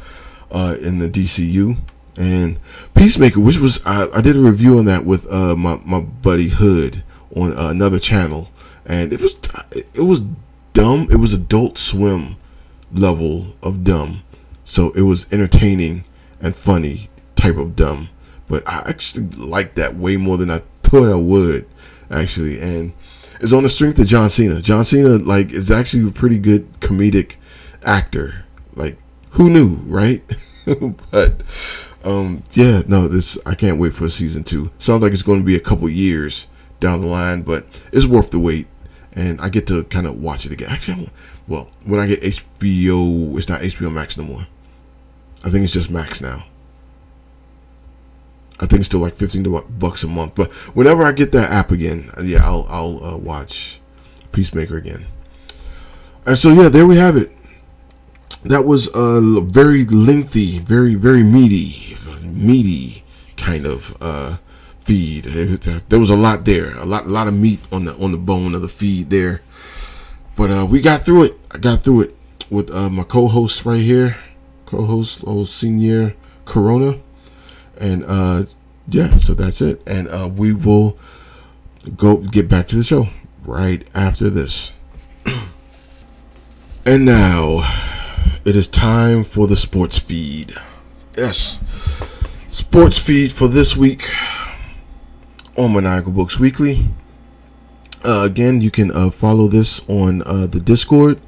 uh, 0.50 0.76
in 0.80 0.98
the 0.98 1.08
DCU. 1.08 1.78
And 2.16 2.58
Peacemaker, 2.94 3.40
which 3.40 3.58
was 3.58 3.80
I, 3.86 4.06
I 4.14 4.20
did 4.20 4.36
a 4.36 4.40
review 4.40 4.78
on 4.78 4.84
that 4.86 5.04
with 5.04 5.30
uh, 5.32 5.56
my 5.56 5.80
my 5.84 6.00
buddy 6.00 6.48
Hood 6.48 7.02
on 7.34 7.56
uh, 7.56 7.68
another 7.68 7.98
channel, 7.98 8.50
and 8.84 9.12
it 9.12 9.20
was 9.20 9.36
it 9.72 10.04
was 10.04 10.22
dumb. 10.74 11.08
It 11.10 11.16
was 11.16 11.32
Adult 11.32 11.78
Swim 11.78 12.36
level 12.92 13.54
of 13.62 13.84
dumb 13.84 14.22
so 14.64 14.90
it 14.92 15.02
was 15.02 15.30
entertaining 15.32 16.04
and 16.40 16.54
funny 16.54 17.10
type 17.36 17.56
of 17.56 17.76
dumb. 17.76 18.08
But 18.48 18.66
I 18.66 18.82
actually 18.86 19.26
liked 19.28 19.76
that 19.76 19.96
way 19.96 20.16
more 20.16 20.36
than 20.36 20.50
I 20.50 20.62
thought 20.82 21.10
I 21.10 21.14
would, 21.14 21.66
actually. 22.10 22.60
And 22.60 22.92
it's 23.40 23.52
on 23.52 23.62
the 23.62 23.68
strength 23.68 23.98
of 23.98 24.06
John 24.06 24.30
Cena. 24.30 24.60
John 24.60 24.84
Cena, 24.84 25.18
like, 25.18 25.50
is 25.50 25.70
actually 25.70 26.08
a 26.08 26.12
pretty 26.12 26.38
good 26.38 26.80
comedic 26.80 27.36
actor. 27.84 28.44
Like, 28.74 28.98
who 29.30 29.48
knew, 29.50 29.76
right? 29.86 30.22
but 31.10 31.40
um, 32.04 32.42
yeah, 32.52 32.82
no, 32.86 33.08
this 33.08 33.38
I 33.46 33.54
can't 33.54 33.78
wait 33.78 33.94
for 33.94 34.08
season 34.08 34.44
two. 34.44 34.70
Sounds 34.78 35.02
like 35.02 35.12
it's 35.12 35.22
going 35.22 35.40
to 35.40 35.46
be 35.46 35.56
a 35.56 35.60
couple 35.60 35.88
years 35.88 36.46
down 36.80 37.00
the 37.00 37.06
line, 37.06 37.42
but 37.42 37.64
it's 37.92 38.06
worth 38.06 38.30
the 38.30 38.38
wait, 38.38 38.66
and 39.12 39.40
I 39.40 39.48
get 39.48 39.66
to 39.68 39.84
kind 39.84 40.06
of 40.06 40.20
watch 40.20 40.44
it 40.46 40.52
again. 40.52 40.68
Actually, 40.70 41.10
well, 41.46 41.70
when 41.84 42.00
I 42.00 42.06
get 42.06 42.22
HBO, 42.22 43.36
it's 43.38 43.48
not 43.48 43.60
HBO 43.60 43.92
Max 43.92 44.16
no 44.16 44.24
more. 44.24 44.46
I 45.44 45.50
think 45.50 45.64
it's 45.64 45.72
just 45.72 45.90
Max 45.90 46.20
now. 46.20 46.44
I 48.60 48.66
think 48.66 48.80
it's 48.80 48.86
still 48.86 49.00
like 49.00 49.16
fifteen 49.16 49.44
bucks 49.78 50.04
a 50.04 50.08
month. 50.08 50.34
But 50.34 50.52
whenever 50.74 51.04
I 51.04 51.12
get 51.12 51.32
that 51.32 51.50
app 51.50 51.70
again, 51.70 52.10
yeah, 52.22 52.40
I'll 52.44 52.66
I'll 52.68 53.04
uh, 53.04 53.16
watch 53.16 53.80
Peacemaker 54.30 54.76
again. 54.76 55.06
And 56.26 56.38
so 56.38 56.50
yeah, 56.50 56.68
there 56.68 56.86
we 56.86 56.96
have 56.96 57.16
it. 57.16 57.32
That 58.44 58.64
was 58.64 58.88
a 58.94 59.20
very 59.40 59.84
lengthy, 59.84 60.58
very 60.58 60.94
very 60.94 61.22
meaty, 61.22 61.96
meaty 62.22 63.04
kind 63.36 63.66
of 63.66 63.96
uh, 64.00 64.36
feed. 64.80 65.24
There 65.24 66.00
was 66.00 66.10
a 66.10 66.16
lot 66.16 66.44
there, 66.44 66.74
a 66.76 66.84
lot 66.84 67.06
a 67.06 67.08
lot 67.08 67.28
of 67.28 67.34
meat 67.34 67.60
on 67.70 67.84
the 67.84 67.94
on 67.96 68.12
the 68.12 68.18
bone 68.18 68.54
of 68.54 68.62
the 68.62 68.68
feed 68.68 69.10
there. 69.10 69.42
But 70.34 70.50
uh, 70.50 70.66
we 70.68 70.80
got 70.80 71.04
through 71.04 71.24
it. 71.24 71.38
I 71.50 71.58
got 71.58 71.84
through 71.84 72.02
it 72.02 72.16
with 72.50 72.70
uh, 72.70 72.90
my 72.90 73.04
co-host 73.04 73.64
right 73.64 73.80
here 73.80 74.16
co-host, 74.72 75.22
old 75.26 75.48
senior 75.48 76.14
Corona, 76.46 76.98
And 77.78 78.04
uh, 78.06 78.44
yeah, 78.88 79.16
so 79.16 79.34
that's 79.34 79.60
it. 79.60 79.82
And 79.86 80.08
uh, 80.08 80.30
we 80.34 80.52
will 80.52 80.96
go 81.96 82.16
get 82.16 82.48
back 82.48 82.68
to 82.68 82.76
the 82.76 82.82
show 82.82 83.08
right 83.44 83.86
after 83.94 84.30
this. 84.30 84.72
and 86.86 87.04
now 87.04 87.60
it 88.44 88.56
is 88.56 88.66
time 88.66 89.22
for 89.22 89.46
the 89.46 89.56
sports 89.56 89.98
feed. 89.98 90.54
Yes, 91.16 91.60
sports 92.48 92.98
feed 92.98 93.32
for 93.32 93.46
this 93.46 93.76
week 93.76 94.10
on 95.56 95.72
Maniacal 95.72 96.12
Books 96.12 96.40
Weekly. 96.40 96.86
Uh, 98.04 98.26
again, 98.28 98.60
you 98.60 98.70
can 98.70 98.90
uh, 98.96 99.10
follow 99.10 99.46
this 99.46 99.80
on 99.88 100.22
uh, 100.22 100.46
the 100.46 100.58
Discord 100.58 101.20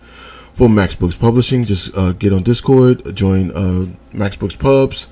for 0.55 0.69
Max 0.69 0.97
Books 0.97 1.15
Publishing. 1.15 1.65
Just 1.65 1.97
uh, 1.97 2.13
get 2.13 2.33
on 2.33 2.43
Discord, 2.43 3.15
join 3.15 3.53
uh, 3.53 3.95
Max 4.13 4.35
Books 4.35 4.57
Pubs, 4.57 5.07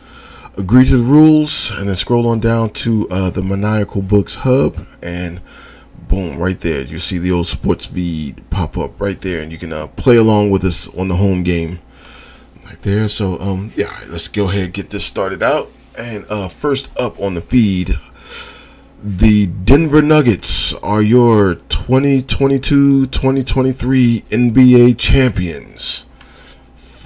agree 0.58 0.84
to 0.86 0.96
the 0.96 1.04
rules, 1.04 1.70
and 1.70 1.88
then 1.88 1.94
scroll 1.94 2.26
on 2.26 2.40
down 2.40 2.70
to 2.70 3.06
uh, 3.10 3.30
the 3.30 3.42
Maniacal 3.44 4.02
Books 4.02 4.34
Hub, 4.36 4.84
and 5.04 5.40
boom, 6.08 6.36
right 6.36 6.58
there, 6.58 6.80
you 6.82 6.98
see 6.98 7.18
the 7.18 7.30
old 7.30 7.46
sports 7.46 7.86
feed 7.86 8.42
pop 8.50 8.76
up 8.76 9.00
right 9.00 9.20
there, 9.20 9.40
and 9.40 9.52
you 9.52 9.58
can 9.58 9.86
play 9.90 10.16
along 10.16 10.50
with 10.50 10.64
us 10.64 10.88
on 10.98 11.06
the 11.06 11.16
home 11.16 11.44
game 11.44 11.78
right 12.72 12.82
there. 12.82 13.08
So, 13.08 13.38
um, 13.38 13.72
yeah, 13.76 14.04
let's 14.08 14.28
go 14.28 14.48
ahead 14.48 14.64
and 14.64 14.72
get 14.74 14.90
this 14.90 15.04
started 15.04 15.42
out. 15.42 15.70
And 15.96 16.24
uh 16.30 16.48
first 16.48 16.88
up 16.96 17.20
on 17.20 17.34
the 17.34 17.42
feed 17.42 17.90
the 19.02 19.46
Denver 19.46 20.00
Nuggets 20.00 20.72
are 20.74 21.02
your 21.02 21.56
2022 21.56 23.06
2023 23.08 24.24
NBA 24.30 24.96
champions. 24.96 26.06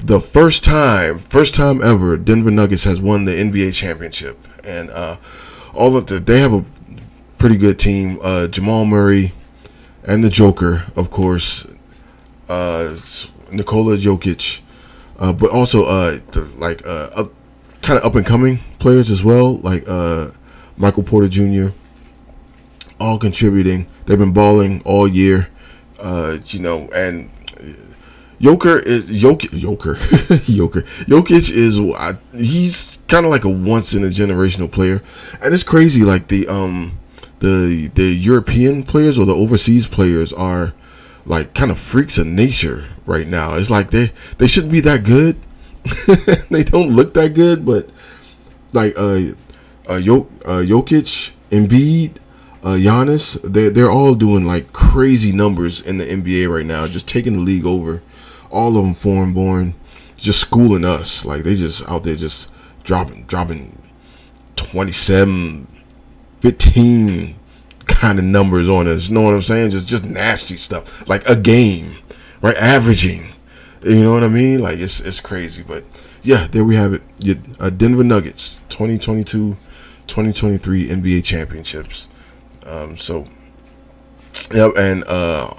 The 0.05 0.21
first 0.21 0.63
time, 0.63 1.19
first 1.19 1.55
time 1.55 1.83
ever, 1.83 2.17
Denver 2.19 2.51
Nuggets 2.51 2.85
has 2.85 3.01
won 3.01 3.25
the 3.25 3.33
NBA 3.33 3.73
championship. 3.75 4.39
And 4.63 4.91
uh, 4.91 5.17
all 5.75 5.97
of 5.97 6.07
the, 6.07 6.19
they 6.19 6.39
have 6.39 6.53
a 6.53 6.65
pretty 7.39 7.57
good 7.57 7.79
team. 7.79 8.19
Uh, 8.23 8.47
Jamal 8.47 8.85
Murray 8.85 9.33
and 10.05 10.23
the 10.23 10.31
Joker, 10.31 10.85
of 10.95 11.11
course. 11.11 11.67
Uh, 12.47 12.95
Nikola 13.51 13.97
Jokic. 13.97 14.61
Uh, 15.19 15.33
but 15.33 15.51
also, 15.51 15.85
uh, 15.87 16.19
the, 16.33 16.43
like, 16.57 16.87
uh, 16.87 17.27
kind 17.83 17.99
of 17.99 18.05
up 18.05 18.15
and 18.15 18.27
coming 18.27 18.61
players 18.79 19.11
as 19.11 19.25
well, 19.25 19.59
like 19.59 19.85
uh, 19.89 20.31
Michael 20.77 21.03
Porter 21.03 21.29
Jr 21.29 21.69
all 23.01 23.19
contributing. 23.19 23.87
They've 24.07 24.19
been 24.19 24.33
balling 24.33 24.83
all 24.85 25.09
year, 25.09 25.49
uh, 26.01 26.39
you 26.47 26.61
know, 26.61 26.89
and 26.95 27.31
Joker 28.41 28.79
is 28.79 29.07
Jokic. 29.07 29.59
Joker, 29.59 29.95
Joker, 30.45 30.83
Jokic 30.83 31.51
is 31.51 31.79
he's 32.33 32.99
kind 33.09 33.25
of 33.25 33.31
like 33.31 33.45
a 33.45 33.49
once 33.51 33.95
in 33.95 34.05
a 34.05 34.09
generational 34.09 34.71
player, 34.71 35.03
and 35.41 35.55
it's 35.55 35.63
crazy. 35.63 36.03
Like 36.03 36.29
the 36.29 36.47
um 36.49 36.99
the 37.41 37.91
the 37.95 38.15
European 38.15 38.83
players 38.83 39.19
or 39.19 39.27
the 39.27 39.35
overseas 39.35 39.87
players 39.87 40.33
are 40.33 40.75
like 41.27 41.55
kind 41.55 41.71
of 41.71 41.79
freaks 41.79 42.19
of 42.19 42.27
nature 42.27 42.87
right 43.05 43.27
now. 43.27 43.55
It's 43.55 43.71
like 43.71 43.91
they 43.91 44.13
they 44.39 44.47
shouldn't 44.47 44.73
be 44.73 44.81
that 44.81 45.05
good. 45.05 45.37
they 46.51 46.65
don't 46.65 46.91
look 46.95 47.15
that 47.15 47.35
good, 47.35 47.65
but 47.65 47.91
like 48.73 48.97
uh 48.97 49.35
uh, 49.89 50.01
Jok- 50.01 50.29
uh 50.45 50.63
Jokic, 50.65 51.31
Embiid, 51.51 52.17
uh, 52.65 52.77
Giannis, 52.77 53.41
they 53.43 53.69
they're 53.69 53.91
all 53.91 54.15
doing 54.15 54.45
like 54.45 54.73
crazy 54.73 55.33
numbers 55.33 55.81
in 55.81 55.99
the 55.99 56.05
NBA 56.05 56.53
right 56.53 56.67
now, 56.67 56.87
just 56.87 57.07
taking 57.07 57.35
the 57.35 57.41
league 57.41 57.67
over. 57.67 58.03
All 58.51 58.77
of 58.77 58.85
them 58.85 58.95
foreign 58.95 59.33
born, 59.33 59.75
just 60.17 60.41
schooling 60.41 60.85
us. 60.85 61.25
Like 61.25 61.43
they 61.43 61.55
just 61.57 61.89
out 61.89 62.05
there 62.05 62.17
just 62.17 62.51
dropping 62.85 63.25
dropping 63.25 63.83
27, 64.57 65.67
15 66.41 67.37
kind 67.97 68.19
of 68.19 68.25
numbers 68.25 68.69
on 68.69 68.87
us. 68.87 69.09
You 69.09 69.15
know 69.15 69.23
what 69.23 69.35
I'm 69.35 69.43
saying? 69.43 69.71
Just 69.71 69.89
just 69.89 70.05
nasty 70.05 70.57
stuff. 70.57 71.07
Like 71.09 71.29
a 71.29 71.37
game, 71.37 71.97
right? 72.41 72.57
Averaging. 72.57 73.33
You 73.83 74.03
know 74.05 74.13
what 74.13 74.25
I 74.25 74.29
mean? 74.29 74.61
Like 74.61 74.79
it's 74.79 75.01
it's 75.01 75.21
crazy, 75.21 75.63
but 75.63 75.85
yeah, 76.23 76.47
there 76.51 76.65
we 76.65 76.77
have 76.77 76.93
it. 76.93 77.03
Uh, 77.61 77.71
Denver 77.71 78.05
Nuggets 78.05 78.61
2022 78.69 79.57
2023 80.07 80.89
NBA 80.89 81.25
championships. 81.25 82.09
Um, 82.65 82.97
so, 82.97 83.27
yep. 84.53 84.73
And 84.77 85.05
uh, 85.05 85.55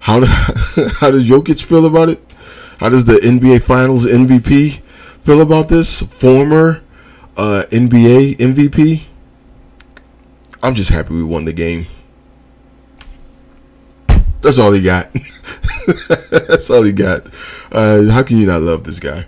how 0.00 0.20
do, 0.20 0.26
how 1.00 1.10
does 1.10 1.24
Jokic 1.24 1.62
feel 1.62 1.86
about 1.86 2.08
it? 2.08 2.20
How 2.78 2.88
does 2.88 3.04
the 3.04 3.14
NBA 3.14 3.62
Finals 3.62 4.06
MVP 4.06 4.80
feel 5.22 5.40
about 5.40 5.68
this? 5.68 6.02
Former 6.02 6.82
uh, 7.36 7.64
NBA 7.70 8.36
MVP. 8.36 9.04
I'm 10.62 10.74
just 10.74 10.90
happy 10.90 11.14
we 11.14 11.22
won 11.22 11.44
the 11.44 11.52
game. 11.52 11.86
That's 14.40 14.58
all 14.58 14.72
he 14.72 14.82
got. 14.82 15.12
That's 16.30 16.70
all 16.70 16.82
he 16.82 16.92
got. 16.92 17.26
Uh, 17.72 18.08
how 18.10 18.22
can 18.22 18.38
you 18.38 18.46
not 18.46 18.62
love 18.62 18.84
this 18.84 19.00
guy? 19.00 19.26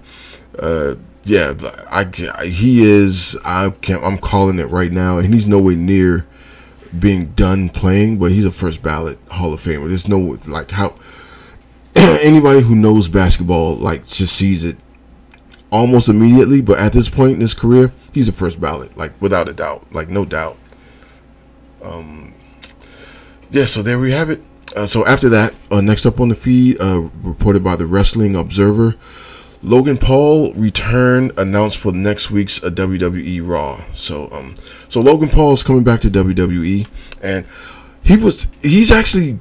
Uh, 0.59 0.95
yeah, 1.25 1.53
I, 1.91 2.11
I, 2.37 2.47
he 2.47 2.83
is. 2.83 3.37
I 3.45 3.71
can't. 3.71 4.03
I'm 4.03 4.19
calling 4.19 4.59
it 4.59 4.67
right 4.67 4.91
now, 4.91 5.19
and 5.19 5.33
he's 5.33 5.47
nowhere 5.47 5.77
near 5.77 6.27
being 6.99 7.27
done 7.33 7.69
playing, 7.69 8.19
but 8.19 8.33
he's 8.33 8.45
a 8.45 8.53
first 8.53 8.83
ballot 8.83 9.19
Hall 9.31 9.53
of 9.53 9.63
Famer. 9.63 9.89
There's 9.89 10.09
no 10.09 10.39
like 10.47 10.71
how 10.71 10.95
anybody 11.95 12.61
who 12.61 12.75
knows 12.75 13.09
basketball 13.09 13.77
like 13.77 14.07
just 14.07 14.35
sees 14.35 14.65
it 14.65 14.77
almost 15.71 16.09
immediately. 16.09 16.61
But 16.61 16.81
at 16.81 16.93
this 16.93 17.09
point 17.09 17.35
in 17.35 17.41
his 17.41 17.55
career, 17.55 17.93
he's 18.13 18.29
a 18.29 18.33
first 18.33 18.61
ballot, 18.61 18.97
like 18.97 19.13
without 19.21 19.49
a 19.49 19.53
doubt, 19.53 19.93
like 19.93 20.09
no 20.09 20.25
doubt. 20.25 20.57
Um, 21.83 22.35
yeah. 23.51 23.67
So 23.67 23.83
there 23.83 23.99
we 23.99 24.13
have 24.13 24.31
it. 24.31 24.43
Uh, 24.77 24.87
so 24.87 25.05
after 25.07 25.29
that, 25.29 25.55
uh, 25.71 25.81
next 25.81 26.07
up 26.07 26.21
on 26.21 26.29
the 26.29 26.37
feed, 26.37 26.81
uh, 26.81 27.01
reported 27.23 27.65
by 27.65 27.77
the 27.77 27.87
Wrestling 27.87 28.37
Observer. 28.37 28.97
Logan 29.63 29.99
Paul 29.99 30.53
return 30.55 31.33
announced 31.37 31.77
for 31.79 31.93
next 31.93 32.31
week's 32.31 32.63
uh, 32.65 32.71
WWE 32.71 33.47
Raw. 33.47 33.85
So 33.93 34.31
um 34.33 34.55
so 34.89 35.01
Logan 35.01 35.29
Paul 35.29 35.53
is 35.53 35.63
coming 35.63 35.85
back 35.85 36.01
to 36.01 36.09
WWE 36.09 36.87
and 37.23 37.47
he 38.03 38.17
was 38.17 38.49
he's 38.63 38.91
actually 38.91 39.39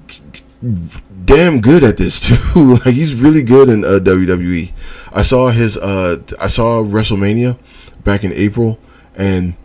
damn 1.24 1.61
good 1.61 1.84
at 1.86 1.98
this 1.98 2.20
too. 2.53 2.74
like 2.74 2.94
he's 2.94 3.16
really 3.16 3.44
good 3.44 3.70
in 3.70 3.86
uh, 3.86 3.99
WWE. 4.02 4.72
I 5.14 5.22
saw 5.22 5.49
his 5.49 5.78
uh 5.78 6.22
I 6.40 6.49
saw 6.49 6.84
WrestleMania 6.84 7.57
back 8.03 8.26
in 8.26 8.34
April 8.34 8.78
and 9.16 9.56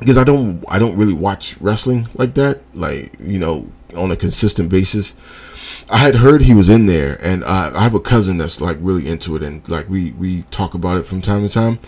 because 0.00 0.18
I 0.18 0.24
don't 0.24 0.64
I 0.66 0.80
don't 0.80 0.96
really 0.96 1.14
watch 1.14 1.56
wrestling 1.60 2.08
like 2.14 2.34
that 2.34 2.60
like 2.74 3.14
you 3.20 3.38
know 3.38 3.70
on 3.96 4.10
a 4.10 4.16
consistent 4.16 4.70
basis 4.70 5.14
I 5.90 5.98
had 5.98 6.14
heard 6.14 6.42
he 6.42 6.54
was 6.54 6.68
in 6.68 6.86
there, 6.86 7.18
and 7.20 7.42
uh, 7.42 7.72
I 7.74 7.82
have 7.82 7.94
a 7.94 8.00
cousin 8.00 8.38
that's 8.38 8.60
like 8.60 8.78
really 8.80 9.08
into 9.08 9.34
it, 9.34 9.42
and 9.42 9.68
like 9.68 9.88
we 9.88 10.12
we 10.12 10.42
talk 10.42 10.74
about 10.74 10.98
it 10.98 11.06
from 11.06 11.20
time 11.20 11.42
to 11.42 11.48
time. 11.48 11.80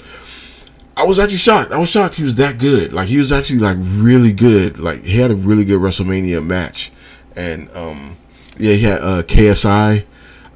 I 0.97 1.05
was 1.05 1.21
actually 1.21 1.39
shocked. 1.39 1.71
I 1.71 1.79
was 1.79 1.89
shocked 1.89 2.17
he 2.17 2.25
was 2.25 2.35
that 2.35 2.59
good. 2.59 2.93
Like 2.93 3.07
he 3.07 3.19
was 3.19 3.31
actually 3.31 3.61
like 3.61 3.77
really 3.79 4.33
good. 4.33 4.79
Like 4.79 5.05
he 5.05 5.19
had 5.19 5.31
a 5.31 5.37
really 5.37 5.65
good 5.65 5.81
WrestleMania 5.81 6.45
match, 6.45 6.91
and 7.37 7.71
um, 7.77 8.17
yeah, 8.59 8.75
he 8.75 8.83
had 8.83 8.99
uh, 9.01 9.23
KSI 9.23 10.05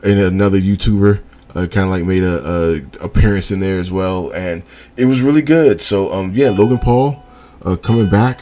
and 0.02 0.20
another 0.20 0.58
YouTuber 0.58 1.20
uh, 1.54 1.66
kind 1.68 1.84
of 1.84 1.90
like 1.90 2.02
made 2.02 2.24
a, 2.24 2.44
a, 2.44 3.04
appearance 3.04 3.52
in 3.52 3.60
there 3.60 3.78
as 3.78 3.92
well, 3.92 4.32
and 4.32 4.64
it 4.96 5.04
was 5.04 5.20
really 5.20 5.42
good. 5.42 5.80
So 5.80 6.12
um, 6.12 6.32
yeah, 6.34 6.50
Logan 6.50 6.78
Paul 6.78 7.22
uh, 7.66 7.76
coming 7.76 8.08
back 8.08 8.40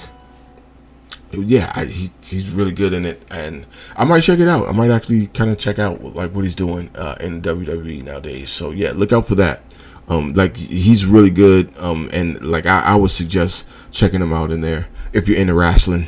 yeah, 1.43 1.73
I, 1.75 1.87
he, 1.87 2.11
he's 2.23 2.51
really 2.51 2.73
good 2.73 2.93
in 2.95 3.05
it, 3.05 3.23
and 3.31 3.67
I 3.97 4.05
might 4.05 4.21
check 4.21 4.39
it 4.39 4.49
out. 4.49 4.69
I 4.69 4.73
might 4.73 4.91
actually 4.91 5.29
kind 5.29 5.51
of 5.51 5.59
check 5.59 5.79
out 5.79 6.03
like 6.15 6.33
what 6.33 6.45
he's 6.45 6.55
doing 6.55 6.91
uh, 6.95 7.17
in 7.21 7.43
WWE 7.43 8.03
nowadays. 8.03 8.51
So 8.51 8.71
yeah, 8.71 8.93
look 8.95 9.13
out 9.13 9.27
for 9.27 9.35
that. 9.37 9.63
Um, 10.09 10.35
like 10.35 10.57
he's 10.57 11.07
really 11.07 11.31
good, 11.31 11.77
um, 11.79 12.11
and 12.13 12.45
like 12.45 12.67
I, 12.67 12.81
I 12.81 12.97
would 12.97 13.11
suggest 13.11 13.67
checking 13.91 14.21
him 14.21 14.33
out 14.33 14.51
in 14.51 14.61
there 14.61 14.89
if 15.13 15.29
you're 15.29 15.39
into 15.39 15.55
wrestling, 15.55 16.07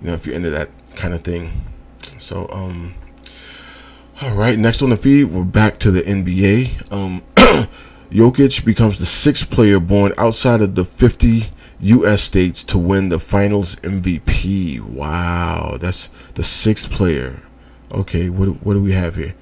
you 0.00 0.08
know, 0.08 0.14
if 0.14 0.26
you're 0.26 0.34
into 0.34 0.50
that 0.50 0.70
kind 0.94 1.12
of 1.12 1.22
thing. 1.22 1.52
So 2.18 2.48
um, 2.50 2.94
all 4.22 4.34
right, 4.34 4.58
next 4.58 4.80
on 4.82 4.90
the 4.90 4.96
feed, 4.96 5.24
we're 5.24 5.44
back 5.44 5.78
to 5.80 5.90
the 5.90 6.00
NBA. 6.00 6.92
Um, 6.92 7.22
Jokic 8.10 8.64
becomes 8.64 8.98
the 8.98 9.06
sixth 9.06 9.50
player 9.50 9.80
born 9.80 10.12
outside 10.16 10.62
of 10.62 10.74
the 10.74 10.84
50 10.84 11.50
U.S. 11.80 12.22
states 12.22 12.62
to 12.64 12.78
win 12.78 13.10
the 13.10 13.18
Finals 13.18 13.76
MVP. 13.76 14.80
Wow, 14.80 15.76
that's 15.78 16.08
the 16.34 16.42
sixth 16.42 16.90
player. 16.90 17.42
Okay, 17.92 18.28
what 18.28 18.48
what 18.64 18.74
do 18.74 18.82
we 18.82 18.92
have 18.92 19.16
here? 19.16 19.34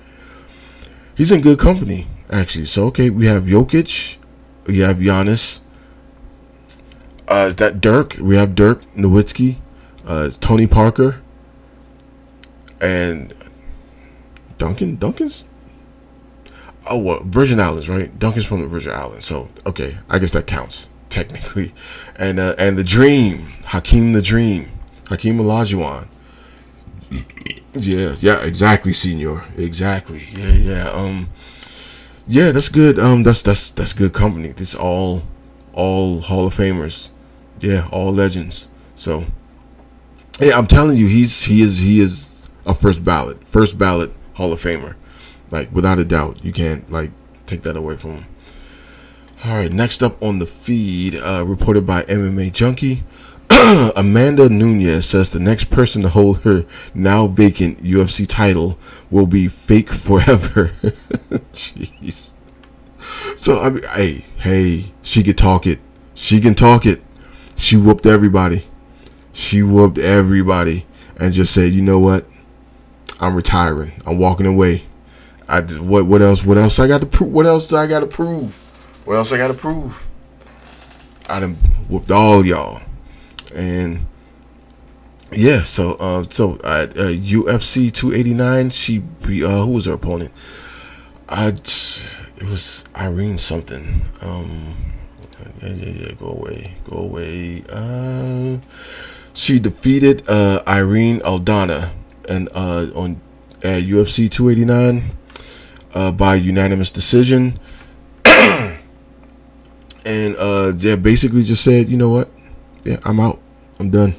He's 1.16 1.30
in 1.30 1.42
good 1.42 1.58
company, 1.58 2.08
actually. 2.30 2.64
So 2.66 2.86
okay, 2.86 3.08
we 3.10 3.26
have 3.26 3.44
Jokic, 3.44 4.16
we 4.66 4.80
have 4.80 4.96
Giannis, 4.96 5.60
uh, 7.28 7.50
that 7.52 7.80
Dirk, 7.80 8.16
we 8.20 8.36
have 8.36 8.54
Dirk 8.54 8.82
Nowitzki, 8.94 9.56
uh, 10.06 10.30
Tony 10.40 10.66
Parker, 10.66 11.20
and 12.80 13.32
Duncan. 14.58 14.96
Duncan's 14.96 15.46
oh 16.86 16.98
well, 16.98 17.22
Virgin 17.24 17.60
Islands, 17.60 17.88
right? 17.88 18.18
Duncan's 18.18 18.44
from 18.44 18.60
the 18.60 18.68
Virgin 18.68 18.92
Islands, 18.92 19.24
so 19.24 19.48
okay, 19.66 19.96
I 20.10 20.18
guess 20.18 20.32
that 20.32 20.46
counts. 20.46 20.90
Technically, 21.14 21.72
and 22.16 22.40
uh, 22.40 22.54
and 22.58 22.76
the 22.76 22.84
Dream, 22.84 23.46
Hakeem 23.66 24.12
the 24.12 24.20
Dream, 24.20 24.70
Hakeem 25.08 25.38
Olajuwon. 25.38 26.08
Yeah, 27.72 28.14
yeah, 28.18 28.42
exactly, 28.44 28.92
Senor, 28.92 29.44
Exactly. 29.56 30.26
Yeah, 30.32 30.52
yeah. 30.52 30.90
Um, 30.90 31.28
yeah, 32.26 32.50
that's 32.50 32.68
good. 32.68 32.98
Um, 32.98 33.22
that's 33.22 33.42
that's 33.42 33.70
that's 33.70 33.92
good 33.92 34.12
company. 34.12 34.48
This 34.48 34.74
all 34.74 35.22
all 35.72 36.20
Hall 36.20 36.46
of 36.46 36.56
Famers. 36.56 37.10
Yeah, 37.60 37.88
all 37.92 38.12
legends. 38.12 38.68
So, 38.96 39.24
yeah, 40.40 40.58
I'm 40.58 40.66
telling 40.66 40.96
you, 40.96 41.06
he's 41.06 41.44
he 41.44 41.62
is 41.62 41.78
he 41.78 42.00
is 42.00 42.48
a 42.66 42.74
first 42.74 43.04
ballot, 43.04 43.46
first 43.46 43.78
ballot 43.78 44.12
Hall 44.34 44.52
of 44.52 44.60
Famer, 44.60 44.96
like 45.50 45.70
without 45.72 45.98
a 46.00 46.04
doubt. 46.04 46.44
You 46.44 46.52
can't 46.52 46.90
like 46.90 47.10
take 47.46 47.62
that 47.62 47.76
away 47.76 47.96
from 47.96 48.10
him. 48.18 48.26
All 49.46 49.56
right, 49.56 49.70
next 49.70 50.02
up 50.02 50.22
on 50.22 50.38
the 50.38 50.46
feed, 50.46 51.16
uh, 51.16 51.44
reported 51.46 51.86
by 51.86 52.04
MMA 52.04 52.50
Junkie. 52.50 53.04
Amanda 53.94 54.48
Nunes 54.48 55.04
says 55.04 55.28
the 55.28 55.38
next 55.38 55.64
person 55.64 56.00
to 56.00 56.08
hold 56.08 56.40
her 56.44 56.64
now 56.94 57.26
vacant 57.26 57.84
UFC 57.84 58.26
title 58.26 58.78
will 59.10 59.26
be 59.26 59.48
fake 59.48 59.90
forever. 59.92 60.68
Jeez. 61.52 62.32
So 63.36 63.60
I 63.60 63.68
mean, 63.68 63.82
hey, 63.82 64.24
hey, 64.38 64.92
she 65.02 65.22
can 65.22 65.36
talk 65.36 65.66
it. 65.66 65.78
She 66.14 66.40
can 66.40 66.54
talk 66.54 66.86
it. 66.86 67.02
She 67.54 67.76
whooped 67.76 68.06
everybody. 68.06 68.66
She 69.34 69.62
whooped 69.62 69.98
everybody 69.98 70.86
and 71.20 71.34
just 71.34 71.52
said, 71.52 71.72
you 71.72 71.82
know 71.82 71.98
what? 71.98 72.24
I'm 73.20 73.36
retiring. 73.36 73.92
I'm 74.06 74.16
walking 74.16 74.46
away. 74.46 74.84
I 75.46 75.60
what 75.60 76.06
what 76.06 76.22
else? 76.22 76.42
What 76.42 76.56
else 76.56 76.78
I 76.78 76.88
got 76.88 77.02
to 77.02 77.06
prove? 77.06 77.30
What 77.30 77.44
else 77.44 77.70
I 77.74 77.86
got 77.86 78.00
to 78.00 78.06
prove? 78.06 78.63
What 79.04 79.16
else 79.16 79.32
I 79.32 79.38
got 79.38 79.48
to 79.48 79.54
prove? 79.54 80.06
I 81.28 81.40
done 81.40 81.54
whooped 81.88 82.10
all 82.10 82.44
y'all 82.44 82.80
and 83.54 84.06
yeah, 85.32 85.62
so 85.62 85.94
uh, 85.94 86.24
so 86.30 86.54
uh, 86.62 86.86
UFC 86.86 87.92
289, 87.92 88.70
she 88.70 88.98
uh, 88.98 89.64
who 89.64 89.72
was 89.72 89.86
her 89.86 89.94
opponent? 89.94 90.32
I 91.28 91.48
it 91.48 92.42
was 92.42 92.84
Irene 92.96 93.38
something. 93.38 94.02
Um, 94.20 94.76
yeah, 95.62 95.68
yeah, 95.70 95.90
yeah. 95.90 96.12
Go 96.14 96.26
away, 96.26 96.76
go 96.84 96.98
away. 96.98 97.64
Uh, 97.68 98.58
she 99.32 99.58
defeated 99.58 100.28
uh, 100.28 100.62
Irene 100.68 101.20
Aldana 101.20 101.92
and 102.28 102.48
uh, 102.54 102.86
on 102.94 103.20
at 103.62 103.82
UFC 103.82 104.30
289 104.30 105.16
uh, 105.94 106.12
by 106.12 106.34
unanimous 106.36 106.90
decision. 106.90 107.58
and 110.04 110.36
uh, 110.36 110.72
yeah, 110.76 110.96
basically 110.96 111.42
just 111.42 111.64
said, 111.64 111.88
you 111.88 111.96
know 111.96 112.10
what? 112.10 112.30
Yeah, 112.84 112.98
I'm 113.04 113.20
out. 113.20 113.40
I'm 113.78 113.90
done. 113.90 114.14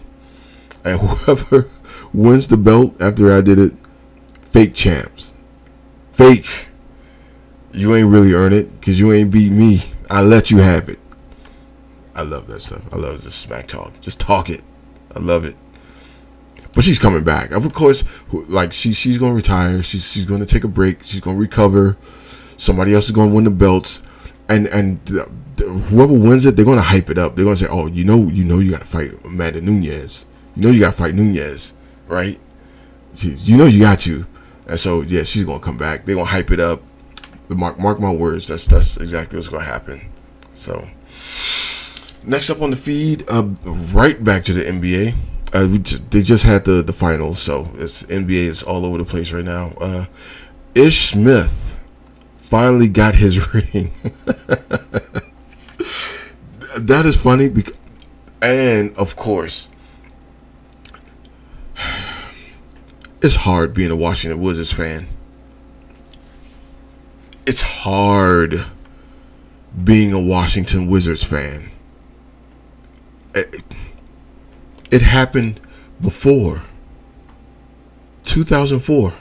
And 0.83 0.99
whoever 1.01 1.67
wins 2.13 2.47
the 2.47 2.57
belt 2.57 2.99
after 3.01 3.31
I 3.31 3.41
did 3.41 3.59
it, 3.59 3.73
fake 4.51 4.73
champs. 4.73 5.35
Fake. 6.13 6.47
You 7.71 7.93
ain't 7.95 8.09
really 8.09 8.33
earn 8.33 8.53
it 8.53 8.71
because 8.79 8.99
you 8.99 9.11
ain't 9.11 9.31
beat 9.31 9.51
me. 9.51 9.83
I 10.09 10.21
let 10.21 10.49
you 10.49 10.59
have 10.59 10.87
it. 10.87 10.99
I 12.15 12.21
love 12.21 12.47
that 12.47 12.61
stuff. 12.61 12.81
I 12.93 12.95
love 12.95 13.23
this 13.23 13.35
smack 13.35 13.67
talk. 13.67 13.99
Just 13.99 14.19
talk 14.19 14.49
it. 14.49 14.63
I 15.13 15.19
love 15.19 15.43
it. 15.43 15.57
But 16.73 16.83
she's 16.83 16.99
coming 16.99 17.23
back. 17.23 17.51
Of 17.51 17.71
course, 17.73 18.03
like 18.31 18.71
she 18.71 18.93
she's 18.93 19.17
gonna 19.17 19.33
retire. 19.33 19.83
She's 19.83 20.09
she's 20.09 20.25
gonna 20.25 20.45
take 20.45 20.63
a 20.63 20.67
break. 20.67 21.03
She's 21.03 21.19
gonna 21.19 21.37
recover. 21.37 21.97
Somebody 22.57 22.93
else 22.93 23.05
is 23.05 23.11
gonna 23.11 23.33
win 23.33 23.43
the 23.43 23.51
belts, 23.51 24.01
and 24.47 24.67
and 24.67 24.99
whoever 25.59 26.13
wins 26.13 26.45
it, 26.45 26.55
they're 26.55 26.65
gonna 26.65 26.81
hype 26.81 27.09
it 27.09 27.17
up. 27.17 27.35
They're 27.35 27.45
gonna 27.45 27.57
say, 27.57 27.67
"Oh, 27.69 27.87
you 27.87 28.03
know, 28.03 28.27
you 28.27 28.43
know, 28.43 28.59
you 28.59 28.71
gotta 28.71 28.85
fight 28.85 29.11
Amanda 29.23 29.61
Nunes. 29.61 30.25
You 30.55 30.63
know, 30.63 30.69
you 30.71 30.79
gotta 30.81 30.97
fight 30.97 31.15
Nunes, 31.15 31.73
right? 32.07 32.39
You 33.21 33.57
know, 33.57 33.65
you 33.65 33.79
got 33.79 33.99
to." 33.99 34.25
And 34.67 34.79
so, 34.79 35.01
yeah, 35.01 35.23
she's 35.23 35.43
gonna 35.43 35.59
come 35.59 35.77
back. 35.77 36.05
They're 36.05 36.15
gonna 36.15 36.27
hype 36.27 36.51
it 36.51 36.59
up. 36.59 36.81
The 37.47 37.55
mark, 37.55 37.79
mark 37.79 37.99
my 37.99 38.11
words. 38.11 38.47
That's 38.47 38.65
that's 38.65 38.97
exactly 38.97 39.37
what's 39.37 39.47
gonna 39.49 39.63
happen. 39.63 40.09
So, 40.55 40.87
next 42.23 42.49
up 42.49 42.61
on 42.61 42.71
the 42.71 42.77
feed, 42.77 43.23
uh, 43.29 43.43
right 43.93 44.21
back 44.23 44.43
to 44.45 44.53
the 44.53 44.63
NBA. 44.63 45.13
Uh, 45.53 45.67
j- 45.77 45.99
they 46.09 46.21
just 46.21 46.43
had 46.43 46.65
the 46.65 46.81
the 46.81 46.93
finals, 46.93 47.39
so 47.39 47.71
it's 47.75 48.03
NBA 48.03 48.45
is 48.45 48.63
all 48.63 48.85
over 48.85 48.97
the 48.97 49.05
place 49.05 49.31
right 49.31 49.45
now. 49.45 49.73
Uh, 49.79 50.05
Ish 50.73 51.09
Smith 51.11 51.79
finally 52.37 52.89
got 52.89 53.15
his 53.15 53.53
ring. 53.53 53.91
that 56.75 57.05
is 57.05 57.15
funny 57.15 57.49
because, 57.49 57.75
and 58.41 58.95
of 58.97 59.15
course, 59.15 59.69
it's 63.21 63.35
hard 63.35 63.73
being 63.73 63.91
a 63.91 63.95
Washington 63.95 64.41
Wizards 64.41 64.71
fan. 64.71 65.07
It's 67.45 67.61
hard 67.61 68.65
being 69.83 70.13
a 70.13 70.19
Washington 70.19 70.87
Wizards 70.87 71.23
fan. 71.23 71.71
It, 73.33 73.63
it 74.91 75.01
happened 75.01 75.59
before 76.01 76.63
2004. 78.23 79.13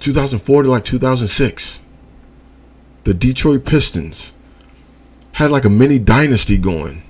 2004 0.00 0.62
to 0.62 0.70
like 0.70 0.84
2006. 0.84 1.80
The 3.04 3.14
Detroit 3.14 3.64
Pistons 3.64 4.32
had 5.38 5.52
like 5.52 5.64
a 5.64 5.70
mini 5.70 6.00
dynasty 6.00 6.58
going. 6.58 7.00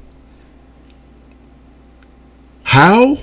How? 2.63 3.17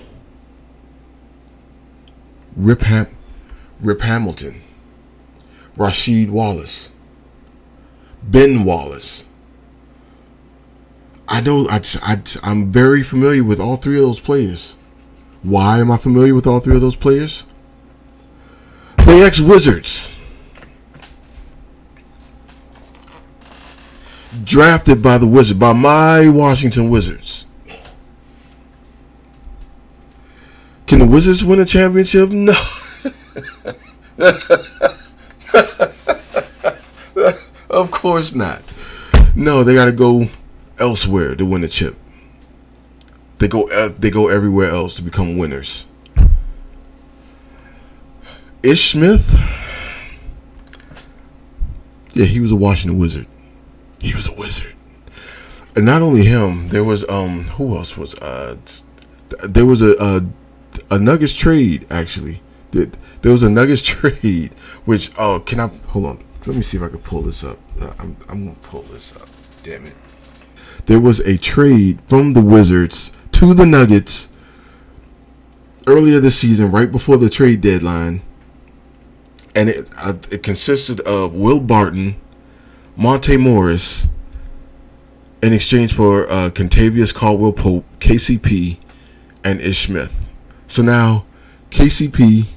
Rip, 2.55 2.81
Ham- 2.81 3.15
Rip 3.79 4.01
Hamilton, 4.01 4.63
Rasheed 5.77 6.31
Wallace, 6.31 6.89
Ben 8.23 8.63
Wallace. 8.63 9.25
I 11.27 11.39
know 11.39 11.67
I, 11.69 11.81
I, 12.01 12.19
I'm 12.41 12.71
very 12.71 13.03
familiar 13.03 13.43
with 13.43 13.59
all 13.59 13.75
three 13.75 13.97
of 13.97 14.01
those 14.01 14.19
players. 14.19 14.75
Why 15.43 15.77
am 15.77 15.91
I 15.91 15.97
familiar 15.97 16.33
with 16.33 16.47
all 16.47 16.59
three 16.59 16.73
of 16.77 16.81
those 16.81 16.95
players? 16.95 17.45
They 19.05 19.21
ex 19.23 19.39
Wizards. 19.39 20.09
Drafted 24.43 25.01
by 25.01 25.17
the 25.17 25.27
Wizards, 25.27 25.59
by 25.59 25.73
my 25.73 26.27
Washington 26.27 26.89
Wizards. 26.89 27.45
Can 30.87 30.99
the 30.99 31.07
Wizards 31.07 31.43
win 31.43 31.59
a 31.59 31.65
championship? 31.65 32.29
No. 32.29 32.53
of 37.69 37.91
course 37.91 38.33
not. 38.33 38.61
No, 39.35 39.63
they 39.63 39.73
got 39.73 39.85
to 39.85 39.91
go 39.91 40.29
elsewhere 40.79 41.35
to 41.35 41.45
win 41.45 41.63
a 41.63 41.67
chip. 41.67 41.95
They 43.39 43.47
go 43.47 43.69
uh, 43.69 43.89
they 43.89 44.09
go 44.09 44.29
everywhere 44.29 44.69
else 44.69 44.95
to 44.95 45.01
become 45.01 45.37
winners. 45.37 45.85
Ish 48.63 48.91
Smith, 48.91 49.39
yeah, 52.13 52.25
he 52.25 52.39
was 52.39 52.51
a 52.51 52.55
Washington 52.55 52.97
Wizard. 52.97 53.27
He 54.05 54.13
was 54.13 54.27
a 54.27 54.33
wizard. 54.33 54.75
And 55.75 55.83
not 55.83 56.03
only 56.03 56.25
him, 56.25 56.69
there 56.69 56.83
was 56.83 57.09
um 57.09 57.45
who 57.57 57.75
else 57.75 57.97
was 57.97 58.13
uh 58.15 58.55
there 59.43 59.65
was 59.65 59.81
a 59.81 59.95
a, 59.99 60.95
a 60.95 60.99
Nuggets 60.99 61.33
trade 61.33 61.87
actually. 61.89 62.41
There, 62.69 63.31
was 63.31 63.41
a 63.41 63.49
Nuggets 63.49 63.81
trade 63.93 64.53
which 64.85 65.11
oh 65.17 65.39
can 65.39 65.59
I 65.59 65.67
hold 65.87 66.05
on 66.05 66.23
let 66.45 66.55
me 66.55 66.61
see 66.61 66.77
if 66.77 66.83
I 66.83 66.89
can 66.89 66.99
pull 66.99 67.23
this 67.23 67.43
up. 67.43 67.57
Uh, 67.81 67.93
I'm 67.97 68.15
I'm 68.29 68.45
gonna 68.45 68.59
pull 68.61 68.83
this 68.83 69.15
up. 69.15 69.27
Damn 69.63 69.87
it. 69.87 69.95
There 70.85 70.99
was 70.99 71.19
a 71.21 71.37
trade 71.37 71.99
from 72.07 72.33
the 72.33 72.41
Wizards 72.41 73.11
to 73.31 73.55
the 73.55 73.65
Nuggets 73.65 74.29
earlier 75.87 76.19
this 76.19 76.37
season, 76.37 76.69
right 76.69 76.91
before 76.91 77.17
the 77.17 77.29
trade 77.29 77.61
deadline, 77.61 78.21
and 79.55 79.69
it 79.69 79.89
uh, 79.97 80.13
it 80.29 80.43
consisted 80.43 81.01
of 81.01 81.33
Will 81.33 81.59
Barton, 81.59 82.21
Monte 82.97 83.37
Morris 83.37 84.07
in 85.41 85.53
exchange 85.53 85.93
for 85.93 86.29
uh, 86.29 86.49
Kentavious 86.49 87.13
Caldwell 87.13 87.53
Pope, 87.53 87.85
KCP, 87.99 88.77
and 89.43 89.59
Ish 89.59 89.85
Smith. 89.85 90.29
So 90.67 90.81
now 90.81 91.25
KCP 91.69 92.47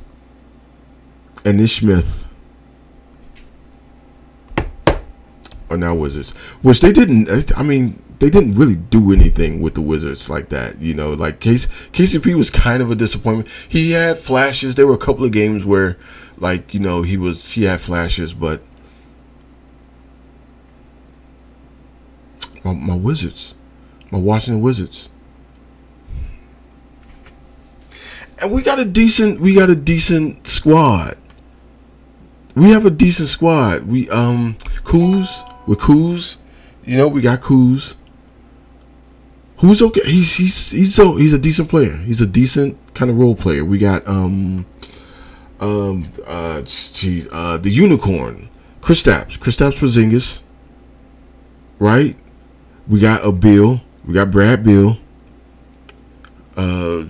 and 1.45 1.61
Ish 1.61 1.81
Smith 1.81 2.27
are 5.71 5.77
now 5.77 5.95
Wizards, 5.95 6.31
which 6.63 6.81
they 6.81 6.93
didn't. 6.93 7.57
I 7.59 7.63
mean, 7.63 8.03
they 8.21 8.31
didn't 8.31 8.55
really 8.55 8.77
do 8.77 9.13
anything 9.13 9.61
with 9.61 9.75
the 9.75 9.83
Wizards 9.83 10.31
like 10.31 10.49
that. 10.49 10.81
You 10.81 10.95
know, 10.95 11.13
like 11.13 11.41
KCP 11.41 12.35
was 12.37 12.51
kind 12.51 12.83
of 12.83 12.91
a 12.91 12.95
disappointment. 12.95 13.49
He 13.69 13.91
had 13.91 14.19
flashes. 14.19 14.75
There 14.75 14.87
were 14.87 14.95
a 14.95 14.99
couple 14.99 15.25
of 15.25 15.33
games 15.33 15.65
where, 15.65 15.99
like, 16.37 16.73
you 16.73 16.81
know, 16.81 17.03
he 17.03 17.17
was 17.17 17.53
he 17.53 17.65
had 17.65 17.81
flashes, 17.81 18.33
but 18.33 18.63
my, 22.65 22.73
my 22.73 22.95
Wizards, 22.95 23.55
my 24.11 24.19
Washington 24.19 24.61
Wizards. 24.63 25.09
And 28.41 28.53
we 28.53 28.63
got 28.63 28.79
a 28.79 28.85
decent 28.85 29.41
we 29.41 29.55
got 29.55 29.71
a 29.71 29.77
decent 29.77 30.47
squad. 30.47 31.17
We 32.55 32.71
have 32.71 32.87
a 32.87 32.91
decent 32.91 33.29
squad. 33.29 33.87
We 33.87 34.09
um 34.11 34.57
Kuz 34.85 35.45
with 35.67 35.81
Kuz, 35.81 36.37
you 36.85 36.97
know, 36.97 37.09
we 37.09 37.21
got 37.21 37.41
Kuz. 37.41 37.97
Who's 39.59 39.83
okay? 39.83 40.03
He's 40.05 40.35
he's 40.37 40.71
he's 40.71 40.95
so 40.95 41.17
he's 41.17 41.33
a 41.33 41.39
decent 41.39 41.69
player. 41.69 41.97
He's 41.97 42.21
a 42.21 42.27
decent 42.27 42.79
kind 42.95 43.11
of 43.11 43.19
role 43.19 43.35
player. 43.35 43.65
We 43.65 43.79
got 43.79 44.07
um 44.07 44.67
um 45.61 46.09
uh 46.27 46.63
geez, 46.63 47.29
uh 47.33 47.59
the 47.59 47.71
unicorn, 47.71 48.49
Kristaps, 48.81 49.37
Kristaps 49.39 49.75
Porzingis. 49.75 50.43
Right? 51.81 52.17
We 52.89 53.01
got 53.01 53.25
a 53.25 53.33
Beal. 53.33 53.81
We 54.07 54.15
got 54.15 54.31
Brad 54.31 54.65
Beal. 54.65 54.97
Uh 56.57 57.05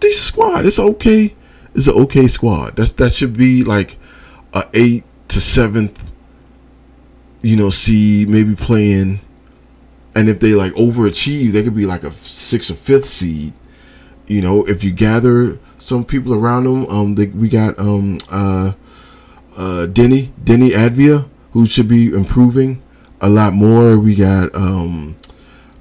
decent 0.00 0.26
squad. 0.26 0.66
It's 0.66 0.78
okay. 0.78 1.34
It's 1.74 1.86
an 1.86 1.94
okay 2.02 2.26
squad. 2.26 2.76
That's 2.76 2.92
that 2.92 3.12
should 3.12 3.36
be 3.36 3.64
like 3.64 3.96
a 4.52 4.66
eight 4.72 5.04
to 5.28 5.40
seventh, 5.40 6.12
you 7.42 7.56
know, 7.56 7.70
seed, 7.70 8.28
maybe 8.30 8.54
playing. 8.54 9.20
And 10.14 10.28
if 10.30 10.40
they 10.40 10.54
like 10.54 10.72
overachieve, 10.72 11.52
they 11.52 11.62
could 11.62 11.76
be 11.76 11.84
like 11.84 12.04
a 12.04 12.12
sixth 12.12 12.70
or 12.70 12.74
fifth 12.74 13.06
seed. 13.06 13.52
You 14.26 14.40
know, 14.40 14.64
if 14.64 14.82
you 14.82 14.90
gather 14.90 15.58
some 15.78 16.04
people 16.04 16.34
around 16.34 16.64
them, 16.64 16.86
um, 16.86 17.14
they, 17.14 17.26
we 17.26 17.48
got 17.48 17.78
um 17.78 18.18
uh 18.30 18.72
uh 19.56 19.86
Deni 19.88 20.30
Deni 20.42 20.70
Avdija 20.70 21.28
who 21.52 21.66
should 21.66 21.88
be 21.88 22.12
improving 22.12 22.82
a 23.20 23.28
lot 23.28 23.52
more. 23.52 23.98
We 23.98 24.14
got 24.14 24.54
um 24.54 25.16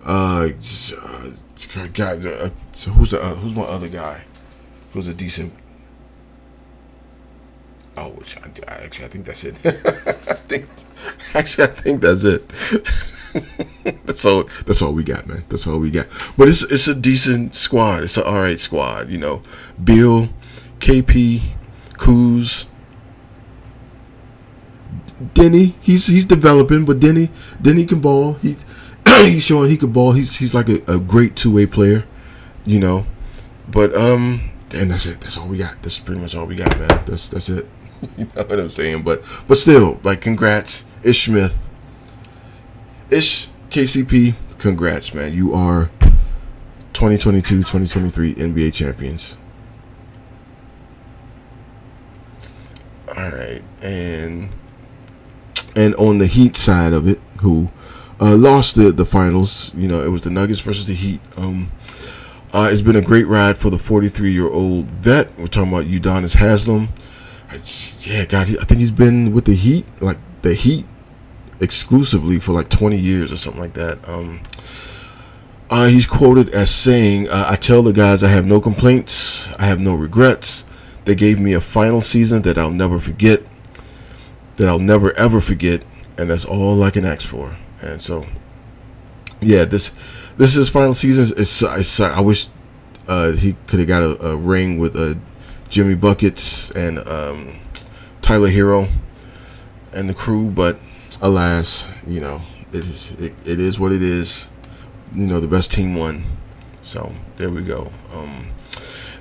uh, 0.05 0.49
God, 1.93 2.25
uh 2.25 2.49
so 2.73 2.91
who's 2.91 3.11
the 3.11 3.21
uh, 3.21 3.35
who's 3.35 3.55
my 3.55 3.63
other 3.63 3.89
guy? 3.89 4.23
Who's 4.93 5.07
a 5.07 5.13
decent? 5.13 5.53
Oh, 7.97 8.09
which 8.09 8.37
I, 8.37 8.49
I 8.67 8.75
actually 8.83 9.05
I 9.05 9.07
think 9.09 9.25
that's 9.25 9.43
it. 9.43 9.55
I 9.65 10.33
think 10.33 10.67
actually 11.33 11.63
I 11.63 11.67
think 11.67 12.01
that's 12.01 12.23
it. 12.23 12.47
that's 14.05 14.25
all. 14.25 14.43
That's 14.65 14.81
all 14.81 14.93
we 14.93 15.03
got, 15.03 15.27
man. 15.27 15.43
That's 15.49 15.67
all 15.67 15.79
we 15.79 15.91
got. 15.91 16.07
But 16.37 16.49
it's 16.49 16.63
it's 16.63 16.87
a 16.87 16.95
decent 16.95 17.55
squad. 17.55 18.03
It's 18.03 18.17
an 18.17 18.23
all 18.23 18.35
right 18.35 18.59
squad. 18.59 19.09
You 19.09 19.17
know, 19.17 19.41
Beal, 19.81 20.29
KP, 20.79 21.41
Kuz, 21.93 22.65
Deni. 25.21 25.73
He's 25.81 26.07
he's 26.07 26.25
developing, 26.25 26.85
but 26.85 26.99
Deni 26.99 27.27
Deni 27.61 27.87
can 27.87 27.99
ball. 27.99 28.33
He's 28.33 28.65
he's 29.07 29.43
showing 29.43 29.69
he 29.69 29.77
can 29.77 29.91
ball. 29.91 30.11
He's 30.13 30.35
he's 30.35 30.53
like 30.53 30.69
a, 30.69 30.81
a 30.87 30.99
great 30.99 31.35
two 31.35 31.53
way 31.53 31.65
player 31.65 32.05
you 32.65 32.79
know. 32.79 33.05
But 33.69 33.95
um, 33.95 34.51
and 34.73 34.91
that's 34.91 35.05
it. 35.05 35.21
That's 35.21 35.37
all 35.37 35.47
we 35.47 35.57
got. 35.57 35.81
That's 35.81 35.99
pretty 35.99 36.21
much 36.21 36.35
all 36.35 36.45
we 36.45 36.55
got, 36.55 36.77
man. 36.77 36.89
That's 37.05 37.29
that's 37.29 37.49
it. 37.49 37.67
you 38.17 38.25
know 38.35 38.43
what 38.43 38.59
I'm 38.59 38.69
saying? 38.69 39.03
But 39.03 39.23
but 39.47 39.57
still, 39.57 39.99
like, 40.03 40.21
congrats, 40.21 40.83
Ish 41.03 41.25
Smith, 41.25 41.69
Ish 43.09 43.49
KCP. 43.69 44.35
Congrats, 44.57 45.13
man. 45.13 45.33
You 45.33 45.53
are 45.53 45.91
2022-2023 46.93 48.35
NBA 48.35 48.73
champions. 48.73 49.37
All 53.15 53.29
right, 53.29 53.61
and 53.81 54.49
and 55.75 55.95
on 55.95 56.17
the 56.17 56.27
Heat 56.27 56.55
side 56.55 56.93
of 56.93 57.07
it, 57.07 57.19
who 57.41 57.69
uh, 58.19 58.35
lost 58.35 58.75
the 58.75 58.91
the 58.91 59.05
finals. 59.05 59.73
You 59.75 59.87
know, 59.87 60.01
it 60.03 60.09
was 60.09 60.21
the 60.21 60.29
Nuggets 60.29 60.59
versus 60.59 60.87
the 60.87 60.93
Heat. 60.93 61.21
Um, 61.37 61.71
uh, 62.53 62.69
it's 62.71 62.81
been 62.81 62.95
a 62.95 63.01
great 63.01 63.27
ride 63.27 63.57
for 63.57 63.69
the 63.69 63.77
43 63.77 64.31
year 64.31 64.49
old 64.49 64.85
vet. 64.85 65.37
We're 65.37 65.47
talking 65.47 65.73
about 65.73 65.85
Udonis 65.85 66.35
Haslem. 66.35 66.87
It's, 67.51 68.07
yeah, 68.07 68.25
God, 68.25 68.47
I 68.47 68.63
think 68.63 68.79
he's 68.79 68.91
been 68.91 69.33
with 69.33 69.45
the 69.45 69.55
Heat, 69.55 69.85
like 70.01 70.17
the 70.41 70.53
Heat, 70.53 70.85
exclusively 71.59 72.39
for 72.39 72.53
like 72.53 72.69
20 72.69 72.95
years 72.97 73.31
or 73.31 73.37
something 73.37 73.61
like 73.61 73.73
that. 73.73 74.07
Um, 74.07 74.41
uh, 75.69 75.87
he's 75.87 76.05
quoted 76.05 76.49
as 76.49 76.69
saying, 76.69 77.27
uh, 77.29 77.47
"I 77.49 77.55
tell 77.55 77.83
the 77.83 77.91
guys 77.91 78.23
I 78.23 78.29
have 78.29 78.45
no 78.45 78.61
complaints, 78.61 79.51
I 79.59 79.65
have 79.65 79.79
no 79.79 79.95
regrets. 79.95 80.63
They 81.05 81.15
gave 81.15 81.39
me 81.39 81.53
a 81.53 81.61
final 81.61 82.01
season 82.01 82.43
that 82.43 82.57
I'll 82.57 82.71
never 82.71 82.99
forget, 82.99 83.41
that 84.57 84.67
I'll 84.67 84.79
never 84.79 85.17
ever 85.17 85.41
forget, 85.41 85.83
and 86.17 86.29
that's 86.29 86.45
all 86.45 86.83
I 86.83 86.91
can 86.91 87.05
ask 87.05 87.27
for." 87.27 87.55
And 87.81 88.01
so, 88.01 88.25
yeah, 89.41 89.65
this 89.65 89.91
this 90.37 90.55
is 90.55 90.69
final 90.69 90.93
season. 90.93 91.33
It's, 91.37 91.61
it's 91.61 91.99
I 91.99 92.21
wish 92.21 92.47
uh, 93.07 93.31
he 93.33 93.55
could 93.67 93.79
have 93.79 93.87
got 93.87 94.01
a, 94.01 94.27
a, 94.31 94.35
ring 94.35 94.79
with 94.79 94.95
uh, 94.95 95.15
Jimmy 95.69 95.95
Buckets 95.95 96.71
and 96.71 96.99
um, 97.07 97.59
Tyler 98.21 98.49
Herro 98.49 98.89
and 99.93 100.09
the 100.09 100.13
crew, 100.13 100.49
but 100.49 100.79
alas, 101.21 101.89
you 102.07 102.19
know, 102.19 102.41
it 102.71 102.79
is 102.79 103.11
it, 103.13 103.33
it 103.45 103.59
is 103.59 103.79
what 103.79 103.91
it 103.91 104.01
is. 104.01 104.47
You 105.13 105.27
know, 105.27 105.39
the 105.39 105.47
best 105.47 105.71
team 105.71 105.95
won. 105.95 106.23
So 106.81 107.11
there 107.35 107.49
we 107.49 107.61
go. 107.61 107.91
Um, 108.13 108.47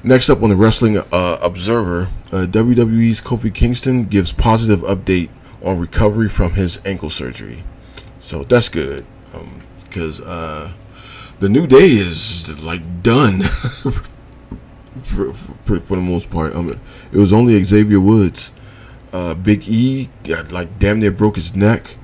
next 0.04 0.30
up 0.30 0.42
on 0.42 0.50
the 0.50 0.56
Wrestling 0.56 0.98
uh, 0.98 1.38
Observer, 1.42 2.08
uh, 2.32 2.46
WWE's 2.46 3.20
Kofi 3.20 3.52
Kingston 3.52 4.04
gives 4.04 4.32
positive 4.32 4.80
update 4.80 5.30
on 5.62 5.78
recovery 5.78 6.28
from 6.28 6.52
his 6.52 6.80
ankle 6.84 7.10
surgery. 7.10 7.64
So 8.20 8.44
that's 8.44 8.68
good 8.68 9.04
because 9.82 10.20
um, 10.20 10.26
uh, 10.28 10.72
the 11.40 11.48
new 11.48 11.66
day 11.66 11.86
is 11.86 12.62
like 12.62 13.02
done 13.02 13.40
for, 13.42 13.92
for, 15.02 15.80
for, 15.80 15.96
the 15.96 16.02
most 16.02 16.30
part. 16.30 16.54
Um, 16.54 16.80
it 17.12 17.18
was 17.18 17.32
only 17.32 17.60
Xavier 17.62 18.00
Woods. 18.00 18.52
Uh, 19.12 19.34
Big 19.34 19.68
E 19.68 20.10
got 20.24 20.50
like 20.50 20.78
damn 20.78 20.98
near 21.00 21.12
broke 21.12 21.36
his 21.36 21.54
neck, 21.54 21.96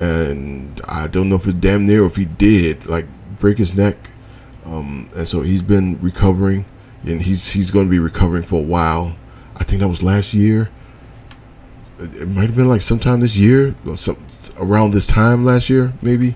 and 0.00 0.80
I 0.88 1.06
don't 1.06 1.28
know 1.28 1.36
if 1.36 1.46
it's 1.46 1.54
damn 1.54 1.86
near 1.86 2.02
or 2.02 2.06
if 2.06 2.16
he 2.16 2.24
did 2.24 2.86
like 2.86 3.06
break 3.38 3.58
his 3.58 3.74
neck. 3.74 3.96
Um, 4.64 5.10
and 5.16 5.28
so 5.28 5.42
he's 5.42 5.62
been 5.62 6.00
recovering, 6.00 6.64
and 7.06 7.22
he's 7.22 7.52
he's 7.52 7.70
going 7.70 7.86
to 7.86 7.90
be 7.90 7.98
recovering 7.98 8.42
for 8.42 8.60
a 8.60 8.64
while. 8.64 9.16
I 9.56 9.64
think 9.64 9.80
that 9.80 9.88
was 9.88 10.02
last 10.02 10.34
year. 10.34 10.70
It 11.98 12.28
might 12.28 12.46
have 12.46 12.56
been 12.56 12.68
like 12.68 12.82
sometime 12.82 13.20
this 13.20 13.36
year, 13.36 13.74
some 13.94 14.18
around 14.58 14.90
this 14.92 15.06
time 15.06 15.44
last 15.44 15.70
year, 15.70 15.94
maybe. 16.02 16.34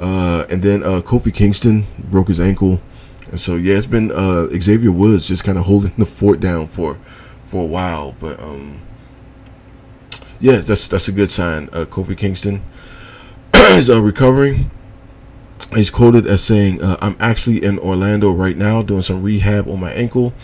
Uh, 0.00 0.44
and 0.50 0.62
then 0.62 0.82
uh, 0.82 1.00
Kofi 1.00 1.32
Kingston 1.32 1.86
broke 2.10 2.26
his 2.26 2.40
ankle, 2.40 2.80
and 3.30 3.38
so 3.38 3.54
yeah, 3.54 3.76
it's 3.76 3.86
been 3.86 4.10
uh, 4.10 4.48
Xavier 4.48 4.90
Woods 4.90 5.28
just 5.28 5.44
kind 5.44 5.56
of 5.56 5.66
holding 5.66 5.92
the 5.98 6.06
fort 6.06 6.40
down 6.40 6.66
for 6.66 6.98
for 7.46 7.62
a 7.62 7.66
while. 7.66 8.16
But 8.18 8.40
um, 8.40 8.82
yeah, 10.40 10.56
that's 10.56 10.88
that's 10.88 11.06
a 11.08 11.12
good 11.12 11.30
sign. 11.30 11.68
Uh, 11.72 11.84
Kofi 11.84 12.16
Kingston 12.16 12.62
is 13.54 13.88
uh, 13.88 14.02
recovering. 14.02 14.70
He's 15.74 15.90
quoted 15.90 16.26
as 16.26 16.42
saying, 16.42 16.82
uh, 16.82 16.96
"I'm 17.00 17.16
actually 17.18 17.64
in 17.64 17.78
Orlando 17.78 18.30
right 18.30 18.56
now 18.56 18.82
doing 18.82 19.02
some 19.02 19.22
rehab 19.22 19.68
on 19.68 19.80
my 19.80 19.92
ankle. 19.92 20.34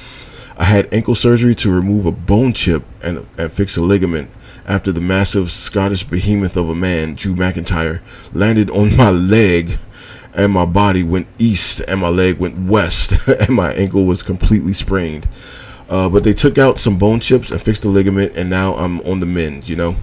I 0.56 0.64
had 0.64 0.92
ankle 0.92 1.14
surgery 1.14 1.54
to 1.56 1.70
remove 1.70 2.06
a 2.06 2.12
bone 2.12 2.52
chip 2.52 2.84
and 3.02 3.26
and 3.36 3.52
fix 3.52 3.76
a 3.76 3.82
ligament." 3.82 4.30
after 4.68 4.92
the 4.92 5.00
massive 5.00 5.50
Scottish 5.50 6.04
behemoth 6.04 6.56
of 6.56 6.68
a 6.68 6.74
man, 6.74 7.14
Drew 7.14 7.34
McIntyre, 7.34 8.00
landed 8.34 8.68
on 8.70 8.94
my 8.96 9.10
leg 9.10 9.78
and 10.34 10.52
my 10.52 10.66
body 10.66 11.02
went 11.02 11.26
east 11.38 11.80
and 11.88 12.00
my 12.00 12.08
leg 12.08 12.38
went 12.38 12.68
west 12.68 13.28
and 13.40 13.48
my 13.48 13.72
ankle 13.72 14.04
was 14.04 14.22
completely 14.22 14.74
sprained. 14.74 15.26
Uh, 15.88 16.06
but 16.08 16.22
they 16.22 16.34
took 16.34 16.58
out 16.58 16.78
some 16.78 16.98
bone 16.98 17.18
chips 17.18 17.50
and 17.50 17.62
fixed 17.62 17.80
the 17.80 17.88
ligament 17.88 18.36
and 18.36 18.50
now 18.50 18.74
I'm 18.74 19.00
on 19.00 19.20
the 19.20 19.26
mend, 19.26 19.66
you 19.68 19.74
know. 19.74 19.96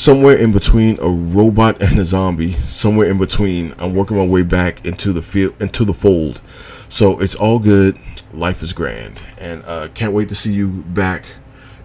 Somewhere 0.00 0.34
in 0.34 0.50
between 0.50 0.98
a 0.98 1.10
robot 1.10 1.82
and 1.82 1.98
a 1.98 2.06
zombie, 2.06 2.52
somewhere 2.52 3.06
in 3.06 3.18
between, 3.18 3.74
I'm 3.78 3.92
working 3.94 4.16
my 4.16 4.24
way 4.24 4.40
back 4.40 4.86
into 4.86 5.12
the 5.12 5.20
field, 5.20 5.60
into 5.60 5.84
the 5.84 5.92
fold. 5.92 6.40
So 6.88 7.20
it's 7.20 7.34
all 7.34 7.58
good. 7.58 7.98
Life 8.32 8.62
is 8.62 8.72
grand, 8.72 9.20
and 9.36 9.62
uh, 9.66 9.88
can't 9.92 10.14
wait 10.14 10.30
to 10.30 10.34
see 10.34 10.54
you 10.54 10.68
back 10.68 11.26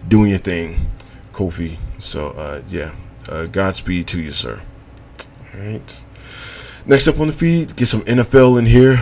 doing 0.07 0.29
your 0.29 0.39
thing, 0.39 0.87
Kofi. 1.33 1.75
So 1.99 2.29
uh, 2.29 2.61
yeah, 2.69 2.95
uh, 3.27 3.47
Godspeed 3.47 4.07
to 4.07 4.21
you, 4.21 4.31
sir. 4.31 4.61
All 5.53 5.59
right. 5.59 6.03
Next 6.85 7.09
up 7.09 7.19
on 7.19 7.27
the 7.27 7.33
feed, 7.33 7.75
get 7.75 7.87
some 7.89 8.03
NFL 8.03 8.57
in 8.57 8.65
here. 8.65 8.95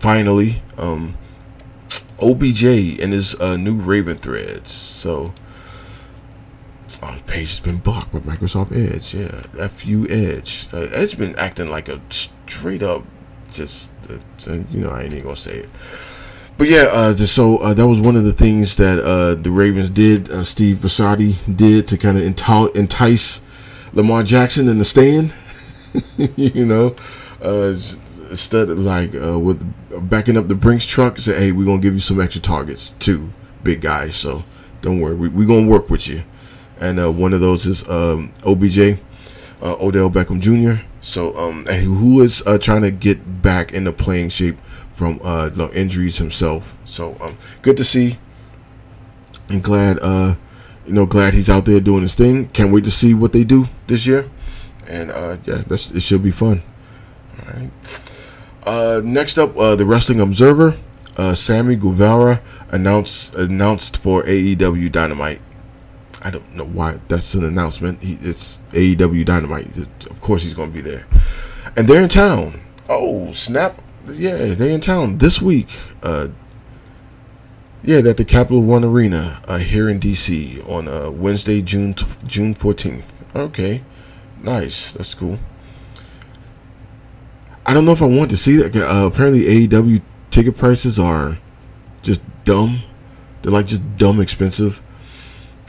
Finally, 0.00 0.60
um, 0.76 1.16
OBJ 2.20 2.62
and 3.00 3.10
his 3.10 3.40
uh, 3.40 3.56
new 3.56 3.76
Raven 3.76 4.18
threads. 4.18 4.70
So, 4.70 5.32
page 7.26 7.50
has 7.50 7.60
been 7.60 7.78
blocked 7.78 8.12
by 8.12 8.20
Microsoft 8.20 8.74
Edge. 8.74 9.14
Yeah, 9.14 9.68
FU 9.68 10.06
Edge. 10.08 10.68
Uh, 10.72 10.88
Edge 10.92 11.16
been 11.18 11.36
acting 11.36 11.70
like 11.70 11.88
a 11.88 12.00
straight 12.10 12.82
up, 12.82 13.04
just 13.52 13.90
uh, 14.10 14.52
you 14.70 14.80
know, 14.80 14.90
I 14.90 15.02
ain't 15.02 15.12
even 15.12 15.24
gonna 15.24 15.36
say 15.36 15.58
it. 15.58 15.70
But 16.56 16.68
yeah, 16.68 16.86
uh, 16.92 17.14
so 17.14 17.58
uh, 17.58 17.74
that 17.74 17.86
was 17.86 18.00
one 18.00 18.14
of 18.14 18.24
the 18.24 18.32
things 18.32 18.76
that 18.76 19.00
uh, 19.00 19.34
the 19.34 19.50
Ravens 19.50 19.90
did. 19.90 20.30
Uh, 20.30 20.44
Steve 20.44 20.78
Bisciotti 20.78 21.56
did 21.56 21.88
to 21.88 21.98
kind 21.98 22.16
of 22.16 22.24
entice 22.24 23.42
Lamar 23.92 24.22
Jackson 24.22 24.68
in 24.68 24.78
the 24.78 24.84
stand. 24.84 25.34
you 26.36 26.64
know, 26.64 26.94
uh, 27.42 27.76
instead 28.30 28.68
of 28.70 28.78
like 28.78 29.14
uh, 29.14 29.38
with 29.38 29.60
backing 30.08 30.36
up 30.36 30.46
the 30.46 30.54
Brinks 30.54 30.84
truck, 30.84 31.18
say, 31.18 31.36
hey, 31.36 31.52
we're 31.52 31.66
gonna 31.66 31.80
give 31.80 31.94
you 31.94 32.00
some 32.00 32.20
extra 32.20 32.40
targets 32.40 32.92
too, 33.00 33.32
big 33.64 33.80
guy. 33.80 34.10
So 34.10 34.44
don't 34.80 35.00
worry, 35.00 35.16
we, 35.16 35.28
we're 35.28 35.48
gonna 35.48 35.68
work 35.68 35.90
with 35.90 36.06
you. 36.06 36.22
And 36.80 36.98
uh, 36.98 37.10
one 37.12 37.32
of 37.32 37.40
those 37.40 37.66
is 37.66 37.88
um, 37.88 38.32
OBJ, 38.44 38.98
uh, 39.62 39.76
Odell 39.80 40.10
Beckham 40.10 40.40
Jr. 40.40 40.82
So 41.00 41.36
um, 41.36 41.66
and 41.68 41.82
who 41.82 42.22
is 42.22 42.42
uh, 42.46 42.58
trying 42.58 42.82
to 42.82 42.90
get 42.90 43.42
back 43.42 43.72
into 43.72 43.92
playing 43.92 44.30
shape 44.30 44.56
from 44.94 45.20
uh, 45.22 45.50
the 45.50 45.70
injuries 45.78 46.16
himself. 46.16 46.76
So 46.86 47.16
um, 47.20 47.36
good 47.60 47.76
to 47.76 47.84
see, 47.84 48.18
and 49.50 49.62
glad 49.62 49.98
uh, 50.00 50.36
you 50.86 50.94
know 50.94 51.04
glad 51.04 51.34
he's 51.34 51.50
out 51.50 51.66
there 51.66 51.78
doing 51.80 52.02
his 52.02 52.14
thing. 52.14 52.48
Can't 52.48 52.72
wait 52.72 52.84
to 52.84 52.90
see 52.90 53.12
what 53.12 53.34
they 53.34 53.44
do 53.44 53.68
this 53.86 54.06
year, 54.06 54.30
and 54.88 55.10
uh, 55.10 55.36
yeah, 55.44 55.62
that's, 55.66 55.90
it 55.90 56.00
should 56.00 56.22
be 56.22 56.30
fun. 56.30 56.62
All 57.46 57.52
right. 57.52 59.04
Next 59.04 59.36
up, 59.36 59.54
the 59.54 59.84
Wrestling 59.86 60.20
Observer. 60.20 60.78
Sammy 61.34 61.76
Guevara 61.76 62.40
announced 62.70 63.34
announced 63.34 63.98
for 63.98 64.22
AEW 64.22 64.90
Dynamite. 64.90 65.40
I 66.24 66.30
don't 66.30 66.54
know 66.56 66.64
why 66.64 66.98
that's 67.08 67.34
an 67.34 67.44
announcement. 67.44 68.02
He, 68.02 68.14
it's 68.22 68.60
AEW 68.72 69.26
Dynamite. 69.26 69.76
It, 69.76 70.06
of 70.06 70.22
course, 70.22 70.42
he's 70.42 70.54
going 70.54 70.70
to 70.70 70.74
be 70.74 70.80
there, 70.80 71.06
and 71.76 71.86
they're 71.86 72.02
in 72.02 72.08
town. 72.08 72.62
Oh 72.88 73.30
snap! 73.32 73.80
Yeah, 74.06 74.54
they're 74.54 74.70
in 74.70 74.80
town 74.80 75.18
this 75.18 75.42
week. 75.42 75.68
Uh, 76.02 76.28
yeah, 77.82 77.98
at 77.98 78.16
the 78.16 78.24
Capital 78.24 78.62
One 78.62 78.84
Arena 78.84 79.42
uh, 79.46 79.58
here 79.58 79.90
in 79.90 80.00
DC 80.00 80.66
on 80.66 80.88
uh, 80.88 81.10
Wednesday, 81.10 81.60
June 81.60 81.92
t- 81.92 82.06
June 82.26 82.54
fourteenth. 82.54 83.12
Okay, 83.36 83.82
nice. 84.42 84.92
That's 84.92 85.12
cool. 85.12 85.38
I 87.66 87.74
don't 87.74 87.84
know 87.84 87.92
if 87.92 88.00
I 88.00 88.06
want 88.06 88.30
to 88.30 88.38
see 88.38 88.56
that. 88.56 88.74
Uh, 88.74 89.06
apparently, 89.06 89.68
AEW 89.68 90.00
ticket 90.30 90.56
prices 90.56 90.98
are 90.98 91.38
just 92.02 92.22
dumb. 92.44 92.82
They're 93.42 93.52
like 93.52 93.66
just 93.66 93.98
dumb 93.98 94.22
expensive. 94.22 94.80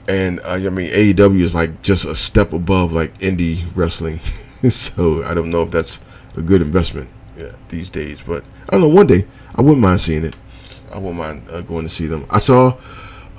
And 0.08 0.40
uh, 0.42 0.54
I 0.54 0.70
mean, 0.70 0.92
AEW 0.92 1.42
is 1.42 1.56
like 1.56 1.82
just 1.82 2.06
a 2.06 2.16
step 2.16 2.54
above 2.54 2.94
like 2.94 3.18
indie 3.20 3.66
wrestling. 3.76 4.20
so 4.70 5.24
I 5.24 5.34
don't 5.34 5.50
know 5.50 5.64
if 5.64 5.72
that's 5.72 6.00
a 6.38 6.42
good 6.42 6.62
investment 6.62 7.10
yeah, 7.38 7.52
these 7.70 7.90
days. 7.90 8.22
But 8.22 8.44
I 8.70 8.74
don't 8.74 8.82
know. 8.82 8.90
One 8.90 9.08
day 9.08 9.26
I 9.56 9.62
wouldn't 9.62 9.82
mind 9.82 10.02
seeing 10.02 10.24
it. 10.24 10.36
I 10.92 10.98
wouldn't 10.98 11.18
mind 11.18 11.44
uh, 11.50 11.62
going 11.62 11.84
to 11.84 11.90
see 11.90 12.08
them. 12.08 12.26
I 12.30 12.40
saw 12.40 12.78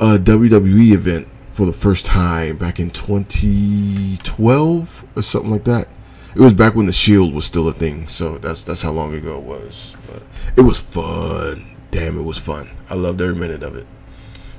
a 0.01 0.19
WWE 0.19 0.93
event 0.93 1.29
for 1.53 1.65
the 1.65 1.73
first 1.73 2.05
time 2.05 2.57
back 2.57 2.81
in 2.81 2.91
2012 2.91 5.05
or 5.17 5.23
something 5.23 5.51
like 5.51 5.65
that. 5.65 5.89
It 6.35 6.41
was 6.41 6.53
back 6.53 6.75
when 6.75 6.85
the 6.85 6.93
Shield 6.93 7.35
was 7.35 7.47
still 7.47 7.67
a 7.69 7.73
thing, 7.73 8.09
so 8.09 8.37
that's 8.37 8.63
that's 8.63 8.83
how 8.83 8.91
long 8.91 9.15
ago 9.15 9.39
it 9.39 9.45
was. 9.45 9.97
But 10.07 10.23
it 10.55 10.61
was 10.61 10.79
fun. 10.79 11.75
Damn, 11.91 12.19
it 12.19 12.25
was 12.25 12.37
fun. 12.37 12.69
I 12.91 12.95
loved 12.95 13.23
every 13.23 13.37
minute 13.37 13.63
of 13.63 13.75
it. 13.75 13.87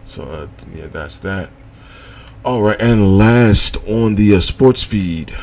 So 0.06 0.24
uh, 0.24 0.48
yeah, 0.74 0.88
that's 0.88 1.20
that. 1.20 1.52
All 2.48 2.62
right, 2.62 2.82
and 2.82 3.18
last 3.18 3.76
on 3.90 4.16
the 4.16 4.34
uh, 4.34 4.40
sports 4.40 4.82
feed 4.82 5.36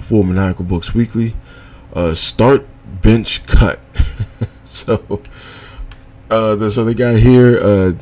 for 0.00 0.24
Maniacal 0.24 0.64
Books 0.64 0.94
Weekly, 0.94 1.36
uh, 1.92 2.14
start 2.14 2.66
bench 3.02 3.44
cut. 3.46 3.78
so, 4.64 5.20
uh, 6.30 6.70
so 6.70 6.82
they 6.82 6.94
got 6.94 7.18
here. 7.18 7.58
Uh, 7.60 7.92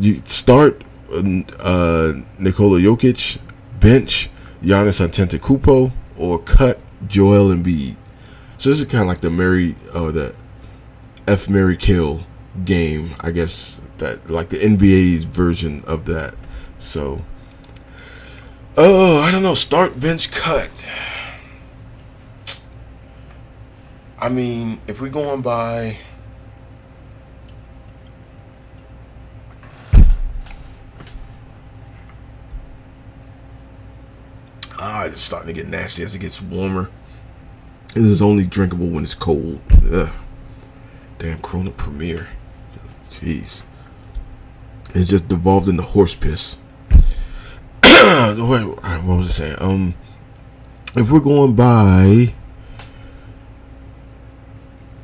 you 0.00 0.20
start 0.24 0.82
uh, 1.12 2.14
Nikola 2.40 2.80
Jokic, 2.80 3.38
bench 3.78 4.28
Giannis 4.60 5.00
Antetokounmpo, 5.00 5.92
or 6.16 6.40
cut 6.40 6.80
Joel 7.06 7.54
Embiid. 7.54 7.94
So 8.58 8.70
this 8.70 8.80
is 8.80 8.86
kind 8.86 9.02
of 9.02 9.06
like 9.06 9.20
the 9.20 9.30
Mary 9.30 9.76
or 9.94 10.10
the 10.10 10.34
F 11.28 11.48
Mary 11.48 11.76
Kill 11.76 12.26
game, 12.64 13.14
I 13.20 13.30
guess 13.30 13.80
that 13.98 14.28
like 14.28 14.48
the 14.48 14.58
NBA's 14.58 15.22
version 15.22 15.84
of 15.86 16.06
that. 16.06 16.34
So, 16.80 17.22
oh, 18.76 19.20
I 19.20 19.30
don't 19.30 19.42
know. 19.42 19.54
Start 19.54 20.00
bench 20.00 20.30
cut. 20.32 20.70
I 24.18 24.28
mean, 24.30 24.80
if 24.86 25.00
we're 25.00 25.10
going 25.10 25.42
by. 25.42 25.98
Ah, 34.78 35.04
it's 35.04 35.20
starting 35.20 35.48
to 35.48 35.52
get 35.52 35.68
nasty 35.68 36.02
as 36.02 36.14
it 36.14 36.20
gets 36.20 36.40
warmer. 36.40 36.90
This 37.94 38.06
is 38.06 38.22
only 38.22 38.46
drinkable 38.46 38.88
when 38.88 39.04
it's 39.04 39.14
cold. 39.14 39.60
Ugh. 39.92 40.10
Damn 41.18 41.42
Corona 41.42 41.70
Premier. 41.70 42.28
Jeez. 43.10 43.64
It's 44.94 45.08
just 45.08 45.28
devolved 45.28 45.68
into 45.68 45.82
horse 45.82 46.14
piss. 46.14 46.56
Wait, 48.38 48.64
what 48.64 49.04
was 49.04 49.26
I 49.26 49.30
saying? 49.30 49.56
Um, 49.58 49.94
if 50.96 51.10
we're 51.10 51.20
going 51.20 51.54
by 51.54 52.32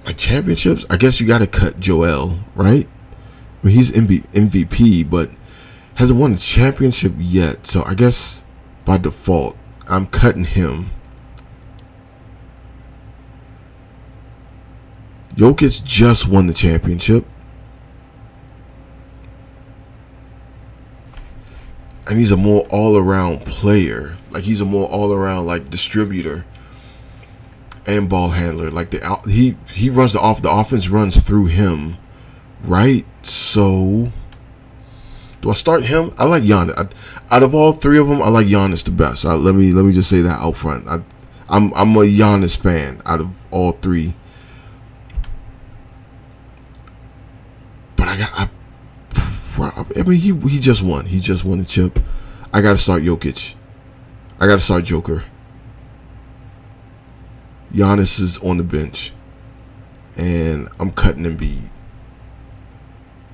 like 0.06 0.16
championships, 0.16 0.86
I 0.88 0.96
guess 0.96 1.20
you 1.20 1.26
got 1.26 1.42
to 1.42 1.46
cut 1.46 1.78
Joel, 1.78 2.38
right? 2.54 2.88
I 2.88 3.66
mean, 3.66 3.76
he's 3.76 3.90
MVP, 3.90 5.10
but 5.10 5.30
hasn't 5.96 6.18
won 6.18 6.32
a 6.32 6.36
championship 6.38 7.12
yet. 7.18 7.66
So 7.66 7.82
I 7.84 7.92
guess 7.92 8.44
by 8.86 8.96
default, 8.96 9.58
I'm 9.88 10.06
cutting 10.06 10.44
him. 10.44 10.90
Jokic 15.34 15.84
just 15.84 16.28
won 16.28 16.46
the 16.46 16.54
championship. 16.54 17.26
And 22.08 22.18
he's 22.18 22.30
a 22.30 22.36
more 22.36 22.62
all 22.68 22.96
around 22.96 23.44
player. 23.46 24.16
Like 24.30 24.44
he's 24.44 24.60
a 24.60 24.64
more 24.64 24.88
all 24.88 25.12
around 25.12 25.46
like 25.46 25.70
distributor 25.70 26.44
and 27.86 28.08
ball 28.08 28.30
handler. 28.30 28.70
Like 28.70 28.90
the 28.90 29.20
he 29.28 29.56
he 29.72 29.90
runs 29.90 30.12
the 30.12 30.20
off 30.20 30.42
the 30.42 30.50
offense 30.50 30.88
runs 30.88 31.20
through 31.22 31.46
him, 31.46 31.96
right? 32.62 33.04
So 33.22 34.12
do 35.40 35.50
I 35.50 35.54
start 35.54 35.84
him? 35.84 36.12
I 36.18 36.26
like 36.26 36.42
Giannis. 36.42 36.74
I, 36.76 37.34
out 37.34 37.42
of 37.42 37.54
all 37.54 37.72
three 37.72 37.98
of 37.98 38.08
them, 38.08 38.20
I 38.20 38.28
like 38.28 38.48
Giannis 38.48 38.84
the 38.84 38.90
best. 38.90 39.24
I, 39.24 39.34
let 39.34 39.54
me 39.54 39.72
let 39.72 39.84
me 39.84 39.92
just 39.92 40.10
say 40.10 40.20
that 40.20 40.40
out 40.40 40.56
front. 40.56 40.88
I, 40.88 41.00
I'm 41.48 41.72
I'm 41.74 41.94
a 41.96 42.00
Giannis 42.00 42.58
fan 42.58 43.00
out 43.06 43.20
of 43.20 43.30
all 43.50 43.72
three. 43.72 44.14
But 47.94 48.08
I 48.08 48.18
got 48.18 48.30
I, 48.32 48.48
I 49.58 50.02
mean 50.02 50.20
he 50.20 50.34
he 50.48 50.58
just 50.58 50.82
won. 50.82 51.06
He 51.06 51.20
just 51.20 51.44
won 51.44 51.58
the 51.58 51.64
chip. 51.64 51.98
I 52.52 52.60
got 52.60 52.72
to 52.72 52.76
start 52.76 53.02
Jokic. 53.02 53.54
I 54.38 54.46
got 54.46 54.54
to 54.54 54.58
start 54.60 54.84
Joker. 54.84 55.24
Giannis 57.72 58.20
is 58.20 58.38
on 58.38 58.58
the 58.58 58.64
bench, 58.64 59.12
and 60.16 60.68
I'm 60.78 60.92
cutting 60.92 61.24
Embiid. 61.24 61.70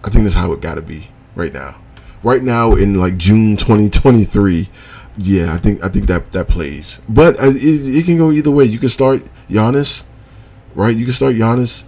I 0.05 0.11
think 0.11 0.25
that's 0.25 0.35
how 0.35 0.53
it 0.53 0.61
got 0.61 0.75
to 0.75 0.83
be 0.83 1.09
right 1.35 1.53
now. 1.53 1.81
Right 2.23 2.43
now 2.43 2.75
in 2.75 2.99
like 2.99 3.17
June 3.17 3.57
2023, 3.57 4.69
yeah, 5.19 5.53
I 5.53 5.59
think 5.59 5.85
I 5.85 5.89
think 5.89 6.07
that 6.07 6.33
that 6.33 6.49
plays. 6.49 7.01
But 7.09 7.39
uh, 7.39 7.51
it, 7.51 7.99
it 7.99 8.05
can 8.05 8.17
go 8.17 8.31
either 8.31 8.51
way. 8.51 8.65
You 8.65 8.79
can 8.79 8.89
start 8.89 9.23
Giannis, 9.49 10.05
right? 10.75 10.97
You 10.97 11.05
can 11.05 11.15
start 11.15 11.35
Giannis, 11.35 11.85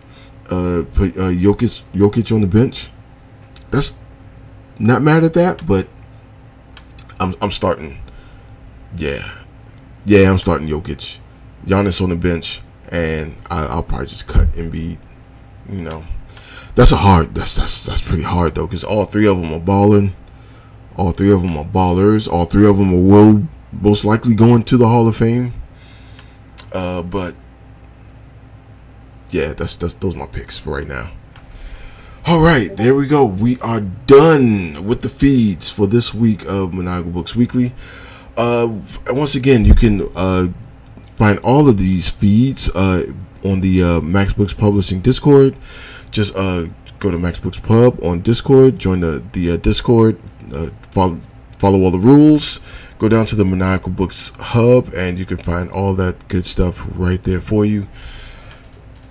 uh, 0.47 0.85
put 0.93 1.17
uh, 1.17 1.31
Jokic 1.31 1.85
Jokic 1.95 2.33
on 2.35 2.41
the 2.41 2.47
bench. 2.47 2.91
That's 3.71 3.95
not 4.79 5.03
mad 5.03 5.25
at 5.25 5.35
that, 5.35 5.67
but 5.67 5.89
I'm 7.21 7.35
I'm 7.41 7.51
starting. 7.51 7.99
Yeah, 8.97 9.29
yeah, 10.05 10.31
I'm 10.31 10.39
starting 10.39 10.69
Jokic. 10.69 11.19
Giannis 11.67 12.03
on 12.03 12.11
the 12.11 12.17
bench, 12.17 12.61
and 12.91 13.37
I, 13.51 13.75
will 13.75 13.83
probably 13.83 14.07
just 14.07 14.27
cut 14.27 14.49
Embiid. 14.49 14.99
You 15.69 15.81
know, 15.81 16.05
that's 16.75 16.93
a 16.93 16.97
hard. 16.97 17.35
That's 17.35 17.57
that's 17.57 17.87
that's 17.87 18.03
pretty 18.03 18.23
hard 18.23 18.55
though, 18.55 18.67
because 18.67 18.85
all 18.85 19.05
three 19.05 19.27
of 19.27 19.41
them 19.41 19.53
are 19.53 19.61
balling. 19.61 20.15
All 20.97 21.11
three 21.11 21.33
of 21.33 21.43
them 21.43 21.57
are 21.57 21.65
ballers. 21.65 22.31
All 22.31 22.45
three 22.45 22.69
of 22.69 22.79
them 22.79 22.95
are 22.95 23.01
will 23.01 23.49
most 23.73 24.05
likely 24.05 24.35
going 24.35 24.63
to 24.65 24.77
the 24.77 24.87
Hall 24.87 25.09
of 25.09 25.17
Fame. 25.17 25.53
Uh, 26.73 27.03
but 27.03 27.35
yeah, 29.31 29.55
that's 29.55 29.77
that's 29.77 29.95
those 29.95 30.15
are 30.15 30.19
my 30.19 30.27
picks 30.27 30.59
for 30.59 30.71
right 30.71 30.87
now. 30.87 31.11
All 32.27 32.41
right, 32.41 32.75
there 32.75 32.95
we 32.95 33.07
go. 33.07 33.27
We 33.27 33.61
are 33.61 33.83
done 33.83 34.87
with 34.87 35.03
the 35.03 35.11
feeds 35.11 35.69
for 35.69 35.87
this 35.87 36.15
week 36.15 36.43
of 36.47 36.73
Maniacal 36.73 37.11
Books 37.11 37.37
Weekly. 37.37 37.75
Uh, 38.35 38.73
once 39.09 39.35
again, 39.35 39.67
you 39.67 39.75
can 39.75 40.09
uh, 40.17 40.49
find 41.17 41.39
all 41.41 41.69
of 41.69 41.77
these 41.77 42.09
feeds 42.09 42.71
uh, 42.71 43.13
on 43.45 43.61
the 43.61 43.83
uh, 43.83 44.01
Max 44.01 44.33
Books 44.33 44.55
Publishing 44.55 45.01
Discord. 45.01 45.55
Just 46.11 46.35
uh, 46.35 46.65
go 46.99 47.11
to 47.11 47.19
Max 47.19 47.37
Books 47.37 47.61
Pub 47.61 48.03
on 48.03 48.23
Discord, 48.23 48.79
join 48.79 49.01
the 49.01 49.23
the 49.33 49.51
uh, 49.53 49.57
Discord, 49.59 50.19
uh, 50.55 50.71
follow 50.93 51.19
follow 51.59 51.83
all 51.83 51.91
the 51.91 51.99
rules. 51.99 52.59
Go 52.99 53.11
down 53.11 53.27
to 53.27 53.37
the 53.37 53.45
Maniacal 53.45 53.91
Books 53.91 54.33
Hub, 54.39 54.95
and 54.95 55.19
you 55.19 55.27
can 55.27 55.37
find 55.37 55.71
all 55.71 55.93
that 55.97 56.27
good 56.29 56.47
stuff 56.47 56.87
right 56.95 57.23
there 57.23 57.43
for 57.43 57.67
you. 57.67 57.87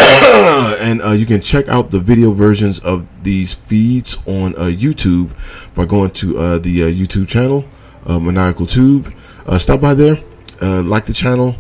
and 0.80 1.02
uh, 1.02 1.12
you 1.12 1.26
can 1.26 1.40
check 1.40 1.70
out 1.70 1.90
the 1.92 2.00
video 2.00 2.32
versions 2.32 2.80
of 2.80 3.08
these 3.24 3.54
feeds 3.54 4.18
on 4.28 4.54
uh, 4.56 4.64
YouTube 4.64 5.32
by 5.76 5.86
going 5.86 6.12
to 6.12 6.38
uh, 6.38 6.60
the 6.60 6.84
uh, 6.84 6.88
YouTube 6.88 7.28
channel, 7.28 7.66
uh, 8.06 8.20
Maniacal 8.20 8.66
Tube. 8.66 9.14
Uh, 9.46 9.58
stop 9.58 9.80
by 9.80 9.94
there, 9.94 10.20
like 10.62 11.06
the 11.06 11.14
channel, 11.14 11.56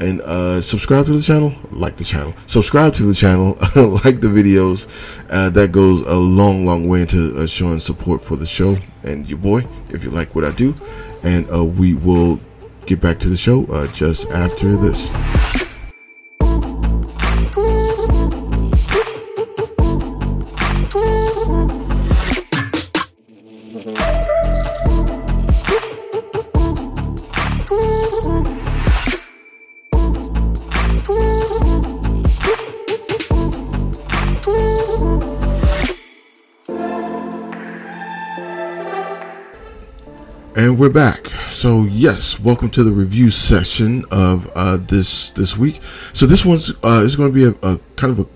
and 0.00 0.20
subscribe 0.64 1.04
to 1.06 1.12
the 1.12 1.22
channel. 1.22 1.54
Like 1.70 1.96
the 1.96 2.04
channel, 2.04 2.34
subscribe 2.46 2.94
to 2.94 3.02
the 3.04 3.14
channel, 3.14 3.56
like 4.04 4.20
the 4.20 4.28
videos. 4.28 4.86
that 5.52 5.72
goes 5.72 6.02
a 6.02 6.16
long, 6.16 6.64
long 6.64 6.88
way 6.88 7.02
into 7.02 7.46
showing 7.46 7.80
support 7.80 8.24
for 8.24 8.36
the 8.36 8.46
show 8.46 8.76
and 9.02 9.28
your 9.28 9.38
boy. 9.38 9.66
If 9.90 10.02
you 10.02 10.10
like 10.10 10.34
what 10.34 10.44
I 10.44 10.52
do, 10.52 10.74
and 11.24 11.46
we 11.78 11.94
will 11.94 12.40
get 12.86 13.00
back 13.00 13.18
to 13.20 13.28
the 13.28 13.36
show 13.36 13.66
just 13.88 14.30
after 14.30 14.76
this. 14.76 15.41
And 40.62 40.78
we're 40.78 40.90
back. 40.90 41.26
So 41.48 41.82
yes, 41.86 42.38
welcome 42.38 42.70
to 42.70 42.84
the 42.84 42.92
review 42.92 43.32
session 43.32 44.04
of 44.12 44.48
uh, 44.54 44.76
this 44.76 45.32
this 45.32 45.56
week. 45.56 45.80
So 46.12 46.24
this 46.24 46.44
one's 46.44 46.70
uh, 46.84 47.02
is 47.04 47.16
going 47.16 47.30
to 47.30 47.34
be 47.34 47.44
a, 47.46 47.68
a, 47.68 47.80
kind 47.96 48.16
of 48.16 48.20
a 48.20 48.28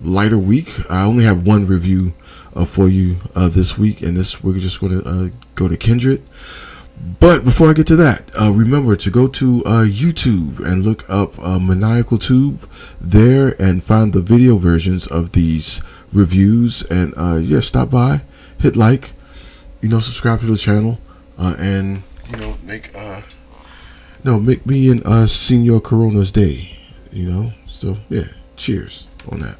lighter 0.00 0.38
week. 0.38 0.72
I 0.90 1.04
only 1.04 1.22
have 1.22 1.46
one 1.46 1.68
review 1.68 2.14
uh, 2.56 2.64
for 2.64 2.88
you 2.88 3.18
uh, 3.36 3.48
this 3.48 3.78
week, 3.78 4.02
and 4.02 4.16
this 4.16 4.42
we're 4.42 4.58
just 4.58 4.80
going 4.80 5.00
to 5.00 5.08
uh, 5.08 5.28
go 5.54 5.68
to 5.68 5.76
Kindred. 5.76 6.24
But 7.20 7.44
before 7.44 7.70
I 7.70 7.74
get 7.74 7.86
to 7.86 7.96
that, 7.96 8.28
uh, 8.34 8.50
remember 8.50 8.96
to 8.96 9.08
go 9.08 9.28
to 9.28 9.62
YouTube 9.62 10.58
and 10.58 10.82
look 10.82 11.08
up 11.08 11.38
Maniacal 11.38 12.18
Tube 12.18 12.68
there 13.00 13.54
and 13.62 13.84
find 13.84 14.12
the 14.12 14.20
video 14.20 14.58
versions 14.58 15.06
of 15.06 15.30
these 15.30 15.80
reviews. 16.12 16.82
And 16.90 17.14
yeah, 17.46 17.60
stop 17.60 17.88
by, 17.88 18.22
hit 18.58 18.74
like, 18.74 19.12
you 19.80 19.88
know, 19.88 20.00
subscribe 20.00 20.40
to 20.40 20.46
the 20.46 20.56
channel 20.56 20.98
uh, 21.38 21.54
and 21.58 22.02
you 22.30 22.36
know 22.36 22.56
make 22.62 22.94
uh 22.94 23.22
no 24.24 24.38
make 24.38 24.66
me 24.66 24.90
and 24.90 25.04
uh 25.06 25.26
Senor 25.26 25.80
Corona's 25.80 26.32
day, 26.32 26.76
you 27.12 27.30
know. 27.30 27.52
So 27.66 27.96
yeah, 28.08 28.28
cheers 28.56 29.06
on 29.30 29.40
that. 29.40 29.58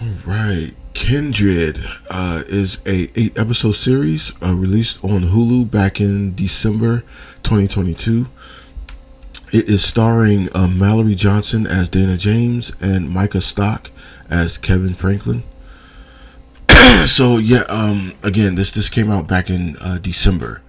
All 0.00 0.06
right. 0.26 0.77
Kindred 0.98 1.78
uh, 2.10 2.42
is 2.48 2.78
a 2.84 3.08
eight 3.14 3.38
episode 3.38 3.76
series 3.76 4.32
uh, 4.42 4.52
released 4.52 5.02
on 5.04 5.20
Hulu 5.20 5.70
back 5.70 6.00
in 6.00 6.34
December 6.34 7.04
2022. 7.44 8.26
It 9.52 9.68
is 9.68 9.82
starring 9.82 10.48
uh, 10.48 10.66
Mallori 10.66 11.14
Johnson 11.14 11.68
as 11.68 11.88
Dana 11.88 12.16
James 12.16 12.72
and 12.80 13.08
Micah 13.08 13.40
Stock 13.40 13.92
as 14.28 14.58
Kevin 14.58 14.92
Franklin. 14.92 15.44
so 17.06 17.38
yeah, 17.38 17.62
um, 17.68 18.12
again, 18.24 18.56
this 18.56 18.72
this 18.72 18.88
came 18.88 19.08
out 19.08 19.28
back 19.28 19.50
in 19.50 19.76
uh, 19.80 19.98
December, 19.98 20.62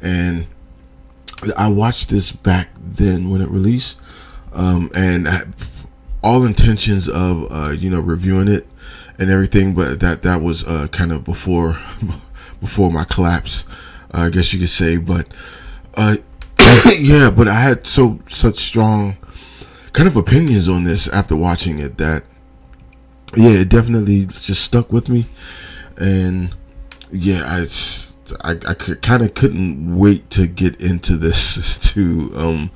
and 0.00 0.46
I 1.58 1.68
watched 1.68 2.08
this 2.08 2.32
back 2.32 2.70
then 2.80 3.28
when 3.28 3.42
it 3.42 3.50
released, 3.50 4.00
um, 4.54 4.90
and 4.94 5.28
all 6.22 6.46
intentions 6.46 7.06
of 7.06 7.46
uh, 7.52 7.72
you 7.72 7.90
know 7.90 8.00
reviewing 8.00 8.48
it 8.48 8.66
and 9.18 9.30
everything, 9.30 9.74
but 9.74 10.00
that 10.00 10.22
that 10.22 10.42
was 10.42 10.64
uh, 10.64 10.88
kind 10.90 11.12
of 11.12 11.24
before 11.24 11.78
before 12.60 12.90
my 12.90 13.04
collapse, 13.04 13.64
uh, 14.12 14.22
I 14.22 14.30
guess 14.30 14.52
you 14.52 14.60
could 14.60 14.68
say. 14.68 14.96
But 14.96 15.26
uh, 15.94 16.16
yeah, 16.98 17.30
but 17.30 17.48
I 17.48 17.54
had 17.54 17.86
so 17.86 18.20
such 18.28 18.56
strong 18.56 19.16
kind 19.92 20.08
of 20.08 20.16
opinions 20.16 20.68
on 20.68 20.84
this 20.84 21.08
after 21.08 21.36
watching 21.36 21.78
it 21.78 21.98
that 21.98 22.24
yeah, 23.36 23.50
it 23.50 23.68
definitely 23.68 24.26
just 24.26 24.62
stuck 24.62 24.92
with 24.92 25.08
me, 25.08 25.26
and 25.96 26.54
yeah, 27.10 27.42
I 27.44 27.66
I, 28.42 28.52
I 28.68 28.74
kind 28.74 29.22
of 29.22 29.34
couldn't 29.34 29.96
wait 29.96 30.30
to 30.30 30.46
get 30.46 30.80
into 30.80 31.16
this 31.16 31.78
too. 31.92 32.32
Um, 32.36 32.70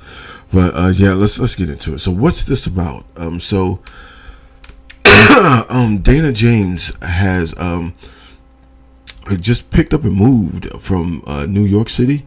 but 0.53 0.75
uh, 0.75 0.93
yeah, 0.95 1.13
let's 1.13 1.39
let's 1.39 1.55
get 1.55 1.71
into 1.71 1.95
it. 1.95 1.99
So 1.99 2.11
what's 2.11 2.45
this 2.45 2.67
about? 2.67 3.05
Um, 3.17 3.41
so 3.41 3.81
um, 5.69 5.99
Dana 5.99 6.33
James 6.33 6.93
has 7.03 7.55
um, 7.59 7.95
just 9.41 9.71
picked 9.71 9.95
up 9.95 10.05
and 10.05 10.15
moved 10.15 10.69
from 10.81 11.23
uh, 11.27 11.47
New 11.47 11.65
York 11.65 11.89
City 11.89 12.27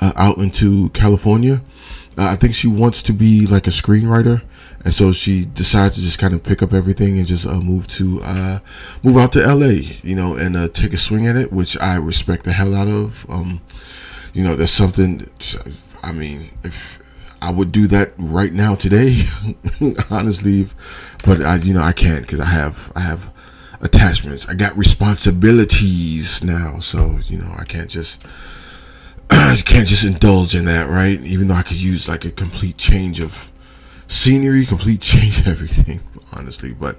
uh, 0.00 0.12
out 0.16 0.38
into 0.38 0.88
California. 0.90 1.62
Uh, 2.18 2.26
I 2.26 2.36
think 2.36 2.54
she 2.54 2.66
wants 2.66 3.02
to 3.04 3.12
be 3.12 3.46
like 3.46 3.66
a 3.66 3.70
screenwriter, 3.70 4.42
and 4.84 4.92
so 4.92 5.12
she 5.12 5.44
decides 5.44 5.94
to 5.94 6.00
just 6.00 6.18
kind 6.18 6.34
of 6.34 6.42
pick 6.42 6.62
up 6.62 6.72
everything 6.72 7.18
and 7.18 7.26
just 7.26 7.46
uh, 7.46 7.60
move 7.60 7.86
to 7.88 8.20
uh, 8.22 8.58
move 9.02 9.16
out 9.16 9.32
to 9.32 9.42
L.A. 9.42 9.98
You 10.02 10.16
know, 10.16 10.34
and 10.34 10.56
uh, 10.56 10.68
take 10.68 10.92
a 10.92 10.98
swing 10.98 11.26
at 11.26 11.36
it, 11.36 11.52
which 11.52 11.78
I 11.80 11.96
respect 11.96 12.44
the 12.44 12.52
hell 12.52 12.74
out 12.74 12.88
of. 12.88 13.26
Um, 13.30 13.60
you 14.32 14.44
know, 14.44 14.54
there's 14.54 14.70
something. 14.70 15.28
I 16.02 16.12
mean, 16.12 16.50
if 16.64 16.99
I 17.42 17.50
would 17.50 17.72
do 17.72 17.86
that 17.88 18.12
right 18.18 18.52
now 18.52 18.74
today, 18.74 19.22
honestly, 20.10 20.66
but 21.24 21.42
I, 21.42 21.56
you 21.56 21.72
know, 21.72 21.82
I 21.82 21.92
can't 21.92 22.22
because 22.22 22.40
I 22.40 22.46
have 22.46 22.92
I 22.94 23.00
have 23.00 23.30
attachments. 23.80 24.46
I 24.48 24.54
got 24.54 24.76
responsibilities 24.76 26.44
now, 26.44 26.78
so 26.78 27.18
you 27.24 27.38
know, 27.38 27.54
I 27.58 27.64
can't 27.64 27.88
just 27.88 28.24
I 29.30 29.56
can't 29.64 29.88
just 29.88 30.04
indulge 30.04 30.54
in 30.54 30.66
that, 30.66 30.88
right? 30.88 31.20
Even 31.20 31.48
though 31.48 31.54
I 31.54 31.62
could 31.62 31.80
use 31.80 32.08
like 32.08 32.24
a 32.24 32.30
complete 32.30 32.76
change 32.76 33.20
of 33.20 33.50
scenery, 34.06 34.66
complete 34.66 35.00
change 35.00 35.46
everything, 35.46 36.00
honestly. 36.36 36.72
But 36.72 36.98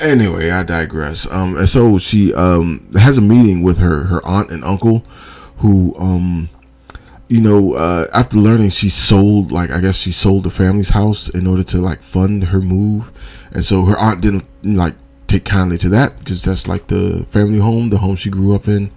anyway, 0.00 0.50
I 0.50 0.62
digress. 0.62 1.30
Um, 1.30 1.56
and 1.56 1.68
so 1.68 1.98
she 1.98 2.34
um 2.34 2.90
has 2.94 3.18
a 3.18 3.22
meeting 3.22 3.62
with 3.62 3.78
her 3.78 4.04
her 4.04 4.26
aunt 4.26 4.50
and 4.50 4.64
uncle, 4.64 5.04
who 5.58 5.94
um 5.96 6.50
you 7.34 7.40
know, 7.40 7.72
uh, 7.74 8.06
after 8.14 8.36
learning 8.36 8.70
she 8.70 8.88
sold, 8.88 9.50
like, 9.50 9.72
I 9.72 9.80
guess 9.80 9.96
she 9.96 10.12
sold 10.12 10.44
the 10.44 10.52
family's 10.52 10.90
house 10.90 11.28
in 11.28 11.48
order 11.48 11.64
to, 11.64 11.78
like, 11.78 12.00
fund 12.00 12.44
her 12.44 12.60
move. 12.60 13.10
And 13.50 13.64
so 13.64 13.84
her 13.86 13.98
aunt 13.98 14.20
didn't, 14.20 14.46
like, 14.62 14.94
take 15.26 15.44
kindly 15.44 15.76
to 15.78 15.88
that 15.88 16.16
because 16.20 16.42
that's, 16.44 16.68
like, 16.68 16.86
the 16.86 17.26
family 17.30 17.58
home, 17.58 17.90
the 17.90 17.98
home 17.98 18.14
she 18.14 18.30
grew 18.30 18.54
up 18.54 18.68
in, 18.68 18.92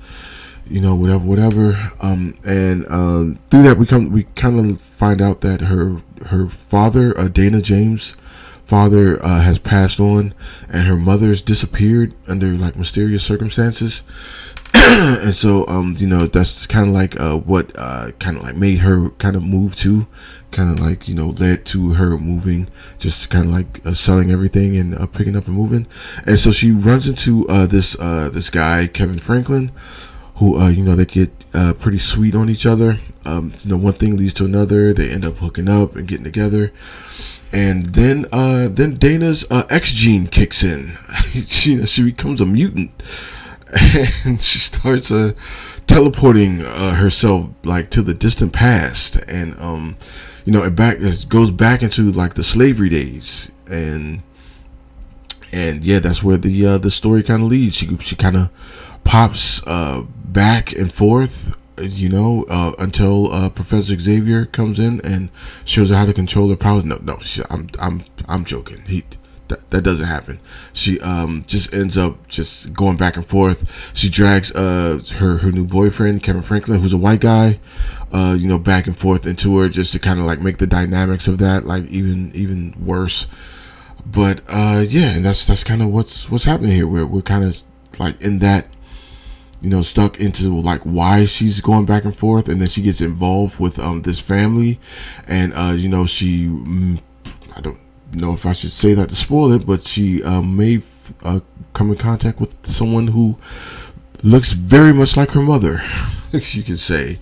you 0.70 0.80
know, 0.80 0.94
whatever, 0.94 1.26
whatever. 1.26 1.92
Um, 2.00 2.38
and 2.46 2.86
um, 2.92 3.40
through 3.50 3.64
that, 3.64 3.80
we 3.80 3.88
come, 3.88 4.12
we 4.12 4.26
kind 4.36 4.60
of 4.60 4.80
find 4.82 5.20
out 5.20 5.42
that 5.42 5.62
her, 5.62 6.00
her 6.28 6.48
father, 6.48 7.18
uh, 7.18 7.30
Dana 7.30 7.60
James, 7.60 8.16
father 8.68 9.24
uh, 9.24 9.42
has 9.42 9.58
passed 9.58 10.00
on 10.00 10.34
and 10.70 10.86
her 10.88 10.98
mother's 10.98 11.42
disappeared 11.42 12.14
under 12.28 12.48
like 12.48 12.76
mysterious 12.76 13.24
circumstances. 13.24 14.04
And 14.74 15.34
so 15.34 15.66
um 15.68 15.96
you 15.98 16.08
know 16.08 16.28
that's 16.28 16.66
kind 16.66 16.88
of 16.88 16.94
like 16.94 17.20
uh 17.20 17.38
what 17.38 17.72
uh 17.78 18.12
kind 18.20 18.38
of 18.38 18.44
like 18.44 18.56
made 18.56 18.80
her 18.80 19.10
kind 19.12 19.36
of 19.36 19.44
move 19.44 19.76
to 19.78 20.06
kind 20.52 20.72
of 20.72 20.80
like 20.80 21.08
you 21.08 21.16
know 21.16 21.28
led 21.28 21.66
to 21.68 21.94
her 21.94 22.18
moving 22.18 22.70
just 22.98 23.30
kind 23.30 23.46
of 23.46 23.52
like 23.52 23.86
uh, 23.86 23.94
selling 23.94 24.32
everything 24.32 24.78
and 24.78 24.96
uh, 24.96 25.06
picking 25.08 25.36
up 25.36 25.48
and 25.48 25.56
moving. 25.56 25.88
And 26.26 26.40
so 26.40 26.52
she 26.52 26.72
runs 26.72 27.08
into 27.08 27.48
uh 27.48 27.66
this 27.68 27.98
uh 28.00 28.30
this 28.32 28.50
guy 28.50 28.88
kevin 28.88 29.20
franklin 29.20 29.72
who 30.36 30.58
uh 30.60 30.70
you 30.70 30.84
know 30.84 30.96
they 30.96 31.06
get 31.06 31.32
uh 31.54 31.74
pretty 31.74 31.98
sweet 32.00 32.36
on 32.36 32.50
each 32.50 32.66
other. 32.66 33.00
Um 33.26 33.54
you 33.62 33.70
know 33.72 33.78
one 33.78 33.94
thing 33.94 34.18
leads 34.18 34.34
to 34.36 34.46
another. 34.46 34.94
They 34.94 35.10
end 35.10 35.26
up 35.26 35.38
hooking 35.38 35.70
up 35.70 35.96
and 35.96 36.08
getting 36.08 36.26
together 36.26 36.72
and 37.52 37.88
then 37.88 38.26
uh 38.32 38.68
then 38.70 38.98
dana's 38.98 39.46
uh 39.50 39.64
x 39.70 39.92
gene 39.92 40.28
kicks 40.28 40.64
in. 40.64 40.98
She 41.46 41.86
she 41.86 42.04
becomes 42.04 42.42
a 42.42 42.46
mutant. 42.46 42.92
And 44.26 44.42
she 44.42 44.60
starts 44.60 45.12
uh, 45.12 45.34
teleporting 45.88 46.62
uh, 46.62 46.96
herself 46.96 47.50
like 47.64 47.90
to 47.92 48.02
the 48.02 48.14
distant 48.14 48.54
past, 48.54 49.18
and 49.28 49.60
um, 49.60 49.98
you 50.46 50.54
know, 50.54 50.64
it 50.64 50.76
back 50.76 50.98
it 51.00 51.28
goes 51.28 51.52
back 51.52 51.84
into 51.84 52.10
like 52.12 52.36
the 52.36 52.44
slavery 52.44 52.88
days, 52.88 53.52
and 53.70 54.24
and 55.52 55.84
yeah, 55.84 56.00
that's 56.00 56.24
where 56.24 56.38
the 56.38 56.66
uh, 56.66 56.78
the 56.78 56.92
story 56.92 57.24
kind 57.24 57.44
of 57.44 57.50
leads. 57.50 57.76
She 57.76 57.98
she 57.98 58.16
kind 58.16 58.38
of 58.38 58.50
pops 59.04 59.62
uh, 59.68 60.04
back 60.26 60.72
and 60.72 60.94
forth 60.94 61.56
you 61.82 62.10
know, 62.10 62.46
uh, 62.50 62.74
until 62.80 63.32
uh, 63.32 63.50
Professor 63.50 63.98
Xavier 63.98 64.46
comes 64.46 64.80
in 64.80 65.02
and 65.04 65.30
shows 65.66 65.90
her 65.90 65.96
how 65.96 66.06
to 66.06 66.14
control 66.14 66.50
her 66.50 66.56
powers. 66.56 66.86
No, 66.86 66.98
no, 67.02 67.20
she, 67.20 67.42
I'm, 67.50 67.70
I'm, 67.80 68.04
I'm 68.28 68.46
joking. 68.46 68.82
He, 68.84 69.04
that, 69.48 69.70
that 69.70 69.84
doesn't 69.84 70.08
happen. 70.08 70.40
She 70.74 71.00
um 71.02 71.44
just 71.48 71.74
ends 71.74 71.98
up 71.98 72.28
just 72.28 72.74
going 72.74 72.98
back 72.98 73.16
and 73.16 73.26
forth. 73.26 73.92
She 73.96 74.10
drags 74.10 74.52
uh 74.52 75.02
her 75.18 75.38
her 75.38 75.52
new 75.52 75.66
boyfriend 75.66 76.24
Kevin 76.24 76.42
Franklin, 76.42 76.82
who's 76.82 76.94
a 76.94 76.98
white 76.98 77.22
guy, 77.22 77.60
uh 78.12 78.36
you 78.38 78.48
know 78.48 78.58
back 78.58 78.88
and 78.88 78.98
forth 78.98 79.26
into 79.26 79.58
her 79.58 79.70
just 79.70 79.94
to 79.94 80.00
kind 80.00 80.20
of 80.20 80.26
like 80.26 80.42
make 80.42 80.58
the 80.58 80.68
dynamics 80.68 81.28
of 81.28 81.38
that 81.40 81.66
like 81.66 81.86
even 81.86 82.32
even 82.36 82.74
worse. 82.84 83.28
But 84.06 84.42
uh 84.50 84.84
yeah, 84.88 85.16
and 85.16 85.24
that's 85.24 85.46
that's 85.48 85.64
kind 85.64 85.82
of 85.82 85.90
what's 85.90 86.30
what's 86.30 86.44
happening 86.44 86.72
here. 86.72 86.88
We're 86.88 87.06
we're 87.06 87.22
kind 87.22 87.44
of 87.44 87.64
like 88.00 88.22
in 88.22 88.40
that 88.40 88.68
you 89.62 89.70
know 89.70 89.82
stuck 89.82 90.20
into 90.20 90.50
like 90.50 90.82
why 90.82 91.26
she's 91.26 91.62
going 91.62 91.86
back 91.86 92.06
and 92.06 92.16
forth 92.16 92.48
and 92.48 92.62
then 92.62 92.68
she 92.68 92.82
gets 92.82 93.02
involved 93.02 93.60
with 93.60 93.80
um 93.80 94.02
this 94.04 94.20
family 94.20 94.80
and 95.28 95.54
uh 95.56 95.74
you 95.76 95.90
know 95.90 96.06
she 96.06 96.46
mm, 96.46 97.00
i 97.56 97.62
don't 97.62 97.80
know 98.14 98.34
if 98.34 98.46
i 98.46 98.54
should 98.54 98.72
say 98.72 98.94
that 98.94 99.10
to 99.10 99.16
spoil 99.16 99.52
it 99.52 99.66
but 99.66 99.84
she 99.84 100.24
uh, 100.24 100.42
may 100.42 100.82
uh, 101.24 101.40
come 101.74 101.90
in 101.92 101.98
contact 101.98 102.40
with 102.40 102.56
someone 102.66 103.08
who 103.08 103.36
looks 104.24 104.52
very 104.52 104.94
much 104.94 105.18
like 105.18 105.32
her 105.32 105.42
mother 105.42 105.82
you 106.32 106.64
can 106.64 106.78
say. 106.78 107.20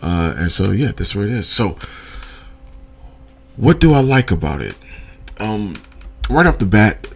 Uh 0.00 0.34
and 0.36 0.50
so 0.50 0.72
yeah 0.72 0.92
that's 0.96 1.14
what 1.14 1.26
it 1.26 1.30
is. 1.30 1.48
So 1.48 1.78
what 3.56 3.80
do 3.80 3.92
i 3.92 4.00
like 4.00 4.30
about 4.30 4.60
it? 4.60 4.74
Um 5.38 5.76
right 6.28 6.46
off 6.46 6.58
the 6.58 6.66
bat 6.66 7.08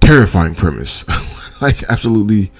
terrifying 0.00 0.54
premise. 0.54 1.04
Like 1.62 1.84
absolutely 1.84 2.50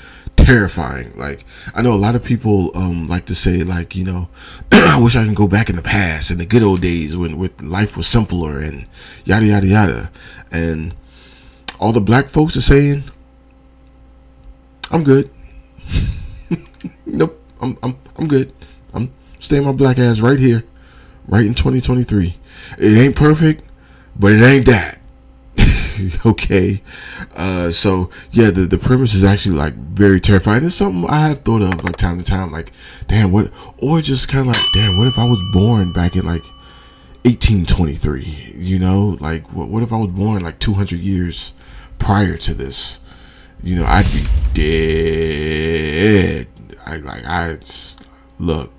terrifying. 0.45 1.13
Like 1.17 1.45
I 1.75 1.83
know 1.83 1.93
a 1.93 1.95
lot 1.95 2.15
of 2.15 2.23
people 2.23 2.77
um 2.77 3.09
like 3.09 3.27
to 3.27 3.35
say 3.35 3.63
like 3.63 3.95
you 3.95 4.05
know 4.05 4.29
I 4.73 4.99
wish 5.01 5.17
I 5.17 5.25
can 5.25 5.35
go 5.35 5.47
back 5.47 5.71
in 5.71 5.77
the 5.77 5.83
past 5.83 6.31
in 6.31 6.39
the 6.39 6.47
good 6.47 6.63
old 6.63 6.81
days 6.81 7.17
when 7.17 7.39
with 7.39 7.61
life 7.63 7.97
was 7.97 8.07
simpler 8.07 8.59
and 8.59 8.87
yada 9.25 9.47
yada 9.47 9.67
yada 9.67 10.11
and 10.51 10.95
all 11.81 11.93
the 11.93 12.01
black 12.01 12.29
folks 12.29 12.57
are 12.57 12.63
saying 12.63 13.05
I'm 14.91 15.05
good. 15.05 15.31
nope, 17.07 17.41
I'm 17.61 17.79
I'm 17.83 17.99
I'm 18.17 18.29
good. 18.29 18.53
I'm 18.93 19.13
staying 19.41 19.65
my 19.65 19.73
black 19.73 19.99
ass 19.99 20.21
right 20.21 20.39
here, 20.39 20.65
right 21.27 21.47
in 21.47 21.55
2023. 21.55 22.37
It 22.79 22.99
ain't 22.99 23.17
perfect, 23.17 23.65
but 24.17 24.33
it 24.33 24.43
ain't 24.43 24.67
that. 24.67 24.99
okay 26.27 26.83
uh 27.37 27.71
so 27.71 28.11
yeah 28.31 28.51
the 28.51 28.63
the 28.63 28.79
premise 28.79 29.15
is 29.15 29.25
actually 29.25 29.57
like 29.57 29.75
very 29.75 30.21
terrifying. 30.21 30.65
It's 30.65 30.75
something 30.75 31.09
i 31.09 31.29
have 31.29 31.43
thought 31.43 31.63
of 31.63 31.85
like 31.85 31.97
time 31.97 32.19
to 32.19 32.25
time 32.25 32.51
like 32.51 32.73
damn 33.09 33.33
what 33.33 33.51
or 33.79 34.01
just 34.01 34.29
kind 34.29 34.41
of 34.43 34.49
like 34.49 34.63
damn 34.75 34.97
what 34.99 35.07
if 35.07 35.19
i 35.19 35.25
was 35.25 35.41
born 35.53 35.93
back 35.93 36.17
in 36.17 36.27
like 36.27 36.45
1823 37.25 38.53
you 38.57 38.79
know? 38.79 39.17
Like 39.21 39.51
what, 39.53 39.69
what 39.69 39.83
if 39.83 39.93
i 39.93 39.97
was 39.97 40.09
born 40.09 40.43
like 40.43 40.59
200 40.59 40.99
years 41.01 41.53
prior 41.99 42.37
to 42.39 42.55
this? 42.55 43.01
You 43.63 43.77
know 43.77 43.85
i'd 43.87 44.07
be 44.13 44.27
dead. 44.55 46.49
I 46.87 46.97
like 46.97 47.23
i 47.27 47.57
look 48.39 48.73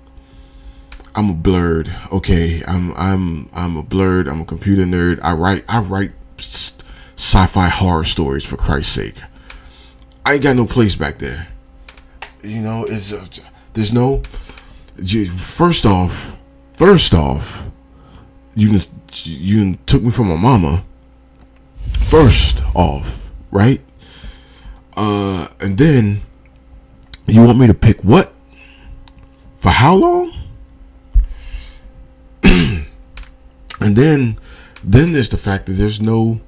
i'm 1.14 1.30
a 1.30 1.34
blurred 1.34 1.94
okay? 2.12 2.62
I'm 2.66 2.92
i'm 2.96 3.48
i'm 3.52 3.76
a 3.76 3.82
blurred 3.82 4.28
i'm 4.28 4.40
a 4.42 4.44
computer 4.44 4.84
nerd. 4.84 5.20
I 5.22 5.34
write 5.34 5.64
i 5.68 5.80
write 5.80 6.12
sci-fi 7.16 7.68
horror 7.68 8.04
stories 8.04 8.44
for 8.44 8.56
Christ's 8.56 8.92
sake. 8.92 9.16
I 10.26 10.34
ain't 10.34 10.42
got 10.42 10.56
no 10.56 10.66
place 10.66 10.94
back 10.94 11.18
there. 11.18 11.48
You 12.42 12.60
know, 12.60 12.84
it's 12.84 13.12
uh, 13.12 13.26
there's 13.72 13.92
no. 13.92 14.22
First 15.38 15.86
off, 15.86 16.36
first 16.74 17.14
off, 17.14 17.68
you 18.54 18.78
you 19.24 19.76
took 19.86 20.02
me 20.02 20.10
from 20.10 20.28
my 20.28 20.36
mama. 20.36 20.84
First 22.06 22.62
off, 22.74 23.30
right? 23.50 23.80
Uh, 24.96 25.48
and 25.60 25.76
then 25.76 26.22
you 27.26 27.42
want 27.42 27.58
me 27.58 27.66
to 27.66 27.74
pick 27.74 28.00
what? 28.02 28.32
For 29.58 29.70
how 29.70 29.94
long? 29.94 30.32
and 32.44 32.86
then, 33.80 34.38
then 34.82 35.12
there's 35.12 35.30
the 35.30 35.38
fact 35.38 35.66
that 35.66 35.72
there's 35.72 36.00
no 36.00 36.40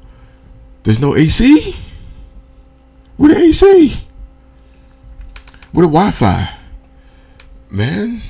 there's 0.86 1.00
no 1.00 1.16
AC. 1.16 1.74
Where 3.16 3.34
the 3.34 3.40
AC? 3.40 4.04
Where 5.72 5.84
the 5.84 5.92
Wi-Fi? 5.92 6.56
Man. 7.70 8.22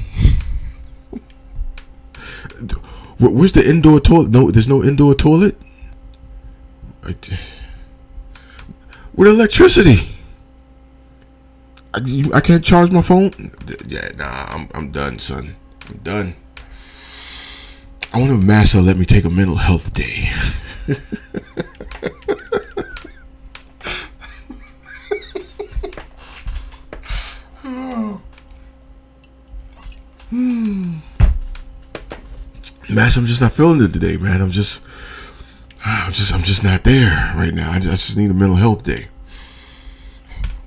Where's 3.18 3.52
the 3.52 3.68
indoor 3.68 4.00
toilet? 4.00 4.30
No, 4.30 4.50
there's 4.50 4.68
no 4.68 4.82
indoor 4.82 5.14
toilet. 5.14 5.54
Where 9.12 9.28
the 9.28 9.34
electricity? 9.34 10.08
I, 11.92 12.00
I 12.32 12.40
can't 12.40 12.64
charge 12.64 12.90
my 12.90 13.02
phone. 13.02 13.52
Yeah, 13.86 14.12
nah, 14.16 14.46
I'm 14.48 14.68
I'm 14.72 14.90
done, 14.92 15.18
son. 15.18 15.54
I'm 15.90 15.98
done. 15.98 16.34
I 18.14 18.18
want 18.18 18.30
to 18.30 18.38
master 18.38 18.80
let 18.80 18.96
me 18.96 19.04
take 19.04 19.26
a 19.26 19.30
mental 19.30 19.56
health 19.56 19.92
day. 19.92 20.30
Hmm. 30.30 30.94
I'm 32.88 33.26
just 33.26 33.40
not 33.40 33.52
feeling 33.52 33.82
it 33.82 33.92
today, 33.92 34.16
man. 34.16 34.42
I'm 34.42 34.50
just, 34.50 34.82
I'm 35.84 36.12
just, 36.12 36.34
I'm 36.34 36.42
just 36.42 36.62
not 36.64 36.84
there 36.84 37.32
right 37.36 37.54
now. 37.54 37.70
I 37.70 37.78
just, 37.78 38.16
need 38.16 38.30
a 38.30 38.34
mental 38.34 38.56
health 38.56 38.82
day. 38.82 39.06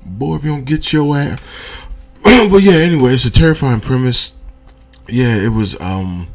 Boy, 0.06 0.36
if 0.36 0.44
you 0.44 0.52
don't 0.52 0.66
get 0.66 0.91
your 0.91 1.16
ass. 1.16 1.40
but 2.24 2.62
yeah, 2.62 2.74
anyway, 2.74 3.14
it's 3.14 3.26
a 3.26 3.32
terrifying 3.32 3.80
premise. 3.80 4.34
Yeah, 5.08 5.36
it 5.36 5.50
was 5.50 5.80
um 5.80 6.28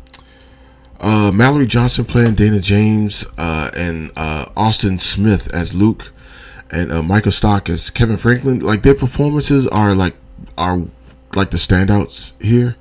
uh 1.00 1.30
Mallori 1.32 1.66
Johnson 1.66 2.04
playing 2.04 2.34
Dana 2.34 2.60
James, 2.60 3.26
uh 3.36 3.70
and 3.76 4.10
uh 4.16 4.46
Austin 4.56 4.98
Smith 4.98 5.52
as 5.52 5.74
Luke 5.74 6.12
and 6.70 6.90
uh, 6.92 7.02
Michael 7.02 7.32
Stock 7.32 7.68
as 7.68 7.90
Kevin 7.90 8.16
Franklin. 8.16 8.60
Like 8.60 8.82
their 8.82 8.94
performances 8.94 9.66
are 9.68 9.94
like 9.94 10.14
are 10.56 10.82
like 11.34 11.50
the 11.50 11.56
standouts 11.56 12.32
here 12.40 12.76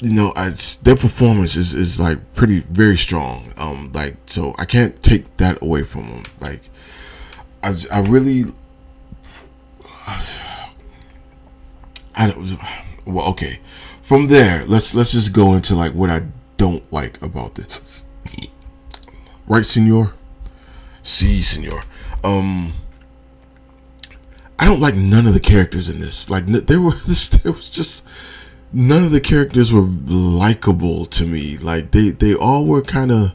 you 0.00 0.14
know, 0.14 0.32
I, 0.34 0.50
their 0.82 0.96
performance 0.96 1.56
is, 1.56 1.74
is 1.74 2.00
like 2.00 2.34
pretty 2.34 2.60
very 2.60 2.96
strong. 2.96 3.52
Um, 3.58 3.90
like 3.92 4.16
so, 4.26 4.54
I 4.58 4.64
can't 4.64 5.00
take 5.02 5.36
that 5.36 5.62
away 5.62 5.82
from 5.82 6.08
them. 6.08 6.22
Like, 6.40 6.62
I, 7.62 7.74
I 7.92 8.00
really, 8.00 8.46
I 12.14 12.26
don't. 12.26 12.58
Well, 13.04 13.28
okay. 13.30 13.60
From 14.02 14.28
there, 14.28 14.64
let's 14.66 14.94
let's 14.94 15.12
just 15.12 15.32
go 15.32 15.52
into 15.54 15.74
like 15.74 15.92
what 15.92 16.10
I 16.10 16.22
don't 16.56 16.90
like 16.92 17.20
about 17.22 17.54
this. 17.54 18.04
right, 19.46 19.66
Senor? 19.66 20.14
See, 21.02 21.42
si, 21.42 21.60
Senor. 21.60 21.84
Um, 22.24 22.72
I 24.60 24.66
don't 24.66 24.78
like 24.78 24.94
none 24.94 25.26
of 25.26 25.32
the 25.32 25.40
characters 25.40 25.88
in 25.88 25.98
this. 25.98 26.28
Like, 26.28 26.44
there 26.46 26.80
were 26.80 26.92
this, 27.06 27.30
there 27.30 27.52
was 27.52 27.70
just 27.70 28.04
none 28.72 29.04
of 29.04 29.10
the 29.10 29.20
characters 29.20 29.72
were 29.72 29.88
likable 30.06 31.06
to 31.06 31.26
me. 31.26 31.56
Like 31.56 31.90
they 31.90 32.10
they 32.10 32.34
all 32.34 32.66
were 32.66 32.82
kind 32.82 33.10
of 33.10 33.32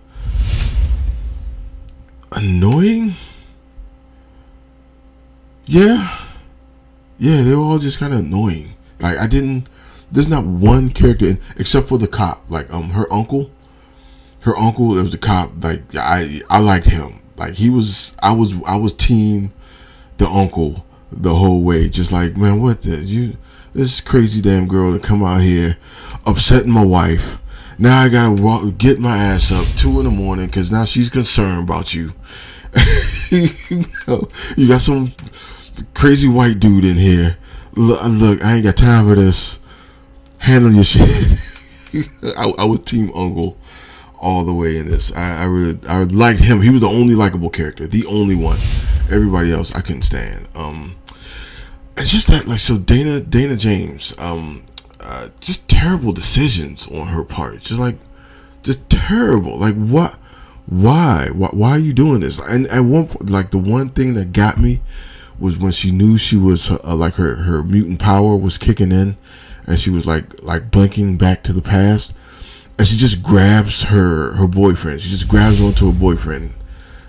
annoying. 2.32 3.16
Yeah. 5.66 6.22
Yeah, 7.18 7.42
they 7.44 7.56
were 7.56 7.64
all 7.64 7.80
just 7.80 8.00
kind 8.00 8.14
of 8.14 8.20
annoying. 8.20 8.76
Like 9.00 9.18
I 9.18 9.28
didn't 9.28 9.68
there's 10.12 10.30
not 10.30 10.46
one 10.46 10.90
character 10.90 11.26
in, 11.26 11.40
except 11.58 11.90
for 11.90 11.98
the 11.98 12.08
cop, 12.08 12.44
like 12.50 12.72
um 12.72 12.90
her 12.92 13.12
uncle. 13.12 13.52
Her 14.42 14.56
uncle, 14.56 14.94
there 14.94 15.04
was 15.04 15.14
a 15.14 15.18
cop 15.18 15.52
like 15.62 15.82
I 15.96 16.42
I 16.50 16.60
liked 16.60 16.86
him. 16.86 17.22
Like 17.36 17.56
he 17.56 17.70
was 17.70 18.16
I 18.22 18.32
was 18.32 18.54
I 18.66 18.78
was 18.78 18.94
team 18.94 19.52
the 20.18 20.28
uncle 20.28 20.85
the 21.16 21.34
whole 21.34 21.64
way. 21.64 21.90
Just 21.90 22.12
like, 22.12 22.38
man, 22.38 22.62
what 22.62 22.82
this? 22.82 23.10
You 23.10 23.38
this 23.74 24.00
crazy 24.00 24.42
damn 24.42 24.68
girl 24.68 24.98
to 24.98 25.06
come 25.06 25.24
out 25.24 25.42
here 25.42 25.78
upsetting 26.26 26.72
my 26.72 26.84
wife. 26.84 27.38
Now 27.78 28.02
I 28.02 28.10
gotta 28.10 28.42
walk, 28.42 28.78
get 28.78 29.00
my 29.00 29.18
ass 29.18 29.52
up 29.52 29.68
two 29.78 30.00
in 30.00 30.06
the 30.06 30.12
morning 30.12 30.46
because 30.46 30.72
now 30.72 30.86
she's 30.86 31.10
concerned 31.10 31.68
about 31.68 31.94
you. 31.94 32.14
you, 33.30 33.86
know, 34.08 34.30
you 34.56 34.68
got 34.68 34.82
some 34.82 35.12
crazy 35.94 36.28
white 36.28 36.60
dude 36.60 36.86
in 36.86 36.98
here. 36.98 37.38
Look, 37.74 38.02
look, 38.06 38.44
I 38.44 38.56
ain't 38.56 38.64
got 38.64 38.78
time 38.78 39.08
for 39.08 39.16
this. 39.16 39.60
Handle 40.38 40.72
your 40.72 40.84
shit. 40.84 41.10
I, 42.38 42.54
I 42.58 42.76
team 42.78 43.12
uncle 43.14 43.58
all 44.20 44.44
the 44.44 44.54
way 44.54 44.78
in 44.78 44.86
this. 44.86 45.12
I, 45.14 45.44
I 45.44 45.46
really, 45.46 45.78
I 45.88 46.04
liked 46.04 46.42
him. 46.42 46.62
He 46.62 46.70
was 46.70 46.82
the 46.82 46.88
only 46.88 47.16
likable 47.16 47.50
character, 47.50 47.88
the 47.88 48.06
only 48.06 48.36
one. 48.36 48.58
Everybody 49.12 49.52
else 49.52 49.74
I 49.74 49.82
couldn't 49.82 50.04
stand. 50.04 50.48
Um, 50.56 50.96
it's 51.98 52.12
just 52.12 52.28
that 52.28 52.48
like 52.48 52.60
so 52.60 52.78
Dana 52.78 53.20
Dana 53.22 53.56
James, 53.56 54.14
um, 54.18 54.66
uh, 55.00 55.30
just 55.40 55.68
terrible 55.68 56.14
decisions 56.14 56.88
on 56.88 57.08
her 57.08 57.24
part. 57.24 57.60
Just 57.60 57.80
like, 57.80 57.96
just 58.64 58.90
terrible. 58.90 59.58
Like 59.58 59.76
what? 59.76 60.16
Why? 60.68 61.30
Why? 61.32 61.50
Why 61.52 61.72
are 61.72 61.80
you 61.80 61.94
doing 61.94 62.22
this? 62.22 62.40
And 62.40 62.68
at 62.68 62.82
one 62.82 63.08
point, 63.08 63.30
like 63.30 63.52
the 63.52 63.58
one 63.58 63.90
thing 63.90 64.16
that 64.16 64.34
got 64.34 64.60
me 64.60 64.82
was 65.40 65.58
when 65.58 65.72
she 65.72 65.92
knew 65.92 66.18
she 66.18 66.38
was 66.38 66.72
uh, 66.72 66.96
like 66.96 67.16
her 67.16 67.36
her 67.36 67.64
mutant 67.64 68.00
power 68.00 68.36
was 68.36 68.58
kicking 68.58 68.92
in, 68.92 69.18
and 69.68 69.80
she 69.80 69.90
was 69.90 70.06
like 70.06 70.44
like 70.44 70.72
blinking 70.72 71.18
back 71.18 71.44
to 71.44 71.54
the 71.54 71.62
past, 71.62 72.14
and 72.78 72.88
she 72.88 72.98
just 72.98 73.22
grabs 73.22 73.84
her 73.84 74.34
her 74.34 74.48
boyfriend. 74.48 75.02
She 75.02 75.10
just 75.10 75.28
grabs 75.28 75.62
onto 75.62 75.88
her 75.88 75.98
boyfriend, 75.98 76.54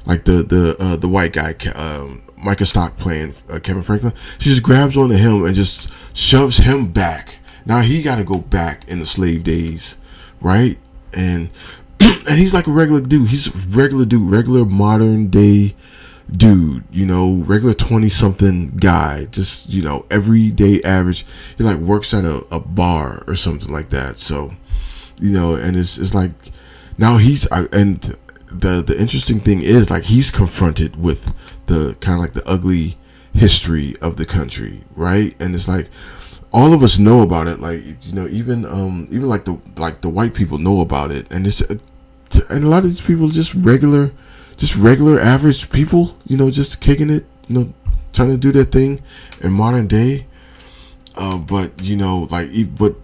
like 0.04 0.24
the 0.24 0.42
the 0.42 0.76
uh, 0.78 0.96
the 0.96 1.08
white 1.08 1.32
guy, 1.32 1.54
um, 1.74 2.22
Micah 2.36 2.66
Stock 2.66 2.96
playing 2.96 3.34
uh, 3.48 3.58
Kevin 3.60 3.82
Franklin. 3.82 4.12
She 4.38 4.50
just 4.50 4.62
grabs 4.62 4.96
onto 4.96 5.16
him 5.16 5.44
and 5.44 5.54
just 5.54 5.88
shoves 6.14 6.58
him 6.58 6.86
back. 6.86 7.38
Now 7.64 7.80
he 7.80 8.02
got 8.02 8.16
to 8.16 8.24
go 8.24 8.38
back 8.38 8.88
in 8.88 9.00
the 9.00 9.06
slave 9.06 9.44
days, 9.44 9.98
right? 10.40 10.78
And 11.12 11.50
and 12.00 12.38
he's 12.38 12.54
like 12.54 12.66
a 12.66 12.72
regular 12.72 13.00
dude. 13.00 13.28
He's 13.28 13.48
a 13.48 13.58
regular 13.68 14.04
dude, 14.04 14.30
regular 14.30 14.64
modern 14.64 15.28
day 15.28 15.74
dude, 16.30 16.84
you 16.90 17.06
know, 17.06 17.42
regular 17.46 17.74
20 17.74 18.08
something 18.08 18.76
guy, 18.76 19.26
just, 19.26 19.68
you 19.70 19.82
know, 19.82 20.04
everyday 20.10 20.82
average. 20.82 21.24
He 21.56 21.64
like 21.64 21.78
works 21.78 22.12
at 22.14 22.24
a, 22.24 22.44
a 22.50 22.60
bar 22.60 23.22
or 23.26 23.36
something 23.36 23.70
like 23.70 23.90
that. 23.90 24.18
So, 24.18 24.52
you 25.20 25.32
know, 25.32 25.54
and 25.54 25.76
it's, 25.76 25.98
it's 25.98 26.14
like 26.14 26.32
now 26.98 27.18
he's, 27.18 27.46
and 27.46 28.16
the, 28.46 28.82
the 28.82 28.98
interesting 28.98 29.40
thing 29.40 29.60
is 29.60 29.90
like 29.90 30.04
he's 30.04 30.30
confronted 30.30 30.96
with 30.96 31.34
the 31.66 31.96
kind 32.00 32.14
of 32.14 32.20
like 32.20 32.32
the 32.32 32.48
ugly 32.48 32.96
history 33.34 33.96
of 34.00 34.16
the 34.16 34.26
country, 34.26 34.82
right? 34.94 35.34
And 35.40 35.54
it's 35.54 35.68
like, 35.68 35.88
all 36.52 36.72
of 36.72 36.82
us 36.82 36.98
know 36.98 37.20
about 37.20 37.48
it 37.48 37.60
like 37.60 37.82
you 38.06 38.14
know 38.14 38.26
even 38.28 38.64
um 38.64 39.08
even 39.10 39.28
like 39.28 39.44
the 39.44 39.60
like 39.76 40.00
the 40.00 40.08
white 40.08 40.32
people 40.32 40.56
know 40.56 40.80
about 40.80 41.10
it 41.10 41.30
and 41.30 41.46
it's 41.46 41.60
and 41.60 42.64
a 42.64 42.68
lot 42.68 42.78
of 42.78 42.84
these 42.84 43.00
people 43.00 43.28
just 43.28 43.52
regular 43.56 44.10
just 44.56 44.76
regular 44.76 45.20
average 45.20 45.70
people, 45.70 46.16
you 46.26 46.36
know, 46.36 46.50
just 46.50 46.80
kicking 46.80 47.10
it, 47.10 47.24
you 47.48 47.58
know, 47.58 47.72
trying 48.12 48.30
to 48.30 48.38
do 48.38 48.52
their 48.52 48.64
thing 48.64 49.02
in 49.40 49.52
modern 49.52 49.86
day. 49.86 50.26
Uh, 51.16 51.38
but 51.38 51.72
you 51.82 51.96
know, 51.96 52.26
like, 52.30 52.48
but 52.76 52.94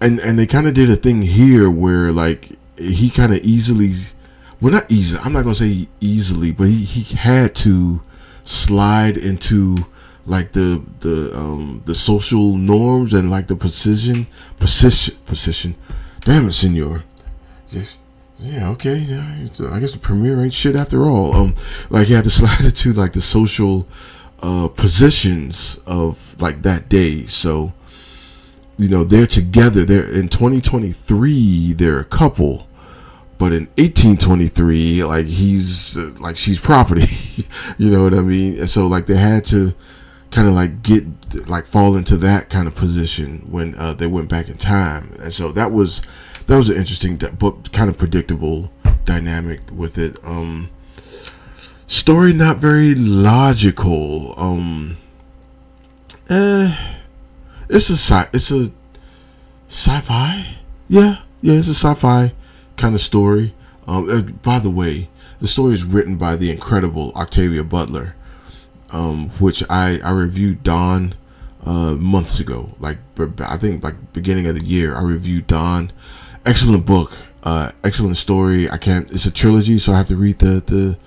and 0.00 0.18
and 0.20 0.38
they 0.38 0.46
kind 0.46 0.66
of 0.66 0.74
did 0.74 0.90
a 0.90 0.96
thing 0.96 1.22
here 1.22 1.70
where 1.70 2.12
like 2.12 2.50
he 2.82 3.10
kind 3.10 3.32
of 3.32 3.40
easily, 3.40 3.92
well, 4.60 4.72
not 4.72 4.90
easily. 4.90 5.20
I'm 5.24 5.32
not 5.32 5.42
gonna 5.42 5.54
say 5.54 5.88
easily, 6.00 6.52
but 6.52 6.68
he 6.68 6.84
he 6.84 7.16
had 7.16 7.54
to 7.56 8.00
slide 8.44 9.16
into 9.16 9.86
like 10.26 10.52
the 10.52 10.82
the 11.00 11.36
um 11.36 11.82
the 11.86 11.94
social 11.94 12.56
norms 12.56 13.12
and 13.12 13.30
like 13.30 13.48
the 13.48 13.56
precision 13.56 14.26
position 14.58 15.16
position. 15.26 15.74
Damn 16.24 16.48
it, 16.48 16.52
senor. 16.52 17.04
Yeah, 18.38 18.70
okay, 18.70 18.96
yeah. 18.96 19.48
I 19.70 19.78
guess 19.78 19.92
the 19.92 19.98
premiere 19.98 20.40
ain't 20.40 20.52
shit 20.52 20.74
after 20.74 21.04
all. 21.04 21.34
Um, 21.36 21.54
like 21.90 22.08
you 22.08 22.16
had 22.16 22.24
to 22.24 22.30
slide 22.38 22.64
it 22.64 22.76
to 22.76 22.92
like 22.92 23.12
the 23.12 23.20
social 23.20 23.86
uh 24.42 24.68
positions 24.68 25.78
of 25.86 26.18
like 26.40 26.62
that 26.62 26.88
day. 26.88 27.24
So, 27.26 27.72
you 28.78 28.88
know, 28.88 29.04
they're 29.04 29.26
together. 29.26 29.84
They're 29.84 30.10
in 30.10 30.28
2023. 30.28 31.74
They're 31.74 32.00
a 32.00 32.04
couple, 32.04 32.66
but 33.38 33.52
in 33.52 33.66
1823, 33.76 35.04
like 35.04 35.26
he's 35.26 35.96
uh, 35.96 36.12
like 36.20 36.36
she's 36.36 36.60
property. 36.60 37.06
you 37.78 37.90
know 37.90 38.04
what 38.04 38.14
I 38.14 38.20
mean? 38.20 38.60
And 38.60 38.70
so 38.70 38.86
like 38.86 39.06
they 39.06 39.16
had 39.16 39.44
to 39.46 39.74
kind 40.30 40.48
of 40.48 40.54
like 40.54 40.82
get 40.82 41.04
like 41.48 41.66
fall 41.66 41.96
into 41.96 42.16
that 42.18 42.50
kind 42.50 42.66
of 42.66 42.74
position 42.74 43.46
when 43.50 43.74
uh, 43.76 43.94
they 43.94 44.06
went 44.06 44.28
back 44.28 44.48
in 44.48 44.56
time. 44.56 45.14
And 45.20 45.32
so 45.32 45.52
that 45.52 45.72
was 45.72 46.02
that 46.46 46.56
was 46.56 46.70
an 46.70 46.76
interesting 46.76 47.16
but 47.16 47.72
kind 47.72 47.90
of 47.90 47.98
predictable 47.98 48.70
dynamic 49.04 49.60
with 49.72 49.98
it. 49.98 50.16
Um, 50.24 50.70
story 51.86 52.32
not 52.32 52.58
very 52.58 52.94
logical. 52.94 54.34
Um, 54.38 54.98
eh, 56.30 56.96
it's 57.68 57.90
a 57.90 57.96
sci 57.96 58.24
it's 58.32 58.50
a 58.50 58.70
sci-fi. 59.68 60.46
Yeah, 60.88 61.18
yeah, 61.40 61.54
it's 61.54 61.68
a 61.68 61.74
sci-fi 61.74 62.32
kind 62.82 62.96
of 62.96 63.00
story. 63.00 63.54
Um, 63.86 64.10
uh, 64.10 64.22
by 64.42 64.58
the 64.58 64.70
way, 64.70 65.08
the 65.40 65.46
story 65.46 65.74
is 65.74 65.84
written 65.84 66.16
by 66.16 66.34
the 66.34 66.50
incredible 66.50 67.12
Octavia 67.14 67.62
Butler, 67.62 68.16
um, 68.90 69.30
which 69.38 69.62
I 69.70 70.00
I 70.02 70.10
reviewed 70.10 70.64
Dawn 70.64 71.14
uh, 71.64 71.94
months 71.94 72.40
ago. 72.40 72.74
Like 72.80 72.98
I 73.38 73.56
think 73.56 73.84
like 73.84 73.94
beginning 74.12 74.46
of 74.48 74.56
the 74.56 74.64
year, 74.64 74.96
I 74.96 75.02
reviewed 75.02 75.46
Dawn 75.46 75.92
excellent 76.44 76.84
book, 76.84 77.16
uh, 77.44 77.70
excellent 77.84 78.16
story. 78.16 78.68
I 78.68 78.78
can't. 78.78 79.08
It's 79.12 79.26
a 79.26 79.32
trilogy, 79.32 79.78
so 79.78 79.92
I 79.92 79.98
have 79.98 80.08
to 80.08 80.16
read 80.16 80.40
the 80.40 80.60
the 80.66 80.98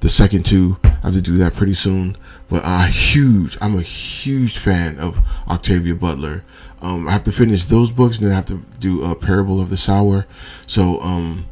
the 0.00 0.08
second 0.08 0.46
two. 0.46 0.76
I 1.04 1.08
have 1.08 1.14
to 1.16 1.20
do 1.20 1.36
that 1.36 1.54
pretty 1.54 1.74
soon. 1.74 2.16
But 2.48 2.64
I'm 2.64 2.90
huge. 2.90 3.58
I'm 3.60 3.76
a 3.76 3.82
huge 3.82 4.56
fan 4.56 4.98
of 4.98 5.18
Octavia 5.46 5.94
Butler. 5.94 6.42
Um, 6.80 7.06
I 7.06 7.12
have 7.12 7.24
to 7.24 7.32
finish 7.32 7.66
those 7.66 7.90
books, 7.90 8.16
and 8.16 8.26
then 8.26 8.32
I 8.32 8.36
have 8.36 8.46
to 8.46 8.62
do 8.80 9.04
a 9.04 9.14
Parable 9.14 9.60
of 9.60 9.68
the 9.68 9.76
Sower. 9.76 10.26
So, 10.66 11.00
um, 11.02 11.46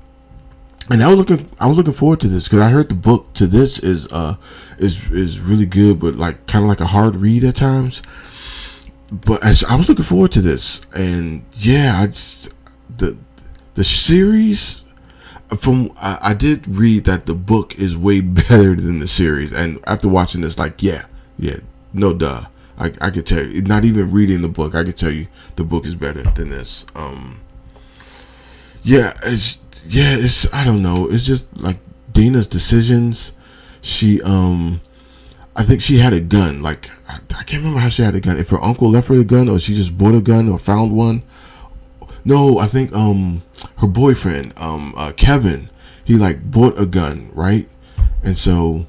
and 0.90 1.02
I 1.02 1.08
was 1.08 1.18
looking, 1.18 1.50
I 1.60 1.66
was 1.66 1.76
looking 1.76 1.92
forward 1.92 2.20
to 2.20 2.28
this 2.28 2.48
because 2.48 2.60
I 2.60 2.70
heard 2.70 2.88
the 2.88 2.94
book 2.94 3.32
to 3.34 3.46
this 3.46 3.78
is 3.78 4.06
uh 4.10 4.36
is 4.78 5.02
is 5.10 5.38
really 5.38 5.66
good, 5.66 6.00
but 6.00 6.14
like 6.14 6.46
kind 6.46 6.64
of 6.64 6.68
like 6.70 6.80
a 6.80 6.86
hard 6.86 7.16
read 7.16 7.44
at 7.44 7.56
times. 7.56 8.02
But 9.10 9.44
as 9.44 9.62
I 9.64 9.76
was 9.76 9.88
looking 9.88 10.04
forward 10.04 10.32
to 10.32 10.40
this, 10.40 10.80
and 10.96 11.44
yeah, 11.58 12.00
I 12.00 12.06
just, 12.06 12.50
the 12.96 13.18
the 13.74 13.84
series 13.84 14.81
from 15.56 15.92
I, 15.96 16.18
I, 16.22 16.34
did 16.34 16.66
read 16.66 17.04
that 17.04 17.26
the 17.26 17.34
book 17.34 17.78
is 17.78 17.96
way 17.96 18.20
better 18.20 18.74
than 18.74 18.98
the 18.98 19.08
series 19.08 19.52
and 19.52 19.78
after 19.86 20.08
watching 20.08 20.40
this 20.40 20.58
like 20.58 20.82
yeah 20.82 21.04
yeah 21.38 21.56
no 21.92 22.12
duh. 22.12 22.46
I, 22.78 22.92
I 23.00 23.10
could 23.10 23.26
tell 23.26 23.46
you 23.46 23.62
not 23.62 23.84
even 23.84 24.10
reading 24.10 24.42
the 24.42 24.48
book 24.48 24.74
I 24.74 24.84
could 24.84 24.96
tell 24.96 25.12
you 25.12 25.26
the 25.56 25.64
book 25.64 25.84
is 25.86 25.94
better 25.94 26.22
than 26.22 26.50
this. 26.50 26.86
Um 26.96 27.40
yeah 28.82 29.12
it's 29.24 29.58
yeah 29.86 30.16
it's 30.16 30.52
I 30.52 30.64
don't 30.64 30.82
know 30.82 31.08
it's 31.10 31.24
just 31.24 31.46
like 31.56 31.76
Dina's 32.12 32.46
decisions. 32.46 33.32
She 33.82 34.22
um 34.22 34.80
I 35.54 35.64
think 35.64 35.82
she 35.82 35.98
had 35.98 36.14
a 36.14 36.20
gun 36.20 36.62
like 36.62 36.90
I, 37.08 37.16
I 37.16 37.42
can't 37.44 37.62
remember 37.62 37.80
how 37.80 37.90
she 37.90 38.02
had 38.02 38.14
a 38.14 38.20
gun 38.20 38.38
if 38.38 38.48
her 38.50 38.62
uncle 38.62 38.90
left 38.90 39.08
her 39.08 39.16
the 39.16 39.24
gun 39.24 39.48
or 39.48 39.58
she 39.58 39.74
just 39.74 39.96
bought 39.96 40.14
a 40.14 40.22
gun 40.22 40.48
or 40.48 40.58
found 40.58 40.96
one 40.96 41.22
no, 42.24 42.58
I 42.58 42.66
think 42.66 42.92
um 42.92 43.42
her 43.78 43.86
boyfriend, 43.86 44.52
um 44.56 44.94
uh, 44.96 45.12
Kevin, 45.16 45.70
he 46.04 46.14
like 46.14 46.50
bought 46.50 46.78
a 46.78 46.86
gun, 46.86 47.30
right? 47.34 47.68
And 48.22 48.36
so 48.36 48.86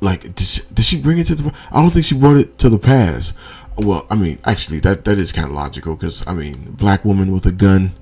like 0.00 0.22
did 0.34 0.46
she, 0.46 0.62
did 0.72 0.84
she 0.84 1.00
bring 1.00 1.18
it 1.18 1.26
to 1.28 1.34
the 1.34 1.54
I 1.70 1.80
don't 1.80 1.90
think 1.90 2.04
she 2.04 2.14
brought 2.14 2.36
it 2.36 2.58
to 2.58 2.68
the 2.68 2.78
past. 2.78 3.34
Well, 3.78 4.06
I 4.10 4.14
mean, 4.14 4.38
actually 4.44 4.80
that 4.80 5.04
that 5.04 5.18
is 5.18 5.32
kind 5.32 5.46
of 5.46 5.52
logical 5.52 5.96
cuz 5.96 6.22
I 6.26 6.34
mean, 6.34 6.72
black 6.72 7.04
woman 7.04 7.32
with 7.32 7.46
a 7.46 7.52
gun 7.52 7.92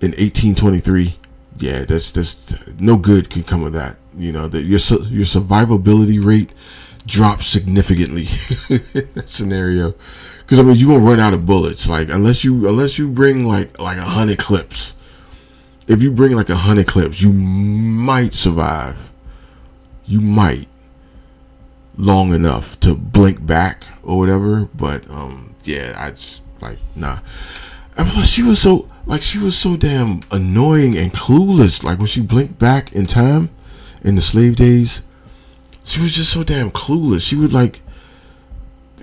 in 0.00 0.10
1823, 0.10 1.16
yeah, 1.58 1.84
that's 1.84 2.12
that's 2.12 2.54
no 2.78 2.96
good 2.96 3.30
can 3.30 3.42
come 3.42 3.64
of 3.64 3.72
that. 3.72 3.96
You 4.16 4.32
know, 4.32 4.48
that 4.48 4.62
your 4.62 4.80
your 5.08 5.26
survivability 5.26 6.24
rate 6.24 6.50
drops 7.06 7.46
significantly 7.48 8.28
in 8.70 9.08
that 9.14 9.28
scenario 9.28 9.94
because 10.44 10.58
I 10.58 10.62
mean 10.62 10.76
you 10.76 10.88
gonna 10.88 11.00
run 11.00 11.20
out 11.20 11.34
of 11.34 11.46
bullets. 11.46 11.88
Like 11.88 12.08
unless 12.08 12.44
you 12.44 12.68
unless 12.68 12.98
you 12.98 13.08
bring 13.08 13.44
like 13.44 13.78
like 13.80 13.98
a 13.98 14.02
hundred 14.02 14.38
clips. 14.38 14.94
If 15.86 16.02
you 16.02 16.10
bring 16.10 16.32
like 16.32 16.48
a 16.48 16.56
hundred 16.56 16.86
clips, 16.86 17.20
you 17.20 17.30
might 17.30 18.32
survive. 18.32 19.10
You 20.06 20.20
might 20.20 20.68
long 21.96 22.32
enough 22.34 22.78
to 22.80 22.94
blink 22.94 23.44
back 23.44 23.84
or 24.02 24.18
whatever. 24.18 24.68
But 24.74 25.08
um, 25.10 25.54
yeah, 25.64 25.92
I 25.96 26.10
just 26.10 26.42
like 26.60 26.78
nah. 26.94 27.18
And 27.96 28.08
plus, 28.08 28.28
she 28.28 28.42
was 28.42 28.60
so 28.60 28.88
like 29.06 29.22
she 29.22 29.38
was 29.38 29.56
so 29.56 29.76
damn 29.76 30.22
annoying 30.30 30.96
and 30.96 31.12
clueless. 31.12 31.82
Like 31.82 31.98
when 31.98 32.08
she 32.08 32.20
blinked 32.20 32.58
back 32.58 32.92
in 32.92 33.06
time 33.06 33.50
in 34.02 34.14
the 34.14 34.20
slave 34.20 34.56
days, 34.56 35.02
she 35.84 36.00
was 36.00 36.12
just 36.12 36.32
so 36.32 36.42
damn 36.44 36.70
clueless. 36.70 37.22
She 37.22 37.36
would 37.36 37.52
like 37.52 37.80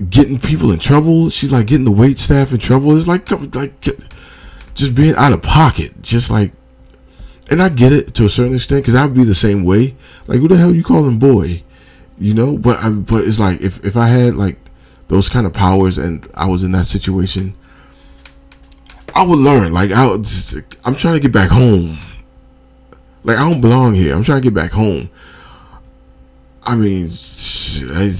getting 0.09 0.39
people 0.39 0.71
in 0.71 0.79
trouble. 0.79 1.29
She's 1.29 1.51
like 1.51 1.67
getting 1.67 1.85
the 1.85 1.91
wait 1.91 2.17
staff 2.17 2.51
in 2.51 2.59
trouble. 2.59 2.97
It's 2.97 3.07
like 3.07 3.29
like 3.55 3.81
just 4.73 4.95
being 4.95 5.15
out 5.15 5.33
of 5.33 5.41
pocket. 5.41 6.01
Just 6.01 6.29
like, 6.29 6.51
and 7.49 7.61
I 7.61 7.69
get 7.69 7.91
it 7.93 8.13
to 8.15 8.25
a 8.25 8.29
certain 8.29 8.55
extent 8.55 8.83
because 8.83 8.95
I'd 8.95 9.13
be 9.13 9.23
the 9.23 9.35
same 9.35 9.63
way. 9.63 9.95
Like, 10.27 10.39
who 10.39 10.47
the 10.47 10.57
hell 10.57 10.73
you 10.73 10.83
calling 10.83 11.19
boy? 11.19 11.63
You 12.17 12.33
know, 12.33 12.57
but 12.57 12.79
I, 12.79 12.89
but 12.89 13.23
it's 13.25 13.39
like 13.39 13.61
if 13.61 13.83
if 13.85 13.97
I 13.97 14.07
had 14.07 14.35
like 14.35 14.57
those 15.07 15.27
kind 15.27 15.45
of 15.45 15.53
powers 15.53 15.97
and 15.97 16.29
I 16.35 16.47
was 16.47 16.63
in 16.63 16.71
that 16.71 16.85
situation, 16.85 17.55
I 19.15 19.23
would 19.25 19.39
learn. 19.39 19.73
Like 19.73 19.91
I, 19.91 20.17
just, 20.17 20.55
I'm 20.85 20.95
trying 20.95 21.15
to 21.15 21.19
get 21.19 21.33
back 21.33 21.49
home. 21.49 21.99
Like 23.23 23.37
I 23.37 23.49
don't 23.49 23.61
belong 23.61 23.93
here. 23.93 24.15
I'm 24.15 24.23
trying 24.23 24.41
to 24.41 24.43
get 24.43 24.53
back 24.53 24.71
home. 24.71 25.09
I 26.63 26.75
mean, 26.75 27.09
I, 27.09 28.13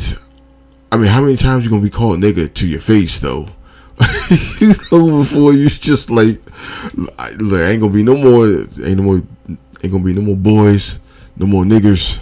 I 0.92 0.98
mean, 0.98 1.08
how 1.08 1.22
many 1.22 1.38
times 1.38 1.64
you 1.64 1.70
gonna 1.70 1.82
be 1.82 1.90
called 1.90 2.20
nigga 2.20 2.54
to 2.54 2.68
your 2.68 2.82
face 2.82 3.20
though? 3.20 3.48
you 4.60 4.74
know, 4.92 5.20
before 5.20 5.54
you 5.54 5.70
just 5.70 6.10
like, 6.10 6.42
look, 6.94 7.62
ain't 7.62 7.82
gonna 7.82 7.94
be 7.94 8.04
no 8.04 8.16
more, 8.16 8.48
ain't 8.48 8.98
no 8.98 9.04
more, 9.04 9.22
ain't 9.48 9.92
gonna 9.92 10.04
be 10.04 10.14
no 10.14 10.22
more 10.22 10.36
boys, 10.36 11.00
no 11.38 11.46
more 11.46 11.64
niggers. 11.64 12.22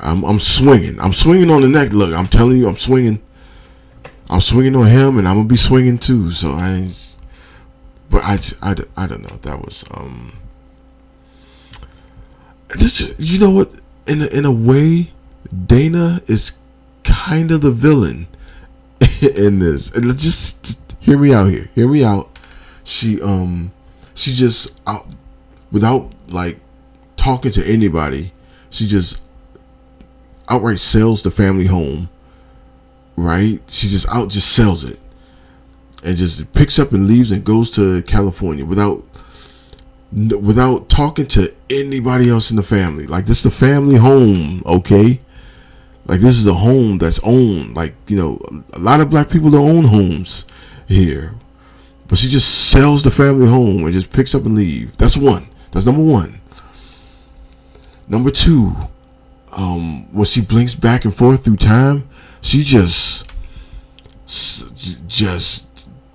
I'm, 0.00 0.24
I'm 0.24 0.40
swinging. 0.40 1.00
I'm 1.00 1.12
swinging 1.12 1.50
on 1.50 1.62
the 1.62 1.68
neck. 1.68 1.92
Look, 1.92 2.14
I'm 2.14 2.28
telling 2.28 2.56
you, 2.56 2.68
I'm 2.68 2.76
swinging. 2.76 3.20
I'm 4.30 4.40
swinging 4.40 4.76
on 4.76 4.86
him, 4.86 5.18
and 5.18 5.28
I'm 5.28 5.36
gonna 5.36 5.48
be 5.48 5.56
swinging 5.56 5.98
too. 5.98 6.30
So 6.30 6.50
I, 6.50 6.90
but 8.10 8.22
I, 8.24 8.38
I, 8.62 8.76
I 8.96 9.06
don't 9.06 9.22
know. 9.22 9.36
That 9.42 9.60
was 9.60 9.84
um. 9.92 10.32
This, 12.68 13.12
you 13.18 13.38
know 13.38 13.50
what? 13.50 13.72
In 14.06 14.22
a, 14.22 14.26
in 14.26 14.44
a 14.44 14.52
way, 14.52 15.10
Dana 15.66 16.22
is 16.26 16.52
kind 17.04 17.50
of 17.50 17.60
the 17.60 17.70
villain 17.70 18.26
in 19.22 19.58
this. 19.60 19.90
And 19.90 20.06
let's 20.06 20.22
just, 20.22 20.62
just 20.62 20.80
hear 21.00 21.18
me 21.18 21.32
out 21.32 21.50
here. 21.50 21.70
Hear 21.74 21.88
me 21.88 22.04
out. 22.04 22.38
She 22.84 23.20
um, 23.22 23.72
she 24.14 24.32
just 24.32 24.70
out 24.86 25.06
without 25.72 26.12
like 26.28 26.58
talking 27.16 27.52
to 27.52 27.64
anybody. 27.66 28.32
She 28.70 28.86
just 28.86 29.20
outright 30.48 30.80
sells 30.80 31.22
the 31.22 31.30
family 31.30 31.66
home. 31.66 32.10
Right? 33.16 33.60
She 33.68 33.88
just 33.88 34.08
out 34.08 34.28
just 34.28 34.52
sells 34.52 34.84
it. 34.84 34.98
And 36.02 36.16
just 36.16 36.52
picks 36.52 36.78
up 36.78 36.92
and 36.92 37.06
leaves 37.06 37.30
and 37.30 37.44
goes 37.44 37.70
to 37.76 38.02
California 38.02 38.64
without 38.64 39.02
without 40.12 40.88
talking 40.88 41.26
to 41.26 41.52
anybody 41.70 42.28
else 42.28 42.50
in 42.50 42.56
the 42.56 42.62
family. 42.62 43.06
Like 43.06 43.26
this 43.26 43.38
is 43.38 43.44
the 43.44 43.50
family 43.50 43.96
home, 43.96 44.62
okay? 44.66 45.20
Like 46.06 46.20
this 46.20 46.36
is 46.36 46.46
a 46.46 46.54
home 46.54 46.98
that's 46.98 47.20
owned. 47.22 47.76
Like, 47.76 47.94
you 48.08 48.16
know, 48.16 48.40
a 48.74 48.78
lot 48.78 49.00
of 49.00 49.10
black 49.10 49.30
people 49.30 49.50
don't 49.50 49.70
own 49.70 49.84
homes 49.84 50.44
here. 50.86 51.34
But 52.08 52.18
she 52.18 52.28
just 52.28 52.70
sells 52.70 53.02
the 53.02 53.10
family 53.10 53.48
home 53.48 53.84
and 53.84 53.92
just 53.92 54.12
picks 54.12 54.34
up 54.34 54.44
and 54.44 54.54
leave. 54.54 54.96
That's 54.98 55.16
one. 55.16 55.48
That's 55.72 55.86
number 55.86 56.02
one. 56.02 56.40
Number 58.06 58.30
two, 58.30 58.76
um, 59.52 60.12
when 60.12 60.26
she 60.26 60.42
blinks 60.42 60.74
back 60.74 61.04
and 61.04 61.14
forth 61.14 61.44
through 61.44 61.56
time, 61.56 62.08
she 62.42 62.62
just 62.62 63.26
just 64.26 65.66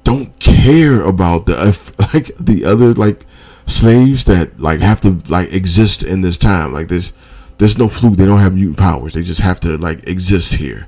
don't 0.04 0.38
care 0.40 1.02
about 1.02 1.46
the 1.46 1.56
like 2.14 2.36
the 2.38 2.66
other 2.66 2.94
like 2.94 3.26
slaves 3.66 4.26
that 4.26 4.60
like 4.60 4.80
have 4.80 5.00
to 5.02 5.22
like 5.30 5.52
exist 5.54 6.04
in 6.04 6.22
this 6.22 6.38
time. 6.38 6.74
Like 6.74 6.88
there's 6.88 7.14
there's 7.60 7.78
no 7.78 7.90
fluke. 7.90 8.16
They 8.16 8.26
don't 8.26 8.40
have 8.40 8.56
mutant 8.56 8.78
powers. 8.78 9.14
They 9.14 9.22
just 9.22 9.42
have 9.42 9.60
to 9.60 9.78
like 9.78 10.08
exist 10.08 10.54
here. 10.56 10.88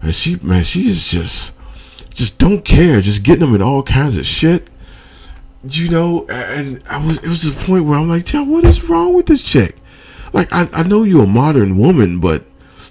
And 0.00 0.14
she 0.14 0.36
man, 0.36 0.64
she 0.64 0.88
is 0.88 1.06
just 1.06 1.54
just 2.10 2.38
don't 2.38 2.64
care. 2.64 3.00
Just 3.00 3.24
getting 3.24 3.40
them 3.44 3.54
in 3.54 3.60
all 3.60 3.82
kinds 3.82 4.16
of 4.16 4.26
shit. 4.26 4.68
You 5.68 5.90
know, 5.90 6.26
and 6.28 6.82
I 6.88 7.04
was 7.04 7.18
it 7.18 7.28
was 7.28 7.42
the 7.42 7.64
point 7.64 7.84
where 7.84 7.98
I'm 7.98 8.08
like, 8.08 8.32
yeah, 8.32 8.40
what 8.40 8.64
is 8.64 8.84
wrong 8.84 9.14
with 9.14 9.26
this 9.26 9.42
chick? 9.42 9.76
Like 10.32 10.52
I, 10.52 10.68
I 10.72 10.84
know 10.84 11.02
you're 11.02 11.24
a 11.24 11.26
modern 11.26 11.76
woman, 11.76 12.20
but 12.20 12.44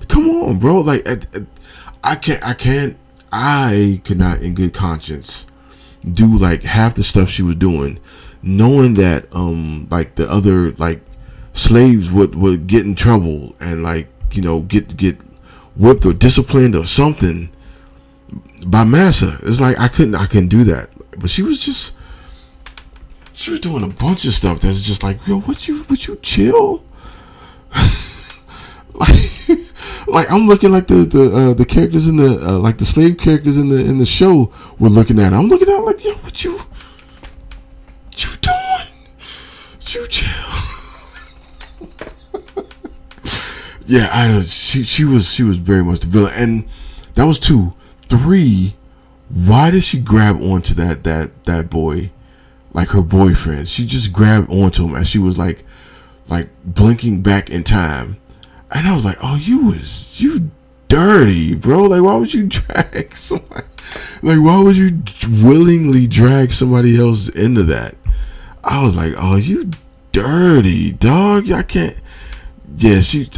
come 0.08 0.30
on, 0.30 0.60
bro. 0.60 0.80
Like 0.80 1.08
I, 1.08 1.18
I 2.04 2.16
can't 2.16 2.44
I 2.46 2.54
can't 2.54 2.98
I 3.32 4.02
could 4.04 4.18
not 4.18 4.42
in 4.42 4.56
good 4.56 4.74
conscience 4.74 5.48
do 6.12 6.38
like 6.38 6.64
half 6.64 6.96
the 6.96 7.04
stuff 7.04 7.30
she 7.30 7.44
was 7.44 7.56
doing, 7.56 8.00
knowing 8.42 8.96
that 8.96 9.34
um 9.34 9.88
like 9.90 10.16
the 10.16 10.30
other 10.30 10.72
like 10.74 11.02
slaves 11.54 12.10
would 12.12 12.36
would 12.36 12.68
get 12.68 12.86
in 12.86 12.96
trouble 12.96 13.56
and 13.60 13.84
like 13.84 14.08
you 14.32 14.42
know 14.42 14.62
get 14.62 14.96
get 14.96 15.18
whipped 15.76 16.06
or 16.06 16.14
disciplined 16.14 16.76
or 16.76 16.86
something 16.86 17.52
by 18.66 18.84
massa. 18.84 19.38
It's 19.44 19.60
like 19.60 19.80
I 19.80 19.88
couldn't 19.88 20.16
I 20.16 20.26
couldn't 20.26 20.50
do 20.50 20.64
that. 20.66 20.90
But 21.18 21.30
she 21.30 21.42
was 21.42 21.60
just 21.60 21.94
she 23.34 23.52
was 23.52 23.60
doing 23.60 23.84
a 23.84 23.88
bunch 23.88 24.26
of 24.26 24.34
stuff 24.34 24.60
that's 24.60 24.84
just 24.84 25.04
like, 25.04 25.26
yo, 25.28 25.40
what 25.42 25.68
you 25.68 25.84
would 25.90 26.06
you 26.06 26.18
chill? 26.22 26.84
like 28.94 29.32
like 30.08 30.32
I'm 30.32 30.48
looking 30.48 30.72
like 30.72 30.88
the 30.88 31.06
the 31.06 31.34
uh, 31.34 31.54
the 31.54 31.66
characters 31.66 32.08
in 32.08 32.18
the 32.18 32.40
uh, 32.42 32.60
like 32.60 32.78
the 32.78 32.86
slave 32.86 33.18
characters 33.18 33.58
in 33.58 33.70
the 33.70 33.80
in 33.80 33.98
the 33.98 34.06
show 34.06 34.52
were 34.80 34.90
looking 34.90 35.20
at. 35.20 35.34
I'm 35.34 35.48
looking 35.48 35.70
at 35.70 35.78
like, 35.80 36.04
yo, 36.04 36.14
what 36.16 36.44
you 36.44 36.58
what 36.58 38.24
you 38.24 38.30
doing? 38.42 38.88
You 39.90 40.08
chill. 40.08 40.28
yeah, 43.92 44.10
I 44.10 44.42
she 44.44 44.84
she 44.84 45.04
was 45.04 45.30
she 45.30 45.44
was 45.44 45.58
very 45.58 45.84
much 45.84 46.00
the 46.00 46.08
villain, 46.08 46.34
and 46.34 46.70
that 47.16 47.26
was 47.26 47.38
two, 47.38 47.74
three. 48.08 48.74
Why 49.28 49.70
did 49.70 49.84
she 49.84 50.00
grab 50.00 50.42
onto 50.42 50.74
that 50.76 51.04
that 51.04 51.44
that 51.44 51.70
boy, 51.70 52.10
like 52.72 52.88
her 52.90 53.02
boyfriend? 53.02 53.68
She 53.68 53.86
just 53.86 54.14
grabbed 54.14 54.50
onto 54.50 54.88
him 54.88 54.96
as 54.96 55.10
she 55.10 55.20
was 55.20 55.38
like, 55.38 55.66
like 56.30 56.48
blinking 56.64 57.22
back 57.22 57.50
in 57.50 57.64
time, 57.64 58.16
and 58.72 58.88
I 58.88 58.96
was 58.96 59.04
like, 59.04 59.18
oh, 59.22 59.36
you 59.36 59.66
was 59.66 60.22
you 60.22 60.50
dirty, 60.88 61.54
bro. 61.56 61.84
Like, 61.84 62.02
why 62.02 62.16
would 62.16 62.34
you 62.34 62.48
drag 62.48 63.14
somebody? 63.14 63.68
Like, 64.22 64.40
why 64.40 64.64
would 64.64 64.78
you 64.78 65.04
willingly 65.44 66.08
drag 66.08 66.54
somebody 66.54 66.98
else 66.98 67.28
into 67.28 67.64
that? 67.64 67.96
I 68.64 68.82
was 68.82 68.96
like, 68.96 69.16
oh, 69.18 69.36
you 69.36 69.70
dirty 70.14 70.94
dog. 70.94 71.52
I 71.52 71.64
can't. 71.64 71.98
Yeah, 72.78 73.02
she. 73.02 73.30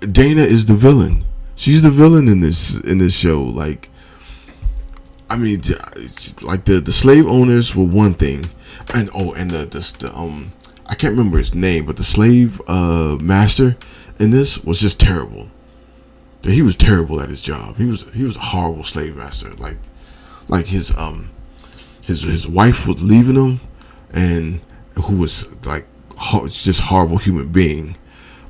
Dana 0.00 0.42
is 0.42 0.66
the 0.66 0.74
villain. 0.74 1.24
She's 1.56 1.82
the 1.82 1.90
villain 1.90 2.28
in 2.28 2.40
this 2.40 2.78
in 2.82 2.98
this 2.98 3.14
show. 3.14 3.42
Like, 3.42 3.88
I 5.28 5.36
mean, 5.36 5.60
like 6.42 6.64
the 6.64 6.80
the 6.80 6.92
slave 6.92 7.26
owners 7.26 7.74
were 7.74 7.84
one 7.84 8.14
thing, 8.14 8.50
and 8.94 9.10
oh, 9.14 9.32
and 9.32 9.50
the 9.50 9.66
the, 9.66 9.96
the 9.98 10.16
um, 10.16 10.52
I 10.86 10.94
can't 10.94 11.12
remember 11.16 11.38
his 11.38 11.54
name, 11.54 11.84
but 11.84 11.96
the 11.96 12.04
slave 12.04 12.60
uh 12.68 13.16
master 13.20 13.76
in 14.18 14.30
this 14.30 14.58
was 14.58 14.80
just 14.80 15.00
terrible. 15.00 15.48
He 16.42 16.62
was 16.62 16.76
terrible 16.76 17.20
at 17.20 17.28
his 17.28 17.40
job. 17.40 17.76
He 17.76 17.84
was 17.84 18.04
he 18.14 18.24
was 18.24 18.36
a 18.36 18.40
horrible 18.40 18.84
slave 18.84 19.16
master. 19.16 19.50
Like, 19.54 19.76
like 20.46 20.66
his 20.66 20.96
um, 20.96 21.30
his 22.06 22.22
his 22.22 22.46
wife 22.46 22.86
was 22.86 23.02
leaving 23.02 23.34
him, 23.34 23.60
and 24.12 24.60
who 24.94 25.16
was 25.16 25.46
like 25.64 25.86
it's 26.22 26.64
just 26.64 26.80
horrible 26.80 27.18
human 27.18 27.48
being. 27.48 27.96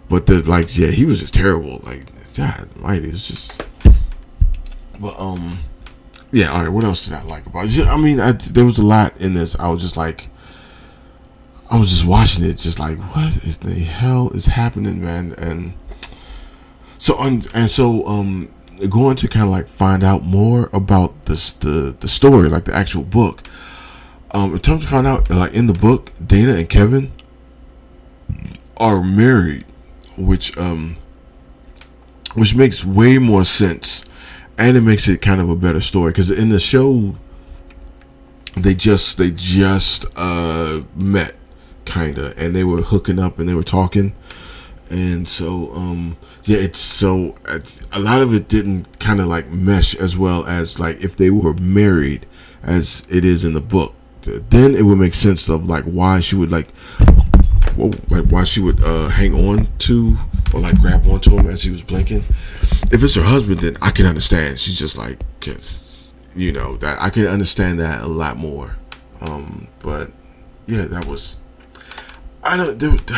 But 0.09 0.27
the 0.27 0.43
like, 0.49 0.77
yeah, 0.77 0.89
he 0.89 1.05
was 1.05 1.21
just 1.21 1.35
terrible. 1.35 1.81
Like, 1.83 2.07
God, 2.35 2.69
mighty, 2.77 3.09
it's 3.09 3.29
just. 3.29 3.63
But 4.99 5.19
um, 5.19 5.59
yeah. 6.33 6.51
All 6.51 6.63
right. 6.63 6.69
What 6.69 6.85
else 6.85 7.05
did 7.05 7.15
I 7.15 7.23
like 7.23 7.47
about? 7.47 7.67
it? 7.67 7.87
I 7.87 7.97
mean, 7.97 8.21
I, 8.21 8.33
there 8.33 8.65
was 8.65 8.79
a 8.79 8.85
lot 8.85 9.21
in 9.21 9.35
this. 9.35 9.59
I 9.59 9.69
was 9.69 9.83
just 9.83 9.97
like, 9.97 10.29
I 11.71 11.79
was 11.79 11.91
just 11.91 12.05
watching 12.05 12.45
it, 12.45 12.57
just 12.57 12.79
like, 12.79 12.99
what 13.15 13.37
is 13.45 13.59
the 13.59 13.75
hell 13.75 14.31
is 14.31 14.47
happening, 14.47 15.03
man? 15.03 15.35
And 15.39 15.75
so, 16.97 17.17
and, 17.21 17.47
and 17.55 17.71
so, 17.71 18.07
um, 18.07 18.51
going 18.87 19.17
to 19.17 19.29
kind 19.29 19.45
of 19.45 19.51
like 19.51 19.69
find 19.69 20.05
out 20.05 20.25
more 20.25 20.71
about 20.73 21.27
this 21.27 21.55
the 21.55 21.97
the 21.99 22.09
story, 22.09 22.49
like 22.49 22.65
the 22.65 22.75
actual 22.75 23.03
book. 23.03 23.43
Um, 24.31 24.53
in 24.53 24.59
terms 24.59 24.85
of 24.85 24.91
find 24.91 25.07
out, 25.07 25.29
like 25.31 25.55
in 25.55 25.67
the 25.67 25.73
book, 25.73 26.13
Dana 26.25 26.55
and 26.55 26.69
Kevin 26.69 27.11
are 28.77 29.03
married, 29.03 29.65
which 30.19 30.57
um, 30.59 30.97
which 32.35 32.55
makes 32.55 32.85
way 32.85 33.19
more 33.19 33.45
sense, 33.45 34.05
and 34.57 34.77
it 34.77 34.82
makes 34.82 35.09
it 35.09 35.23
kind 35.23 35.40
of 35.40 35.49
a 35.49 35.57
better 35.57 35.81
story 35.81 36.11
because 36.11 36.31
in 36.31 36.51
the 36.51 36.61
show, 36.61 37.16
they 38.57 38.74
just 38.74 39.19
they 39.19 39.31
just 39.31 40.07
uh 40.16 40.82
met, 40.95 41.35
kinda, 41.85 42.35
and 42.36 42.55
they 42.55 42.65
were 42.65 42.82
hooking 42.82 43.19
up 43.19 43.39
and 43.39 43.49
they 43.49 43.55
were 43.55 43.62
talking, 43.62 44.12
and 44.90 45.28
so 45.28 45.70
um 45.73 46.16
yeah, 46.45 46.59
it's 46.59 46.78
so 46.78 47.35
it's, 47.49 47.86
a 47.93 47.99
lot 47.99 48.20
of 48.23 48.35
it 48.35 48.49
didn't 48.49 48.99
kind 48.99 49.20
of 49.20 49.27
like 49.27 49.49
mesh 49.51 49.95
as 49.95 50.16
well 50.16 50.47
as 50.47 50.81
like 50.81 51.03
if 51.05 51.16
they 51.16 51.31
were 51.31 51.55
married 51.55 52.27
as 52.62 53.05
it 53.09 53.24
is 53.24 53.45
in 53.45 53.53
the 53.55 53.61
book. 53.61 53.95
Then 54.23 54.74
it 54.74 54.82
would 54.82 54.99
make 54.99 55.15
sense 55.15 55.49
of 55.49 55.66
like 55.66 55.85
why 55.85 56.20
she 56.20 56.36
would 56.36 56.51
like 56.51 56.69
like 57.79 58.27
why 58.27 58.45
she 58.45 58.61
would 58.61 58.83
uh, 58.83 59.09
hang 59.09 59.35
on 59.35 59.69
to 59.79 60.17
or 60.53 60.61
like 60.61 60.79
grab 60.81 61.07
onto 61.07 61.37
him 61.37 61.49
as 61.49 61.63
he 61.63 61.71
was 61.71 61.83
blinking. 61.83 62.25
If 62.91 63.03
it's 63.03 63.15
her 63.15 63.23
husband, 63.23 63.61
then 63.61 63.77
I 63.83 63.91
can 63.91 64.07
understand. 64.07 64.59
She's 64.59 64.79
just 64.79 64.97
like, 64.97 65.19
you 66.35 66.53
know, 66.53 66.77
that 66.79 67.01
I 67.01 67.11
can 67.11 67.27
understand 67.27 67.81
that 67.81 68.03
a 68.03 68.07
lot 68.07 68.37
more. 68.37 68.77
Um, 69.21 69.69
but 69.81 70.11
yeah, 70.67 70.85
that 70.85 71.07
was. 71.07 71.39
I 72.43 72.57
don't. 72.57 72.79
There, 72.79 72.91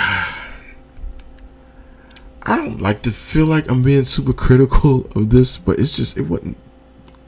I 2.42 2.56
don't 2.56 2.80
like 2.80 3.02
to 3.02 3.10
feel 3.10 3.46
like 3.46 3.70
I'm 3.70 3.82
being 3.82 4.04
super 4.04 4.32
critical 4.32 5.06
of 5.14 5.30
this, 5.30 5.58
but 5.58 5.78
it's 5.78 5.94
just 5.94 6.16
it 6.16 6.22
wasn't. 6.22 6.56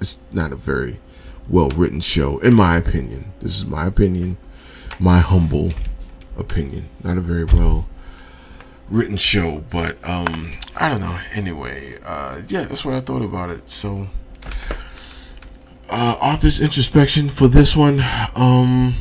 It's 0.01 0.19
not 0.33 0.53
a 0.53 0.57
very 0.57 0.99
well 1.49 1.69
written 1.71 2.01
show, 2.01 2.39
in 2.39 2.55
my 2.55 2.77
opinion. 2.77 3.33
This 3.41 3.57
is 3.57 3.67
my 3.67 3.87
opinion, 3.87 4.37
my 4.99 5.19
humble 5.19 5.73
opinion. 6.37 6.89
Not 7.03 7.17
a 7.19 7.21
very 7.21 7.45
well 7.45 7.89
written 8.89 9.17
show, 9.17 9.65
but 9.71 9.97
um, 10.09 10.53
I 10.77 10.89
don't 10.89 11.01
know. 11.01 11.19
Anyway, 11.33 11.99
uh, 12.05 12.43
yeah, 12.49 12.65
that's 12.65 12.85
what 12.85 12.95
I 12.95 13.01
thought 13.01 13.23
about 13.23 13.51
it. 13.51 13.69
So, 13.69 14.09
uh, 15.89 16.17
author's 16.21 16.61
introspection 16.61 17.29
for 17.29 17.49
this 17.49 17.75
one. 17.75 18.03
Um, 18.35 18.95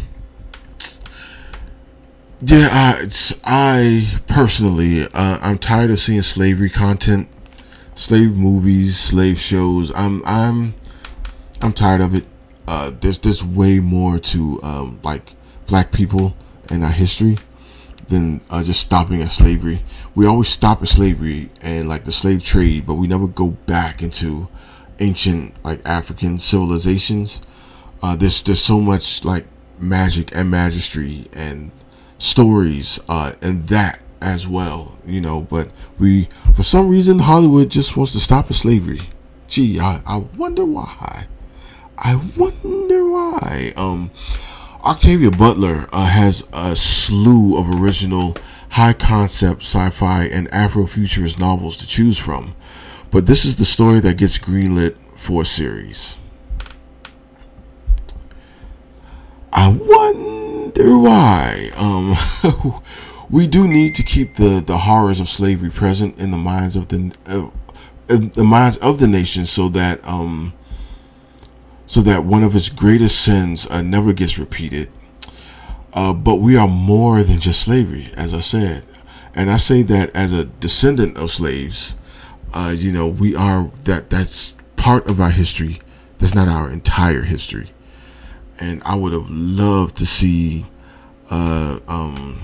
yeah, 2.42 2.70
I, 2.72 3.08
I 3.44 4.22
personally, 4.28 5.04
uh, 5.14 5.38
I'm 5.42 5.58
tired 5.58 5.92
of 5.92 6.00
seeing 6.00 6.22
slavery 6.22 6.70
content, 6.70 7.30
slave 7.96 8.36
movies, 8.36 8.98
slave 8.98 9.40
shows. 9.40 9.92
I'm, 9.96 10.24
I'm, 10.26 10.74
I'm 11.62 11.74
tired 11.74 12.02
of 12.02 12.16
it. 12.16 12.26
Uh, 12.68 12.92
there's, 13.00 13.20
there's 13.20 13.44
way 13.44 13.80
more 13.80 14.18
to 14.18 14.60
um, 14.64 15.00
like 15.04 15.34
black 15.68 15.92
people 15.92 16.36
and 16.72 16.84
our 16.84 16.92
history 16.92 17.38
than 18.08 18.42
uh, 18.50 18.64
just 18.64 18.82
stopping 18.82 19.22
at 19.22 19.32
slavery. 19.32 19.84
We 20.16 20.26
always 20.26 20.50
stop 20.50 20.82
at 20.82 20.88
slavery 20.88 21.50
and 21.62 21.88
like 21.88 22.06
the 22.06 22.12
slave 22.12 22.44
trade, 22.44 22.88
but 22.88 22.96
we 22.96 23.08
never 23.08 23.28
go 23.28 23.50
back 23.50 24.02
into 24.02 24.48
ancient 25.00 25.54
like 25.64 25.82
African 25.86 26.40
civilizations. 26.40 27.42
Uh, 28.02 28.16
there's 28.16 28.42
there's 28.44 28.64
so 28.64 28.80
much 28.80 29.24
like 29.24 29.46
magic 29.80 30.36
and 30.36 30.52
magistry 30.52 31.28
and 31.34 31.72
stories 32.18 33.00
uh, 33.10 33.34
and 33.42 33.68
that 33.68 34.00
as 34.22 34.48
well, 34.48 34.98
you 35.06 35.22
know. 35.22 35.42
But 35.42 35.70
we, 36.00 36.30
for 36.56 36.64
some 36.64 36.90
reason, 36.90 37.20
Hollywood 37.20 37.70
just 37.70 37.98
wants 37.98 38.14
to 38.14 38.20
stop 38.20 38.50
at 38.50 38.56
slavery. 38.56 39.02
Gee, 39.48 39.80
I, 39.80 40.02
I 40.06 40.18
wonder 40.38 40.64
why. 40.64 41.28
I 41.98 42.16
wonder 42.38 43.10
why. 43.10 43.74
Um, 43.76 44.12
Octavia 44.84 45.30
Butler 45.30 45.88
uh, 45.94 46.08
has 46.08 46.44
a 46.54 46.76
slew 46.76 47.56
of 47.58 47.70
original 47.70 48.36
high 48.70 48.94
concept 48.94 49.62
sci-fi 49.62 50.24
and 50.24 50.50
Afrofuturist 50.50 51.40
novels 51.40 51.78
to 51.78 51.88
choose 51.88 52.18
from. 52.18 52.56
But 53.12 53.28
this 53.28 53.46
is 53.46 53.58
the 53.58 53.66
story 53.66 54.00
that 54.00 54.18
gets 54.18 54.40
greenlit 54.40 54.96
for 55.16 55.44
a 55.44 55.46
series. 55.46 56.18
I 59.54 59.68
wonder 59.68 60.98
why. 60.98 61.70
Um, 61.76 62.82
we 63.30 63.46
do 63.46 63.68
need 63.68 63.94
to 63.96 64.04
keep 64.04 64.38
the, 64.38 64.64
the 64.66 64.80
horrors 64.80 65.20
of 65.20 65.30
slavery 65.30 65.70
present 65.70 66.18
in 66.18 66.32
the 66.32 66.38
minds 66.38 66.76
of 66.76 66.88
the 66.88 67.12
uh, 67.28 67.50
the 68.08 68.44
minds 68.44 68.78
of 68.80 69.00
the 69.00 69.08
nation, 69.08 69.46
so 69.46 69.70
that 69.70 70.06
um, 70.06 70.54
so 71.92 72.00
that 72.02 72.24
one 72.24 72.44
of 72.44 72.54
his 72.54 72.70
greatest 72.70 73.20
sins 73.20 73.68
uh, 73.68 73.82
never 73.82 74.14
gets 74.14 74.38
repeated. 74.38 74.90
Uh, 75.94 76.14
but 76.14 76.36
we 76.36 76.56
are 76.56 76.68
more 76.68 77.22
than 77.24 77.40
just 77.40 77.62
slavery, 77.62 78.08
as 78.16 78.34
I 78.34 78.40
said, 78.40 78.86
and 79.36 79.52
I 79.52 79.58
say 79.58 79.82
that 79.84 80.16
as 80.16 80.32
a 80.32 80.46
descendant 80.46 81.18
of 81.18 81.32
slaves 81.32 81.98
uh, 82.54 82.74
you 82.76 82.92
know, 82.92 83.08
we 83.08 83.36
are 83.36 83.70
that 83.86 84.10
that's 84.10 84.56
part 84.76 85.08
of 85.08 85.22
our 85.22 85.30
history. 85.30 85.80
That's 86.20 86.36
not 86.36 86.48
our 86.48 86.70
entire 86.70 87.22
history. 87.22 87.72
And 88.60 88.82
I 88.86 88.96
would 88.96 89.14
have 89.14 89.30
loved 89.30 89.98
to 89.98 90.06
see, 90.06 90.66
uh, 91.32 91.80
um, 91.88 92.42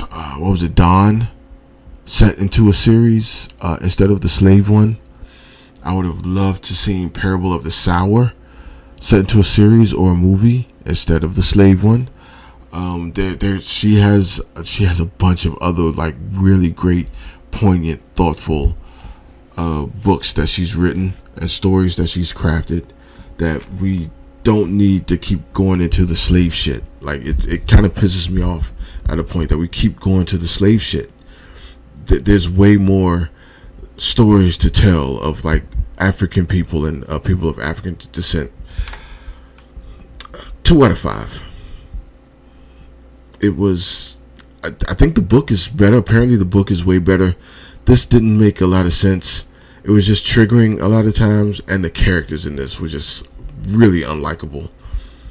uh, 0.00 0.34
what 0.36 0.50
was 0.50 0.62
it, 0.62 0.74
Dawn, 0.74 1.28
set 2.04 2.38
into 2.38 2.68
a 2.68 2.72
series 2.72 3.48
uh, 3.60 3.78
instead 3.80 4.10
of 4.10 4.22
the 4.22 4.28
slave 4.28 4.68
one. 4.68 4.98
I 5.84 5.94
would 5.94 6.06
have 6.06 6.24
loved 6.24 6.64
to 6.64 6.74
see 6.74 7.08
Parable 7.08 7.52
of 7.52 7.64
the 7.64 7.70
Sower 7.70 8.32
set 9.00 9.20
into 9.20 9.40
a 9.40 9.44
series 9.44 9.92
or 9.92 10.12
a 10.12 10.14
movie 10.14 10.68
instead 10.86 11.24
of 11.24 11.34
the 11.34 11.42
slave 11.42 11.82
one. 11.82 12.08
Um, 12.72 13.12
there, 13.12 13.34
there, 13.34 13.60
she 13.60 13.96
has 13.96 14.40
she 14.64 14.84
has 14.84 15.00
a 15.00 15.04
bunch 15.04 15.44
of 15.44 15.56
other 15.58 15.82
like 15.82 16.14
really 16.32 16.70
great 16.70 17.08
poignant, 17.50 18.00
thoughtful 18.14 18.76
uh, 19.56 19.86
books 19.86 20.32
that 20.34 20.46
she's 20.46 20.74
written 20.74 21.12
and 21.36 21.50
stories 21.50 21.96
that 21.96 22.08
she's 22.08 22.32
crafted 22.32 22.84
that 23.38 23.62
we 23.74 24.10
don't 24.42 24.76
need 24.76 25.06
to 25.08 25.16
keep 25.16 25.52
going 25.52 25.80
into 25.80 26.04
the 26.06 26.16
slave 26.16 26.54
shit. 26.54 26.82
Like 27.00 27.22
it, 27.22 27.46
it 27.46 27.68
kind 27.68 27.84
of 27.84 27.92
pisses 27.94 28.30
me 28.30 28.42
off 28.42 28.72
at 29.08 29.18
a 29.18 29.24
point 29.24 29.48
that 29.50 29.58
we 29.58 29.68
keep 29.68 30.00
going 30.00 30.26
to 30.26 30.38
the 30.38 30.48
slave 30.48 30.80
shit. 30.80 31.10
Th- 32.06 32.22
there's 32.22 32.48
way 32.48 32.76
more 32.76 33.30
stories 34.02 34.56
to 34.58 34.70
tell 34.70 35.18
of 35.18 35.44
like 35.44 35.62
African 35.98 36.46
people 36.46 36.86
and 36.86 37.08
uh, 37.08 37.18
people 37.18 37.48
of 37.48 37.58
African 37.60 37.96
descent. 38.12 38.50
Two 40.64 40.84
out 40.84 40.90
of 40.90 40.98
five. 40.98 41.42
It 43.40 43.56
was 43.56 44.20
I, 44.62 44.68
I 44.88 44.94
think 44.94 45.14
the 45.14 45.22
book 45.22 45.50
is 45.50 45.68
better. 45.68 45.96
Apparently, 45.96 46.36
the 46.36 46.44
book 46.44 46.70
is 46.70 46.84
way 46.84 46.98
better. 46.98 47.34
This 47.84 48.06
didn't 48.06 48.38
make 48.38 48.60
a 48.60 48.66
lot 48.66 48.86
of 48.86 48.92
sense. 48.92 49.44
It 49.84 49.90
was 49.90 50.06
just 50.06 50.24
triggering 50.24 50.80
a 50.80 50.86
lot 50.86 51.06
of 51.06 51.14
times, 51.14 51.60
and 51.68 51.84
the 51.84 51.90
characters 51.90 52.46
in 52.46 52.56
this 52.56 52.80
were 52.80 52.88
just 52.88 53.26
really 53.66 54.02
unlikable. 54.02 54.70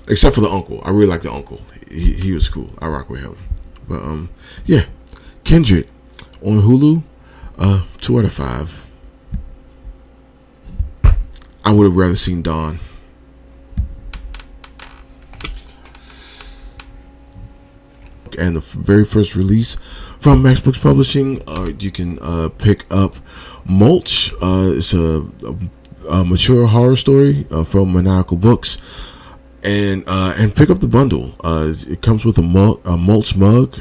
Except 0.09 0.35
for 0.35 0.41
the 0.41 0.49
uncle. 0.49 0.81
I 0.83 0.89
really 0.89 1.05
like 1.05 1.21
the 1.21 1.31
uncle. 1.31 1.61
He, 1.89 2.13
he 2.13 2.31
was 2.33 2.49
cool. 2.49 2.69
I 2.79 2.87
rock 2.87 3.09
with 3.09 3.21
him. 3.21 3.37
But 3.87 4.01
um, 4.01 4.29
yeah, 4.65 4.85
Kindred 5.43 5.87
on 6.41 6.61
Hulu. 6.61 7.03
Uh, 7.63 7.83
two 7.99 8.17
out 8.17 8.25
of 8.25 8.33
five. 8.33 8.87
I 11.63 11.71
would 11.71 11.83
have 11.83 11.95
rather 11.95 12.15
seen 12.15 12.41
Dawn. 12.41 12.79
and 18.39 18.55
the 18.55 18.61
very 18.61 19.05
first 19.05 19.35
release 19.35 19.75
from 20.19 20.41
Max 20.41 20.59
Books 20.59 20.79
Publishing. 20.79 21.43
Uh, 21.47 21.73
you 21.77 21.91
can 21.91 22.17
uh, 22.19 22.49
pick 22.57 22.91
up 22.91 23.17
Mulch. 23.65 24.33
Uh, 24.41 24.71
it's 24.77 24.93
a, 24.93 25.23
a, 25.45 26.09
a, 26.09 26.25
mature 26.25 26.65
horror 26.65 26.95
story 26.95 27.45
uh, 27.51 27.63
from 27.63 27.93
Maniacal 27.93 28.37
Books, 28.37 28.79
and 29.63 30.03
uh, 30.07 30.33
and 30.39 30.55
pick 30.55 30.71
up 30.71 30.79
the 30.79 30.87
bundle. 30.87 31.35
Uh, 31.43 31.71
it 31.87 32.01
comes 32.01 32.25
with 32.25 32.39
a, 32.39 32.41
mul- 32.41 32.81
a 32.85 32.97
mulch 32.97 33.35
mug. 33.35 33.77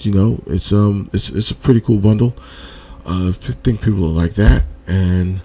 you 0.00 0.12
know, 0.12 0.40
it's 0.46 0.72
um 0.72 1.10
it's 1.12 1.30
it's 1.30 1.50
a 1.50 1.56
pretty 1.56 1.80
cool 1.80 1.98
bundle. 1.98 2.36
I 3.06 3.32
think 3.32 3.80
people 3.80 4.00
will 4.00 4.08
like 4.08 4.34
that, 4.34 4.64
and 4.86 5.40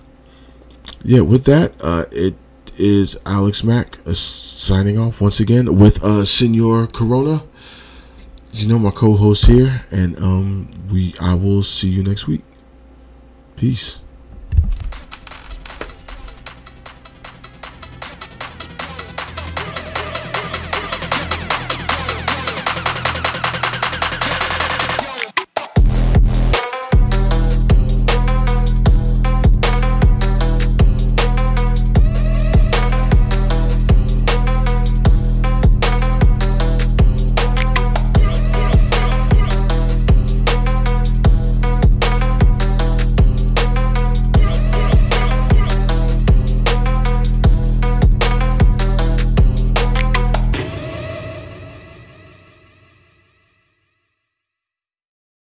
yeah, 1.03 1.21
with 1.21 1.45
that, 1.45 1.73
it 2.11 2.35
is 2.77 3.17
Alex 3.25 3.63
Mac 3.63 3.97
signing 4.13 4.97
off 4.97 5.21
once 5.21 5.39
again 5.39 5.77
with 5.77 6.03
uh, 6.03 6.25
Senor 6.25 6.87
Corona 6.87 7.43
you 8.53 8.67
know 8.67 8.77
my 8.77 8.91
co-host 8.91 9.45
here, 9.45 9.83
and 9.91 10.17
um, 10.19 10.69
we 10.91 11.13
I 11.19 11.33
will 11.35 11.63
see 11.63 11.89
you 11.89 12.03
next 12.03 12.27
week. 12.27 12.41
Peace. 13.55 14.01